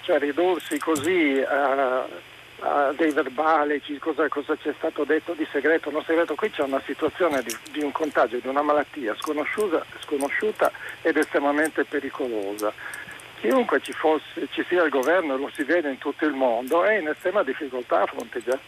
cioè, 0.00 0.18
ridursi 0.18 0.78
così 0.78 1.44
a, 1.46 2.06
a 2.60 2.92
dei 2.96 3.12
verbali, 3.12 3.82
cosa, 3.98 4.26
cosa, 4.28 4.56
c'è 4.56 4.72
stato 4.78 5.04
detto 5.04 5.34
di 5.34 5.46
segreto 5.52 5.90
non 5.90 6.02
segreto, 6.04 6.34
qui 6.34 6.50
c'è 6.50 6.62
una 6.62 6.80
situazione 6.86 7.42
di, 7.42 7.54
di 7.70 7.82
un 7.82 7.92
contagio, 7.92 8.38
di 8.38 8.48
una 8.48 8.62
malattia 8.62 9.14
sconosciuta 9.18 10.72
ed 11.02 11.18
estremamente 11.18 11.84
pericolosa 11.84 12.72
chiunque 13.40 13.80
ci, 13.80 13.92
fosse, 13.92 14.48
ci 14.50 14.64
sia 14.68 14.84
il 14.84 14.90
governo, 14.90 15.36
lo 15.36 15.50
si 15.54 15.64
vede 15.64 15.90
in 15.90 15.98
tutto 15.98 16.26
il 16.26 16.34
mondo, 16.34 16.84
è 16.84 16.98
in 16.98 17.08
estrema 17.08 17.42
difficoltà 17.42 18.02
a 18.02 18.06
fronteggiare, 18.06 18.60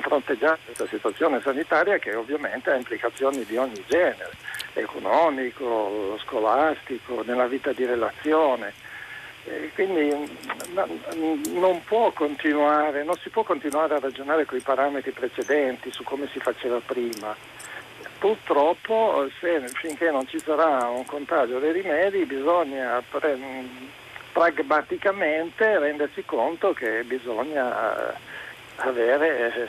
fronteggiare 0.00 0.58
questa 0.64 0.86
situazione 0.86 1.40
sanitaria 1.42 1.98
che 1.98 2.14
ovviamente 2.14 2.70
ha 2.70 2.76
implicazioni 2.76 3.44
di 3.44 3.56
ogni 3.56 3.82
genere, 3.86 4.30
economico, 4.74 6.18
scolastico, 6.22 7.22
nella 7.24 7.46
vita 7.46 7.72
di 7.72 7.84
relazione. 7.84 8.72
E 9.46 9.70
quindi 9.74 10.08
non, 11.52 11.82
può 11.84 12.10
continuare, 12.12 13.04
non 13.04 13.16
si 13.16 13.28
può 13.28 13.42
continuare 13.42 13.94
a 13.94 13.98
ragionare 13.98 14.46
con 14.46 14.56
i 14.56 14.62
parametri 14.62 15.10
precedenti 15.10 15.92
su 15.92 16.02
come 16.02 16.28
si 16.32 16.38
faceva 16.38 16.80
prima. 16.84 17.36
Purtroppo 18.18 19.28
se, 19.38 19.68
finché 19.74 20.10
non 20.10 20.26
ci 20.26 20.38
sarà 20.38 20.88
un 20.88 21.04
contagio 21.04 21.58
dei 21.58 21.72
rimedi 21.72 22.24
bisogna 22.24 23.02
pre- 23.06 23.36
pragmaticamente 24.34 25.78
rendersi 25.78 26.24
conto 26.24 26.72
che 26.72 27.04
bisogna 27.04 28.10
eh, 28.12 28.14
avere, 28.78 29.54
eh, 29.54 29.68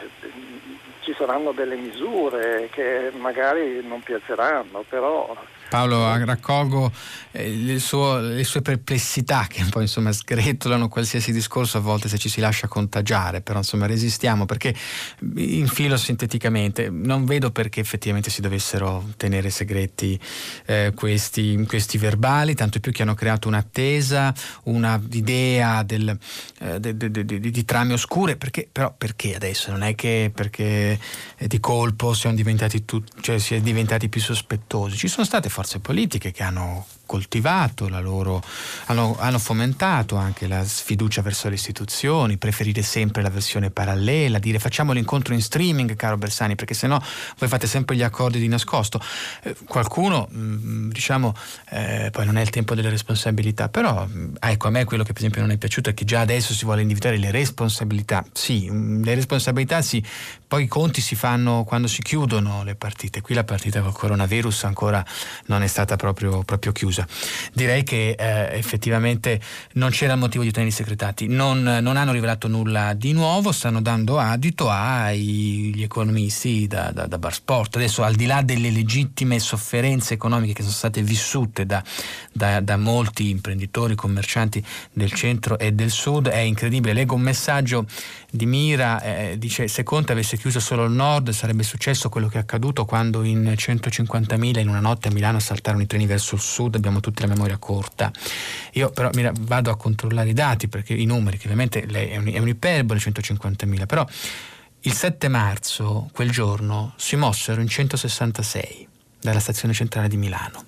ci 1.02 1.14
saranno 1.16 1.52
delle 1.52 1.76
misure 1.76 2.68
che 2.72 3.12
magari 3.16 3.86
non 3.86 4.02
piaceranno, 4.02 4.84
però 4.90 5.38
Paolo, 5.76 6.24
raccolgo 6.24 6.90
eh, 7.32 7.80
suo, 7.80 8.20
le 8.20 8.46
sue 8.46 8.62
perplessità 8.62 9.46
che 9.50 9.62
un 9.62 9.70
po' 9.70 9.82
insomma 9.82 10.14
sgretolano 10.14 10.88
qualsiasi 10.88 11.34
discorso 11.34 11.80
a 11.80 11.82
volte 11.82 12.08
se 12.08 12.18
ci 12.18 12.30
si 12.30 12.40
lascia 12.40 12.68
contagiare, 12.68 13.42
però 13.42 13.60
insomma 13.60 13.86
resistiamo 13.86 14.46
perché 14.46 14.74
infilo 15.36 15.98
sinteticamente, 15.98 16.90
non 16.90 17.26
vedo 17.26 17.52
perché 17.52 17.82
effettivamente 17.82 18.30
si 18.30 18.40
dovessero 18.40 19.12
tenere 19.18 19.50
segreti 19.50 20.18
eh, 20.66 20.94
questi, 20.96 21.62
questi, 21.68 21.98
verbali, 21.98 22.56
tanto 22.56 22.80
più 22.80 22.94
che 22.94 23.02
hanno 23.02 23.14
creato 23.14 23.50
un'attesa, 23.50 24.34
un'idea 24.64 25.84
del, 25.84 26.18
eh, 26.60 26.80
di 26.80 27.66
trame 27.66 27.94
oscure, 27.94 28.38
perché, 28.38 28.68
però 28.72 28.94
perché 28.98 29.36
adesso? 29.36 29.72
Non 29.72 29.84
è 29.84 29.94
che 29.94 30.32
perché 30.34 30.98
di 31.38 31.60
colpo 31.60 32.14
siamo 32.14 32.36
diventati, 32.36 32.86
tu, 32.86 33.04
cioè, 33.20 33.40
si 33.40 33.56
è 33.56 33.60
diventati 33.60 34.08
più 34.08 34.22
sospettosi, 34.22 34.96
ci 34.96 35.10
sono 35.10 35.26
state 35.26 35.50
forze 35.66 35.80
politiche 35.80 36.32
che 36.32 36.44
hanno 36.44 36.86
coltivato 37.06 37.88
la 37.88 38.00
loro, 38.00 38.44
hanno, 38.86 39.16
hanno, 39.20 39.40
fomentato 39.40 40.16
anche 40.16 40.48
la 40.48 40.64
sfiducia 40.64 41.22
verso 41.22 41.50
le 41.50 41.56
istituzioni, 41.56 42.38
preferire 42.38 42.82
sempre 42.82 43.22
la 43.22 43.30
versione 43.30 43.70
parallela, 43.70 44.40
dire 44.40 44.60
facciamo 44.60 44.92
l'incontro 44.92 45.34
in 45.34 45.42
streaming, 45.42 45.96
caro 45.96 46.18
Bersani, 46.18 46.56
perché 46.56 46.74
sennò 46.74 47.00
voi 47.38 47.50
fate 47.50 47.68
sempre 47.68 47.96
gli 47.96 48.04
accordi 48.04 48.40
di 48.40 48.48
nascosto. 48.48 49.00
Eh, 49.44 49.56
qualcuno, 49.66 50.28
mh, 50.30 50.40
mm, 50.40 50.90
diciamo, 50.92 51.36
eh, 51.70 52.10
poi 52.12 52.26
non 52.26 52.38
è 52.38 52.42
il 52.42 52.50
tempo 52.50 52.76
delle 52.76 52.90
responsabilità, 52.90 53.70
però 53.70 54.08
mm, 54.08 54.36
ecco, 54.40 54.68
a 54.68 54.72
me 54.72 54.84
quello 54.86 55.04
che 55.04 55.14
per 55.14 55.22
esempio 55.22 55.42
non 55.42 55.52
è 55.52 55.58
piaciuto 55.58 55.90
è 55.90 55.94
che 55.94 56.06
già 56.06 56.22
adesso 56.22 56.54
si 56.54 56.66
vuole 56.66 56.82
individuare 56.82 57.18
le 57.18 57.32
responsabilità. 57.32 58.26
Sì, 58.34 58.70
mm, 58.70 59.04
le 59.04 59.16
responsabilità 59.16 59.82
sì, 59.82 60.04
poi 60.48 60.64
i 60.64 60.68
conti 60.68 61.02
si 61.02 61.16
fanno 61.16 61.64
quando 61.64 61.88
si 61.88 62.02
chiudono 62.02 62.64
le 62.64 62.76
partite. 62.76 63.22
Qui 63.22 63.36
la 63.36 63.44
partita 63.44 63.82
col 63.82 63.94
coronavirus 63.94 64.64
ancora 64.64 65.04
non 65.48 65.64
è 65.64 65.68
stata 65.68 65.96
proprio, 65.96 66.44
proprio 66.44 66.72
chiusa 66.72 66.95
chiusa. 66.96 67.08
Direi 67.54 67.84
che 67.84 68.16
eh, 68.18 68.58
effettivamente 68.58 69.40
non 69.74 69.90
c'era 69.90 70.16
motivo 70.16 70.44
di 70.44 70.52
tenerli 70.52 70.74
segretati, 70.74 71.28
non, 71.28 71.62
non, 71.62 71.98
hanno 71.98 72.14
rivelato 72.14 72.48
nulla 72.48 72.94
di 72.94 73.12
nuovo, 73.12 73.52
stanno 73.52 73.82
dando 73.82 74.18
adito 74.18 74.70
agli 74.70 75.82
economisti 75.82 76.68
da, 76.68 76.92
da, 76.92 77.08
da 77.08 77.18
Bar 77.18 77.34
Sport. 77.34 77.76
Adesso 77.76 78.04
al 78.04 78.16
di 78.16 78.26
là 78.26 78.42
delle 78.42 78.70
legittime 78.70 79.40
sofferenze 79.40 80.14
economiche 80.14 80.54
che 80.54 80.62
sono 80.62 80.74
state 80.74 81.02
vissute 81.02 81.66
da, 81.66 81.84
da, 82.32 82.62
da 82.62 82.78
molti 82.78 83.30
imprenditori, 83.30 83.96
commercianti 83.96 84.64
del 84.94 85.12
centro 85.12 85.58
e 85.60 85.74
del 85.74 85.92
sud, 85.92 86.28
è 86.28 86.38
incredibile. 86.38 86.94
Leggo 86.94 87.16
un 87.16 87.22
messaggio 87.22 87.86
di 88.36 88.46
Mira, 88.46 89.02
eh, 89.02 89.38
dice 89.38 89.68
se 89.68 89.84
Conte 89.84 90.12
avesse 90.12 90.38
chiuso 90.38 90.60
solo 90.60 90.84
il 90.84 90.92
nord 90.92 91.30
sarebbe 91.30 91.64
successo 91.64 92.10
quello 92.10 92.28
che 92.28 92.38
è 92.38 92.42
accaduto 92.42 92.86
quando 92.86 93.24
in 93.24 93.44
150.000 93.44 94.60
in 94.60 94.68
una 94.68 94.80
notte 94.80 95.08
a 95.08 95.12
Milano 95.12 95.40
saltarono 95.40 95.84
i 95.84 95.88
treni 95.88 96.06
verso 96.06 96.36
il 96.36 96.42
sud, 96.42 96.78
abbiamo 96.86 97.00
tutti 97.00 97.22
la 97.22 97.28
memoria 97.28 97.58
corta. 97.58 98.12
Io 98.74 98.90
però 98.92 99.10
Mira, 99.14 99.32
vado 99.38 99.72
a 99.72 99.78
controllare 99.78 100.30
i 100.30 100.34
dati 100.34 100.68
perché 100.68 100.94
i 100.94 101.06
numeri, 101.06 101.38
che 101.38 101.44
ovviamente 101.44 101.82
è, 101.82 102.18
un, 102.18 102.32
è 102.32 102.40
un'iperbole 102.40 103.00
150.000, 103.00 103.86
però 103.86 104.06
il 104.82 104.94
7 104.94 105.28
marzo, 105.28 106.10
quel 106.14 106.30
giorno, 106.30 106.94
si 106.98 107.16
mossero 107.16 107.62
in 107.62 107.68
166 107.68 108.88
dalla 109.20 109.40
stazione 109.40 109.74
centrale 109.74 110.08
di 110.08 110.18
Milano 110.18 110.66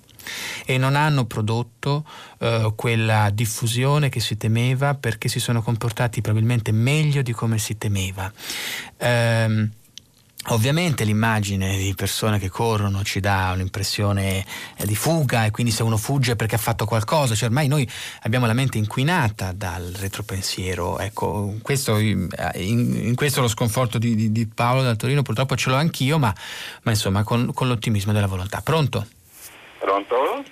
e 0.66 0.76
non 0.76 0.96
hanno 0.96 1.24
prodotto 1.24 2.04
eh, 2.38 2.72
quella 2.74 3.30
diffusione 3.30 4.08
che 4.08 4.20
si 4.20 4.36
temeva 4.36 4.94
perché 4.94 5.28
si 5.28 5.40
sono 5.40 5.62
comportati 5.62 6.20
probabilmente 6.20 6.72
meglio 6.72 7.22
di 7.22 7.32
come 7.32 7.58
si 7.58 7.78
temeva. 7.78 8.30
Eh, 8.96 9.68
Ovviamente 10.46 11.04
l'immagine 11.04 11.76
di 11.76 11.94
persone 11.94 12.38
che 12.38 12.48
corrono 12.48 13.02
ci 13.02 13.18
dà 13.20 13.50
un'impressione 13.52 14.46
eh, 14.76 14.86
di 14.86 14.94
fuga 14.94 15.44
e 15.44 15.50
quindi 15.50 15.72
se 15.72 15.82
uno 15.82 15.96
fugge 15.96 16.32
è 16.32 16.36
perché 16.36 16.54
ha 16.54 16.58
fatto 16.58 16.86
qualcosa, 16.86 17.34
cioè 17.34 17.48
ormai 17.48 17.66
noi 17.66 17.86
abbiamo 18.22 18.46
la 18.46 18.54
mente 18.54 18.78
inquinata 18.78 19.52
dal 19.52 19.92
retropensiero. 19.98 21.00
Ecco, 21.00 21.56
questo, 21.60 21.98
in, 21.98 22.28
in, 22.54 23.14
questo 23.14 23.40
lo 23.40 23.48
sconforto 23.48 23.98
di, 23.98 24.14
di, 24.14 24.32
di, 24.32 24.46
Paolo 24.46 24.82
da 24.82 24.94
Torino 24.94 25.22
purtroppo 25.22 25.56
ce 25.56 25.70
l'ho 25.70 25.76
anch'io, 25.76 26.18
ma, 26.18 26.32
ma 26.82 26.90
insomma 26.92 27.24
con, 27.24 27.52
con 27.52 27.66
l'ottimismo 27.66 28.12
della 28.12 28.28
volontà. 28.28 28.60
Pronto? 28.62 29.06
Pronto? 29.78 30.44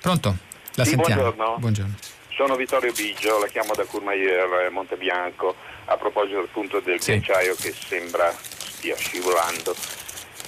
Pronto, 0.00 0.36
la 0.74 0.84
sì, 0.84 0.90
sentiamo. 0.90 1.22
Buongiorno. 1.22 1.56
buongiorno. 1.58 1.94
Sono 2.34 2.54
Vittorio 2.54 2.92
Biggio, 2.92 3.38
la 3.38 3.46
chiamo 3.46 3.72
da 3.74 3.84
Courmayeur, 3.84 4.70
Montebianco, 4.70 5.54
a 5.86 5.96
proposito 5.96 6.40
appunto 6.40 6.80
del 6.80 7.00
sì. 7.00 7.12
ghiacciaio 7.12 7.54
che 7.54 7.72
sembra 7.72 8.32
stia 8.78 8.96
scivolando. 8.96 9.74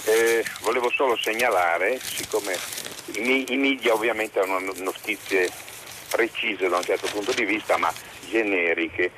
Eh, 0.04 0.44
volevo 0.60 0.88
solo 0.90 1.16
segnalare, 1.16 1.98
siccome 1.98 2.56
i, 3.14 3.52
i 3.52 3.56
media 3.56 3.92
ovviamente 3.92 4.38
hanno 4.38 4.60
notizie 4.76 5.50
precise 6.08 6.68
da 6.68 6.76
un 6.76 6.84
certo 6.84 7.08
punto 7.12 7.32
di 7.32 7.44
vista, 7.44 7.76
ma 7.76 7.92
generiche, 8.28 9.10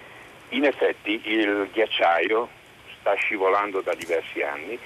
in 0.50 0.64
effetti 0.64 1.20
il 1.24 1.68
ghiacciaio 1.72 2.48
sta 3.00 3.14
scivolando 3.14 3.80
da 3.80 3.94
diversi 3.94 4.40
anni 4.40 4.78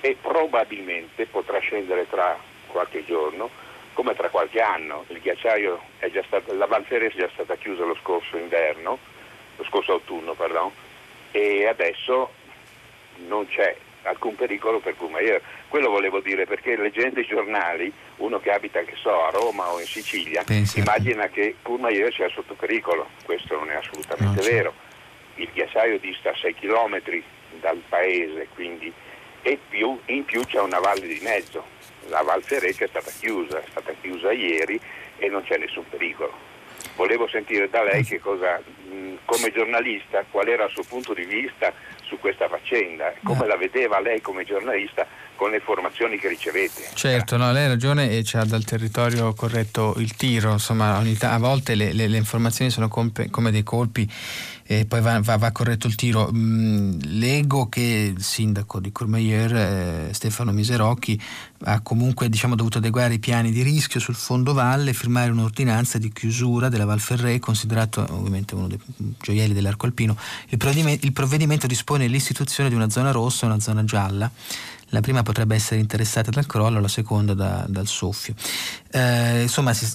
e 0.00 0.16
probabilmente 0.20 1.26
potrà 1.26 1.58
scendere 1.58 2.08
tra 2.08 2.38
qualche 2.66 3.04
giorno 3.04 3.48
come 3.94 4.14
tra 4.14 4.28
qualche 4.28 4.60
anno. 4.60 5.04
Il 5.08 5.20
ghiacciaio 5.20 5.80
è 5.98 6.10
già 6.10 6.22
stato, 6.26 6.52
la 6.54 6.66
Valferes 6.66 7.14
è 7.14 7.18
già 7.18 7.30
stata 7.32 7.56
chiusa 7.56 7.84
lo 7.84 7.96
scorso 8.00 8.36
inverno, 8.36 8.98
lo 9.56 9.64
scorso 9.64 9.92
autunno, 9.92 10.34
pardon, 10.34 10.70
e 11.30 11.66
adesso 11.66 12.30
non 13.26 13.46
c'è 13.48 13.76
alcun 14.02 14.34
pericolo 14.34 14.78
per 14.78 14.96
Courmayeur. 14.96 15.40
Quello 15.68 15.90
volevo 15.90 16.20
dire 16.20 16.46
perché 16.46 16.76
leggendo 16.76 17.20
i 17.20 17.26
giornali, 17.26 17.92
uno 18.16 18.38
che 18.38 18.50
abita 18.50 18.80
che 18.82 18.94
so, 18.96 19.24
a 19.24 19.30
Roma 19.30 19.70
o 19.70 19.80
in 19.80 19.86
Sicilia, 19.86 20.42
Pensa. 20.44 20.78
immagina 20.78 21.28
che 21.28 21.56
Courmayeur 21.62 22.12
sia 22.12 22.28
sotto 22.28 22.54
pericolo. 22.54 23.08
Questo 23.24 23.56
non 23.56 23.70
è 23.70 23.74
assolutamente 23.74 24.40
no, 24.40 24.46
vero. 24.46 24.74
Il 25.34 25.50
ghiacciaio 25.52 25.98
dista 25.98 26.32
6 26.34 26.54
km 26.54 27.00
dal 27.60 27.80
paese, 27.88 28.48
quindi, 28.54 28.92
e 29.42 29.58
più, 29.68 29.98
in 30.06 30.24
più 30.24 30.44
c'è 30.44 30.60
una 30.60 30.78
valle 30.78 31.06
di 31.06 31.20
mezzo 31.22 31.76
la 32.08 32.22
Val 32.22 32.42
Ferreccia 32.42 32.84
è 32.84 32.88
stata 32.88 33.10
chiusa, 33.10 33.58
è 33.58 33.64
stata 33.70 33.92
chiusa 34.00 34.32
ieri 34.32 34.80
e 35.18 35.28
non 35.28 35.42
c'è 35.44 35.56
nessun 35.58 35.84
pericolo. 35.88 36.46
Volevo 36.96 37.28
sentire 37.28 37.68
da 37.68 37.82
lei 37.82 38.02
che 38.04 38.18
cosa, 38.18 38.60
come 39.24 39.52
giornalista, 39.52 40.24
qual 40.30 40.48
era 40.48 40.64
il 40.64 40.70
suo 40.70 40.84
punto 40.84 41.14
di 41.14 41.24
vista 41.24 41.72
su 42.08 42.18
questa 42.18 42.48
faccenda, 42.48 43.12
come 43.22 43.46
la 43.46 43.56
vedeva 43.56 44.00
lei 44.00 44.20
come 44.20 44.44
giornalista 44.44 45.06
con 45.36 45.50
le 45.50 45.56
informazioni 45.56 46.18
che 46.18 46.28
ricevete. 46.28 46.88
Certo, 46.94 47.36
no, 47.36 47.52
lei 47.52 47.66
ha 47.66 47.68
ragione 47.68 48.10
e 48.10 48.22
c'ha 48.24 48.44
dal 48.44 48.64
territorio 48.64 49.32
corretto 49.34 49.94
il 49.98 50.16
tiro, 50.16 50.50
insomma 50.50 50.96
a 50.96 51.38
volte 51.38 51.76
le, 51.76 51.92
le, 51.92 52.08
le 52.08 52.16
informazioni 52.16 52.70
sono 52.70 52.88
come, 52.88 53.12
come 53.30 53.52
dei 53.52 53.62
colpi 53.62 54.10
e 54.70 54.84
poi 54.84 55.00
va, 55.00 55.18
va, 55.20 55.38
va 55.38 55.50
corretto 55.50 55.86
il 55.86 55.94
tiro. 55.94 56.30
Mm, 56.30 56.98
leggo 57.04 57.70
che 57.70 58.12
il 58.14 58.22
sindaco 58.22 58.80
di 58.80 58.92
Courmayeur, 58.92 59.56
eh, 59.56 60.10
Stefano 60.12 60.52
Miserocchi, 60.52 61.18
ha 61.64 61.80
comunque 61.80 62.28
diciamo, 62.28 62.54
dovuto 62.54 62.76
adeguare 62.76 63.14
i 63.14 63.18
piani 63.18 63.50
di 63.50 63.62
rischio 63.62 63.98
sul 63.98 64.14
fondo 64.14 64.52
valle 64.52 64.92
firmare 64.92 65.30
un'ordinanza 65.30 65.96
di 65.96 66.12
chiusura 66.12 66.68
della 66.68 66.84
Val 66.84 67.00
Ferré, 67.00 67.38
considerato 67.38 68.06
ovviamente 68.10 68.54
uno 68.54 68.68
dei 68.68 68.78
gioielli 69.18 69.54
dell'arco 69.54 69.86
alpino. 69.86 70.14
Il 70.48 70.58
provvedimento, 70.58 71.06
il 71.06 71.12
provvedimento 71.12 71.66
dispone 71.66 72.06
l'istituzione 72.06 72.68
di 72.68 72.74
una 72.74 72.90
zona 72.90 73.10
rossa 73.10 73.46
e 73.46 73.48
una 73.48 73.60
zona 73.60 73.84
gialla 73.84 74.30
la 74.90 75.00
prima 75.00 75.22
potrebbe 75.22 75.54
essere 75.54 75.80
interessata 75.80 76.30
dal 76.30 76.46
crollo, 76.46 76.80
la 76.80 76.88
seconda 76.88 77.34
da, 77.34 77.64
dal 77.68 77.86
soffio. 77.86 78.34
Eh, 78.90 79.42
insomma, 79.42 79.74
si, 79.74 79.86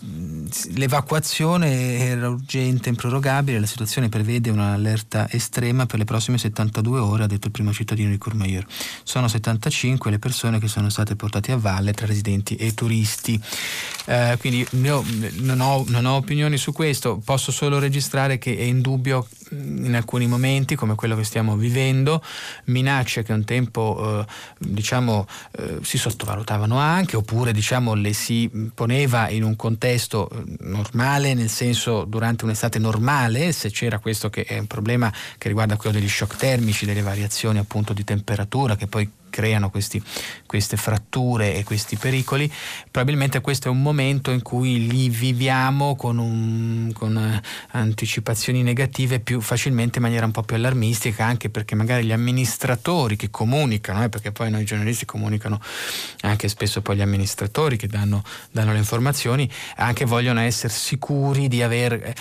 l'evacuazione 0.76 1.98
era 1.98 2.30
urgente 2.30 2.88
e 2.88 2.90
improrogabile, 2.92 3.60
la 3.60 3.66
situazione 3.66 4.10
prevede 4.10 4.50
un'allerta 4.52 5.28
estrema 5.32 5.86
per 5.86 5.98
le 5.98 6.06
prossime 6.06 6.38
72 6.38 7.00
ore, 7.00 7.24
ha 7.24 7.28
detto 7.28 7.48
il 7.48 7.54
primo 7.54 7.74
cittadino 7.74 8.10
di 8.10 8.18
Courmayeur. 8.18 8.66
Sono 9.04 9.28
75 9.28 10.12
le 10.12 10.20
persone 10.20 10.60
che 10.60 10.68
sono 10.68 10.90
state 10.90 11.16
portate 11.16 11.52
a 11.52 11.58
valle 11.58 11.94
tra 11.94 12.06
residenti 12.06 12.56
e 12.56 12.74
turisti. 12.74 13.42
Eh, 14.06 14.38
quindi 14.40 14.68
io 14.82 15.04
non 15.40 15.60
ho, 15.60 15.84
non 15.88 16.06
ho 16.06 16.16
opinioni 16.16 16.58
su 16.58 16.72
questo, 16.72 17.20
posso 17.24 17.52
solo 17.52 17.80
registrare 17.80 18.38
che 18.38 18.56
è 18.56 18.64
indubbio 18.64 19.28
in 19.54 19.94
alcuni 19.96 20.28
momenti 20.28 20.76
come 20.76 20.96
quello 20.96 21.16
che 21.16 21.24
stiamo 21.24 21.56
vivendo, 21.56 22.24
minacce 22.66 23.24
che 23.24 23.34
un 23.34 23.44
tempo 23.44 24.26
eh, 24.28 24.72
diciamo, 24.84 25.26
eh, 25.58 25.80
si 25.82 25.98
sottovalutavano 25.98 26.78
anche 26.78 27.16
oppure 27.16 27.54
diciamo, 27.54 27.94
le 27.94 28.12
si 28.12 28.52
poneva 28.76 29.30
in 29.30 29.44
un 29.44 29.56
contesto 29.56 30.30
eh, 30.30 30.44
normale, 30.60 31.34
nel 31.34 31.50
senso 31.50 32.04
durante 32.04 32.44
un'estate 32.44 32.80
normale, 32.80 33.54
se 33.54 33.72
c'era 33.72 34.00
questo 34.00 34.30
che 34.30 34.44
è 34.44 34.60
un 34.60 34.68
problema 34.68 35.12
che 35.38 35.48
riguarda 35.48 35.78
quello 35.78 35.98
degli 35.98 36.10
shock 36.10 36.36
termici, 36.36 36.86
delle 36.86 37.02
variazioni 37.02 37.60
appunto 37.60 37.94
di 37.94 38.04
temperatura 38.04 38.76
che 38.76 38.88
poi 38.88 39.10
creano 39.34 39.72
questi, 39.72 40.00
queste 40.46 40.78
fratture 40.78 41.56
e 41.56 41.64
questi 41.64 41.96
pericoli, 41.96 42.52
probabilmente 42.92 43.42
questo 43.42 43.68
è 43.68 43.72
un 43.72 43.82
momento 43.82 44.30
in 44.30 44.44
cui 44.44 44.88
li 44.88 45.10
viviamo 45.10 45.96
con, 45.96 46.20
un, 46.20 46.92
con 46.94 47.18
eh, 47.18 47.42
anticipazioni 47.72 48.62
negative 48.62 49.20
più 49.20 49.42
facilmente 49.42 49.98
in 49.98 50.04
maniera 50.04 50.28
un 50.28 50.32
po' 50.32 50.44
più 50.44 50.56
allarmistica, 50.56 51.26
anche 51.26 51.50
perché 51.50 51.74
magari 51.74 52.06
gli 52.06 52.12
amministratori 52.12 53.16
che 53.16 53.32
comunicano, 53.32 54.04
eh, 54.04 54.10
perché 54.10 54.32
poi 54.32 54.52
noi 54.52 54.66
giornalisti 54.66 55.06
comunicano 55.06 55.60
anche 56.22 56.48
spesso 56.48 56.84
poi 56.84 56.98
gli 56.98 57.02
amministratori 57.02 57.76
che 57.76 57.88
danno, 57.88 58.24
danno 58.52 58.72
le 58.72 58.78
informazioni, 58.78 59.50
anche 59.78 60.06
vogliono 60.06 60.42
essere 60.42 60.72
sicuri 60.72 61.48
di 61.48 61.64
aver 61.64 61.94
eh, 61.94 62.14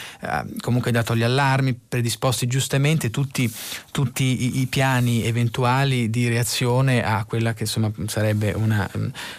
comunque 0.60 0.90
dato 0.93 1.14
gli 1.14 1.22
allarmi, 1.22 1.78
predisposti 1.89 2.47
giustamente 2.47 3.10
tutti, 3.10 3.52
tutti 3.90 4.24
i, 4.24 4.60
i, 4.60 4.66
piani 4.66 5.24
eventuali 5.24 6.09
di 6.09 6.28
reazione 6.28 7.02
a 7.03 7.24
quella 7.24 7.55
che 7.55 7.65
insomma 7.65 7.91
sarebbe 8.07 8.53
una, 8.53 8.89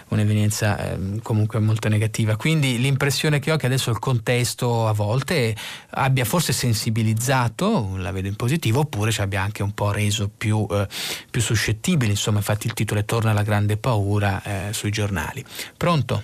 un'evenienza 0.09 0.77
eh, 0.77 1.19
comunque 1.21 1.59
molto 1.59 1.89
negativa. 1.89 2.35
Quindi 2.35 2.79
l'impressione 2.79 3.39
che 3.39 3.51
ho 3.51 3.55
è 3.55 3.57
che 3.57 3.65
adesso 3.65 3.89
il 3.89 3.99
contesto 3.99 4.87
a 4.87 4.93
volte 4.93 5.55
abbia 5.91 6.25
forse 6.25 6.53
sensibilizzato, 6.53 7.95
la 7.97 8.11
vedo 8.11 8.27
in 8.27 8.35
positivo, 8.35 8.81
oppure 8.81 9.11
ci 9.11 9.21
abbia 9.21 9.41
anche 9.41 9.63
un 9.63 9.73
po' 9.73 9.91
reso 9.91 10.29
più, 10.35 10.65
eh, 10.69 10.87
più 11.29 11.41
suscettibili, 11.41 12.11
insomma 12.11 12.37
infatti 12.37 12.67
il 12.67 12.73
titolo 12.73 12.99
è 12.99 13.05
Torna 13.05 13.33
la 13.33 13.43
grande 13.43 13.77
paura 13.77 14.41
eh, 14.43 14.73
sui 14.73 14.91
giornali. 14.91 15.43
Pronto? 15.77 16.23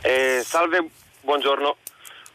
Eh, 0.00 0.42
salve, 0.44 0.88
buongiorno. 1.20 1.76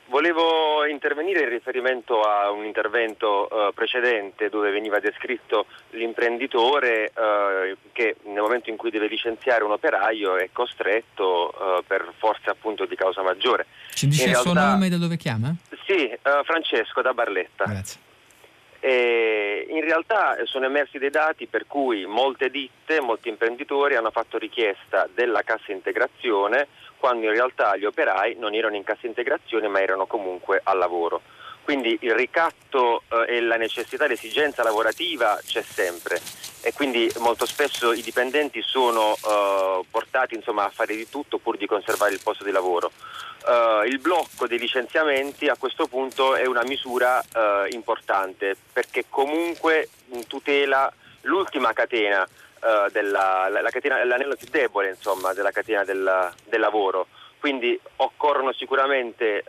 Volevo 0.09 0.85
intervenire 0.85 1.41
in 1.41 1.49
riferimento 1.49 2.21
a 2.21 2.49
un 2.49 2.63
intervento 2.63 3.47
uh, 3.51 3.73
precedente 3.73 4.47
dove 4.47 4.71
veniva 4.71 4.99
descritto 4.99 5.65
l'imprenditore 5.91 7.11
uh, 7.13 7.75
che 7.91 8.15
nel 8.23 8.41
momento 8.41 8.69
in 8.69 8.77
cui 8.77 8.89
deve 8.89 9.07
licenziare 9.07 9.65
un 9.65 9.71
operaio 9.71 10.37
è 10.37 10.49
costretto 10.53 11.53
uh, 11.53 11.83
per 11.85 12.13
forza 12.17 12.51
appunto 12.51 12.85
di 12.85 12.95
causa 12.95 13.21
maggiore. 13.21 13.65
Ci 13.89 14.07
dice 14.07 14.23
in 14.23 14.29
il 14.29 14.33
realtà, 14.35 14.49
suo 14.49 14.59
nome 14.59 14.85
e 14.85 14.89
da 14.89 14.97
dove 14.97 15.17
chiama? 15.17 15.53
Sì, 15.85 16.17
Francesco 16.43 17.01
da 17.01 17.13
Barletta. 17.13 17.65
Grazie. 17.65 17.99
E 18.79 19.65
in 19.69 19.81
realtà 19.81 20.37
sono 20.45 20.65
emersi 20.65 20.99
dei 20.99 21.09
dati 21.09 21.47
per 21.47 21.65
cui 21.67 22.05
molte 22.05 22.49
ditte, 22.49 23.01
molti 23.01 23.27
imprenditori 23.27 23.95
hanno 23.95 24.11
fatto 24.11 24.37
richiesta 24.37 25.09
della 25.13 25.41
cassa 25.41 25.71
integrazione 25.71 26.67
quando 26.97 27.25
in 27.25 27.31
realtà 27.31 27.75
gli 27.77 27.85
operai 27.85 28.35
non 28.37 28.53
erano 28.53 28.75
in 28.75 28.83
cassa 28.83 29.07
integrazione 29.07 29.67
ma 29.67 29.81
erano 29.81 30.05
comunque 30.05 30.59
al 30.63 30.77
lavoro. 30.77 31.21
Quindi 31.63 31.97
il 32.01 32.15
ricatto 32.15 33.03
eh, 33.09 33.35
e 33.35 33.41
la 33.41 33.57
necessità, 33.57 34.07
l'esigenza 34.07 34.63
lavorativa 34.63 35.37
c'è 35.45 35.61
sempre 35.61 36.21
e 36.61 36.71
quindi 36.73 37.11
molto 37.19 37.45
spesso 37.45 37.91
i 37.91 38.01
dipendenti 38.01 38.61
sono 38.61 39.13
eh, 39.15 39.81
portati 39.91 40.35
insomma, 40.35 40.65
a 40.65 40.69
fare 40.69 40.95
di 40.95 41.09
tutto 41.09 41.39
pur 41.39 41.57
di 41.57 41.65
conservare 41.65 42.13
il 42.13 42.21
posto 42.23 42.43
di 42.43 42.51
lavoro. 42.51 42.91
Uh, 43.47 43.85
il 43.85 43.99
blocco 43.99 44.45
dei 44.45 44.59
licenziamenti 44.59 45.47
a 45.47 45.55
questo 45.57 45.87
punto 45.87 46.35
è 46.35 46.45
una 46.45 46.63
misura 46.63 47.19
uh, 47.19 47.73
importante 47.73 48.57
perché 48.73 49.05
comunque 49.07 49.89
tutela 50.27 50.91
l'ultima 51.21 51.71
catena, 51.71 52.27
uh, 52.61 52.91
della, 52.91 53.47
la, 53.49 53.61
la 53.61 53.69
catena, 53.69 54.03
l'anello 54.03 54.35
più 54.35 54.47
debole 54.49 54.89
insomma, 54.89 55.33
della 55.33 55.51
catena 55.51 55.83
del, 55.83 56.33
del 56.45 56.59
lavoro. 56.59 57.07
Quindi 57.39 57.79
occorrono 57.97 58.51
sicuramente 58.51 59.43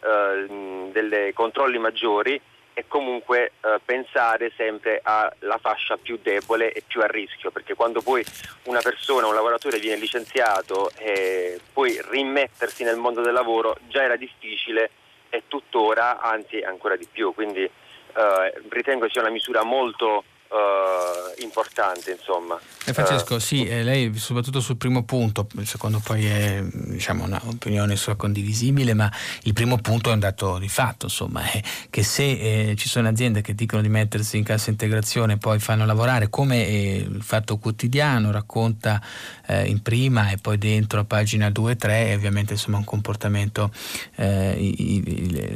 dei 0.92 1.32
controlli 1.32 1.78
maggiori 1.78 2.40
e 2.78 2.84
comunque 2.86 3.52
eh, 3.60 3.80
pensare 3.84 4.52
sempre 4.56 5.00
alla 5.02 5.58
fascia 5.60 5.96
più 5.96 6.16
debole 6.22 6.70
e 6.70 6.84
più 6.86 7.00
a 7.00 7.06
rischio, 7.06 7.50
perché 7.50 7.74
quando 7.74 8.02
poi 8.02 8.24
una 8.64 8.80
persona, 8.80 9.26
un 9.26 9.34
lavoratore 9.34 9.80
viene 9.80 9.98
licenziato 9.98 10.92
e 10.96 11.58
poi 11.72 12.00
rimettersi 12.08 12.84
nel 12.84 12.94
mondo 12.96 13.20
del 13.20 13.32
lavoro 13.32 13.76
già 13.88 14.04
era 14.04 14.14
difficile 14.14 14.90
e 15.28 15.42
tuttora, 15.48 16.20
anzi 16.20 16.60
ancora 16.60 16.94
di 16.94 17.08
più, 17.10 17.34
quindi 17.34 17.64
eh, 17.64 18.62
ritengo 18.68 19.08
sia 19.08 19.22
una 19.22 19.30
misura 19.30 19.64
molto 19.64 20.22
uh, 20.48 21.42
importante 21.42 22.12
insomma. 22.12 22.58
Eh, 22.84 22.92
Francesco, 22.92 23.36
uh, 23.36 23.38
sì, 23.38 23.66
eh, 23.66 23.82
lei 23.82 24.14
soprattutto 24.16 24.60
sul 24.60 24.76
primo 24.76 25.04
punto, 25.04 25.46
il 25.58 25.66
secondo 25.66 26.00
poi 26.02 26.26
è 26.26 26.62
diciamo, 26.62 27.24
un'opinione 27.24 27.96
sua 27.96 28.16
condivisibile, 28.16 28.94
ma 28.94 29.10
il 29.42 29.52
primo 29.52 29.76
punto 29.78 30.10
è 30.10 30.12
un 30.12 30.20
dato 30.20 30.58
di 30.58 30.68
fatto, 30.68 31.06
insomma, 31.06 31.42
è 31.50 31.62
che 31.90 32.02
se 32.02 32.70
eh, 32.70 32.76
ci 32.76 32.88
sono 32.88 33.08
aziende 33.08 33.42
che 33.42 33.54
dicono 33.54 33.82
di 33.82 33.88
mettersi 33.88 34.36
in 34.36 34.44
cassa 34.44 34.70
integrazione 34.70 35.34
e 35.34 35.38
poi 35.38 35.58
fanno 35.58 35.84
lavorare, 35.84 36.30
come 36.30 36.66
eh, 36.66 36.96
il 36.96 37.22
Fatto 37.22 37.58
Quotidiano 37.58 38.30
racconta 38.30 39.00
eh, 39.48 39.66
in 39.66 39.82
prima 39.82 40.30
e 40.30 40.36
poi 40.36 40.58
dentro 40.58 41.00
a 41.00 41.04
pagina 41.04 41.50
2 41.50 41.72
e 41.72 41.76
3, 41.76 42.06
è 42.06 42.14
ovviamente 42.14 42.52
insomma, 42.52 42.76
un 42.76 42.84
comportamento 42.84 43.72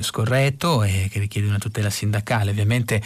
scorretto 0.01 0.83
e 0.83 1.09
che 1.11 1.19
richiede 1.19 1.49
una 1.49 1.59
tutela 1.59 1.91
sindacale. 1.91 2.51
Ovviamente 2.51 3.03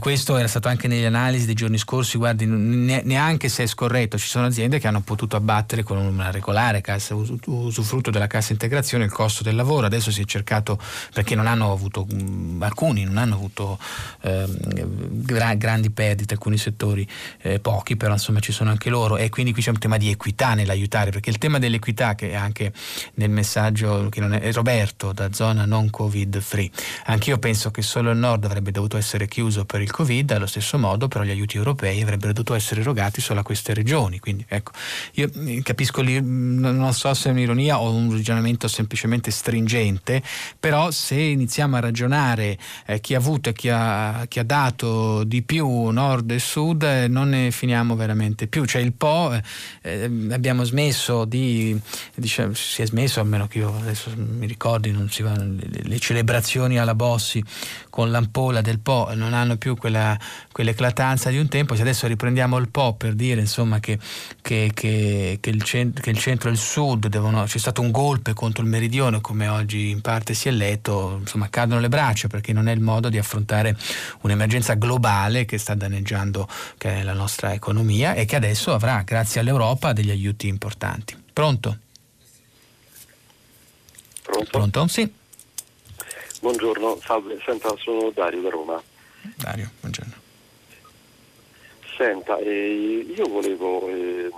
questo 0.00 0.36
era 0.36 0.48
stato 0.48 0.68
anche 0.68 0.88
negli 0.88 1.04
analisi 1.04 1.46
dei 1.46 1.54
giorni 1.54 1.78
scorsi, 1.78 2.18
guardi, 2.18 2.46
neanche 2.46 3.48
se 3.48 3.64
è 3.64 3.66
scorretto, 3.66 4.18
ci 4.18 4.26
sono 4.26 4.46
aziende 4.46 4.78
che 4.78 4.88
hanno 4.88 5.00
potuto 5.00 5.36
abbattere 5.36 5.82
con 5.82 5.98
una 5.98 6.30
regolare 6.30 6.80
cassa, 6.80 7.14
usufrutto 7.14 8.10
della 8.10 8.26
cassa 8.26 8.52
integrazione 8.52 9.04
il 9.04 9.12
costo 9.12 9.42
del 9.42 9.54
lavoro, 9.54 9.86
adesso 9.86 10.10
si 10.10 10.22
è 10.22 10.24
cercato, 10.24 10.78
perché 11.12 11.34
non 11.34 11.46
hanno 11.46 11.72
avuto, 11.72 12.06
alcuni 12.60 13.04
non 13.04 13.16
hanno 13.16 13.34
avuto 13.34 13.78
eh, 14.22 14.46
gra- 14.48 15.54
grandi 15.54 15.90
perdite, 15.90 16.34
alcuni 16.34 16.58
settori 16.58 17.06
eh, 17.42 17.58
pochi, 17.60 17.96
però 17.96 18.12
insomma 18.12 18.40
ci 18.40 18.52
sono 18.52 18.70
anche 18.70 18.90
loro. 18.90 19.16
E 19.16 19.28
quindi 19.28 19.52
qui 19.52 19.62
c'è 19.62 19.70
un 19.70 19.78
tema 19.78 19.96
di 19.96 20.07
equità 20.10 20.54
nell'aiutare, 20.54 21.10
perché 21.10 21.30
il 21.30 21.38
tema 21.38 21.58
dell'equità 21.58 22.14
che 22.14 22.30
è 22.30 22.34
anche 22.34 22.72
nel 23.14 23.30
messaggio 23.30 24.08
che 24.08 24.20
non 24.20 24.32
è, 24.32 24.52
Roberto 24.52 25.12
da 25.12 25.32
zona 25.32 25.64
non 25.64 25.90
covid 25.90 26.40
free, 26.40 26.70
anch'io 27.06 27.38
penso 27.38 27.70
che 27.70 27.82
solo 27.82 28.10
il 28.10 28.18
nord 28.18 28.44
avrebbe 28.44 28.70
dovuto 28.70 28.96
essere 28.96 29.28
chiuso 29.28 29.64
per 29.64 29.80
il 29.80 29.90
covid, 29.90 30.30
allo 30.32 30.46
stesso 30.46 30.78
modo 30.78 31.08
però 31.08 31.24
gli 31.24 31.30
aiuti 31.30 31.56
europei 31.56 32.02
avrebbero 32.02 32.32
dovuto 32.32 32.54
essere 32.54 32.80
erogati 32.80 33.20
solo 33.20 33.40
a 33.40 33.42
queste 33.42 33.74
regioni. 33.74 34.18
Quindi 34.18 34.44
ecco, 34.48 34.72
io 35.14 35.30
mm, 35.36 35.60
capisco, 35.60 36.02
mm, 36.02 36.58
non 36.58 36.92
so 36.92 37.12
se 37.14 37.28
è 37.28 37.32
un'ironia 37.32 37.80
o 37.80 37.92
un 37.92 38.10
ragionamento 38.12 38.68
semplicemente 38.68 39.30
stringente, 39.30 40.22
però 40.58 40.90
se 40.90 41.14
iniziamo 41.14 41.76
a 41.76 41.80
ragionare 41.80 42.58
eh, 42.86 43.00
chi 43.00 43.14
ha 43.14 43.18
avuto 43.18 43.50
e 43.50 43.52
chi 43.52 43.68
ha, 43.68 44.24
chi 44.28 44.38
ha, 44.38 44.44
dato 44.44 45.24
di 45.24 45.42
più 45.42 45.66
nord 45.90 46.30
e 46.30 46.38
sud, 46.38 46.82
eh, 46.82 47.08
non 47.08 47.30
ne 47.30 47.50
finiamo 47.50 47.96
veramente 47.96 48.46
più. 48.46 48.64
Cioè 48.64 48.80
il 48.82 48.92
Po 48.92 49.32
eh, 49.32 49.42
eh 49.82 49.97
abbiamo 50.30 50.64
smesso 50.64 51.24
di, 51.24 51.78
diciamo, 52.14 52.54
si 52.54 52.82
è 52.82 52.86
smesso, 52.86 53.20
almeno 53.20 53.46
che 53.46 53.58
io 53.58 53.74
adesso 53.76 54.10
mi 54.16 54.46
ricordi, 54.46 54.90
va, 55.22 55.34
le 55.38 55.98
celebrazioni 55.98 56.78
alla 56.78 56.94
Bossi 56.94 57.42
con 57.98 58.12
l'ampolla 58.12 58.60
del 58.60 58.78
Po 58.78 59.10
non 59.14 59.34
hanno 59.34 59.56
più 59.56 59.76
quella, 59.76 60.16
quell'eclatanza 60.52 61.30
di 61.30 61.38
un 61.38 61.48
tempo, 61.48 61.74
se 61.74 61.80
adesso 61.80 62.06
riprendiamo 62.06 62.56
il 62.58 62.68
Po 62.68 62.94
per 62.94 63.14
dire 63.14 63.40
insomma, 63.40 63.80
che, 63.80 63.98
che, 64.40 64.70
che, 64.72 65.38
che, 65.40 65.50
il 65.50 65.60
cent- 65.64 65.98
che, 65.98 66.10
il 66.10 66.18
centro 66.18 66.48
e 66.48 66.52
il 66.52 66.58
sud 66.58 67.08
devono, 67.08 67.42
c'è 67.42 67.58
stato 67.58 67.80
un 67.80 67.90
golpe 67.90 68.34
contro 68.34 68.62
il 68.62 68.68
meridione 68.68 69.20
come 69.20 69.48
oggi 69.48 69.90
in 69.90 70.00
parte 70.00 70.34
si 70.34 70.46
è 70.46 70.52
letto, 70.52 71.16
insomma 71.18 71.48
cadono 71.50 71.80
le 71.80 71.88
braccia 71.88 72.28
perché 72.28 72.52
non 72.52 72.68
è 72.68 72.72
il 72.72 72.80
modo 72.80 73.08
di 73.08 73.18
affrontare 73.18 73.76
un'emergenza 74.20 74.74
globale 74.74 75.44
che 75.44 75.58
sta 75.58 75.74
danneggiando 75.74 76.46
la 77.02 77.14
nostra 77.14 77.52
economia 77.52 78.14
e 78.14 78.26
che 78.26 78.36
adesso 78.36 78.72
avrà 78.72 79.02
grazie 79.04 79.40
all'Europa 79.40 79.92
degli 79.92 80.10
aiuti 80.10 80.46
importanti. 80.46 81.16
Pronto? 81.32 81.78
Pronto? 84.22 84.50
Pronto? 84.52 84.86
Sì. 84.86 85.17
Buongiorno, 86.48 86.96
salve, 87.02 87.38
senta, 87.44 87.76
sono 87.76 88.10
Dario 88.10 88.40
da 88.40 88.48
Roma. 88.48 88.82
Dario, 89.36 89.70
buongiorno. 89.80 90.14
Senta, 91.94 92.38
eh, 92.38 93.04
io 93.14 93.28
volevo 93.28 93.86
eh, 93.86 94.30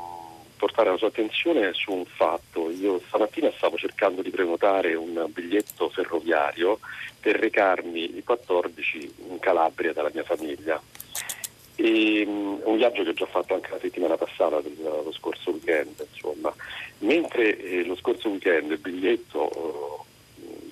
portare 0.56 0.90
la 0.90 0.96
sua 0.96 1.06
attenzione 1.06 1.72
su 1.72 1.92
un 1.92 2.04
fatto. 2.04 2.68
Io 2.68 3.00
stamattina 3.06 3.52
stavo 3.56 3.76
cercando 3.76 4.22
di 4.22 4.30
prenotare 4.30 4.96
un 4.96 5.24
biglietto 5.28 5.88
ferroviario 5.90 6.80
per 7.20 7.36
recarmi 7.36 8.16
il 8.16 8.24
14 8.24 9.14
in 9.28 9.38
Calabria 9.38 9.92
dalla 9.92 10.10
mia 10.12 10.24
famiglia. 10.24 10.82
E, 11.76 12.24
um, 12.26 12.60
un 12.64 12.76
viaggio 12.76 13.04
che 13.04 13.10
ho 13.10 13.14
già 13.14 13.26
fatto 13.26 13.54
anche 13.54 13.70
la 13.70 13.78
settimana 13.78 14.16
passata, 14.16 14.60
lo 14.60 15.12
scorso 15.12 15.52
weekend, 15.52 16.04
insomma. 16.12 16.52
Mentre 16.98 17.56
eh, 17.56 17.84
lo 17.84 17.94
scorso 17.94 18.30
weekend 18.30 18.72
il 18.72 18.78
biglietto 18.78 20.06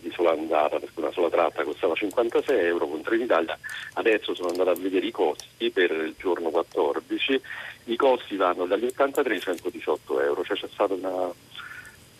di 0.09 0.14
sola 0.14 0.30
andata, 0.32 0.78
perché 0.78 0.98
una 0.98 1.12
sola 1.12 1.28
tratta 1.28 1.62
costava 1.62 1.94
56 1.94 2.59
euro 2.59 2.86
con 2.86 3.02
Trenitalia, 3.02 3.59
adesso 3.94 4.35
sono 4.35 4.48
andato 4.48 4.70
a 4.70 4.74
vedere 4.74 5.06
i 5.06 5.10
costi 5.10 5.70
per 5.70 5.90
il 5.90 6.14
giorno 6.18 6.51
14, 6.51 7.40
i 7.85 7.97
costi 7.97 8.36
vanno 8.36 8.66
dagli 8.66 8.86
83 8.86 9.35
ai 9.35 9.40
118 9.40 10.20
euro, 10.20 10.44
cioè 10.44 10.56
c'è 10.56 10.68
stata 10.72 10.94
una, 10.94 11.32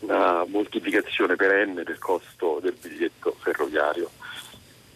una 0.01 0.45
moltiplicazione 0.47 1.37
perenne 1.37 1.83
del 1.83 1.99
costo 1.99 2.59
del 2.63 2.77
biglietto 2.81 3.35
ferroviario. 3.39 4.11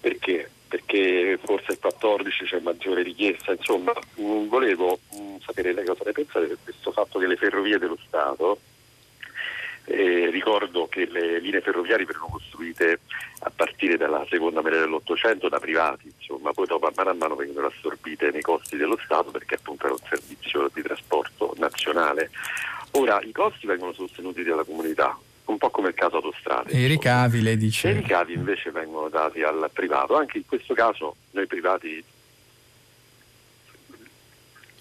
Perché? 0.01 0.51
perché 0.73 1.39
forse 1.45 1.73
il 1.73 1.79
14 1.81 2.47
c'è 2.47 2.59
maggiore 2.61 3.03
richiesta, 3.03 3.53
insomma 3.53 3.93
mm, 4.19 4.49
volevo 4.49 5.01
mm, 5.15 5.37
sapere 5.45 5.75
lei 5.75 5.85
cosa 5.85 6.05
ne 6.07 6.13
pensate 6.13 6.49
di 6.49 6.57
questo 6.65 6.93
fatto 6.93 7.19
che 7.19 7.27
le 7.27 7.37
ferrovie 7.37 7.77
dello 7.77 7.99
Stato 8.07 8.59
eh, 9.85 10.31
ricordo 10.31 10.87
che 10.89 11.07
le 11.11 11.41
linee 11.41 11.61
ferroviarie 11.61 12.07
vengono 12.07 12.33
costruite 12.33 13.01
a 13.41 13.53
partire 13.55 13.97
dalla 13.97 14.25
seconda 14.29 14.63
metà 14.63 14.79
dell'Ottocento 14.79 15.49
da 15.49 15.59
privati, 15.59 16.13
insomma, 16.17 16.53
poi 16.53 16.67
dopo 16.67 16.87
a 16.87 16.93
mano 16.95 17.11
a 17.11 17.15
mano 17.15 17.35
vengono 17.35 17.67
assorbite 17.67 18.31
nei 18.31 18.43
costi 18.43 18.77
dello 18.77 18.99
Stato 19.05 19.31
perché 19.31 19.57
appunto 19.57 19.87
era 19.87 19.95
un 19.95 20.09
servizio 20.09 20.71
di 20.73 20.83
trasporto 20.83 21.55
nazionale. 21.59 22.31
Ora 22.93 23.21
i 23.23 23.33
costi 23.33 23.67
vengono 23.67 23.93
sostenuti 23.93 24.43
dalla 24.43 24.65
comunità, 24.65 25.19
un 25.47 25.59
po' 25.59 25.71
come 25.71 25.89
il 25.89 25.95
caso 25.95 26.17
autostrade. 26.17 26.71
E 26.73 26.83
i 26.83 26.87
ricavi, 26.87 27.41
lei 27.41 27.57
dice? 27.57 27.89
E 27.89 27.93
i 27.93 27.95
ricavi 27.95 28.35
invece 28.35 28.71
vengono 28.71 29.09
dati 29.09 29.43
al 29.43 29.69
privato. 29.73 30.17
Anche 30.17 30.39
in 30.39 30.47
questo 30.47 30.75
caso 30.75 31.17
noi 31.33 31.47
privati 31.47 32.05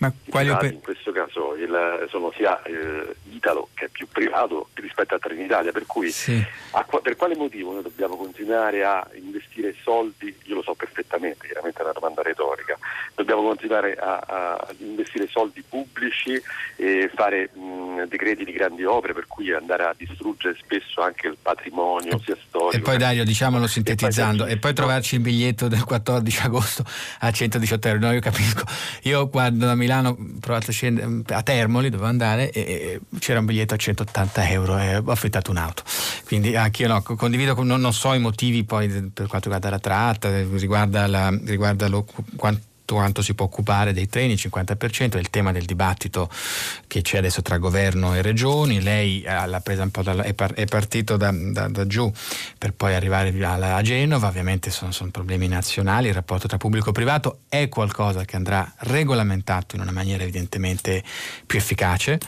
ma 0.02 0.12
quali 0.30 0.50
oper- 0.50 0.74
in 0.74 0.82
questo 0.82 1.12
caso 1.12 1.56
il, 1.56 2.08
sono 2.10 2.32
sia 2.36 2.60
eh, 2.64 3.16
Italo 3.30 3.70
che 3.76 3.86
è 3.86 3.88
più 3.88 4.08
privato 4.08 4.70
rispetto 4.74 5.14
a 5.14 5.20
Trenitalia, 5.20 5.72
per 5.72 5.86
cui 5.86 6.10
sì. 6.10 6.44
a, 6.72 6.84
per 6.84 7.16
quale 7.16 7.36
motivo 7.36 7.74
noi 7.74 7.84
dobbiamo 7.84 8.16
continuare 8.16 8.84
a 8.84 9.08
investire 9.14 9.76
soldi, 9.84 10.36
io 10.46 10.56
lo 10.56 10.64
so 10.64 10.74
perfettamente, 10.74 11.46
chiaramente 11.46 11.80
è 11.80 11.84
una 11.84 11.92
domanda 11.92 12.24
retorica, 12.24 12.78
dobbiamo 13.14 13.44
continuare 13.44 13.96
a, 13.96 14.24
a 14.26 14.68
investire 14.80 15.28
soldi 15.28 15.64
pubblici 15.68 16.42
e 16.78 17.12
fare 17.14 17.52
mh, 17.54 18.06
decreti 18.08 18.44
di 18.44 18.54
grandi 18.54 18.84
opere 18.84 19.14
per 19.14 19.28
cui 19.28 19.54
andare 19.54 19.84
a 19.84 19.94
distruggere 19.96 20.58
spesso 20.60 21.02
anche 21.02 21.28
il 21.28 21.38
patrimonio 21.40 22.20
sia 22.26 22.36
storico. 22.48 22.76
E 22.76 22.80
poi 22.80 22.98
Dario, 22.98 23.24
diciamolo 23.24 23.68
sintetizzando, 23.68 24.44
e 24.44 24.48
poi, 24.48 24.56
e 24.56 24.58
poi 24.58 24.74
trovarci 24.74 25.16
il 25.16 25.22
biglietto 25.22 25.68
del 25.68 25.84
14 25.84 26.42
agosto 26.42 26.84
a 27.20 27.32
118 27.32 27.88
euro, 27.88 28.00
no 28.00 28.14
io 28.14 28.20
capisco, 28.20 28.64
io 29.04 29.30
quando 29.30 29.70
a 29.70 29.76
Milano 29.76 29.91
ho 30.00 30.18
provato 30.40 30.70
a 30.70 30.74
scendere 30.74 31.22
a 31.30 31.42
Termoli, 31.44 31.90
dovevo 31.90 32.10
andare 32.10 32.52
e, 32.52 32.62
e 32.62 33.00
c'era 33.20 33.40
un 33.40 33.46
biglietto 33.46 33.74
a 33.74 33.78
180 33.78 34.50
euro 34.50 34.78
e 34.78 34.98
ho 34.98 35.12
affittato 35.12 35.52
un'auto. 35.52 35.84
Quindi 36.26 36.56
anche 36.56 36.84
io 36.84 36.88
no, 36.88 37.02
condivido, 37.02 37.62
non, 37.64 37.82
non, 37.82 37.94
so 37.94 38.14
i 38.14 38.20
motivi 38.20 38.64
poi 38.64 38.88
per 38.88 39.28
quanto 39.28 39.50
riguarda 39.50 39.70
la 39.70 39.80
tratta, 39.80 40.30
riguarda, 40.40 41.08
la, 41.08 41.30
riguarda 41.44 41.88
lo, 41.88 42.06
quanto 42.36 42.70
quanto 42.86 43.22
si 43.22 43.34
può 43.34 43.46
occupare 43.46 43.94
dei 43.94 44.08
treni, 44.08 44.34
il 44.34 44.40
50%, 44.42 45.16
è 45.16 45.18
il 45.18 45.30
tema 45.30 45.52
del 45.52 45.66
dibattito 45.66 46.30
che 46.88 47.02
c'è 47.02 47.18
adesso 47.18 47.42
tra 47.42 47.58
governo 47.58 48.16
e 48.16 48.22
regioni. 48.22 48.82
Lei 48.82 49.22
l'ha 49.22 49.62
presa 49.62 49.84
un 49.84 49.92
po' 49.92 50.04
da, 50.04 50.22
è, 50.24 50.34
par, 50.34 50.54
è, 50.54 50.66
partito 50.66 51.18
da, 51.18 51.32
da, 51.32 51.68
da, 51.68 51.88
giù 51.88 52.12
per 52.58 52.74
poi 52.74 52.94
arrivare 52.94 53.34
a, 53.44 53.76
a 53.76 53.82
Genova, 53.82 54.28
ovviamente 54.28 54.72
sono, 54.72 54.92
sono, 54.92 55.12
problemi 55.12 55.48
nazionali, 55.48 56.08
il 56.08 56.14
rapporto 56.14 56.48
tra 56.48 56.58
pubblico 56.58 56.90
e 56.90 56.94
privato 56.94 57.40
è 57.48 57.70
qualcosa 57.70 58.26
che 58.26 58.36
andrà 58.36 58.72
regolamentato 58.80 59.76
in 59.76 59.82
una 59.82 59.92
maniera 59.92 60.24
evidentemente 60.24 61.04
più 61.46 61.58
efficace 61.58 62.20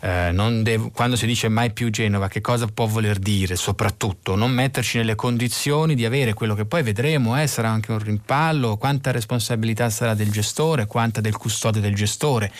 eh, 0.00 0.32
devo, 0.62 0.90
quando 0.90 1.16
si 1.16 1.26
dice 1.26 1.48
mai 1.48 1.72
più 1.72 1.90
Genova, 1.90 2.28
che 2.28 2.40
cosa 2.40 2.66
può 2.66 2.86
voler 2.86 3.18
dire? 3.18 3.56
Soprattutto 3.56 4.34
non 4.34 4.50
metterci 4.50 4.98
nelle 4.98 5.14
condizioni 5.14 5.94
di 5.94 6.04
avere 6.04 6.32
quello 6.32 6.54
che 6.54 6.64
poi 6.64 6.82
vedremo, 6.82 7.40
eh, 7.40 7.46
sarà 7.46 7.68
anche 7.68 7.92
un 7.92 7.98
rimpallo, 7.98 8.76
quanta 8.76 9.10
responsabilità 9.10 9.90
sarà 9.90 10.14
del 10.14 10.30
gestore, 10.30 10.86
quanta 10.86 11.20
del 11.20 11.36
custode 11.36 11.80
del 11.80 11.94
gestore. 11.94 12.50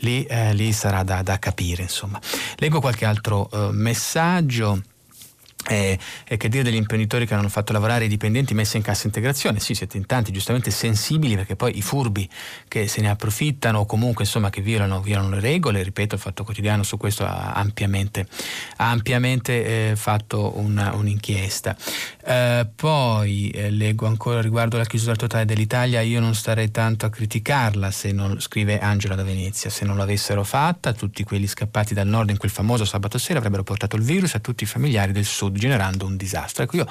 Lì, 0.00 0.24
eh, 0.24 0.54
lì 0.54 0.72
sarà 0.72 1.02
da, 1.02 1.22
da, 1.22 1.38
capire, 1.38 1.82
insomma. 1.82 2.20
Leggo 2.56 2.80
qualche 2.80 3.04
altro 3.04 3.48
eh, 3.52 3.70
messaggio. 3.72 4.80
E, 5.68 5.98
e, 6.26 6.36
che 6.36 6.48
dire 6.48 6.62
degli 6.62 6.76
imprenditori 6.76 7.26
che 7.26 7.34
hanno 7.34 7.48
fatto 7.48 7.72
lavorare 7.72 8.04
i 8.04 8.08
dipendenti 8.08 8.54
messi 8.54 8.76
in 8.76 8.82
cassa 8.82 9.06
integrazione? 9.06 9.58
Sì, 9.58 9.74
siete 9.74 9.96
in 9.96 10.06
tanti 10.06 10.30
giustamente 10.30 10.70
sensibili 10.70 11.34
perché 11.34 11.56
poi 11.56 11.76
i 11.76 11.82
furbi 11.82 12.28
che 12.68 12.86
se 12.86 13.00
ne 13.00 13.10
approfittano 13.10 13.80
o 13.80 13.86
comunque 13.86 14.24
insomma 14.24 14.50
che 14.50 14.60
violano, 14.60 15.00
violano 15.00 15.30
le 15.30 15.40
regole, 15.40 15.82
ripeto, 15.82 16.14
il 16.14 16.20
Fatto 16.20 16.44
Quotidiano 16.44 16.82
su 16.82 16.96
questo 16.96 17.24
ha 17.24 17.52
ampiamente, 17.54 18.28
ha 18.76 18.90
ampiamente 18.90 19.90
eh, 19.90 19.96
fatto 19.96 20.58
una, 20.58 20.94
un'inchiesta. 20.94 21.76
Eh, 22.24 22.68
poi 22.74 23.50
eh, 23.50 23.70
leggo 23.70 24.06
ancora 24.06 24.40
riguardo 24.40 24.76
la 24.76 24.84
chiusura 24.84 25.16
totale 25.16 25.44
dell'Italia, 25.44 26.00
io 26.00 26.20
non 26.20 26.34
starei 26.34 26.70
tanto 26.70 27.06
a 27.06 27.10
criticarla 27.10 27.90
se 27.90 28.12
non, 28.12 28.40
scrive 28.40 28.78
Angela 28.78 29.16
da 29.16 29.24
Venezia, 29.24 29.70
se 29.70 29.84
non 29.84 29.96
l'avessero 29.96 30.44
fatta 30.44 30.92
tutti 30.92 31.24
quelli 31.24 31.46
scappati 31.46 31.94
dal 31.94 32.06
nord 32.06 32.30
in 32.30 32.36
quel 32.36 32.50
famoso 32.50 32.84
sabato 32.84 33.18
sera 33.18 33.38
avrebbero 33.38 33.62
portato 33.64 33.96
il 33.96 34.02
virus 34.02 34.34
a 34.34 34.38
tutti 34.38 34.64
i 34.64 34.66
familiari 34.66 35.12
del 35.12 35.24
sud 35.24 35.55
generando 35.58 36.06
un 36.06 36.16
disastro. 36.16 36.64
Ecco, 36.64 36.76
io, 36.76 36.86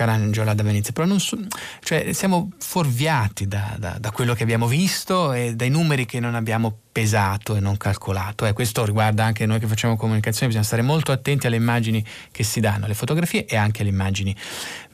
cara 0.00 0.12
Angela 0.12 0.54
da 0.54 0.62
Venezia, 0.62 0.94
però 0.94 1.18
so, 1.18 1.38
cioè, 1.82 2.14
siamo 2.14 2.52
fuorviati 2.58 3.46
da, 3.46 3.76
da, 3.78 3.98
da 4.00 4.10
quello 4.10 4.32
che 4.32 4.44
abbiamo 4.44 4.66
visto 4.66 5.34
e 5.34 5.54
dai 5.54 5.68
numeri 5.68 6.06
che 6.06 6.20
non 6.20 6.34
abbiamo 6.34 6.74
pesato 6.90 7.54
e 7.54 7.60
non 7.60 7.76
calcolato. 7.76 8.46
Eh, 8.46 8.54
questo 8.54 8.82
riguarda 8.86 9.24
anche 9.24 9.44
noi 9.44 9.58
che 9.58 9.66
facciamo 9.66 9.98
comunicazione, 9.98 10.46
bisogna 10.46 10.64
stare 10.64 10.80
molto 10.80 11.12
attenti 11.12 11.46
alle 11.46 11.56
immagini 11.56 12.02
che 12.32 12.42
si 12.44 12.60
danno, 12.60 12.86
alle 12.86 12.94
fotografie 12.94 13.44
e 13.44 13.56
anche 13.56 13.82
alle 13.82 13.90
immagini 13.90 14.34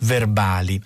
verbali. 0.00 0.82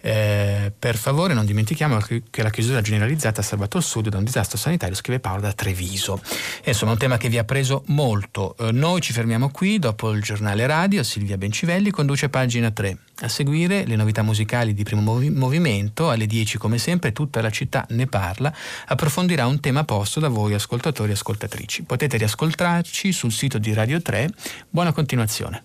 Eh, 0.00 0.72
per 0.78 0.96
favore 0.96 1.34
non 1.34 1.44
dimentichiamo 1.44 1.98
che 1.98 2.42
la 2.42 2.50
chiusura 2.50 2.80
generalizzata 2.80 3.42
ha 3.42 3.44
salvato 3.44 3.76
il 3.76 3.82
Sud 3.82 4.08
da 4.08 4.16
un 4.16 4.24
disastro 4.24 4.56
sanitario, 4.56 4.94
scrive 4.94 5.20
Paolo 5.20 5.42
da 5.42 5.52
Treviso. 5.52 6.22
E, 6.64 6.70
insomma, 6.70 6.92
un 6.92 6.98
tema 6.98 7.18
che 7.18 7.28
vi 7.28 7.36
ha 7.36 7.44
preso 7.44 7.82
molto. 7.88 8.56
Eh, 8.56 8.72
noi 8.72 9.02
ci 9.02 9.12
fermiamo 9.12 9.50
qui, 9.50 9.78
dopo 9.78 10.10
il 10.12 10.22
giornale 10.22 10.66
radio, 10.66 11.02
Silvia 11.02 11.36
Bencivelli 11.36 11.90
conduce 11.90 12.30
pagina 12.30 12.70
3. 12.70 12.98
A 13.20 13.28
seguire 13.28 13.84
le 13.84 13.96
novità 13.96 14.22
musicali 14.22 14.74
di 14.74 14.84
primo 14.84 15.00
movi- 15.00 15.30
movimento, 15.30 16.08
alle 16.08 16.26
10 16.26 16.56
come 16.56 16.78
sempre 16.78 17.12
tutta 17.12 17.40
la 17.40 17.50
città 17.50 17.84
ne 17.90 18.06
parla, 18.06 18.54
approfondirà 18.86 19.46
un 19.46 19.58
tema 19.58 19.82
posto 19.82 20.20
da 20.20 20.28
voi 20.28 20.54
ascoltatori 20.54 21.10
e 21.10 21.14
ascoltatrici. 21.14 21.82
Potete 21.82 22.16
riascoltarci 22.16 23.10
sul 23.10 23.32
sito 23.32 23.58
di 23.58 23.74
Radio 23.74 24.00
3. 24.00 24.30
Buona 24.70 24.92
continuazione. 24.92 25.64